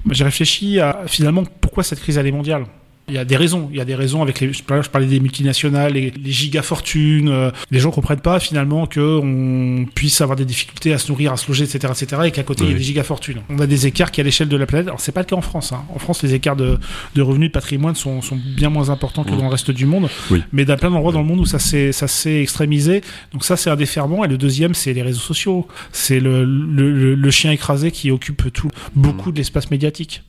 j'ai 0.10 0.24
réfléchi 0.24 0.80
à 0.80 1.02
finalement 1.08 1.44
pourquoi 1.62 1.84
cette 1.84 2.00
crise 2.00 2.18
elle 2.18 2.28
est 2.28 2.32
mondiale. 2.32 2.66
Il 3.12 3.16
y 3.16 3.18
a 3.20 3.26
des 3.26 3.36
raisons. 3.36 3.68
Il 3.72 3.78
y 3.78 3.82
a 3.82 3.86
des 3.86 3.94
raisons 3.96 4.22
avec 4.22 4.40
les. 4.40 4.54
Je 4.54 4.64
parlais, 4.64 5.06
des 5.08 5.20
multinationales, 5.20 5.94
les, 5.94 6.12
les 6.12 6.32
gigafortunes. 6.32 7.28
euh, 7.30 7.52
les 7.70 7.80
gens 7.80 7.92
comprennent 7.92 8.22
pas 8.22 8.40
finalement 8.40 8.86
que 8.88 9.02
on 9.02 9.86
puisse 9.94 10.22
avoir 10.22 10.36
des 10.38 10.46
difficultés 10.46 10.94
à 10.94 10.98
se 10.98 11.10
nourrir, 11.12 11.34
à 11.34 11.38
se 11.38 11.48
loger, 11.48 11.66
etc., 11.66 11.92
etc., 11.92 12.22
et 12.26 12.32
qu'à 12.32 12.44
côté 12.44 12.64
il 12.64 12.72
y 12.72 12.74
a 12.74 12.78
des 12.78 12.84
gigafortunes. 12.84 13.42
On 13.50 13.60
a 13.60 13.68
des 13.68 13.86
écarts 13.88 14.12
qui 14.12 14.22
à 14.22 14.24
l'échelle 14.24 14.48
de 14.48 14.56
la 14.58 14.66
planète. 14.66 14.88
Alors 14.88 15.00
c'est 15.02 15.12
pas 15.12 15.20
le 15.22 15.26
cas 15.26 15.36
en 15.36 15.42
France. 15.42 15.72
hein. 15.74 15.84
En 15.94 16.00
France, 16.00 16.24
les 16.24 16.34
écarts 16.34 16.56
de, 16.56 16.80
de 17.16 17.22
revenus, 17.22 17.50
de 17.50 17.54
patrimoine 17.54 17.96
sont, 17.96 18.22
sont 18.22 18.40
bien 18.56 18.70
moins 18.70 18.90
importants 18.90 19.24
que 19.26 19.32
dans 19.32 19.44
le 19.44 19.50
reste 19.50 19.72
du 19.72 19.86
monde. 19.86 20.10
Oui. 20.30 20.42
Mais 20.54 20.64
d'un 20.66 20.78
plein 20.78 20.90
d'endroits 20.90 21.12
dans 21.12 21.22
le 21.22 21.28
monde 21.28 21.40
où 21.42 21.46
ça 21.46 21.60
s'est 21.60 21.92
ça 21.92 22.08
s'est 22.08 22.42
extrémisé. 22.42 23.02
Donc 23.34 23.44
ça 23.44 23.58
c'est 23.58 23.70
un 23.70 23.76
des 23.76 23.86
ferments. 23.86 24.24
Et 24.24 24.28
le 24.28 24.38
deuxième 24.38 24.74
c'est 24.74 24.94
les 24.94 25.02
réseaux 25.02 25.20
sociaux. 25.20 25.68
C'est 25.92 26.20
le, 26.20 26.46
le, 26.46 26.92
le- 26.92 27.16
le 27.16 27.32
chien 27.32 27.52
écrasé 27.52 27.92
qui 27.92 28.10
occupe 28.12 28.52
tout 28.54 28.70
beaucoup 28.96 29.32
de 29.32 29.38
l'espace 29.38 29.70
médiatique. 29.72 30.24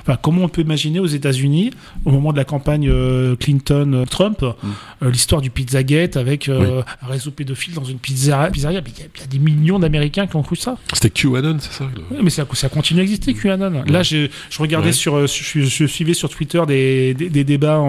Enfin, 0.00 0.16
comment 0.20 0.42
on 0.44 0.48
peut 0.48 0.62
imaginer 0.62 0.98
aux 1.00 1.06
États-Unis, 1.06 1.70
au 2.04 2.10
moment 2.10 2.32
de 2.32 2.36
la 2.38 2.44
campagne 2.44 2.88
euh, 2.88 3.36
Clinton-Trump, 3.36 4.42
euh, 4.42 5.10
l'histoire 5.10 5.40
du 5.40 5.50
Pizzagate 5.50 6.16
avec 6.16 6.48
euh, 6.48 6.82
un 7.02 7.06
réseau 7.06 7.30
pédophile 7.30 7.74
dans 7.74 7.84
une 7.84 7.98
pizzeria. 7.98 8.50
pizzeria. 8.50 8.80
Il 8.86 8.88
y, 8.98 9.02
a- 9.02 9.06
il 9.14 9.20
y 9.20 9.24
a 9.24 9.26
des 9.26 9.38
millions 9.38 9.78
d'Américains 9.78 10.26
qui 10.26 10.36
ont 10.36 10.42
cru 10.42 10.56
ça. 10.56 10.76
C'était 10.92 11.10
QAnon, 11.10 11.56
c'est 11.60 11.72
ça 11.72 11.84
le- 11.94 12.02
Oui, 12.10 12.22
mais 12.22 12.30
ça, 12.30 12.44
ça 12.52 12.68
continue 12.68 13.00
à 13.00 13.02
exister, 13.02 13.34
QAnon. 13.34 13.84
Là, 13.86 14.02
je, 14.02 14.28
je 14.50 14.58
regardais 14.58 14.88
Ouais. 14.88 14.92
sur, 14.92 15.26
je, 15.26 15.60
je 15.60 15.86
suivais 15.86 16.14
sur 16.14 16.28
Twitter 16.28 16.62
des, 16.66 17.14
des, 17.14 17.28
des 17.30 17.44
débats 17.44 17.80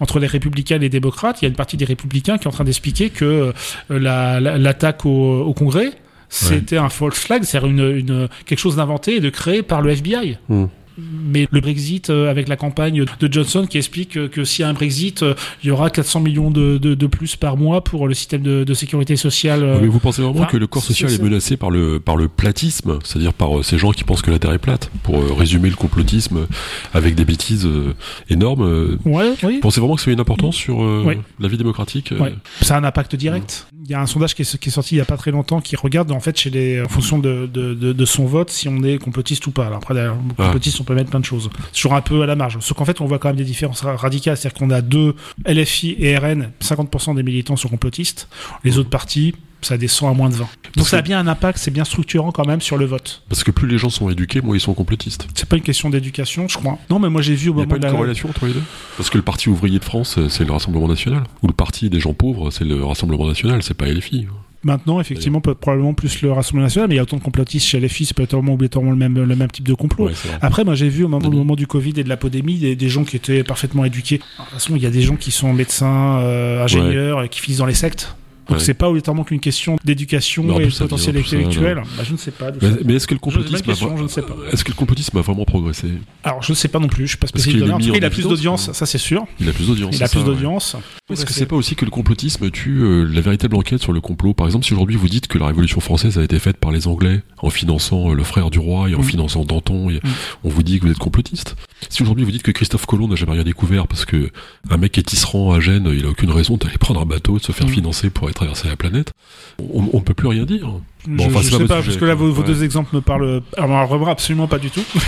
entre 0.00 0.18
les 0.18 0.26
républicains 0.26 0.76
et 0.76 0.80
les 0.80 0.88
démocrates. 0.88 1.40
Il 1.42 1.44
y 1.44 1.46
a 1.46 1.48
une 1.48 1.54
partie 1.56 1.76
des 1.76 1.84
républicains 1.84 2.38
qui 2.38 2.44
est 2.44 2.48
en 2.48 2.52
train 2.52 2.64
d'expliquer 2.64 3.10
que 3.10 3.52
la- 3.88 4.40
la- 4.40 4.58
l'attaque 4.58 5.04
au, 5.06 5.40
au 5.42 5.52
Congrès, 5.54 5.92
c'était 6.28 6.78
un 6.78 6.88
false 6.88 7.18
flag, 7.18 7.42
c'est-à-dire 7.44 7.68
une, 7.70 7.96
une, 7.96 8.28
quelque 8.46 8.58
chose 8.58 8.76
d'inventé 8.76 9.16
et 9.16 9.20
de 9.20 9.28
créé 9.30 9.62
par 9.62 9.82
le 9.82 9.90
FBI. 9.90 10.38
Hmm. 10.48 10.66
Mais 10.98 11.48
le 11.50 11.60
Brexit, 11.60 12.10
euh, 12.10 12.30
avec 12.30 12.48
la 12.48 12.56
campagne 12.56 13.04
de 13.20 13.32
Johnson 13.32 13.66
qui 13.68 13.78
explique 13.78 14.28
que, 14.30 14.44
s'il 14.44 14.62
y 14.62 14.64
a 14.64 14.68
un 14.68 14.72
Brexit, 14.74 15.22
euh, 15.22 15.34
il 15.62 15.68
y 15.68 15.70
aura 15.70 15.90
400 15.90 16.20
millions 16.20 16.50
de, 16.50 16.78
de, 16.78 16.94
de 16.94 17.06
plus 17.06 17.36
par 17.36 17.56
mois 17.56 17.82
pour 17.82 18.08
le 18.08 18.14
système 18.14 18.42
de, 18.42 18.64
de 18.64 18.74
sécurité 18.74 19.16
sociale. 19.16 19.62
euh, 19.62 19.78
Mais 19.80 19.86
vous 19.88 19.98
pensez 20.00 20.22
vraiment 20.22 20.40
enfin, 20.40 20.48
que 20.48 20.56
le 20.56 20.66
corps 20.66 20.82
social 20.82 21.10
est 21.12 21.22
menacé 21.22 21.56
par 21.56 21.70
le 21.70 22.00
par 22.00 22.16
le 22.16 22.28
platisme, 22.28 22.98
c'est-à-dire 23.04 23.32
par 23.32 23.58
euh, 23.58 23.62
ces 23.62 23.78
gens 23.78 23.92
qui 23.92 24.04
pensent 24.04 24.22
que 24.22 24.30
la 24.30 24.38
Terre 24.38 24.52
est 24.52 24.58
plate, 24.58 24.90
pour 25.02 25.16
euh, 25.18 25.32
résumer 25.32 25.70
le 25.70 25.76
complotisme 25.76 26.36
euh, 26.38 26.46
avec 26.94 27.14
des 27.14 27.24
bêtises 27.24 27.66
euh, 27.66 27.94
énormes. 28.28 28.62
euh, 28.62 28.98
Ouais, 29.04 29.32
oui. 29.42 29.54
Vous 29.54 29.60
pensez 29.60 29.80
vraiment 29.80 29.96
que 29.96 30.02
ça 30.02 30.10
a 30.10 30.12
une 30.14 30.20
importance 30.20 30.56
sur 30.56 30.82
euh, 30.82 31.02
Oui. 31.06 31.14
la 31.40 31.48
vie 31.48 31.56
démocratique 31.58 32.12
euh, 32.12 32.18
Ouais. 32.18 32.34
Ça 32.60 32.76
a 32.76 32.80
un 32.80 32.84
impact 32.84 33.16
direct. 33.16 33.66
Il 33.84 33.90
y 33.90 33.94
a 33.94 34.00
un 34.00 34.06
sondage 34.06 34.34
qui 34.36 34.42
est, 34.42 34.58
qui 34.58 34.68
est 34.68 34.72
sorti 34.72 34.94
il 34.94 34.98
y 34.98 35.00
a 35.00 35.04
pas 35.04 35.16
très 35.16 35.32
longtemps 35.32 35.60
qui 35.60 35.74
regarde 35.74 36.12
en 36.12 36.20
fait 36.20 36.38
chez 36.38 36.50
les 36.50 36.80
en 36.80 36.88
fonction 36.88 37.18
de, 37.18 37.48
de, 37.52 37.74
de, 37.74 37.92
de 37.92 38.04
son 38.04 38.26
vote 38.26 38.48
si 38.50 38.68
on 38.68 38.80
est 38.84 38.98
complotiste 38.98 39.44
ou 39.48 39.50
pas. 39.50 39.66
Alors 39.66 39.78
après 39.78 39.94
derrière, 39.94 40.14
Ah. 40.38 40.44
complotiste 40.44 40.80
on 40.80 40.84
peut 40.84 40.94
mettre 40.94 41.10
plein 41.10 41.18
de 41.18 41.24
choses. 41.24 41.50
C'est 41.72 41.80
toujours 41.80 41.94
un 41.94 42.00
peu 42.00 42.22
à 42.22 42.26
la 42.26 42.36
marge. 42.36 42.58
Sauf 42.60 42.76
qu'en 42.76 42.84
fait 42.84 43.00
on 43.00 43.06
voit 43.06 43.18
quand 43.18 43.28
même 43.30 43.36
des 43.36 43.44
différences 43.44 43.80
ra- 43.80 43.96
radicales, 43.96 44.36
c'est-à-dire 44.36 44.58
qu'on 44.58 44.70
a 44.70 44.82
deux 44.82 45.16
LFI 45.46 45.96
et 45.98 46.16
RN, 46.16 46.52
50% 46.60 47.16
des 47.16 47.22
militants 47.24 47.56
sont 47.56 47.68
complotistes. 47.68 48.28
Les 48.62 48.78
autres 48.78 48.90
partis 48.90 49.34
ça 49.62 49.78
descend 49.78 50.10
à 50.10 50.14
moins 50.14 50.28
de 50.30 50.34
20. 50.34 50.46
Donc 50.76 50.88
ça 50.88 50.98
a 50.98 51.02
bien 51.02 51.18
un 51.18 51.26
impact, 51.26 51.58
c'est 51.58 51.70
bien 51.70 51.84
structurant 51.84 52.32
quand 52.32 52.46
même 52.46 52.60
sur 52.60 52.76
le 52.76 52.86
vote. 52.86 53.22
Parce 53.28 53.44
que 53.44 53.50
plus 53.50 53.68
les 53.68 53.78
gens 53.78 53.90
sont 53.90 54.08
éduqués, 54.10 54.40
moins 54.40 54.56
ils 54.56 54.60
sont 54.60 54.74
complotistes. 54.74 55.26
C'est 55.34 55.48
pas 55.48 55.56
une 55.56 55.62
question 55.62 55.90
d'éducation, 55.90 56.48
je 56.48 56.58
crois. 56.58 56.78
Non, 56.90 56.98
mais 56.98 57.08
moi 57.08 57.22
j'ai 57.22 57.34
vu 57.34 57.48
au 57.48 57.52
Il 57.52 57.56
n'y 57.56 57.62
a 57.62 57.66
moment 57.66 57.70
pas 57.70 57.78
de 57.78 57.86
une 57.86 57.92
la 57.92 57.98
corrélation 57.98 58.28
entre 58.30 58.46
les 58.46 58.54
deux? 58.54 58.62
Parce 58.96 59.10
que 59.10 59.18
le 59.18 59.22
parti 59.22 59.48
ouvrier 59.48 59.78
de 59.78 59.84
France, 59.84 60.18
euh, 60.18 60.28
c'est 60.28 60.44
le 60.44 60.52
Rassemblement 60.52 60.88
National. 60.88 61.24
Ou 61.42 61.46
le 61.46 61.52
parti 61.52 61.90
des 61.90 62.00
gens 62.00 62.14
pauvres, 62.14 62.50
c'est 62.50 62.64
le 62.64 62.84
Rassemblement 62.84 63.26
National, 63.26 63.62
c'est 63.62 63.74
pas 63.74 63.86
LFI. 63.86 64.26
maintenant, 64.64 65.00
effectivement, 65.00 65.40
peut 65.40 65.54
probablement 65.54 65.94
plus 65.94 66.22
le 66.22 66.32
Rassemblement 66.32 66.66
national, 66.66 66.88
mais 66.88 66.94
il 66.94 66.96
y 66.96 67.00
a 67.00 67.02
autant 67.02 67.16
de 67.16 67.22
complotistes 67.22 67.66
chez 67.66 67.80
les 67.80 67.88
filles, 67.88 68.06
c'est 68.06 68.16
pas 68.16 68.22
obligatoirement, 68.36 68.90
le 68.90 68.96
même, 68.96 69.18
le 69.18 69.36
même 69.36 69.50
type 69.50 69.66
de 69.66 69.74
complot. 69.74 70.06
Ouais. 70.06 70.12
Après, 70.40 70.64
moi, 70.64 70.74
j'ai 70.74 70.88
vu 70.88 71.04
au 71.04 71.08
moment, 71.08 71.26
au 71.26 71.32
moment 71.32 71.56
du 71.56 71.66
Covid 71.66 71.94
et 71.96 72.04
de 72.04 72.08
la 72.08 72.16
pandémie 72.16 72.58
des, 72.58 72.76
des 72.76 72.88
gens 72.88 73.04
qui 73.04 73.16
étaient 73.16 73.42
parfaitement 73.42 73.84
éduqués. 73.84 74.20
Alors, 74.36 74.46
De 74.46 74.50
toute 74.50 74.60
façon, 74.60 74.76
il 74.76 74.82
y 74.82 74.86
a 74.86 74.90
des 74.90 75.02
gens 75.02 75.16
qui 75.16 75.30
sont 75.30 75.52
médecins, 75.52 76.18
euh, 76.20 76.64
ingénieurs, 76.64 77.22
et 77.22 77.28
qui 77.28 77.40
finissent 77.40 77.58
dans 77.58 77.66
les 77.66 77.74
sectes. 77.74 78.14
Donc, 78.48 78.58
Ouais. 78.58 78.64
c'est 78.64 78.74
pas 78.74 78.88
obligatoirement 78.88 79.22
qu'une 79.24 79.38
question 79.40 79.76
d'éducation 79.84 80.42
et 80.60 80.66
de 80.66 80.70
potentiel 80.76 81.14
ça, 81.14 81.20
intellectuel. 81.36 81.76
Bah, 81.96 82.02
je 82.04 82.12
ne 82.12 82.16
sais 82.16 82.32
pas. 82.32 82.50
Mais, 82.84 82.94
est-ce 82.94 83.06
que 83.06 83.14
le 83.14 83.20
complotisme, 83.20 83.62
question, 83.64 83.94
a... 83.94 83.96
je 83.96 84.02
ne 84.02 84.08
sais 84.08 84.22
pas. 84.22 84.34
est-ce 84.52 84.64
que 84.64 84.70
le 84.72 84.76
complotisme 84.76 85.16
a 85.16 85.20
vraiment 85.20 85.44
progressé? 85.44 85.88
Alors, 86.24 86.42
je 86.42 86.50
ne 86.52 86.56
sais 86.56 86.68
pas 86.68 86.78
non 86.80 86.88
plus. 86.88 87.04
Je 87.04 87.10
suis 87.10 87.16
pas 87.18 87.28
Parce 87.28 87.30
spécialiste 87.30 87.60
cas, 87.60 87.78
il 87.78 88.02
en 88.02 88.06
a 88.06 88.10
plus 88.10 88.22
d'audience, 88.24 88.72
ça 88.72 88.84
c'est 88.86 88.98
sûr. 88.98 89.24
Il 89.40 89.48
a 89.48 89.52
plus 89.52 89.66
d'audience. 89.68 89.96
Il 89.96 90.02
a 90.02 90.08
plus 90.08 90.18
ouais. 90.20 90.24
d'audience. 90.26 90.76
Est-ce 91.10 91.24
que 91.24 91.32
c'est 91.32 91.46
pas 91.46 91.56
aussi 91.56 91.76
que 91.76 91.84
le 91.84 91.90
complotisme 91.90 92.50
tue 92.50 92.80
euh, 92.82 93.04
la 93.04 93.20
véritable 93.20 93.54
enquête 93.56 93.80
sur 93.80 93.92
le 93.92 94.00
complot? 94.00 94.34
Par 94.34 94.46
exemple, 94.46 94.64
si 94.64 94.72
aujourd'hui 94.72 94.96
vous 94.96 95.08
dites 95.08 95.28
que 95.28 95.38
la 95.38 95.46
Révolution 95.46 95.80
française 95.80 96.18
a 96.18 96.24
été 96.24 96.38
faite 96.38 96.56
par 96.56 96.72
les 96.72 96.88
Anglais 96.88 97.22
en 97.38 97.50
finançant 97.50 98.10
euh, 98.10 98.14
le 98.14 98.24
frère 98.24 98.50
du 98.50 98.58
roi 98.58 98.88
et 98.90 98.94
en 98.94 99.00
Mm. 99.00 99.04
finançant 99.04 99.44
Danton, 99.44 99.90
et 99.90 99.94
Mm. 99.96 100.00
on 100.44 100.48
vous 100.48 100.62
dit 100.62 100.78
que 100.80 100.86
vous 100.86 100.90
êtes 100.92 100.98
complotiste. 100.98 101.54
Si 101.90 102.02
aujourd'hui 102.02 102.24
vous 102.24 102.30
dites 102.30 102.42
que 102.42 102.50
Christophe 102.50 102.86
Colomb 102.86 103.08
n'a 103.08 103.16
jamais 103.16 103.32
rien 103.32 103.44
découvert 103.44 103.86
parce 103.86 104.04
que 104.04 104.30
un 104.70 104.76
mec 104.78 104.96
est 104.98 105.02
tisserand 105.02 105.52
à 105.52 105.60
Gênes, 105.60 105.88
il 105.92 106.04
a 106.06 106.08
aucune 106.08 106.30
raison 106.30 106.56
d'aller 106.56 106.78
prendre 106.78 107.00
un 107.00 107.06
bateau 107.06 107.36
et 107.36 107.40
de 107.40 107.44
se 107.44 107.52
faire 107.52 107.66
Mm. 107.66 107.70
financer 107.70 108.10
pour 108.10 108.30
traverser 108.32 108.68
la 108.68 108.76
planète, 108.76 109.12
on, 109.58 109.88
on 109.92 109.98
ne 109.98 110.02
peut 110.02 110.14
plus 110.14 110.28
rien 110.28 110.44
dire. 110.44 110.68
Bon, 111.04 111.24
je 111.24 111.28
enfin, 111.30 111.40
je 111.42 111.50
sais 111.50 111.64
pas 111.66 111.82
parce 111.82 111.96
que 111.96 112.04
là, 112.04 112.14
vos, 112.14 112.30
deux 112.44 112.62
exemples 112.62 112.94
me 112.94 113.00
parlent. 113.00 113.42
Alors, 113.56 113.92
alors, 113.92 114.08
absolument 114.08 114.46
pas 114.46 114.58
du 114.60 114.70
tout. 114.70 114.84
Oh 114.94 115.00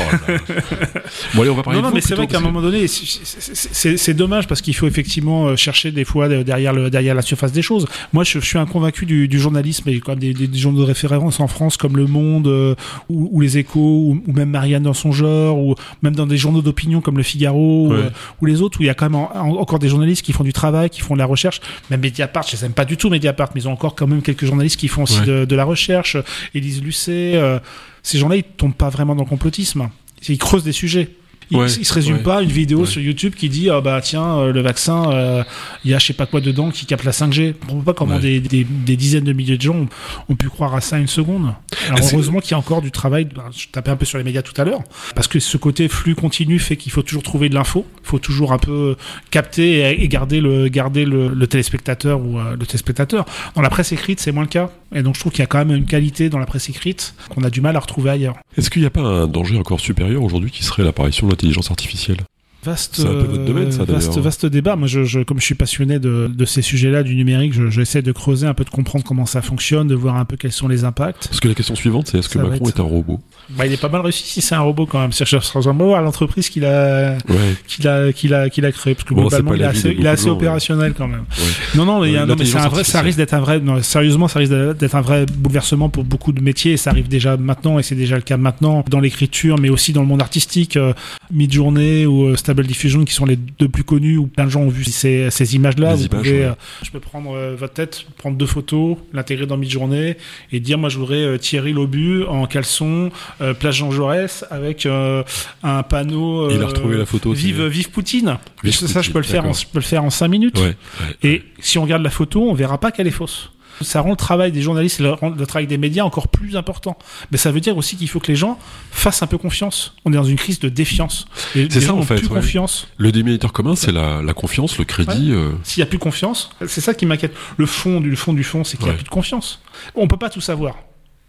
bon 1.34 1.42
allez, 1.42 1.50
on 1.50 1.54
va 1.54 1.62
parler 1.62 1.80
Non, 1.80 1.88
non, 1.88 1.94
mais 1.94 2.00
c'est 2.00 2.14
vrai 2.16 2.26
qu'à 2.26 2.38
un 2.38 2.40
moment 2.40 2.60
donné, 2.60 2.86
c'est- 2.88 4.14
dommage 4.14 4.46
parce 4.48 4.60
qu'il 4.60 4.74
faut 4.74 4.86
effectivement 4.86 5.46
euh, 5.48 5.56
chercher 5.56 5.90
des 5.92 6.04
fois 6.04 6.28
de- 6.28 6.42
derrière, 6.42 6.72
le, 6.72 6.90
derrière 6.90 7.14
la 7.14 7.22
surface 7.22 7.52
des 7.52 7.62
choses. 7.62 7.86
Moi, 8.12 8.24
je, 8.24 8.38
je 8.40 8.44
suis 8.44 8.58
un 8.58 8.66
convaincu 8.66 9.06
du, 9.06 9.28
du 9.28 9.38
journalisme 9.38 9.88
et 9.88 9.98
quand 10.00 10.12
même 10.12 10.18
des, 10.20 10.34
des, 10.34 10.46
des 10.46 10.58
journaux 10.58 10.80
de 10.80 10.84
référence 10.86 11.40
en 11.40 11.48
France 11.48 11.76
comme 11.76 11.96
Le 11.96 12.06
Monde 12.06 12.46
euh, 12.48 12.74
ou, 13.08 13.28
ou 13.32 13.40
Les 13.40 13.58
Échos 13.58 13.80
ou, 13.80 14.22
ou 14.26 14.32
même 14.32 14.50
Marianne 14.50 14.82
dans 14.84 14.94
son 14.94 15.12
genre 15.12 15.58
ou 15.58 15.74
même 16.02 16.14
dans 16.14 16.26
des 16.26 16.36
journaux 16.36 16.62
d'opinion 16.62 17.00
comme 17.00 17.16
Le 17.16 17.22
Figaro 17.22 17.86
ou, 17.88 17.92
Ouais. 17.92 17.98
euh, 17.98 18.10
ou 18.40 18.46
les 18.46 18.62
autres 18.62 18.78
où 18.80 18.82
il 18.82 18.86
y 18.86 18.90
a 18.90 18.94
quand 18.94 19.06
même 19.06 19.14
en- 19.16 19.30
en- 19.34 19.56
encore 19.58 19.78
des 19.78 19.88
journalistes 19.88 20.22
qui 20.24 20.32
font 20.32 20.44
du 20.44 20.52
travail, 20.52 20.90
qui 20.90 21.00
font 21.02 21.14
de 21.14 21.18
la 21.20 21.26
recherche. 21.26 21.60
Même 21.90 22.00
Mediapart, 22.00 22.44
je 22.48 22.56
les 22.56 22.64
aime 22.64 22.72
pas 22.72 22.84
du 22.84 22.96
tout 22.96 23.10
Mediapart, 23.14 23.50
mais 23.54 23.62
ils 23.62 23.68
ont 23.68 23.72
encore 23.72 23.94
quand 23.94 24.06
même 24.06 24.22
quelques 24.22 24.44
journalistes 24.44 24.78
qui 24.78 24.88
font 24.88 25.04
aussi 25.04 25.20
Ouais. 25.20 25.26
de, 25.26 25.44
de 25.44 25.56
la 25.56 25.64
recherche. 25.64 26.16
Élise 26.54 26.82
Lucet, 26.82 27.32
euh, 27.36 27.58
ces 28.02 28.18
gens-là, 28.18 28.36
ils 28.36 28.42
tombent 28.44 28.74
pas 28.74 28.90
vraiment 28.90 29.14
dans 29.14 29.22
le 29.24 29.28
complotisme. 29.28 29.88
Ils 30.28 30.38
creusent 30.38 30.64
des 30.64 30.72
sujets. 30.72 31.10
Ils, 31.50 31.56
Ouais, 31.58 31.68
se 31.68 32.12
ouais. 32.12 32.18
pas 32.20 32.38
à 32.38 32.42
une 32.42 32.48
vidéo 32.50 32.80
Ouais. 32.80 32.86
sur 32.86 33.00
YouTube 33.00 33.34
qui 33.34 33.48
dit 33.48 33.70
ah 33.70 33.80
bah 33.80 34.00
tiens 34.02 34.38
euh, 34.38 34.52
le 34.52 34.60
vaccin 34.60 35.10
euh, 35.12 35.44
il 35.84 35.90
y 35.90 35.94
a 35.94 35.98
je 35.98 36.06
sais 36.06 36.12
pas 36.12 36.26
quoi 36.26 36.40
dedans 36.40 36.70
qui 36.70 36.86
capte 36.86 37.04
la 37.04 37.12
5G. 37.12 37.32
Je 37.48 37.52
comprends 37.66 37.80
pas 37.80 37.94
comment 37.94 38.18
des, 38.18 38.40
des, 38.40 38.64
des 38.64 38.96
dizaines 38.96 39.24
de 39.24 39.32
milliers 39.32 39.56
de 39.56 39.62
gens 39.62 39.74
ont, 39.74 39.88
ont 40.28 40.34
pu 40.36 40.48
croire 40.48 40.74
à 40.74 40.80
ça 40.80 40.98
une 40.98 41.06
seconde. 41.06 41.52
Alors 41.88 42.00
heureusement 42.12 42.40
qu'il 42.40 42.52
y 42.52 42.54
a 42.54 42.58
encore 42.58 42.82
du 42.82 42.90
travail. 42.90 43.24
ben, 43.26 43.44
Je 43.56 43.66
tapais 43.70 43.90
un 43.90 43.96
peu 43.96 44.04
sur 44.04 44.18
les 44.18 44.24
médias 44.24 44.42
tout 44.42 44.58
à 44.60 44.64
l'heure 44.64 44.80
parce 45.14 45.28
que 45.28 45.38
ce 45.38 45.56
côté 45.56 45.88
flux 45.88 46.14
continu 46.14 46.58
fait 46.58 46.76
qu'il 46.76 46.92
faut 46.92 47.02
toujours 47.02 47.22
trouver 47.22 47.48
de 47.48 47.54
l'info. 47.54 47.86
Il 48.02 48.06
faut 48.08 48.18
toujours 48.18 48.52
un 48.52 48.58
peu 48.58 48.96
capter 49.30 49.80
et, 49.80 50.02
et 50.04 50.08
garder 50.08 50.40
le 50.40 50.68
garder 50.68 51.04
le, 51.04 51.28
le 51.28 51.46
téléspectateur 51.46 52.20
ou 52.20 52.38
euh, 52.38 52.56
le 52.58 52.66
téléspectateur. 52.66 53.24
Dans 53.54 53.62
la 53.62 53.70
presse 53.70 53.92
écrite 53.92 54.20
c'est 54.20 54.32
moins 54.32 54.42
le 54.44 54.48
cas 54.48 54.70
et 54.94 55.02
donc 55.02 55.14
je 55.14 55.20
trouve 55.20 55.32
qu'il 55.32 55.40
y 55.40 55.44
a 55.44 55.46
quand 55.46 55.58
même 55.64 55.76
une 55.76 55.86
qualité 55.86 56.28
dans 56.30 56.38
la 56.38 56.46
presse 56.46 56.68
écrite 56.68 57.14
qu'on 57.28 57.42
a 57.42 57.50
du 57.50 57.60
mal 57.60 57.76
à 57.76 57.80
retrouver 57.80 58.10
ailleurs. 58.10 58.34
Est-ce 58.56 58.70
qu'il 58.70 58.82
n'y 58.82 58.86
a 58.86 58.90
pas 58.90 59.00
un 59.00 59.26
danger 59.26 59.56
encore 59.58 59.80
supérieur 59.80 60.22
aujourd'hui 60.22 60.50
qui 60.50 60.62
serait 60.64 60.84
l'apparition 60.84 61.26
de 61.26 61.33
l'intelligence 61.34 61.70
artificielle 61.70 62.18
Vaste, 62.64 62.94
C'est 62.96 63.02
un 63.06 63.12
peu 63.12 63.24
votre 63.26 63.44
domaine, 63.44 63.70
ça, 63.70 63.82
euh, 63.82 63.84
vaste, 63.84 64.16
vaste 64.16 64.46
débat. 64.46 64.74
Moi, 64.74 64.88
je, 64.88 65.04
je, 65.04 65.20
comme 65.20 65.38
je 65.38 65.44
suis 65.44 65.54
passionné 65.54 65.98
de, 65.98 66.30
de 66.34 66.44
ces 66.46 66.62
sujets-là, 66.62 67.02
du 67.02 67.14
numérique, 67.14 67.52
je- 67.52 67.68
j'essaie 67.68 68.00
de 68.00 68.10
creuser 68.10 68.46
un 68.46 68.54
peu, 68.54 68.64
de 68.64 68.70
comprendre 68.70 69.04
comment 69.04 69.26
ça 69.26 69.42
fonctionne, 69.42 69.86
de 69.86 69.94
voir 69.94 70.16
un 70.16 70.24
peu 70.24 70.38
quels 70.38 70.50
sont 70.52 70.66
les 70.66 70.82
impacts. 70.84 71.28
Parce 71.28 71.40
que 71.40 71.48
la 71.48 71.54
question 71.54 71.74
suivante, 71.74 72.08
c'est 72.08 72.16
est-ce 72.18 72.28
que 72.30 72.38
Ça 72.38 72.42
Macron 72.42 72.66
être- 72.66 72.78
est 72.78 72.80
un 72.80 72.84
robot? 72.84 73.20
Bah, 73.50 73.66
il 73.66 73.72
est 73.72 73.80
pas 73.80 73.88
mal 73.88 74.00
réussi 74.00 74.24
si 74.24 74.40
c'est 74.40 74.54
un 74.54 74.60
robot 74.60 74.86
quand 74.86 75.00
même. 75.00 75.12
C'est 75.12 75.24
à 75.34 76.00
l'entreprise 76.00 76.48
qu'il 76.48 76.64
a, 76.64 77.16
Ouais. 77.28 77.36
qu'il 77.66 77.86
a, 77.88 78.12
qu'il 78.12 78.34
a, 78.34 78.48
qu'il 78.50 78.64
a 78.64 78.72
créé. 78.72 78.94
Parce 78.94 79.08
que 79.08 79.14
Bon, 79.14 79.22
globalement, 79.22 79.54
il 79.54 79.60
est 79.62 79.64
assez, 79.64 79.94
il 79.98 80.04
est 80.04 80.08
assez 80.08 80.26
gens, 80.26 80.32
opérationnel 80.32 80.94
quand 80.96 81.08
même. 81.08 81.20
ouais. 81.38 81.44
Non, 81.76 81.84
non, 81.84 82.00
mais, 82.00 82.12
non, 82.26 82.34
mais 82.38 82.44
c'est 82.44 82.58
un 82.58 82.68
vrai, 82.68 82.84
ça 82.84 83.00
risque 83.02 83.18
d'être 83.18 83.34
un 83.34 83.40
vrai, 83.40 83.60
non, 83.60 83.82
sérieusement, 83.82 84.28
ça 84.28 84.38
risque 84.38 84.52
d'être 84.52 84.94
un 84.94 85.00
vrai 85.00 85.26
bouleversement 85.26 85.88
pour 85.88 86.04
beaucoup 86.04 86.32
de 86.32 86.40
métiers 86.40 86.72
et 86.72 86.76
ça 86.76 86.90
arrive 86.90 87.08
déjà 87.08 87.36
maintenant 87.36 87.78
et 87.78 87.82
c'est 87.82 87.94
déjà 87.94 88.16
le 88.16 88.22
cas 88.22 88.36
maintenant 88.36 88.84
dans 88.88 89.00
l'écriture, 89.00 89.58
mais 89.58 89.68
aussi 89.68 89.92
dans 89.92 90.02
le 90.02 90.08
monde 90.08 90.22
artistique, 90.22 90.76
euh, 90.76 90.92
Midjourney 91.30 92.06
ou 92.06 92.24
euh, 92.28 92.36
Stable 92.36 92.66
Diffusion 92.66 93.04
qui 93.04 93.12
sont 93.12 93.26
les 93.26 93.36
deux 93.36 93.68
plus 93.68 93.84
connus 93.84 94.16
où 94.16 94.26
plein 94.26 94.44
de 94.44 94.50
gens 94.50 94.60
ont 94.62 94.68
vu 94.68 94.84
ces, 94.84 95.30
ces 95.30 95.54
images-là. 95.56 95.94
Vous 95.94 96.06
images, 96.06 96.18
pouvez, 96.18 96.44
euh, 96.44 96.52
je 96.82 96.90
peux 96.90 97.00
prendre 97.00 97.34
euh, 97.36 97.54
votre 97.58 97.74
tête, 97.74 98.04
prendre 98.18 98.36
deux 98.36 98.46
photos, 98.46 98.96
l'intégrer 99.12 99.46
dans 99.46 99.56
Midjourney 99.56 100.14
et 100.52 100.60
dire, 100.60 100.78
moi, 100.78 100.88
je 100.88 100.98
voudrais 100.98 101.38
Thierry 101.38 101.72
Lobu 101.72 102.24
en 102.24 102.46
caleçon, 102.46 103.10
euh, 103.40 103.54
place 103.54 103.74
Jean 103.76 103.90
Jaurès 103.90 104.44
avec 104.50 104.86
euh, 104.86 105.22
un 105.62 105.82
panneau. 105.82 106.50
Il 106.50 106.58
a 106.58 106.64
euh, 106.64 106.66
retrouvé 106.66 106.96
la 106.96 107.06
photo, 107.06 107.32
Vive, 107.32 107.64
vive 107.66 107.90
Poutine. 107.90 108.38
Vive 108.62 108.74
ça, 108.74 108.88
ça, 108.88 109.02
je 109.02 109.10
peux 109.10 109.18
le 109.18 109.24
faire. 109.24 109.44
En, 109.44 109.52
je 109.52 109.66
peux 109.66 109.78
le 109.78 109.84
faire 109.84 110.04
en 110.04 110.10
cinq 110.10 110.28
minutes. 110.28 110.58
Ouais. 110.58 110.76
ouais. 111.00 111.16
Et 111.22 111.42
si 111.60 111.78
on 111.78 111.82
regarde 111.82 112.02
la 112.02 112.10
photo, 112.10 112.48
on 112.48 112.54
verra 112.54 112.78
pas 112.78 112.90
qu'elle 112.92 113.06
est 113.06 113.10
fausse. 113.12 113.50
Ça 113.80 114.00
rend 114.02 114.10
le 114.10 114.16
travail 114.16 114.52
des 114.52 114.62
journalistes 114.62 115.00
et 115.00 115.02
le, 115.02 115.46
travail 115.46 115.66
des 115.66 115.78
médias 115.78 116.04
encore 116.04 116.28
plus 116.28 116.56
important. 116.56 116.96
Mais 117.32 117.38
ça 117.38 117.50
veut 117.50 117.58
dire 117.58 117.76
aussi 117.76 117.96
qu'il 117.96 118.08
faut 118.08 118.20
que 118.20 118.28
les 118.28 118.36
gens 118.36 118.56
fassent 118.92 119.24
un 119.24 119.26
peu 119.26 119.36
confiance. 119.36 119.94
On 120.04 120.12
est 120.12 120.16
dans 120.16 120.22
une 120.22 120.36
crise 120.36 120.60
de 120.60 120.68
défiance. 120.68 121.26
C'est 121.54 121.68
ça, 121.72 121.80
gens 121.80 121.98
en 121.98 122.02
fait, 122.02 122.14
plus 122.18 122.28
ouais. 122.28 122.36
confiance. 122.36 122.86
Le 122.98 123.10
dénominateur 123.10 123.52
commun, 123.52 123.74
c'est 123.74 123.90
la, 123.90 124.22
la 124.22 124.32
confiance, 124.32 124.78
le 124.78 124.84
crédit. 124.84 125.32
euh, 125.32 125.50
S'il 125.64 125.80
n'y 125.80 125.82
a 125.82 125.86
plus 125.86 125.98
confiance, 125.98 126.50
c'est 126.68 126.80
ça 126.80 126.94
qui 126.94 127.04
m'inquiète. 127.04 127.34
Le 127.56 127.66
fond 127.66 128.00
du 128.00 128.10
le 128.10 128.16
fond 128.16 128.32
du 128.32 128.44
fond, 128.44 128.62
c'est 128.62 128.76
qu'il 128.76 128.86
n'y 128.86 128.92
a 128.92 128.94
plus 128.94 129.02
de 129.02 129.08
confiance. 129.08 129.60
On 129.96 130.06
peut 130.06 130.16
pas 130.16 130.30
tout 130.30 130.40
savoir. 130.40 130.76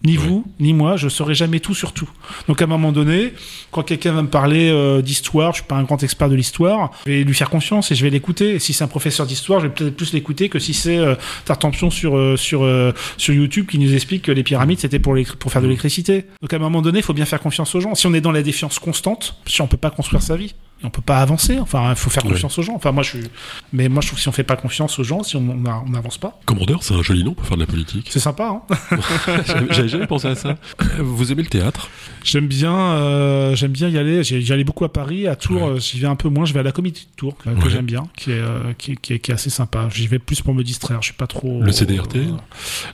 Ni 0.03 0.17
vous, 0.17 0.45
ni 0.59 0.73
moi, 0.73 0.97
je 0.97 1.09
saurai 1.09 1.33
jamais 1.33 1.59
tout 1.59 1.73
sur 1.73 1.91
tout. 1.91 2.09
Donc 2.47 2.61
à 2.61 2.65
un 2.65 2.67
moment 2.67 2.91
donné, 2.91 3.33
quand 3.71 3.81
quelqu'un 3.81 4.11
va 4.11 4.21
me 4.21 4.27
parler 4.27 4.69
euh, 4.69 5.01
d'histoire, 5.01 5.53
je 5.53 5.61
suis 5.61 5.67
pas 5.67 5.75
un 5.75 5.83
grand 5.83 6.03
expert 6.03 6.29
de 6.29 6.35
l'histoire, 6.35 6.91
je 7.05 7.11
vais 7.11 7.23
lui 7.23 7.33
faire 7.33 7.49
confiance 7.49 7.91
et 7.91 7.95
je 7.95 8.03
vais 8.03 8.11
l'écouter. 8.11 8.55
Et 8.55 8.59
si 8.59 8.73
c'est 8.73 8.83
un 8.83 8.87
professeur 8.87 9.25
d'histoire, 9.25 9.61
je 9.61 9.67
vais 9.67 9.73
peut-être 9.73 9.95
plus 9.95 10.13
l'écouter 10.13 10.49
que 10.49 10.59
si 10.59 10.73
c'est 10.73 10.97
euh, 10.97 11.15
Tartampion 11.45 11.89
sur 11.89 12.17
euh, 12.17 12.35
sur 12.35 12.63
euh, 12.63 12.93
sur 13.17 13.33
YouTube 13.33 13.67
qui 13.67 13.79
nous 13.79 13.93
explique 13.95 14.23
que 14.23 14.31
les 14.31 14.43
pyramides 14.43 14.79
c'était 14.79 14.99
pour 14.99 15.15
pour 15.39 15.51
faire 15.51 15.61
de 15.61 15.67
l'électricité. 15.67 16.25
Donc 16.41 16.53
à 16.53 16.57
un 16.57 16.59
moment 16.59 16.81
donné, 16.81 16.99
il 16.99 17.03
faut 17.03 17.13
bien 17.13 17.25
faire 17.25 17.39
confiance 17.39 17.73
aux 17.73 17.79
gens. 17.79 17.95
Si 17.95 18.05
on 18.05 18.13
est 18.13 18.21
dans 18.21 18.33
la 18.33 18.43
défiance 18.43 18.77
constante, 18.77 19.37
si 19.47 19.61
on 19.61 19.67
peut 19.67 19.77
pas 19.77 19.91
construire 19.91 20.21
sa 20.21 20.35
vie. 20.35 20.53
On 20.83 20.89
peut 20.89 21.01
pas 21.01 21.17
avancer. 21.19 21.57
Enfin, 21.59 21.89
il 21.91 21.95
faut 21.95 22.09
faire 22.09 22.21
confiance 22.23 22.59
aux 22.59 22.61
gens. 22.61 22.75
Enfin, 22.75 22.91
moi, 22.91 23.01
je 23.01 23.09
suis. 23.17 23.27
Mais 23.73 23.87
moi, 23.89 24.01
je 24.01 24.07
trouve 24.07 24.17
que 24.17 24.21
si 24.21 24.27
on 24.29 24.31
fait 24.33 24.43
pas 24.43 24.55
confiance 24.57 24.99
aux 24.99 25.03
gens, 25.03 25.23
si 25.23 25.35
on 25.35 25.41
n'avance 25.87 26.17
pas, 26.17 26.39
Commandeur, 26.45 26.83
c'est 26.83 26.93
un 26.93 27.01
joli 27.01 27.23
nom 27.23 27.33
pour 27.33 27.45
faire 27.45 27.57
de 27.57 27.61
la 27.61 27.67
politique. 27.67 28.07
c'est 28.11 28.19
sympa. 28.19 28.61
Hein 28.69 28.97
J'avais- 29.71 29.87
jamais 29.87 30.05
pensé 30.05 30.27
à 30.27 30.35
ça. 30.35 30.57
Vous 30.99 31.31
aimez 31.31 31.43
le 31.43 31.47
théâtre? 31.49 31.89
J'aime 32.23 32.47
bien, 32.47 32.75
euh, 32.75 33.55
j'aime 33.55 33.71
bien 33.71 33.87
y 33.89 33.97
aller. 33.97 34.23
J'y 34.23 34.51
allais 34.53 34.63
beaucoup 34.63 34.85
à 34.85 34.91
Paris, 34.93 35.27
à 35.27 35.35
Tours. 35.35 35.61
Ouais. 35.63 35.69
euh, 35.69 35.79
J'y 35.79 35.99
vais 35.99 36.07
un 36.07 36.15
peu 36.15 36.29
moins. 36.29 36.45
Je 36.45 36.53
vais 36.53 36.59
à 36.59 36.63
la 36.63 36.71
Comédie 36.71 37.07
de 37.09 37.15
Tours 37.15 37.37
que, 37.37 37.69
j'aime 37.69 37.85
bien, 37.85 38.03
qui 38.17 38.31
est, 38.31 38.39
euh, 38.39 38.73
qui, 38.77 38.91
est, 38.91 38.95
qui, 38.97 39.13
est, 39.13 39.19
qui 39.19 39.31
est 39.31 39.33
assez 39.33 39.49
sympa. 39.49 39.87
J'y 39.93 40.07
vais 40.07 40.19
plus 40.19 40.41
pour 40.41 40.53
me 40.53 40.63
distraire. 40.63 40.97
Je 41.01 41.05
suis 41.05 41.13
pas 41.15 41.27
trop. 41.27 41.61
Le 41.61 41.71
CDRT 41.71 42.17
euh, 42.17 42.31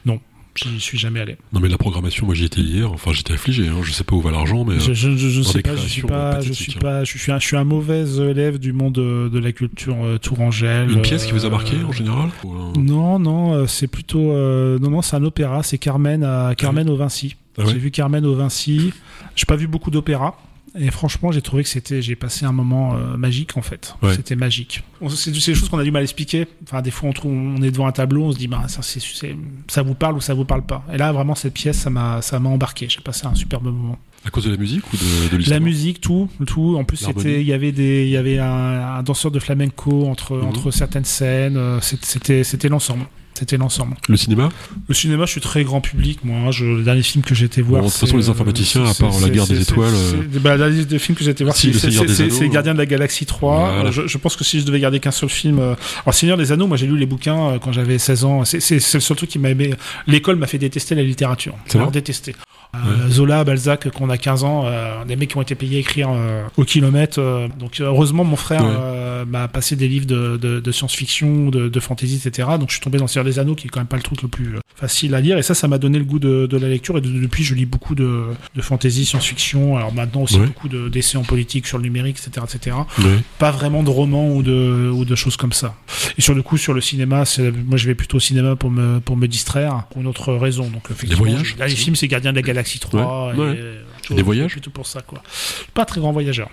Non, 0.05 0.19
j'y 0.56 0.80
suis 0.80 0.97
jamais 0.97 1.20
allé. 1.20 1.38
Non 1.54 1.60
mais 1.60 1.70
la 1.70 1.78
programmation, 1.78 2.26
moi 2.26 2.36
j'y 2.36 2.45
étais 2.45 2.62
hier. 2.62 2.91
Enfin, 2.91 3.12
j'étais 3.14 3.34
affligé. 3.34 3.68
Hein. 3.68 3.78
Je 3.84 3.91
sais 3.91 4.04
pas 4.04 4.16
où 4.16 4.22
va 4.22 4.32
l'argent, 4.32 4.66
mais. 4.66 4.80
Je, 4.80 4.91
euh, 4.91 4.93
je, 4.93 5.12
je, 5.16 5.30
je 5.30 5.41
dans 5.41 5.49
sais 5.49 5.62
pas. 5.62 5.76
Je 5.76 5.88
suis 5.88 6.02
pas. 6.04 6.36
euh, 6.36 6.41
Je 6.41 6.54
suis 6.54 6.66
pathétiques, 6.74 6.80
pas. 6.80 7.04
Je 7.04 7.18
suis 7.18 7.32
un, 7.32 7.39
je 7.39 7.45
suis 7.47 7.58
un 7.58 7.64
mauvais 7.64 8.04
élève 8.18 8.60
du 8.60 8.74
monde 8.74 8.93
de, 8.93 9.30
de 9.30 9.39
la 9.39 9.52
culture 9.52 9.95
euh, 10.04 10.18
tourangelle. 10.18 10.91
Une 10.91 11.02
pièce 11.02 11.26
qui 11.26 11.32
vous 11.32 11.45
a 11.45 11.49
marqué 11.49 11.76
euh, 11.78 11.86
en 11.88 11.91
général 11.91 12.30
un- 12.43 12.80
Non, 12.80 13.20
non, 13.20 13.54
euh, 13.54 13.68
c'est 13.68 13.88
plutôt. 13.88 14.32
euh, 14.32 14.78
non, 14.80 14.89
non, 14.89 15.02
c'est 15.02 15.16
un 15.16 15.24
opéra. 15.24 15.64
C'est 15.64 15.78
Carmen 15.78 16.24
à 16.24 16.54
Carmen 16.58 16.89
au 16.89 16.95
Vinci. 16.95 17.36
Ah 17.58 17.64
ouais 17.64 17.72
J'ai 17.74 17.80
vu 17.80 17.91
Carmen 17.91 18.26
au 18.26 18.36
Vinci. 18.36 18.93
J'ai 19.36 19.45
pas 19.45 19.56
vu 19.56 19.68
beaucoup 19.68 19.91
d'opéras. 19.91 20.36
Et 20.80 20.89
franchement, 20.89 21.32
j'ai 21.34 21.41
trouvé 21.41 21.63
que 21.63 21.69
c'était, 21.69 22.01
j'ai 22.01 22.15
passé 22.15 22.45
un 22.45 22.53
moment 22.53 22.95
euh, 22.95 23.17
magique 23.17 23.57
en 23.57 23.61
fait. 23.61 23.93
Ouais. 24.01 24.15
C'était 24.15 24.36
magique. 24.38 24.84
C'est 25.09 25.32
des 25.32 25.39
choses 25.39 25.67
qu'on 25.67 25.80
a 25.80 25.84
du 25.84 25.91
mal 25.91 25.99
à 26.01 26.03
expliquer. 26.03 26.47
Enfin, 26.63 26.82
des 26.82 26.91
fois, 26.91 27.09
on 27.09 27.13
trouve, 27.13 27.34
on 27.34 27.61
est 27.61 27.72
devant 27.72 27.88
un 27.88 27.91
tableau, 27.91 28.24
on 28.26 28.32
se 28.32 28.38
dit, 28.38 28.47
bah, 28.47 28.63
ça, 28.69 28.82
ça 28.82 29.82
vous 29.82 29.95
parle 29.95 30.15
ou 30.15 30.22
ça 30.22 30.34
vous 30.34 30.45
parle 30.45 30.65
pas. 30.65 30.86
Et 30.93 30.97
là, 30.97 31.11
vraiment, 31.11 31.36
cette 31.36 31.53
pièce, 31.53 31.78
ça 31.78 31.89
m'a, 31.89 32.22
ça 32.22 32.39
m'a 32.39 32.47
embarqué. 32.49 32.88
J'ai 32.89 33.01
passé 33.01 33.26
un 33.28 33.36
superbe 33.36 33.65
moment. 33.65 33.97
À 34.24 34.30
cause 34.30 34.45
de 34.45 34.51
la 34.51 34.57
musique 34.57 34.84
ou 34.93 34.97
de, 34.97 35.32
de 35.32 35.38
l'histoire 35.38 35.59
La 35.59 35.65
musique, 35.65 35.99
tout, 35.99 36.30
tout. 36.45 36.78
En 36.78 36.84
plus, 36.86 36.97
c'était, 36.97 37.41
il 37.41 37.47
y 37.47 37.53
avait 37.53 37.72
des, 37.72 38.03
il 38.05 38.09
y 38.11 38.17
avait 38.17 38.38
un, 38.39 38.45
un 38.47 39.03
danseur 39.03 39.32
de 39.32 39.39
flamenco 39.39 40.05
entre, 40.07 40.36
Mhm. 40.38 40.45
entre 40.47 40.72
certaines 40.72 41.05
scènes. 41.05 41.57
Euh, 41.57 41.80
C'était, 41.82 42.43
c'était 42.43 42.69
l'ensemble. 42.69 43.05
C'était 43.41 43.57
l'ensemble. 43.57 43.95
Le 44.07 44.17
cinéma 44.17 44.49
Le 44.87 44.93
cinéma, 44.93 45.25
je 45.25 45.31
suis 45.31 45.41
très 45.41 45.63
grand 45.63 45.81
public, 45.81 46.19
moi. 46.23 46.51
Je, 46.51 46.63
le 46.63 46.83
dernier 46.83 47.01
film 47.01 47.23
que 47.23 47.33
j'ai 47.33 47.45
été 47.45 47.63
voir. 47.63 47.81
Bon, 47.81 47.87
de 47.87 47.91
toute 47.91 47.99
façon, 47.99 48.17
les 48.17 48.29
informaticiens, 48.29 48.83
à 48.85 48.93
c'est- 48.93 49.03
part 49.03 49.19
La 49.19 49.29
Guerre 49.29 49.47
des 49.47 49.59
Étoiles, 49.61 49.89
c'est- 49.89 50.15
euh, 50.15 50.23
c'est- 50.31 50.39
bah, 50.39 50.57
la 50.57 50.69
liste 50.69 50.91
de 50.91 50.99
films 50.99 51.17
que 51.17 51.23
j'ai 51.23 51.31
été 51.31 51.43
voir, 51.43 51.55
Si, 51.55 51.73
c'est 51.73 51.87
Le 51.89 52.07
c'est 52.07 52.43
euh. 52.45 52.47
Gardien 52.49 52.73
de 52.73 52.77
la 52.77 52.85
Galaxie 52.85 53.25
3. 53.25 53.71
Voilà. 53.73 53.89
Euh, 53.89 53.91
Je, 53.91 54.05
je 54.05 54.17
pense 54.19 54.35
que 54.35 54.43
si 54.43 54.59
je 54.59 54.65
devais 54.67 54.79
garder 54.79 54.99
qu'un 54.99 55.09
seul 55.09 55.27
film. 55.29 55.57
euh, 55.57 55.73
Alors, 56.05 56.13
Seigneur 56.13 56.37
des 56.37 56.51
Anneaux, 56.51 56.67
moi 56.67 56.77
j'ai 56.77 56.85
lu 56.85 56.99
les 56.99 57.07
bouquins 57.07 57.53
euh, 57.53 57.57
quand 57.57 57.71
j'avais 57.71 57.97
16 57.97 58.25
ans. 58.25 58.45
C'est 58.45 58.69
le 58.75 58.79
seul 58.99 59.17
truc 59.17 59.27
qui 59.31 59.39
m'a 59.39 59.49
aimé. 59.49 59.73
L'école 60.05 60.35
m'a 60.35 60.45
fait 60.45 60.59
détester 60.59 60.93
la 60.93 61.01
littérature. 61.01 61.55
C'est 61.65 61.79
détester. 61.91 62.35
Euh, 62.74 63.09
Zola, 63.09 63.43
Balzac, 63.43 63.89
qu'on 63.91 64.09
a 64.09 64.17
15 64.17 64.43
ans, 64.45 64.63
euh, 64.65 65.03
des 65.05 65.15
mecs 65.17 65.30
qui 65.32 65.38
ont 65.38 65.41
été 65.41 65.55
payés 65.55 65.78
à 65.78 65.80
écrire 65.82 66.09
euh, 66.11 66.43
au 66.57 66.63
kilomètre. 66.63 67.19
donc 67.59 67.80
heureusement, 67.82 68.24
mon 68.24 68.36
frère 68.38 68.63
Ouais. 68.63 69.26
m'a 69.28 69.47
passé 69.47 69.76
des 69.76 69.88
livres 69.88 70.05
de, 70.05 70.38
de, 70.38 70.59
de 70.59 70.72
science-fiction, 70.72 71.49
de, 71.49 71.67
de 71.67 71.80
fantasy, 71.80 72.22
etc. 72.26 72.47
Donc 72.59 72.69
je 72.69 72.76
suis 72.76 72.82
tombé 72.82 72.97
dans 72.97 73.07
Seigneur 73.07 73.26
des 73.26 73.39
Anneaux, 73.39 73.55
qui 73.55 73.67
est 73.67 73.69
quand 73.69 73.80
même 73.82 73.88
pas 73.88 73.97
le 73.97 74.01
truc 74.03 74.22
le 74.22 74.28
plus 74.30 74.55
facile 74.76 75.13
à 75.15 75.22
lire. 75.22 75.38
Et 75.38 75.43
ça, 75.43 75.53
ça 75.53 75.67
m'a 75.67 75.78
donné 75.78 75.99
le 75.99 76.05
goût 76.05 76.17
de, 76.19 76.47
la 76.57 76.67
lecture. 76.69 76.97
Et 76.97 77.01
de- 77.01 77.09
depuis, 77.09 77.43
je 77.43 77.53
lis 77.55 77.65
beaucoup 77.65 77.93
de, 77.93 78.24
fantasy, 78.61 79.05
science-fiction. 79.05 79.76
Alors 79.78 79.93
maintenant 79.93 80.22
aussi 80.22 80.39
Ouais. 80.39 80.47
beaucoup 80.47 80.69
de- 80.69 80.88
d'essais 80.89 81.17
en 81.17 81.24
politique 81.24 81.67
sur 81.67 81.78
le 81.78 81.84
numérique, 81.84 82.17
etc., 82.26 82.45
etc 82.49 82.78
Ouais. 82.99 83.19
pas 83.38 83.51
vraiment 83.51 83.84
de 83.84 83.89
romans 83.89 84.30
ou 84.30 84.43
de, 84.43 84.89
ou 84.93 85.03
de 85.05 85.15
choses 85.15 85.36
comme 85.38 85.53
ça. 85.53 85.76
Et 86.17 86.22
sur 86.22 86.34
le 86.34 86.41
coup, 86.41 86.57
sur 86.57 86.74
le 86.74 86.82
cinéma, 86.82 87.24
moi 87.67 87.78
je 87.78 87.86
vais 87.88 87.95
plutôt 87.95 88.17
au 88.17 88.19
cinéma 88.22 88.55
pour 88.55 88.72
me, 88.72 88.99
pour 88.99 89.17
me 89.17 89.28
distraire, 89.28 89.84
pour 89.91 90.01
une 90.01 90.07
autre 90.07 90.34
raison. 90.34 90.63
Donc, 90.69 90.84
effectivement, 90.89 91.26
voyages 91.26 91.53
je- 91.55 91.59
là, 91.59 91.67
les 91.67 91.76
films, 91.76 91.95
c'est 91.95 92.07
Gardien 92.07 92.32
de 92.32 92.38
la 92.38 92.41
Galaxie 92.41 92.61
3. 92.80 93.28
Ouais, 93.28 93.34
et, 93.36 93.39
ouais. 93.39 93.55
euh, 93.59 93.82
Des 94.16 94.22
voyages 94.22 94.51
Plutôt 94.51 94.72
pour 94.72 94.88
ça, 94.88 95.01
quoi. 95.01 95.22
Pas 95.74 95.86
très 95.86 95.99
grand 96.01 96.12
voyageur. 96.12 96.49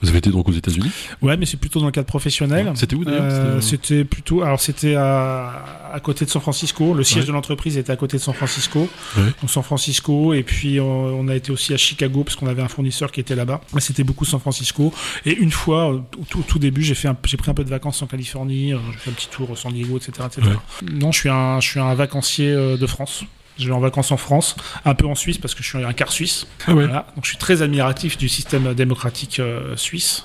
Vous 0.00 0.08
avez 0.08 0.18
été 0.18 0.30
donc 0.30 0.48
aux 0.48 0.52
États-Unis? 0.52 0.90
Ouais, 1.20 1.36
mais 1.36 1.46
c'est 1.46 1.56
plutôt 1.56 1.78
dans 1.78 1.86
le 1.86 1.92
cadre 1.92 2.06
professionnel. 2.08 2.66
Ouais. 2.66 2.72
C'était 2.74 2.96
où, 2.96 3.04
d'ailleurs? 3.04 3.22
Euh, 3.24 3.60
C'était, 3.60 4.04
plutôt. 4.04 4.42
Alors, 4.42 4.60
c'était 4.60 4.96
à, 4.96 5.62
à 5.92 6.00
côté 6.00 6.24
de 6.24 6.30
San 6.30 6.42
Francisco. 6.42 6.92
Le 6.94 7.04
siège 7.04 7.22
Ouais. 7.22 7.28
de 7.28 7.32
l'entreprise 7.32 7.76
était 7.78 7.92
à 7.92 7.96
côté 7.96 8.16
de 8.16 8.22
San 8.22 8.34
Francisco. 8.34 8.88
Ouais. 9.16 9.22
Donc, 9.40 9.48
San 9.50 9.62
Francisco. 9.62 10.34
Et 10.34 10.42
puis, 10.42 10.80
on 10.80 11.28
a 11.28 11.34
été 11.36 11.52
aussi 11.52 11.72
à 11.72 11.76
Chicago 11.76 12.24
parce 12.24 12.34
qu'on 12.34 12.48
avait 12.48 12.62
un 12.62 12.68
fournisseur 12.68 13.12
qui 13.12 13.20
était 13.20 13.36
là-bas. 13.36 13.60
Mais 13.74 13.80
c'était 13.80 14.02
beaucoup 14.02 14.24
San 14.24 14.40
Francisco. 14.40 14.92
Et 15.24 15.34
une 15.36 15.52
fois, 15.52 15.88
au 15.90 16.02
tout, 16.48 16.58
début, 16.58 16.82
j'ai 16.82 16.94
fait 16.96 17.08
un- 17.08 17.16
j'ai 17.24 17.36
pris 17.36 17.50
un 17.50 17.54
peu 17.54 17.62
de 17.64 17.70
vacances 17.70 18.02
en 18.02 18.06
Californie. 18.06 18.72
euh, 18.72 18.78
J'ai 18.92 18.98
fait 18.98 19.10
un 19.10 19.14
petit 19.14 19.28
tour 19.28 19.50
au 19.50 19.56
San 19.56 19.72
Diego, 19.72 19.98
etc. 19.98 20.12
etc. 20.26 20.48
Non, 20.92 21.12
je 21.12 21.18
suis 21.20 21.28
un, 21.28 21.60
je 21.60 21.68
suis 21.68 21.80
un 21.80 21.94
vacancier 21.94 22.52
de 22.52 22.86
France. 22.86 23.24
Je 23.58 23.66
vais 23.66 23.72
en 23.72 23.80
vacances 23.80 24.10
en 24.12 24.16
France, 24.16 24.56
un 24.84 24.94
peu 24.94 25.06
en 25.06 25.14
Suisse 25.14 25.38
parce 25.38 25.54
que 25.54 25.62
je 25.62 25.68
suis 25.68 25.84
un 25.84 25.92
quart 25.92 26.10
suisse. 26.12 26.46
Ah 26.66 26.74
ouais. 26.74 26.84
Voilà. 26.86 27.06
Donc 27.14 27.24
je 27.24 27.28
suis 27.30 27.38
très 27.38 27.62
admiratif 27.62 28.16
du 28.16 28.28
système 28.28 28.74
démocratique 28.74 29.38
euh, 29.40 29.76
suisse. 29.76 30.24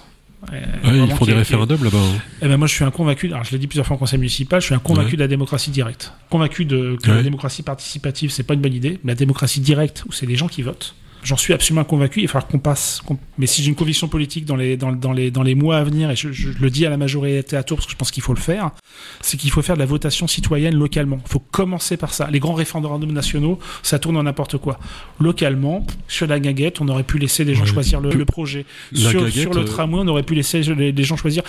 Euh, 0.54 0.62
Ouais, 0.86 0.98
ils 1.08 1.16
font 1.16 1.26
des 1.26 1.34
référendums 1.34 1.84
là-bas. 1.84 1.98
hein. 1.98 2.20
eh 2.44 2.48
ben 2.48 2.58
moi 2.58 2.68
je 2.68 2.74
suis 2.74 2.84
un 2.84 2.92
convaincu, 2.92 3.26
alors 3.28 3.44
je 3.44 3.52
l'ai 3.52 3.58
dit 3.58 3.66
plusieurs 3.66 3.88
fois 3.88 3.96
en 3.96 4.00
conseil 4.00 4.20
municipal, 4.20 4.62
je 4.62 4.68
suis 4.68 4.76
un 4.76 4.80
convaincu 4.80 5.12
Ouais. 5.12 5.18
de 5.18 5.22
la 5.24 5.28
démocratie 5.28 5.72
directe. 5.72 6.14
Convaincu 6.30 6.64
de 6.64 6.96
que 7.02 7.10
la 7.10 7.24
démocratie 7.24 7.64
participative 7.64 8.30
c'est 8.30 8.44
pas 8.44 8.54
une 8.54 8.62
bonne 8.62 8.74
idée, 8.74 9.00
mais 9.04 9.14
la 9.14 9.16
démocratie 9.16 9.62
directe 9.62 10.04
où 10.08 10.12
c'est 10.12 10.28
les 10.28 10.36
gens 10.36 10.48
qui 10.48 10.62
votent. 10.62 10.94
J'en 11.28 11.36
suis 11.36 11.54
absolument 11.54 11.84
convaincu. 11.84 12.22
Il 12.22 12.28
va 12.28 12.32
falloir 12.34 12.48
qu'on 12.48 12.58
passe. 12.60 13.02
Mais 13.38 13.48
si 13.48 13.62
j'ai 13.62 13.68
une 13.68 13.76
conviction 13.76 14.08
politique 14.08 14.46
dans 14.46 14.56
les, 14.56 14.78
dans, 14.78 14.94
dans 14.94 15.12
les, 15.12 15.30
dans 15.30 15.44
les 15.44 15.56
mois 15.56 15.76
à 15.78 15.84
venir, 15.84 16.10
et 16.10 16.16
je, 16.16 16.32
je 16.32 16.50
le 16.58 16.70
dis 16.70 16.86
à 16.86 16.90
la 16.90 16.96
majorité 16.96 17.58
à 17.58 17.64
tour 17.64 17.76
parce 17.78 17.86
que 17.86 17.92
je 17.92 17.98
pense 17.98 18.12
qu'il 18.12 18.24
faut 18.24 18.34
le 18.34 18.40
faire, 18.40 18.72
c'est 19.20 19.36
qu'il 19.36 19.52
faut 19.52 19.62
faire 19.62 19.76
de 19.76 19.82
la 19.82 19.86
votation 19.86 20.26
citoyenne 20.26 20.76
localement. 20.76 21.20
Il 21.26 21.30
faut 21.30 21.40
commencer 21.52 21.98
par 21.98 22.14
ça. 22.14 22.30
Les 22.32 22.40
grands 22.40 22.54
référendums 22.54 23.12
nationaux, 23.12 23.60
ça 23.84 24.00
tourne 24.00 24.16
en 24.16 24.24
n'importe 24.24 24.58
quoi. 24.58 24.80
Localement, 25.20 25.86
sur 26.08 26.28
la 26.28 26.40
guinguette, 26.40 26.80
on 26.80 26.88
aurait 26.88 27.04
pu 27.04 27.18
laisser 27.20 27.44
les 27.44 27.54
gens 27.56 27.64
Ouais. 27.64 27.74
choisir 27.74 28.00
le, 28.00 28.12
le 28.12 28.24
projet. 28.26 28.66
Sur, 28.94 29.22
le 29.22 29.28
euh, 29.60 29.64
tramway, 29.66 30.00
on 30.04 30.08
aurait 30.08 30.24
pu 30.24 30.34
laisser 30.36 30.62
les, 30.62 30.94
les 30.94 31.04
gens 31.04 31.18
choisir. 31.18 31.44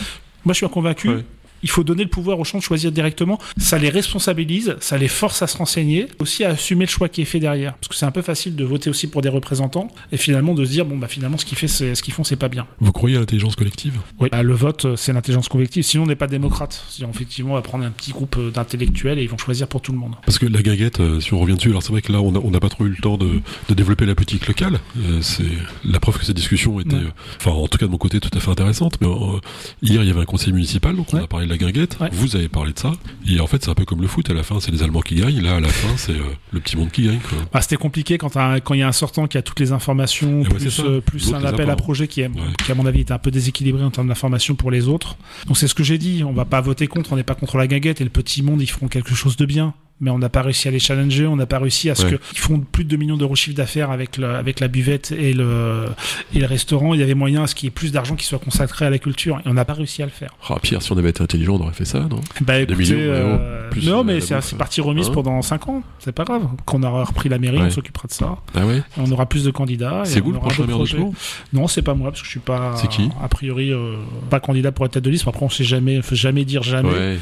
Moi, 0.45 0.55
je 0.55 0.59
suis 0.59 0.69
convaincu. 0.69 1.09
Ouais. 1.09 1.25
Il 1.63 1.71
faut 1.71 1.85
donner 1.85 2.05
le 2.05 2.11
pouvoir 2.11 2.39
aux 2.39 2.45
gens 2.45 2.59
de 2.59 2.63
choisir 2.63 2.93
directement. 2.93 3.39
Ça 3.57 3.79
les 3.79 3.91
responsabilise, 3.91 4.77
ça 4.81 4.99
les 4.99 5.09
force 5.09 5.43
à 5.43 5.47
se 5.47 5.57
renseigner, 5.57 6.07
aussi 6.19 6.45
à 6.45 6.51
assumer 6.51 6.85
le 6.85 6.91
choix 6.91 7.09
qui 7.09 7.23
est 7.23 7.27
fait 7.27 7.41
derrière. 7.41 7.75
Parce 7.75 7.89
que 7.89 7.95
c'est 7.95 8.07
un 8.07 8.11
peu 8.11 8.23
facile 8.23 8.57
de 8.57 8.65
voter 8.65 8.91
aussi 8.91 9.07
pour 9.07 9.23
des 9.23 9.29
représentants 9.29 9.89
et 10.13 10.17
finalement 10.17 10.55
de 10.55 10.65
se 10.65 10.71
dire 10.71 10.85
bon 10.85 10.97
bah 10.99 11.09
finalement 11.09 11.39
ce 11.39 11.45
qu'ils 11.45 11.59
fait, 11.59 11.69
ce 11.69 12.03
qu'ils 12.03 12.15
font, 12.15 12.25
c'est 12.25 12.37
pas 12.37 12.49
bien. 12.49 12.67
Vous 12.81 12.93
croyez 12.93 13.17
à 13.17 13.21
l'intelligence 13.21 13.57
collective? 13.57 13.99
Oui. 14.21 14.29
Bah, 14.31 14.43
le 14.43 14.55
vote, 14.55 14.85
euh, 14.85 14.97
c'est 14.97 15.13
l'intelligence 15.13 15.49
collective. 15.49 15.83
Sinon, 15.83 16.05
on 16.05 16.07
n'est 16.07 16.17
pas 16.17 16.27
démocrate. 16.27 16.85
C'est-à-dire, 16.89 17.15
effectivement, 17.15 17.53
on 17.53 17.55
va 17.55 17.63
prendre 17.63 17.85
un 17.85 17.91
petit 17.91 18.13
groupe 18.13 18.37
euh, 18.39 18.51
d'intellectuels 18.51 19.19
et 19.19 19.23
ils 19.23 19.29
vont 19.29 19.39
choisir 19.39 19.69
pour 19.69 19.81
tout 19.81 19.93
le 19.93 19.99
monde. 19.99 20.15
Parce 20.25 20.39
que 20.39 20.47
la 20.47 20.63
guinguette, 20.63 21.01
euh, 21.01 21.21
si 21.21 21.35
on 21.35 21.41
revient 21.41 21.55
dessus, 21.55 21.71
alors 21.71 21.83
c'est 21.83 21.93
vrai 21.93 22.03
que 22.03 22.13
là, 22.13 22.21
on 22.21 22.51
n'a 22.51 22.61
pas 22.61 22.69
trop 22.69 22.87
eu 22.87 22.91
le 22.91 22.97
temps 22.97 23.17
de, 23.17 23.41
de 23.69 23.75
développer 23.75 24.07
la 24.07 24.15
politique 24.15 24.47
locale. 24.47 24.79
Euh, 24.99 25.21
c'est 25.23 25.45
la 25.85 26.01
preuve 26.01 26.19
que 26.19 26.25
cette 26.25 26.37
discussion 26.37 26.79
était, 26.81 26.97
euh, 26.97 27.11
enfin, 27.39 27.51
en 27.51 27.67
tout 27.69 27.79
cas 27.79 27.87
de 27.87 27.91
mon 27.91 27.99
côté, 27.99 28.21
tout 28.21 28.31
à 28.33 28.41
fait 28.41 28.51
intéressante. 28.51 28.99
Mais 29.01 29.09
euh, 29.09 29.41
hier, 29.83 30.03
il 30.03 30.09
y 30.09 30.11
avait 30.11 30.21
un 30.21 30.27
conseil 30.27 30.53
municipal, 30.53 30.95
donc 30.95 31.13
on 31.13 31.19
a 31.19 31.27
parlé 31.27 31.47
de 31.49 31.53
la 31.53 31.59
guinguette. 31.59 31.99
Ouais. 32.01 32.09
Vous 32.13 32.37
avez 32.37 32.49
parlé 32.49 32.73
de 32.73 32.79
ça. 32.79 32.93
Et 33.29 33.41
en 33.41 33.47
fait, 33.47 33.65
c'est 33.65 33.71
un 33.71 33.75
peu 33.75 33.85
comme 33.85 34.01
le 34.01 34.07
foot. 34.07 34.29
À 34.31 34.35
la 34.35 34.43
fin, 34.43 34.61
c'est 34.61 34.71
les 34.71 34.83
Allemands 34.83 35.01
qui 35.01 35.17
gagnent. 35.17 35.41
Là, 35.41 35.57
à 35.57 35.61
la 35.61 35.69
fin, 35.69 35.97
c'est 35.97 36.13
euh, 36.13 36.23
le 36.53 36.61
petit 36.61 36.77
monde 36.77 36.91
qui 36.91 37.05
gagne. 37.05 37.19
Quoi. 37.19 37.39
Bah, 37.53 37.61
c'était 37.61 37.77
compliqué 37.77 38.19
quand 38.19 38.31
il 38.75 38.79
y 38.79 38.83
a 38.83 38.89
un 38.89 38.93
sortant 38.93 39.27
qui 39.27 39.39
a 39.39 39.43
toutes 39.43 39.61
les 39.61 39.73
informations, 39.73 40.43
Eh 40.45 40.49
ouais, 40.53 40.59
plus, 40.59 40.81
euh, 40.81 41.01
plus 41.01 41.35
un 41.35 41.45
appel 41.45 41.69
à 41.71 41.77
projet 41.77 42.07
qui, 42.09 42.21
est, 42.21 42.29
Ouais. 42.29 42.35
qui, 42.65 42.71
à 42.71 42.75
mon 42.75 42.87
avis, 42.87 43.01
était 43.01 43.13
un 43.13 43.19
peu 43.19 43.31
déséquilibré 43.31 43.83
en 43.83 43.91
termes 43.91 44.09
d'informations 44.09 44.55
pour 44.55 44.71
les 44.71 44.89
autres. 44.89 45.17
Donc 45.47 45.57
c'est 45.57 45.69
ce 45.69 45.75
que 45.75 45.83
j'ai 45.85 45.99
dit. 45.99 46.23
On 46.25 46.33
va 46.33 46.45
pas 46.45 46.61
voter 46.61 46.87
contre, 46.87 47.13
on 47.13 47.17
n'est 47.17 47.23
pas 47.23 47.35
contre 47.35 47.57
la 47.57 47.67
guinguette 47.67 48.01
et 48.01 48.05
le 48.05 48.11
petit 48.11 48.43
monde, 48.43 48.61
ils 48.63 48.67
feront 48.71 48.89
quelque 48.89 49.15
chose 49.15 49.37
de 49.37 49.47
bien. 49.47 49.75
Mais 50.01 50.11
on 50.11 50.19
n'a 50.19 50.29
pas 50.29 50.43
réussi 50.43 50.69
à 50.69 50.71
les 50.71 50.79
challenger, 50.79 51.27
on 51.27 51.35
n'a 51.37 51.47
pas 51.47 51.59
réussi 51.59 51.91
à 51.91 51.95
ce 51.97 52.07
Ouais. 52.07 52.19
qu'ils 52.31 52.39
font 52.39 52.61
plus 52.61 52.85
de 52.85 52.91
2 52.91 52.97
millions 52.97 53.17
d'euros 53.17 53.33
de 53.35 53.39
chiffre 53.39 53.57
d'affaires 53.57 53.91
avec, 53.91 54.17
le, 54.17 54.27
avec 54.35 54.61
la 54.61 54.69
buvette 54.69 55.11
et 55.13 55.33
le, 55.33 55.87
et 56.35 56.39
le 56.39 56.47
restaurant. 56.47 56.95
Il 56.95 57.01
y 57.01 57.03
avait 57.03 57.15
moyen 57.15 57.43
à 57.43 57.47
ce 57.49 57.55
qu'il 57.57 57.67
y 57.67 57.69
ait 57.69 57.73
plus 57.73 57.91
d'argent 57.91 58.15
qui 58.15 58.25
soit 58.25 58.39
consacré 58.39 58.87
à 58.87 58.91
la 58.91 58.99
culture. 58.99 59.39
Et 59.45 59.49
on 59.49 59.55
n'a 59.55 59.65
pas 59.65 59.73
réussi 59.75 60.03
à 60.03 60.07
le 60.07 60.13
faire. 60.13 60.31
Ah, 60.49 60.57
Pierre, 60.63 60.83
si 60.83 60.93
on 60.93 60.97
avait 60.99 61.11
été 61.11 61.23
intelligent, 61.23 61.57
on 61.57 61.61
aurait 61.63 61.73
fait 61.75 61.85
ça, 61.85 62.01
non? 62.01 62.21
Bah 62.43 62.61
écoutez, 62.61 62.77
millions 62.77 62.97
euh, 62.97 63.23
d'euros, 63.37 63.71
plus, 63.71 63.87
non 63.89 64.01
euh, 64.01 64.05
mais 64.05 64.21
c'est 64.21 64.57
parti 64.57 64.81
remise 64.81 65.09
Hein 65.09 65.13
pendant 65.15 65.43
5 65.43 65.69
ans, 65.69 65.83
c'est 65.99 66.13
pas 66.13 66.25
grave. 66.25 66.43
Quand 66.65 66.79
on 66.79 66.83
aura 66.85 67.05
repris 67.05 67.29
la 67.29 67.39
mairie, 67.39 67.59
Ouais. 67.59 67.65
on 67.67 67.71
s'occupera 67.71 68.07
de 68.07 68.13
ça. 68.13 68.37
Ah 68.55 68.67
ouais 68.67 68.83
on 68.99 69.11
aura 69.11 69.27
plus 69.27 69.43
de 69.45 69.51
candidats. 69.51 70.03
C'est 70.05 70.21
vous 70.21 70.31
le 70.33 70.39
prochain 70.39 70.65
maire 70.65 70.79
de. 70.79 70.87
Toulon 70.87 71.13
Non, 71.53 71.67
c'est 71.67 71.83
pas 71.83 71.95
moi 71.95 72.11
parce 72.11 72.21
que 72.21 72.27
je 72.27 72.31
suis 72.31 72.41
pas. 72.41 72.75
Qui? 72.89 73.09
A 73.23 73.29
priori, 73.29 73.73
euh, 73.73 73.97
pas 74.31 74.39
candidat 74.41 74.71
pour 74.71 74.87
être 74.87 74.93
tête 74.93 75.05
de 75.05 75.11
liste. 75.11 75.27
mais 75.27 75.31
Après, 75.31 75.45
on 75.45 75.51
sait 75.51 75.65
jamais, 75.65 76.01
faut 76.03 76.15
jamais 76.15 76.45
dire 76.45 76.63
jamais. 76.63 77.19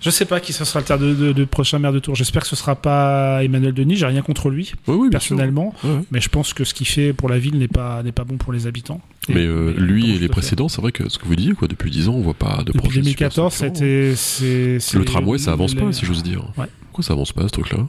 Je 0.00 0.10
sais 0.10 0.24
pas 0.24 0.40
qui 0.40 0.52
ce 0.52 0.64
sera 0.64 0.80
le 0.80 0.84
terre 0.84 0.98
de, 0.98 1.14
de- 1.14 1.32
de 1.32 1.44
prochain 1.44 1.78
maire 1.78 1.92
de 1.92 1.98
Tours. 1.98 2.14
J'espère 2.14 2.42
que 2.42 2.48
ce 2.48 2.56
sera 2.56 2.74
pas 2.76 3.42
Emmanuel 3.44 3.72
Denis. 3.74 3.96
J'ai 3.96 4.06
rien 4.06 4.22
contre 4.22 4.50
lui 4.50 4.72
oui, 4.86 5.08
personnellement, 5.10 5.74
mais 6.10 6.20
je 6.20 6.28
pense 6.28 6.52
que 6.54 6.64
ce 6.64 6.74
qu'il 6.74 6.86
fait 6.86 7.12
pour 7.12 7.28
la 7.28 7.38
ville 7.38 7.58
n'est 7.58 7.68
pas 7.68 8.02
n'est 8.02 8.12
pas 8.12 8.24
bon 8.24 8.36
pour 8.36 8.52
les 8.52 8.66
habitants. 8.66 9.00
Et- 9.28 9.34
Mais 9.34 9.40
euh, 9.46 9.72
mais 9.76 9.80
lui 9.82 10.14
et 10.14 10.18
les 10.18 10.28
précédents, 10.28 10.68
c'est 10.68 10.80
vrai 10.80 10.92
que 10.92 11.08
ce 11.08 11.18
que 11.18 11.24
vous 11.24 11.34
disiez, 11.36 11.54
quoi, 11.54 11.66
depuis 11.68 11.90
10 11.90 12.08
ans, 12.08 12.14
on 12.14 12.20
voit 12.20 12.34
pas 12.34 12.58
de 12.58 12.72
Depuis 12.72 12.78
projet. 12.78 13.02
super 13.02 13.30
2014, 13.30 13.52
structurant. 13.54 14.14
c'était 14.16 14.98
Le 14.98 15.04
tramway, 15.04 15.38
ça 15.38 15.52
avance 15.52 15.74
pas, 15.74 15.92
si 15.92 16.04
j'ose 16.06 16.22
dire. 16.22 16.44
Ouais. 16.56 16.66
Pourquoi 16.86 17.04
ça 17.04 17.12
avance 17.14 17.32
pas, 17.32 17.42
ce 17.42 17.48
truc-là? 17.52 17.86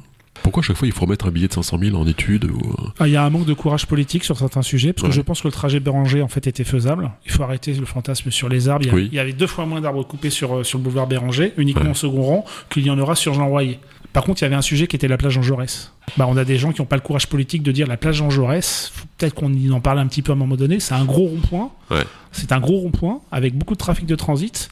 Pourquoi 0.48 0.64
à 0.64 0.66
chaque 0.68 0.78
fois 0.78 0.88
il 0.88 0.94
faut 0.94 1.04
remettre 1.06 1.28
un 1.28 1.32
billet 1.32 1.50
de 1.50 1.54
500 1.54 1.78
000 1.82 1.98
en 1.98 2.08
études 2.08 2.46
ou... 2.46 2.58
euh, 2.58 2.88
Ah, 3.00 3.08
Il 3.08 3.12
y 3.12 3.18
a 3.18 3.24
un 3.26 3.30
manque 3.30 3.46
de 3.46 3.54
courage 3.54 3.86
politique 3.86 4.24
sur 4.24 4.38
certains 4.38 4.62
sujets, 4.62 4.94
parce 4.94 5.02
que 5.04 5.08
Ouais. 5.08 5.14
je 5.14 5.22
pense 5.22 5.42
que 5.42 5.48
le 5.50 5.52
trajet 5.52 5.82
Béranger 5.82 6.22
en 6.22 6.30
fait 6.30 6.48
était 6.48 6.64
faisable. 6.64 7.12
Il 7.26 7.32
faut 7.34 7.44
arrêter 7.44 7.74
le 7.74 7.86
fantasme 7.86 8.32
sur 8.32 8.48
les 8.48 8.70
arbres. 8.70 8.86
Il 8.86 8.88
y, 8.88 8.92
a- 8.92 8.96
Oui. 8.96 9.10
il 9.12 9.16
y 9.16 9.20
avait 9.20 9.34
deux 9.34 9.46
fois 9.48 9.66
moins 9.66 9.82
d'arbres 9.82 10.04
coupés 10.08 10.30
sur, 10.30 10.58
euh, 10.60 10.64
sur 10.64 10.78
le 10.78 10.84
boulevard 10.86 11.08
Béranger, 11.08 11.54
uniquement 11.58 11.84
Ouais. 11.84 11.92
au 11.92 11.96
second 11.96 12.22
rang, 12.24 12.46
qu'il 12.70 12.86
y 12.86 12.90
en 12.90 12.98
aura 12.98 13.16
sur 13.16 13.34
Jean 13.34 13.48
Royer. 13.50 13.80
Par 14.14 14.24
contre, 14.24 14.42
il 14.42 14.46
y 14.46 14.48
avait 14.48 14.56
un 14.56 14.62
sujet 14.62 14.88
qui 14.88 14.96
était 14.96 15.10
la 15.10 15.18
plage 15.18 15.34
Jean 15.34 15.42
Jaurès. 15.44 15.92
Bah, 16.16 16.26
on 16.30 16.38
a 16.38 16.46
des 16.46 16.58
gens 16.58 16.72
qui 16.72 16.82
n'ont 16.82 16.86
pas 16.88 16.96
le 16.96 17.02
courage 17.02 17.28
politique 17.28 17.62
de 17.62 17.72
dire 17.74 17.86
la 17.88 17.98
plage 17.98 18.16
Jean 18.16 18.30
Jaurès, 18.30 18.92
peut-être 19.18 19.34
qu'on 19.36 19.52
en 19.72 19.80
parle 19.82 20.00
un 20.00 20.08
petit 20.08 20.22
peu 20.22 20.32
à 20.32 20.36
un 20.36 20.38
moment 20.38 20.56
donné, 20.56 20.80
c'est 20.80 20.94
un 20.96 21.04
gros 21.06 21.26
rond-point. 21.28 21.70
Ouais. 21.92 22.04
C'est 22.38 22.52
un 22.52 22.60
gros 22.60 22.78
rond-point 22.78 23.20
avec 23.32 23.56
beaucoup 23.56 23.74
de 23.74 23.80
trafic 23.80 24.06
de 24.06 24.16
transit 24.16 24.70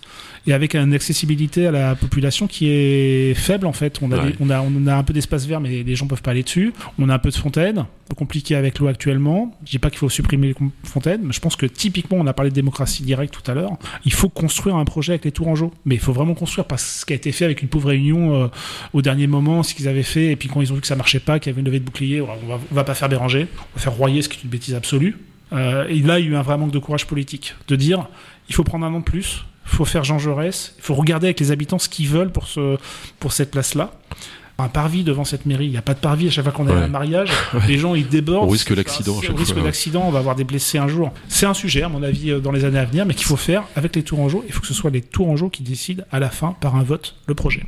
et 0.48 0.54
avec 0.54 0.76
une 0.76 0.94
accessibilité 0.94 1.66
à 1.68 1.72
la 1.72 1.96
population 1.96 2.46
qui 2.46 2.68
est 2.70 3.34
faible 3.34 3.66
en 3.66 3.74
fait. 3.74 4.00
On 4.04 4.12
a, 4.12 4.18
Ouais. 4.18 4.32
des- 4.32 4.36
on 4.40 4.50
a, 4.52 4.62
on 4.62 4.86
a 4.88 4.96
un 4.96 5.04
peu 5.04 5.14
d'espace 5.14 5.46
vert, 5.48 5.60
mais 5.60 5.82
les 5.84 5.96
gens 5.96 6.06
peuvent 6.08 6.22
pas 6.22 6.32
aller 6.32 6.44
dessus. 6.44 6.74
On 7.00 7.10
a 7.10 7.16
un 7.16 7.20
peu 7.20 7.30
de 7.30 7.36
fontaines, 7.36 7.80
un 7.80 7.88
peu 8.10 8.16
compliqué 8.16 8.56
avec 8.56 8.78
l'eau 8.80 8.88
actuellement. 8.88 9.56
Je 9.66 9.72
dis 9.72 9.80
pas 9.80 9.90
qu'il 9.90 9.98
faut 10.00 10.10
supprimer 10.10 10.50
les 10.50 10.56
fontaines, 10.84 11.22
mais 11.24 11.34
je 11.34 11.40
pense 11.40 11.56
que 11.56 11.66
typiquement, 11.66 12.18
on 12.18 12.28
a 12.28 12.34
parlé 12.34 12.52
de 12.52 12.56
démocratie 12.56 13.02
directe 13.04 13.34
tout 13.34 13.50
à 13.50 13.56
l'heure. 13.56 13.72
Il 14.06 14.14
faut 14.14 14.30
construire 14.30 14.76
un 14.76 14.86
projet 14.86 15.14
avec 15.14 15.26
les 15.26 15.32
Tourangeaux, 15.32 15.74
mais 15.86 15.96
il 15.96 16.02
faut 16.02 16.14
vraiment 16.14 16.36
construire 16.36 16.66
parce 16.68 16.84
que 16.84 17.00
ce 17.02 17.06
qui 17.08 17.14
a 17.14 17.16
été 17.16 17.32
fait 17.32 17.46
avec 17.46 17.64
une 17.64 17.68
pauvre 17.68 17.90
réunion 17.90 18.44
euh, 18.44 18.48
au 18.94 19.02
dernier 19.02 19.26
moment, 19.26 19.64
ce 19.64 19.74
qu'ils 19.74 19.88
avaient 19.88 20.04
fait, 20.04 20.28
et 20.32 20.36
puis 20.36 20.48
quand 20.50 20.62
ils 20.62 20.72
ont 20.72 20.76
vu 20.76 20.82
que 20.82 20.88
ça 20.88 20.96
marchait 20.96 21.20
pas, 21.20 21.40
qu'il 21.40 21.50
y 21.50 21.54
avait 21.54 21.62
une 21.62 21.66
levée 21.68 21.80
de 21.80 21.86
bouclier, 21.86 22.22
on 22.22 22.28
va, 22.28 22.34
on 22.72 22.76
va 22.76 22.84
pas 22.84 22.94
faire 22.94 23.10
Béranger, 23.10 23.48
on 23.74 23.78
va 23.78 23.82
faire 23.82 23.94
Royer, 23.94 24.22
ce 24.22 24.30
qui 24.30 24.38
est 24.40 24.44
une 24.44 24.50
bêtise 24.50 24.76
absolue. 24.76 25.18
Euh, 25.56 25.88
et 25.88 26.00
là, 26.02 26.20
il 26.20 26.26
y 26.26 26.28
a 26.30 26.32
eu 26.32 26.36
un 26.36 26.42
vrai 26.42 26.58
manque 26.58 26.72
de 26.72 26.80
courage 26.80 27.08
politique, 27.08 27.56
de 27.68 27.76
dire 27.76 28.08
il 28.50 28.56
faut 28.56 28.64
prendre 28.64 28.86
un 28.86 28.94
an 28.94 29.00
de 29.00 29.04
plus, 29.06 29.46
il 29.66 29.72
faut 29.72 29.86
faire 29.86 30.04
Jean 30.04 30.20
Jaurès, 30.20 30.74
il 30.78 30.84
faut 30.84 30.94
regarder 30.96 31.28
avec 31.28 31.40
les 31.40 31.52
habitants 31.52 31.80
ce 31.80 31.90
qu'ils 31.90 32.08
veulent 32.10 32.32
pour, 32.32 32.48
ce, 32.48 32.78
pour 33.20 33.32
cette 33.34 33.52
place-là. 33.52 33.92
Un 34.58 34.70
parvis 34.70 35.04
devant 35.04 35.26
cette 35.26 35.46
mairie, 35.46 35.66
il 35.66 35.72
n'y 35.72 35.78
a 35.78 35.82
pas 35.82 35.94
de 35.94 36.00
parvis 36.00 36.28
à 36.28 36.32
chaque 36.32 36.46
fois 36.46 36.54
qu'on 36.54 36.68
a 36.68 36.72
Ouais. 36.74 36.84
un 36.84 36.88
mariage, 36.88 37.30
les 37.68 37.78
gens 37.78 37.94
ils 37.94 38.08
débordent. 38.08 38.48
On 38.48 38.52
risque 38.52 38.74
chaque 38.74 39.34
On 39.34 39.36
risque 39.36 39.62
d'accident, 39.62 40.04
on 40.08 40.12
va 40.12 40.20
avoir 40.20 40.36
des 40.36 40.46
blessés 40.46 40.78
un 40.78 40.88
jour. 40.88 41.12
C'est 41.28 41.46
un 41.46 41.54
sujet, 41.54 41.82
à 41.84 41.90
mon 41.90 42.04
avis, 42.04 42.32
euh, 42.32 42.40
dans 42.40 42.52
les 42.54 42.64
années 42.64 42.80
à 42.80 42.86
venir, 42.86 43.06
mais 43.06 43.14
qu'il 43.16 43.26
faut 43.26 43.36
faire 43.36 43.64
avec 43.76 43.96
les 43.98 44.04
Tourangeaux. 44.04 44.44
Il 44.48 44.54
faut 44.54 44.62
que 44.62 44.68
ce 44.68 44.74
soit 44.74 44.92
les 44.92 45.02
Tourangeaux 45.02 45.50
qui 45.50 45.62
décident 45.64 46.04
à 46.12 46.20
la 46.20 46.30
fin, 46.30 46.56
par 46.62 46.76
un 46.78 46.84
vote, 46.84 47.16
le 47.28 47.36
projet. 47.36 47.64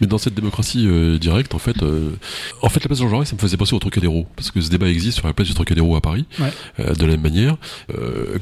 Mais 0.00 0.06
dans 0.06 0.18
cette 0.18 0.34
démocratie 0.34 0.86
euh, 0.86 1.18
directe, 1.18 1.54
en 1.54 1.58
fait, 1.58 1.82
euh, 1.82 2.10
en 2.62 2.68
fait, 2.68 2.80
la 2.82 2.88
place 2.88 2.98
Jean 3.00 3.08
Jaurès, 3.08 3.28
ça 3.28 3.34
me 3.36 3.40
faisait 3.40 3.56
penser 3.56 3.74
au 3.74 3.78
Trocadéro, 3.78 4.26
parce 4.36 4.50
que 4.50 4.60
ce 4.60 4.70
débat 4.70 4.88
existe 4.88 5.18
sur 5.18 5.26
la 5.26 5.32
place 5.32 5.48
du 5.48 5.54
Trocadéro 5.54 5.96
à 5.96 6.00
Paris, 6.00 6.24
Ouais. 6.38 6.52
euh, 6.80 6.94
de 6.94 7.02
la 7.04 7.12
même 7.12 7.22
manière. 7.22 7.56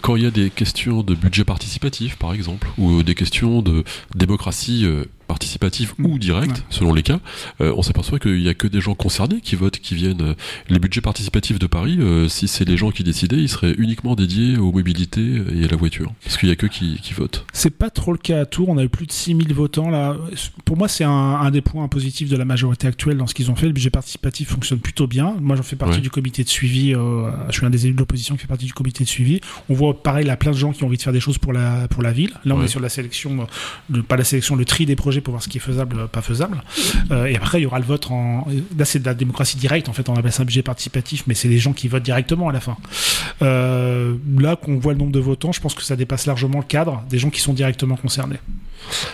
Quand 0.02 0.16
il 0.16 0.22
y 0.22 0.26
a 0.26 0.30
des 0.30 0.50
questions 0.50 1.02
de 1.02 1.14
budget 1.14 1.44
participatif, 1.44 2.16
par 2.16 2.32
exemple, 2.32 2.68
ou 2.78 3.02
des 3.02 3.14
questions 3.14 3.62
de 3.62 3.84
démocratie 4.14 4.86
participative 5.28 5.94
Mm. 5.98 6.06
ou 6.06 6.18
directe, 6.18 6.50
Ouais. 6.58 6.62
selon 6.70 6.92
les 6.92 7.02
cas, 7.02 7.20
euh, 7.60 7.72
on 7.76 7.82
s'aperçoit 7.82 8.18
qu'il 8.18 8.40
y 8.40 8.48
a 8.48 8.54
que 8.54 8.66
des 8.66 8.80
gens 8.80 8.94
concernés 8.94 9.40
qui 9.40 9.54
votent, 9.56 9.78
qui 9.78 9.94
viennent. 9.94 10.22
euh, 10.22 10.34
Les 10.68 10.78
budgets 10.78 11.00
participatifs 11.00 11.58
de 11.58 11.66
Paris, 11.66 11.98
euh, 12.00 12.28
si 12.28 12.48
c'est 12.48 12.64
les 12.66 12.76
gens 12.76 12.90
qui 12.90 13.04
décidaient, 13.04 13.36
ils 13.36 13.48
seraient 13.48 13.74
uniquement 13.78 14.14
dédiés 14.14 14.56
aux 14.56 14.72
mobilités 14.72 15.42
et 15.54 15.64
à 15.64 15.68
la 15.68 15.76
voiture, 15.76 16.12
parce 16.24 16.36
qu'il 16.38 16.48
y 16.48 16.52
a 16.52 16.56
que 16.56 16.66
qui, 16.66 16.98
qui 17.02 17.12
votent. 17.14 17.44
C'est 17.52 17.70
pas 17.76 17.90
trop 17.90 18.12
le 18.12 18.18
cas 18.18 18.40
à 18.40 18.46
Tours. 18.46 18.68
On 18.68 18.78
a 18.78 18.84
eu 18.84 18.88
plus 18.88 19.06
de 19.06 19.12
6000 19.12 19.52
votants 19.54 19.90
là. 19.90 20.16
Pour 20.64 20.76
moi, 20.76 20.88
c'est 20.88 21.04
un, 21.04 21.10
un 21.10 21.50
des 21.50 21.60
points 21.60 21.86
positifs 21.88 22.28
de 22.28 22.36
la 22.36 22.44
majorité 22.44 22.86
actuelle 22.86 23.16
dans 23.18 23.26
ce 23.26 23.34
qu'ils 23.34 23.50
ont 23.50 23.56
fait. 23.56 23.66
Le 23.66 23.72
budget 23.72 23.90
participatif 23.90 24.48
fonctionne 24.48 24.78
plutôt 24.80 25.06
bien. 25.06 25.34
Moi, 25.40 25.56
j'en 25.56 25.62
fais 25.62 25.76
partie 25.76 25.96
Ouais. 25.96 26.00
du 26.02 26.10
comité 26.10 26.42
de 26.44 26.48
suivi. 26.48 26.94
euh, 26.94 27.30
je 27.48 27.52
suis 27.56 27.66
un 27.66 27.70
des 27.70 27.84
élus 27.86 27.94
de 27.94 27.98
l'opposition 27.98 28.34
qui 28.34 28.42
fait 28.42 28.46
partie 28.46 28.66
du 28.66 28.72
comité 28.72 29.04
de 29.04 29.08
suivi. 29.08 29.40
On 29.68 29.74
voit 29.74 30.02
pareil, 30.02 30.24
il 30.24 30.28
y 30.28 30.30
a 30.30 30.36
plein 30.36 30.52
de 30.52 30.56
gens 30.56 30.72
qui 30.72 30.82
ont 30.84 30.86
envie 30.86 30.96
de 30.96 31.02
faire 31.02 31.12
des 31.12 31.20
choses 31.20 31.38
pour 31.38 31.52
la 31.52 31.86
pour 31.88 32.02
la 32.02 32.12
ville. 32.12 32.32
Là, 32.44 32.54
on 32.54 32.58
Ouais. 32.58 32.64
est 32.64 32.68
sur 32.68 32.80
la 32.80 32.88
sélection, 32.88 33.46
le- 33.90 34.02
pas 34.02 34.16
la 34.16 34.24
sélection, 34.24 34.56
le 34.56 34.64
tri 34.64 34.86
des 34.86 34.96
projets 34.96 35.17
pour 35.20 35.32
voir 35.32 35.42
ce 35.42 35.48
qui 35.48 35.58
est 35.58 35.60
faisable, 35.60 35.98
euh, 35.98 36.06
pas 36.06 36.22
faisable. 36.22 36.62
Euh, 37.10 37.26
et 37.26 37.36
après, 37.36 37.60
il 37.60 37.62
y 37.62 37.66
aura 37.66 37.78
le 37.78 37.84
vote 37.84 38.10
en. 38.10 38.46
Là, 38.76 38.84
c'est 38.84 38.98
de 38.98 39.06
la 39.06 39.14
démocratie 39.14 39.56
directe. 39.56 39.88
En 39.88 39.92
fait, 39.92 40.08
on 40.08 40.14
appelle 40.14 40.32
ça 40.32 40.42
un 40.42 40.46
budget 40.46 40.62
participatif, 40.62 41.24
mais 41.26 41.34
c'est 41.34 41.48
les 41.48 41.58
gens 41.58 41.72
qui 41.72 41.88
votent 41.88 42.02
directement 42.02 42.48
à 42.48 42.52
la 42.52 42.60
fin. 42.60 42.76
Euh, 43.42 44.16
là, 44.38 44.56
qu'on 44.56 44.78
voit 44.78 44.92
le 44.92 44.98
nombre 44.98 45.12
de 45.12 45.20
votants, 45.20 45.52
je 45.52 45.60
pense 45.60 45.74
que 45.74 45.82
ça 45.82 45.96
dépasse 45.96 46.26
largement 46.26 46.58
le 46.58 46.64
cadre 46.64 47.02
des 47.08 47.18
gens 47.18 47.30
qui 47.30 47.40
sont 47.40 47.52
directement 47.52 47.96
concernés. 47.96 48.38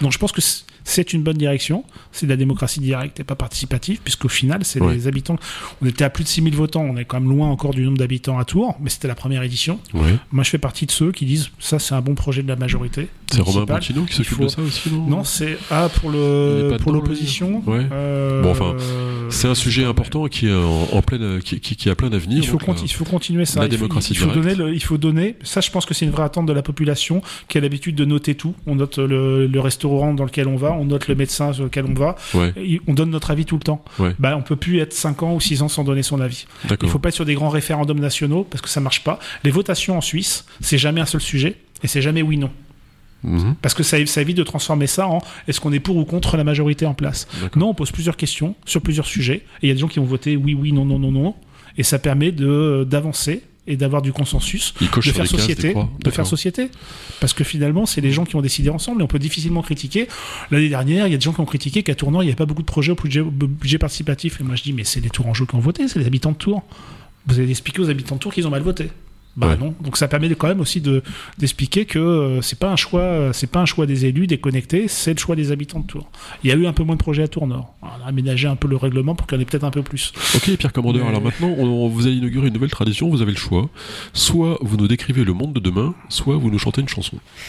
Donc, 0.00 0.12
je 0.12 0.18
pense 0.18 0.32
que 0.32 0.40
c'est 0.84 1.12
une 1.12 1.22
bonne 1.22 1.38
direction. 1.38 1.84
C'est 2.12 2.26
de 2.26 2.30
la 2.30 2.36
démocratie 2.36 2.80
directe 2.80 3.18
et 3.20 3.24
pas 3.24 3.34
participative, 3.34 4.00
puisqu'au 4.04 4.28
final, 4.28 4.64
c'est 4.64 4.80
les 4.80 5.08
habitants. 5.08 5.36
On 5.82 5.86
était 5.86 6.04
à 6.04 6.10
plus 6.10 6.24
de 6.24 6.28
6000 6.28 6.54
votants. 6.54 6.82
On 6.82 6.96
est 6.96 7.04
quand 7.04 7.20
même 7.20 7.30
loin 7.30 7.48
encore 7.48 7.72
du 7.72 7.82
nombre 7.82 7.98
d'habitants 7.98 8.38
à 8.38 8.44
Tours, 8.44 8.76
mais 8.80 8.90
c'était 8.90 9.08
la 9.08 9.14
première 9.14 9.42
édition. 9.42 9.80
Moi, 10.32 10.44
je 10.44 10.50
fais 10.50 10.58
partie 10.58 10.86
de 10.86 10.90
ceux 10.90 11.12
qui 11.12 11.24
disent 11.24 11.50
ça, 11.58 11.78
c'est 11.78 11.94
un 11.94 12.00
bon 12.00 12.14
projet 12.14 12.42
de 12.42 12.48
la 12.48 12.56
majorité. 12.56 13.08
C'est 13.32 13.40
Romain. 13.40 13.64
Martino 13.68 14.02
qui 14.04 14.14
s'occupe 14.14 14.34
faut- 14.36 14.42
de 14.44 14.48
ça 14.48 14.62
aussi, 14.62 14.90
non 14.92 15.06
Non, 15.06 15.24
c'est 15.24 15.58
ah 15.70 15.88
pour 16.00 16.10
le 16.10 16.76
pour 16.80 16.92
l'opposition. 16.92 17.62
Ouais. 17.66 17.86
Euh, 17.92 18.42
Bon, 18.42 18.50
enfin, 18.50 18.74
C'est 19.30 19.48
un 19.48 19.54
je 19.54 19.60
sujet 19.60 19.84
important 19.84 20.26
qui 20.28 20.48
est 20.48 20.54
en, 20.54 20.88
en 20.92 21.02
pleine, 21.02 21.40
qui, 21.42 21.58
qui, 21.60 21.74
qui 21.76 21.90
a 21.90 21.94
plein 21.94 22.10
d'avenir. 22.10 22.38
Il 22.38 22.46
faut, 22.46 22.58
donc, 22.58 22.64
conti- 22.68 22.82
euh, 22.82 22.86
il 22.86 22.92
faut 22.92 23.04
continuer 23.04 23.44
ça. 23.44 23.60
la 23.60 23.66
il 23.66 23.78
faut, 23.78 23.86
il 23.86 24.32
donner, 24.32 24.54
le- 24.54 24.74
il 24.74 24.82
faut 24.82 24.98
donner. 24.98 25.36
Ça, 25.42 25.60
je 25.60 25.70
pense 25.70 25.86
que 25.86 25.94
c'est 25.94 26.04
une 26.04 26.10
vraie 26.10 26.22
attente 26.24 26.46
de 26.46 26.52
la 26.52 26.62
population 26.62 27.22
qui 27.48 27.58
a 27.58 27.60
l'habitude 27.60 27.94
de 27.96 28.04
noter 28.04 28.34
tout. 28.34 28.54
On 28.66 28.74
note 28.76 28.98
le, 28.98 29.46
le 29.46 29.60
restaurant 29.60 30.14
dans 30.14 30.24
lequel 30.24 30.46
on 30.48 30.56
va, 30.56 30.72
on 30.72 30.84
note 30.84 31.08
le 31.08 31.14
médecin 31.14 31.52
sur 31.52 31.64
lequel 31.64 31.86
on 31.88 31.94
va. 31.94 32.16
Ouais, 32.34 32.52
on 32.86 32.94
donne 32.94 33.10
notre 33.10 33.30
avis 33.30 33.44
tout 33.46 33.56
le 33.56 33.62
temps. 33.62 33.84
Ouais. 33.98 34.14
Bah, 34.18 34.36
on 34.36 34.42
peut 34.42 34.56
plus 34.56 34.78
être 34.80 34.92
5 34.92 35.22
ans 35.22 35.34
ou 35.34 35.40
6 35.40 35.62
ans 35.62 35.68
sans 35.68 35.84
donner 35.84 36.02
son 36.02 36.20
avis. 36.20 36.46
Il 36.64 36.68
d'accord. 36.70 36.90
faut 36.90 36.98
pas 36.98 37.08
être 37.08 37.14
sur 37.14 37.24
des 37.24 37.34
grands 37.34 37.48
référendums 37.48 38.00
nationaux 38.00 38.44
parce 38.48 38.60
que 38.62 38.68
ça 38.68 38.80
marche 38.80 39.02
pas. 39.02 39.18
Les 39.42 39.50
votations 39.50 39.96
en 39.96 40.00
Suisse, 40.00 40.44
c'est 40.60 40.78
jamais 40.78 41.00
un 41.00 41.06
seul 41.06 41.20
sujet 41.20 41.56
et 41.82 41.88
c'est 41.88 42.02
jamais 42.02 42.22
oui 42.22 42.36
non. 42.36 42.50
Mhm, 43.24 43.54
Parce 43.62 43.74
que 43.74 43.82
ça, 43.82 43.96
ça 44.06 44.20
évite 44.20 44.36
de 44.36 44.42
transformer 44.42 44.86
ça 44.86 45.08
en 45.08 45.18
est-ce 45.48 45.60
qu'on 45.60 45.72
est 45.72 45.80
pour 45.80 45.96
ou 45.96 46.04
contre 46.04 46.36
la 46.36 46.44
majorité 46.44 46.86
en 46.86 46.94
place? 46.94 47.26
Non, 47.56 47.70
on 47.70 47.74
pose 47.74 47.90
plusieurs 47.90 48.16
questions 48.16 48.54
sur 48.66 48.80
plusieurs 48.82 49.06
sujets. 49.06 49.42
Et 49.62 49.66
il 49.66 49.68
y 49.68 49.70
a 49.70 49.74
des 49.74 49.80
gens 49.80 49.88
qui 49.88 49.98
vont 49.98 50.04
voter 50.04 50.36
oui, 50.36 50.54
oui, 50.54 50.72
non, 50.72 50.84
non, 50.84 50.98
non, 50.98 51.10
non. 51.10 51.34
Et 51.76 51.82
ça 51.82 51.98
permet 51.98 52.30
de 52.32 52.86
d'avancer 52.88 53.42
et 53.66 53.76
d'avoir 53.76 54.02
du 54.02 54.12
consensus, 54.12 54.74
de 54.78 54.86
faire 55.00 55.14
cases, 55.14 55.30
société, 55.30 55.74
de 55.74 56.10
faire 56.10 56.26
société. 56.26 56.68
Parce 57.18 57.32
que 57.32 57.44
finalement, 57.44 57.86
c'est 57.86 58.02
les 58.02 58.12
gens 58.12 58.24
qui 58.24 58.36
ont 58.36 58.42
décidé 58.42 58.68
ensemble 58.68 59.00
et 59.00 59.04
on 59.04 59.08
peut 59.08 59.18
difficilement 59.18 59.62
critiquer. 59.62 60.06
L'année 60.50 60.68
dernière, 60.68 61.06
il 61.06 61.12
y 61.12 61.14
a 61.14 61.16
des 61.16 61.24
gens 61.24 61.32
qui 61.32 61.40
ont 61.40 61.46
critiqué 61.46 61.82
qu'à 61.82 61.94
Tournant, 61.94 62.20
il 62.20 62.26
n'y 62.26 62.30
avait 62.30 62.36
pas 62.36 62.44
beaucoup 62.44 62.60
de 62.60 62.66
projets 62.66 62.92
au 62.92 62.94
budget, 62.94 63.20
au 63.20 63.30
budget 63.30 63.78
participatif. 63.78 64.38
Et 64.40 64.44
moi, 64.44 64.54
je 64.54 64.62
dis, 64.64 64.74
mais 64.74 64.84
c'est 64.84 65.00
les 65.00 65.08
Tourangeaux 65.08 65.46
qui 65.46 65.54
ont 65.54 65.60
voté, 65.60 65.88
c'est 65.88 65.98
les 65.98 66.06
habitants 66.06 66.32
de 66.32 66.36
Tours. 66.36 66.62
Vous 67.26 67.38
allez 67.40 67.48
expliquer 67.50 67.80
aux 67.80 67.88
habitants 67.88 68.16
de 68.16 68.20
Tours 68.20 68.34
qu'ils 68.34 68.46
ont 68.46 68.50
mal 68.50 68.62
voté. 68.62 68.90
Bah 69.36 69.48
Ouais. 69.48 69.56
non. 69.56 69.74
Donc 69.80 69.96
ça 69.96 70.06
permet 70.06 70.32
quand 70.34 70.46
même 70.46 70.60
aussi 70.60 70.80
de 70.80 71.02
d'expliquer 71.38 71.86
que 71.86 71.98
euh, 71.98 72.40
c'est 72.40 72.58
pas 72.58 72.70
un 72.70 72.76
choix, 72.76 73.00
euh, 73.00 73.32
c'est 73.32 73.48
pas 73.50 73.60
un 73.60 73.66
choix 73.66 73.84
des 73.86 74.06
élus 74.06 74.26
déconnectés, 74.28 74.86
c'est 74.86 75.12
le 75.12 75.18
choix 75.18 75.34
des 75.34 75.50
habitants 75.50 75.80
de 75.80 75.86
Tours. 75.86 76.08
Il 76.44 76.50
y 76.50 76.52
a 76.52 76.56
eu 76.56 76.66
un 76.66 76.72
peu 76.72 76.84
moins 76.84 76.94
de 76.94 77.00
projets 77.00 77.24
à 77.24 77.28
Tours 77.28 77.46
Nord. 77.48 77.74
On 77.82 77.86
a 77.86 78.06
aménagé 78.06 78.46
un 78.46 78.54
peu 78.56 78.68
le 78.68 78.76
règlement 78.76 79.14
pour 79.16 79.26
qu'il 79.26 79.36
y 79.36 79.38
en 79.38 79.42
ait 79.42 79.44
peut-être 79.44 79.64
un 79.64 79.70
peu 79.72 79.82
plus. 79.82 80.12
Ok, 80.36 80.56
Pierre 80.56 80.72
Commandeur, 80.72 81.02
Mais- 81.04 81.08
alors 81.10 81.22
maintenant, 81.22 81.48
on, 81.58 81.64
on- 81.66 81.88
vous 81.88 82.06
allez 82.06 82.16
inaugurer 82.16 82.46
une 82.48 82.54
nouvelle 82.54 82.70
tradition, 82.70 83.08
vous 83.10 83.22
avez 83.22 83.32
le 83.32 83.36
choix. 83.38 83.68
Soit 84.12 84.58
vous 84.62 84.76
nous 84.76 84.86
décrivez 84.88 85.24
le 85.24 85.32
monde 85.32 85.52
de 85.52 85.60
demain, 85.60 85.94
soit 86.08 86.36
vous 86.36 86.50
nous 86.50 86.58
chantez 86.58 86.80
une 86.80 86.88
chanson. 86.88 87.18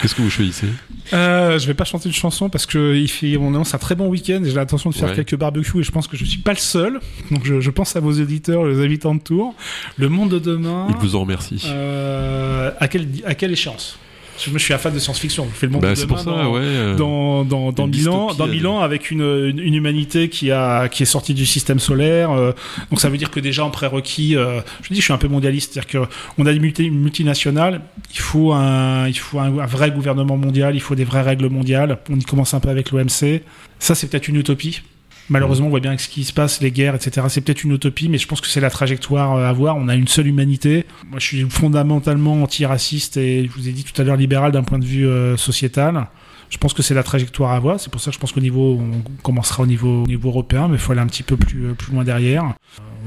Qu'est-ce 0.00 0.14
que 0.14 0.22
vous 0.22 0.30
choisissez? 0.30 0.68
Euh, 1.12 1.58
je 1.58 1.66
vais 1.66 1.74
pas 1.74 1.84
chanter 1.84 2.08
une 2.08 2.14
chanson 2.14 2.48
parce 2.48 2.66
que 2.66 2.94
il 2.94 3.08
fait, 3.08 3.36
on 3.36 3.48
annonce 3.48 3.74
un 3.74 3.78
très 3.78 3.94
bon 3.94 4.08
week-end 4.08 4.42
et 4.44 4.48
j'ai 4.48 4.54
l'intention 4.56 4.90
de 4.90 4.94
faire 4.94 5.08
Ouais. 5.10 5.14
quelques 5.14 5.36
barbecues 5.36 5.80
et 5.80 5.82
je 5.82 5.92
pense 5.92 6.08
que 6.08 6.16
je 6.16 6.24
suis 6.24 6.38
pas 6.40 6.52
le 6.52 6.58
seul. 6.58 7.00
Donc 7.30 7.44
je, 7.44 7.60
je 7.60 7.70
pense 7.70 7.94
à 7.96 8.00
vos 8.00 8.12
éditeurs, 8.12 8.64
les 8.64 8.82
habitants 8.84 9.14
de 9.14 9.20
Tours. 9.20 9.54
Le 9.96 10.08
monde 10.08 10.30
de 10.30 10.38
demain. 10.38 10.86
Il 10.90 10.96
vous 10.96 11.14
en 11.16 11.20
remercie. 11.20 11.62
euh, 11.66 12.70
à 12.80 12.88
quelle 12.88 13.06
à 13.24 13.34
quelle 13.34 13.52
échéance? 13.52 13.98
Je 14.38 14.58
suis 14.58 14.74
un 14.74 14.78
fan 14.78 14.92
de 14.92 14.98
science-fiction. 14.98 15.46
Je 15.52 15.56
fais 15.58 15.66
le 15.66 15.72
monde 15.72 15.82
bah, 15.82 15.90
de 15.90 15.94
c'est 15.94 16.02
demain 16.06 16.14
pour 16.14 16.24
ça, 16.24 16.30
dans- 16.30 16.52
ouais. 16.52 16.60
euh, 16.62 16.96
dans, 16.96 17.44
dans, 17.44 17.72
dans 17.72 17.86
Milan, 17.86 18.32
dans. 18.34 18.46
Milan 18.46 18.80
avec 18.80 19.10
une, 19.10 19.22
une, 19.22 19.58
une 19.58 19.74
humanité 19.74 20.28
qui 20.28 20.50
a 20.50 20.88
qui 20.88 21.02
est 21.02 21.06
sortie 21.06 21.34
du 21.34 21.46
système 21.46 21.78
solaire. 21.78 22.30
euh, 22.32 22.52
donc 22.90 23.00
ça 23.00 23.08
veut 23.08 23.16
dire 23.18 23.30
que 23.30 23.40
déjà 23.40 23.64
en 23.64 23.70
prérequis, 23.70 24.36
euh, 24.36 24.60
je 24.82 24.88
dis 24.92 25.00
je 25.00 25.04
suis 25.04 25.12
un 25.12 25.18
peu 25.18 25.28
mondialiste, 25.28 25.72
c'est-à-dire 25.74 25.90
que 25.90 26.08
on 26.38 26.46
a 26.46 26.52
des 26.52 26.58
multi, 26.58 26.84
une 26.84 27.00
multinationale, 27.00 27.80
il 28.12 28.18
faut 28.20 28.52
un 28.52 29.08
il 29.08 29.18
faut 29.18 29.38
un, 29.38 29.58
un 29.58 29.66
vrai 29.66 29.90
gouvernement 29.90 30.36
mondial, 30.36 30.74
il 30.74 30.80
faut 30.80 30.94
des 30.94 31.04
vraies 31.04 31.22
règles 31.22 31.48
mondiales. 31.48 31.98
On 32.10 32.16
y 32.18 32.24
commence 32.24 32.54
un 32.54 32.60
peu 32.60 32.68
avec 32.68 32.90
l'OMC. 32.90 33.42
Ça 33.78 33.94
c'est 33.94 34.08
peut-être 34.08 34.28
une 34.28 34.36
utopie. 34.36 34.80
Malheureusement, 35.28 35.66
on 35.66 35.70
voit 35.70 35.80
bien 35.80 35.90
avec 35.90 36.00
ce 36.00 36.08
qui 36.08 36.24
se 36.24 36.32
passe, 36.32 36.60
les 36.60 36.70
guerres, 36.70 36.94
etc. 36.94 37.26
C'est 37.28 37.40
peut-être 37.40 37.64
une 37.64 37.72
utopie, 37.72 38.08
mais 38.08 38.18
je 38.18 38.28
pense 38.28 38.40
que 38.40 38.46
c'est 38.46 38.60
la 38.60 38.70
trajectoire 38.70 39.34
euh, 39.34 39.48
à 39.48 39.52
voir. 39.52 39.76
On 39.76 39.88
a 39.88 39.94
une 39.94 40.06
seule 40.08 40.28
humanité. 40.28 40.86
Moi, 41.10 41.18
je 41.18 41.26
suis 41.26 41.50
fondamentalement 41.50 42.42
antiraciste 42.42 43.16
et 43.16 43.44
je 43.44 43.50
vous 43.50 43.68
ai 43.68 43.72
dit 43.72 43.84
tout 43.84 44.00
à 44.00 44.04
l'heure 44.04 44.16
libéral 44.16 44.52
d'un 44.52 44.62
point 44.62 44.78
de 44.78 44.84
vue 44.84 45.06
euh, 45.06 45.36
sociétal. 45.36 46.06
Je 46.48 46.58
pense 46.58 46.74
que 46.74 46.82
c'est 46.82 46.94
la 46.94 47.02
trajectoire 47.02 47.50
à 47.50 47.56
avoir. 47.56 47.80
C'est 47.80 47.90
pour 47.90 48.00
ça 48.00 48.10
que 48.10 48.14
je 48.14 48.20
pense 48.20 48.30
qu'au 48.30 48.40
niveau, 48.40 48.78
on 48.80 49.02
commencera 49.22 49.64
au 49.64 49.66
niveau, 49.66 50.04
au 50.04 50.06
niveau 50.06 50.28
européen, 50.28 50.68
mais 50.68 50.74
il 50.74 50.80
faut 50.80 50.92
aller 50.92 51.00
un 51.00 51.06
petit 51.06 51.24
peu 51.24 51.36
plus, 51.36 51.66
euh, 51.66 51.74
plus 51.74 51.92
loin 51.92 52.04
derrière. 52.04 52.54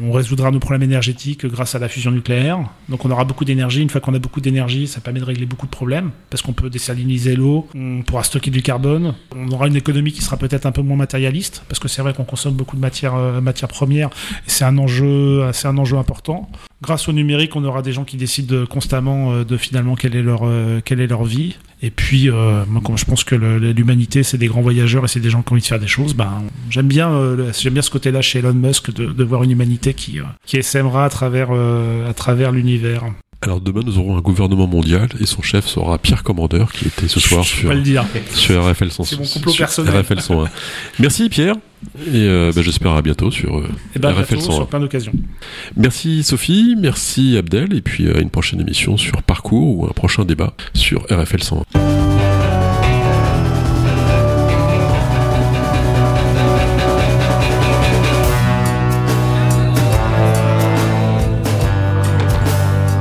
On 0.01 0.11
résoudra 0.11 0.51
nos 0.51 0.59
problèmes 0.59 0.83
énergétiques 0.83 1.45
grâce 1.45 1.75
à 1.75 1.79
la 1.79 1.89
fusion 1.89 2.11
nucléaire. 2.11 2.59
Donc 2.87 3.05
on 3.05 3.11
aura 3.11 3.25
beaucoup 3.25 3.45
d'énergie. 3.45 3.81
Une 3.81 3.89
fois 3.89 4.01
qu'on 4.01 4.13
a 4.13 4.19
beaucoup 4.19 4.41
d'énergie, 4.41 4.87
ça 4.87 5.01
permet 5.01 5.19
de 5.19 5.25
régler 5.25 5.45
beaucoup 5.45 5.65
de 5.65 5.71
problèmes 5.71 6.11
parce 6.29 6.41
qu'on 6.41 6.53
peut 6.53 6.69
désaliniser 6.69 7.35
l'eau, 7.35 7.67
on 7.75 8.01
pourra 8.03 8.23
stocker 8.23 8.51
du 8.51 8.61
carbone. 8.61 9.13
On 9.35 9.49
aura 9.51 9.67
une 9.67 9.75
économie 9.75 10.11
qui 10.11 10.21
sera 10.21 10.37
peut-être 10.37 10.65
un 10.65 10.71
peu 10.71 10.81
moins 10.81 10.97
matérialiste 10.97 11.63
parce 11.67 11.79
que 11.79 11.87
c'est 11.87 12.01
vrai 12.01 12.13
qu'on 12.13 12.23
consomme 12.23 12.53
beaucoup 12.55 12.75
de 12.75 12.81
matières, 12.81 13.15
euh, 13.15 13.41
premières 13.67 14.09
c'est 14.47 14.63
un 14.65 14.77
enjeu, 14.77 15.43
un 15.67 15.77
enjeu 15.77 15.97
important. 15.97 16.49
Grâce 16.81 17.09
au 17.09 17.13
numérique, 17.13 17.55
on 17.55 17.63
aura 17.65 17.81
des 17.81 17.91
gens 17.91 18.05
qui 18.05 18.15
décident 18.17 18.55
de- 18.55 18.65
constamment 18.65 19.33
euh, 19.33 19.43
de 19.43 19.57
finalement 19.57 19.95
quelle 19.95 20.15
est 20.15 20.23
leur, 20.23 20.41
euh, 20.43 20.79
quelle 20.83 21.01
est 21.01 21.07
leur 21.07 21.23
vie. 21.25 21.57
Et 21.81 21.91
puis, 21.91 22.29
euh, 22.29 22.65
moi, 22.67 22.81
comme 22.83 22.97
je 22.97 23.05
pense 23.05 23.23
que 23.23 23.35
l'humanité, 23.35 24.23
c'est 24.23 24.37
des 24.37 24.47
grands 24.47 24.61
voyageurs 24.61 25.05
et 25.05 25.07
c'est 25.07 25.21
des 25.21 25.29
gens 25.29 25.41
qui 25.41 25.51
ont 25.51 25.53
envie 25.53 25.61
de 25.61 25.67
faire 25.67 25.79
des 25.79 25.87
choses, 25.87 26.13
ben, 26.13 26.43
j'aime 26.69 26.87
bien, 26.87 27.09
euh, 27.11 27.51
j'aime 27.57 27.73
bien 27.73 27.81
ce 27.81 27.89
côté-là 27.89 28.21
chez 28.21 28.39
Elon 28.39 28.53
Musk 28.53 28.93
de, 28.93 29.05
de 29.05 29.23
voir 29.23 29.43
une 29.43 29.51
humanité 29.51 29.93
qui, 29.93 30.19
euh, 30.19 30.23
qui 30.45 30.57
essaimera 30.57 31.05
à 31.05 31.09
travers, 31.09 31.49
euh, 31.51 32.09
à 32.09 32.13
travers 32.13 32.51
l'univers. 32.51 33.03
Alors 33.41 33.61
demain, 33.61 33.79
nous 33.85 33.97
aurons 33.97 34.17
un 34.17 34.21
gouvernement 34.21 34.67
mondial 34.67 35.07
et 35.21 35.25
son 35.25 35.41
chef 35.41 35.65
sera 35.65 35.97
Pierre 35.97 36.23
Commandeur 36.23 36.73
qui 36.73 36.87
était 36.87 37.07
ce 37.07 37.21
soir 37.21 37.45
sur, 37.45 37.69
pas 37.69 37.73
le 37.75 37.81
dire. 37.81 38.05
sur 38.33 38.69
RFL 38.69 38.91
101. 38.91 39.05
C'est 39.05 39.17
mon 39.17 39.25
complot 39.25 39.53
personnel. 39.53 39.95
RFL 39.95 40.19
101. 40.19 40.49
Merci 40.99 41.29
Pierre 41.29 41.55
et 42.07 42.17
euh, 42.17 42.51
bah, 42.53 42.61
j'espère 42.61 42.91
à 42.91 43.01
bientôt 43.01 43.31
sur 43.31 43.59
euh, 43.59 43.69
Et 43.95 43.99
ben, 43.99 44.11
RFL 44.11 44.35
bientôt 44.35 44.51
101. 44.51 44.55
sur 44.55 44.67
plein 44.67 44.79
d'occasions. 44.81 45.13
Merci 45.77 46.23
Sophie, 46.23 46.75
merci 46.77 47.37
Abdel 47.37 47.73
et 47.73 47.81
puis 47.81 48.09
à 48.09 48.19
une 48.19 48.29
prochaine 48.29 48.59
émission 48.59 48.97
sur 48.97 49.23
Parcours 49.23 49.77
ou 49.77 49.85
un 49.85 49.93
prochain 49.93 50.25
débat 50.25 50.53
sur 50.73 51.03
RFL 51.09 51.41
101. 51.41 52.38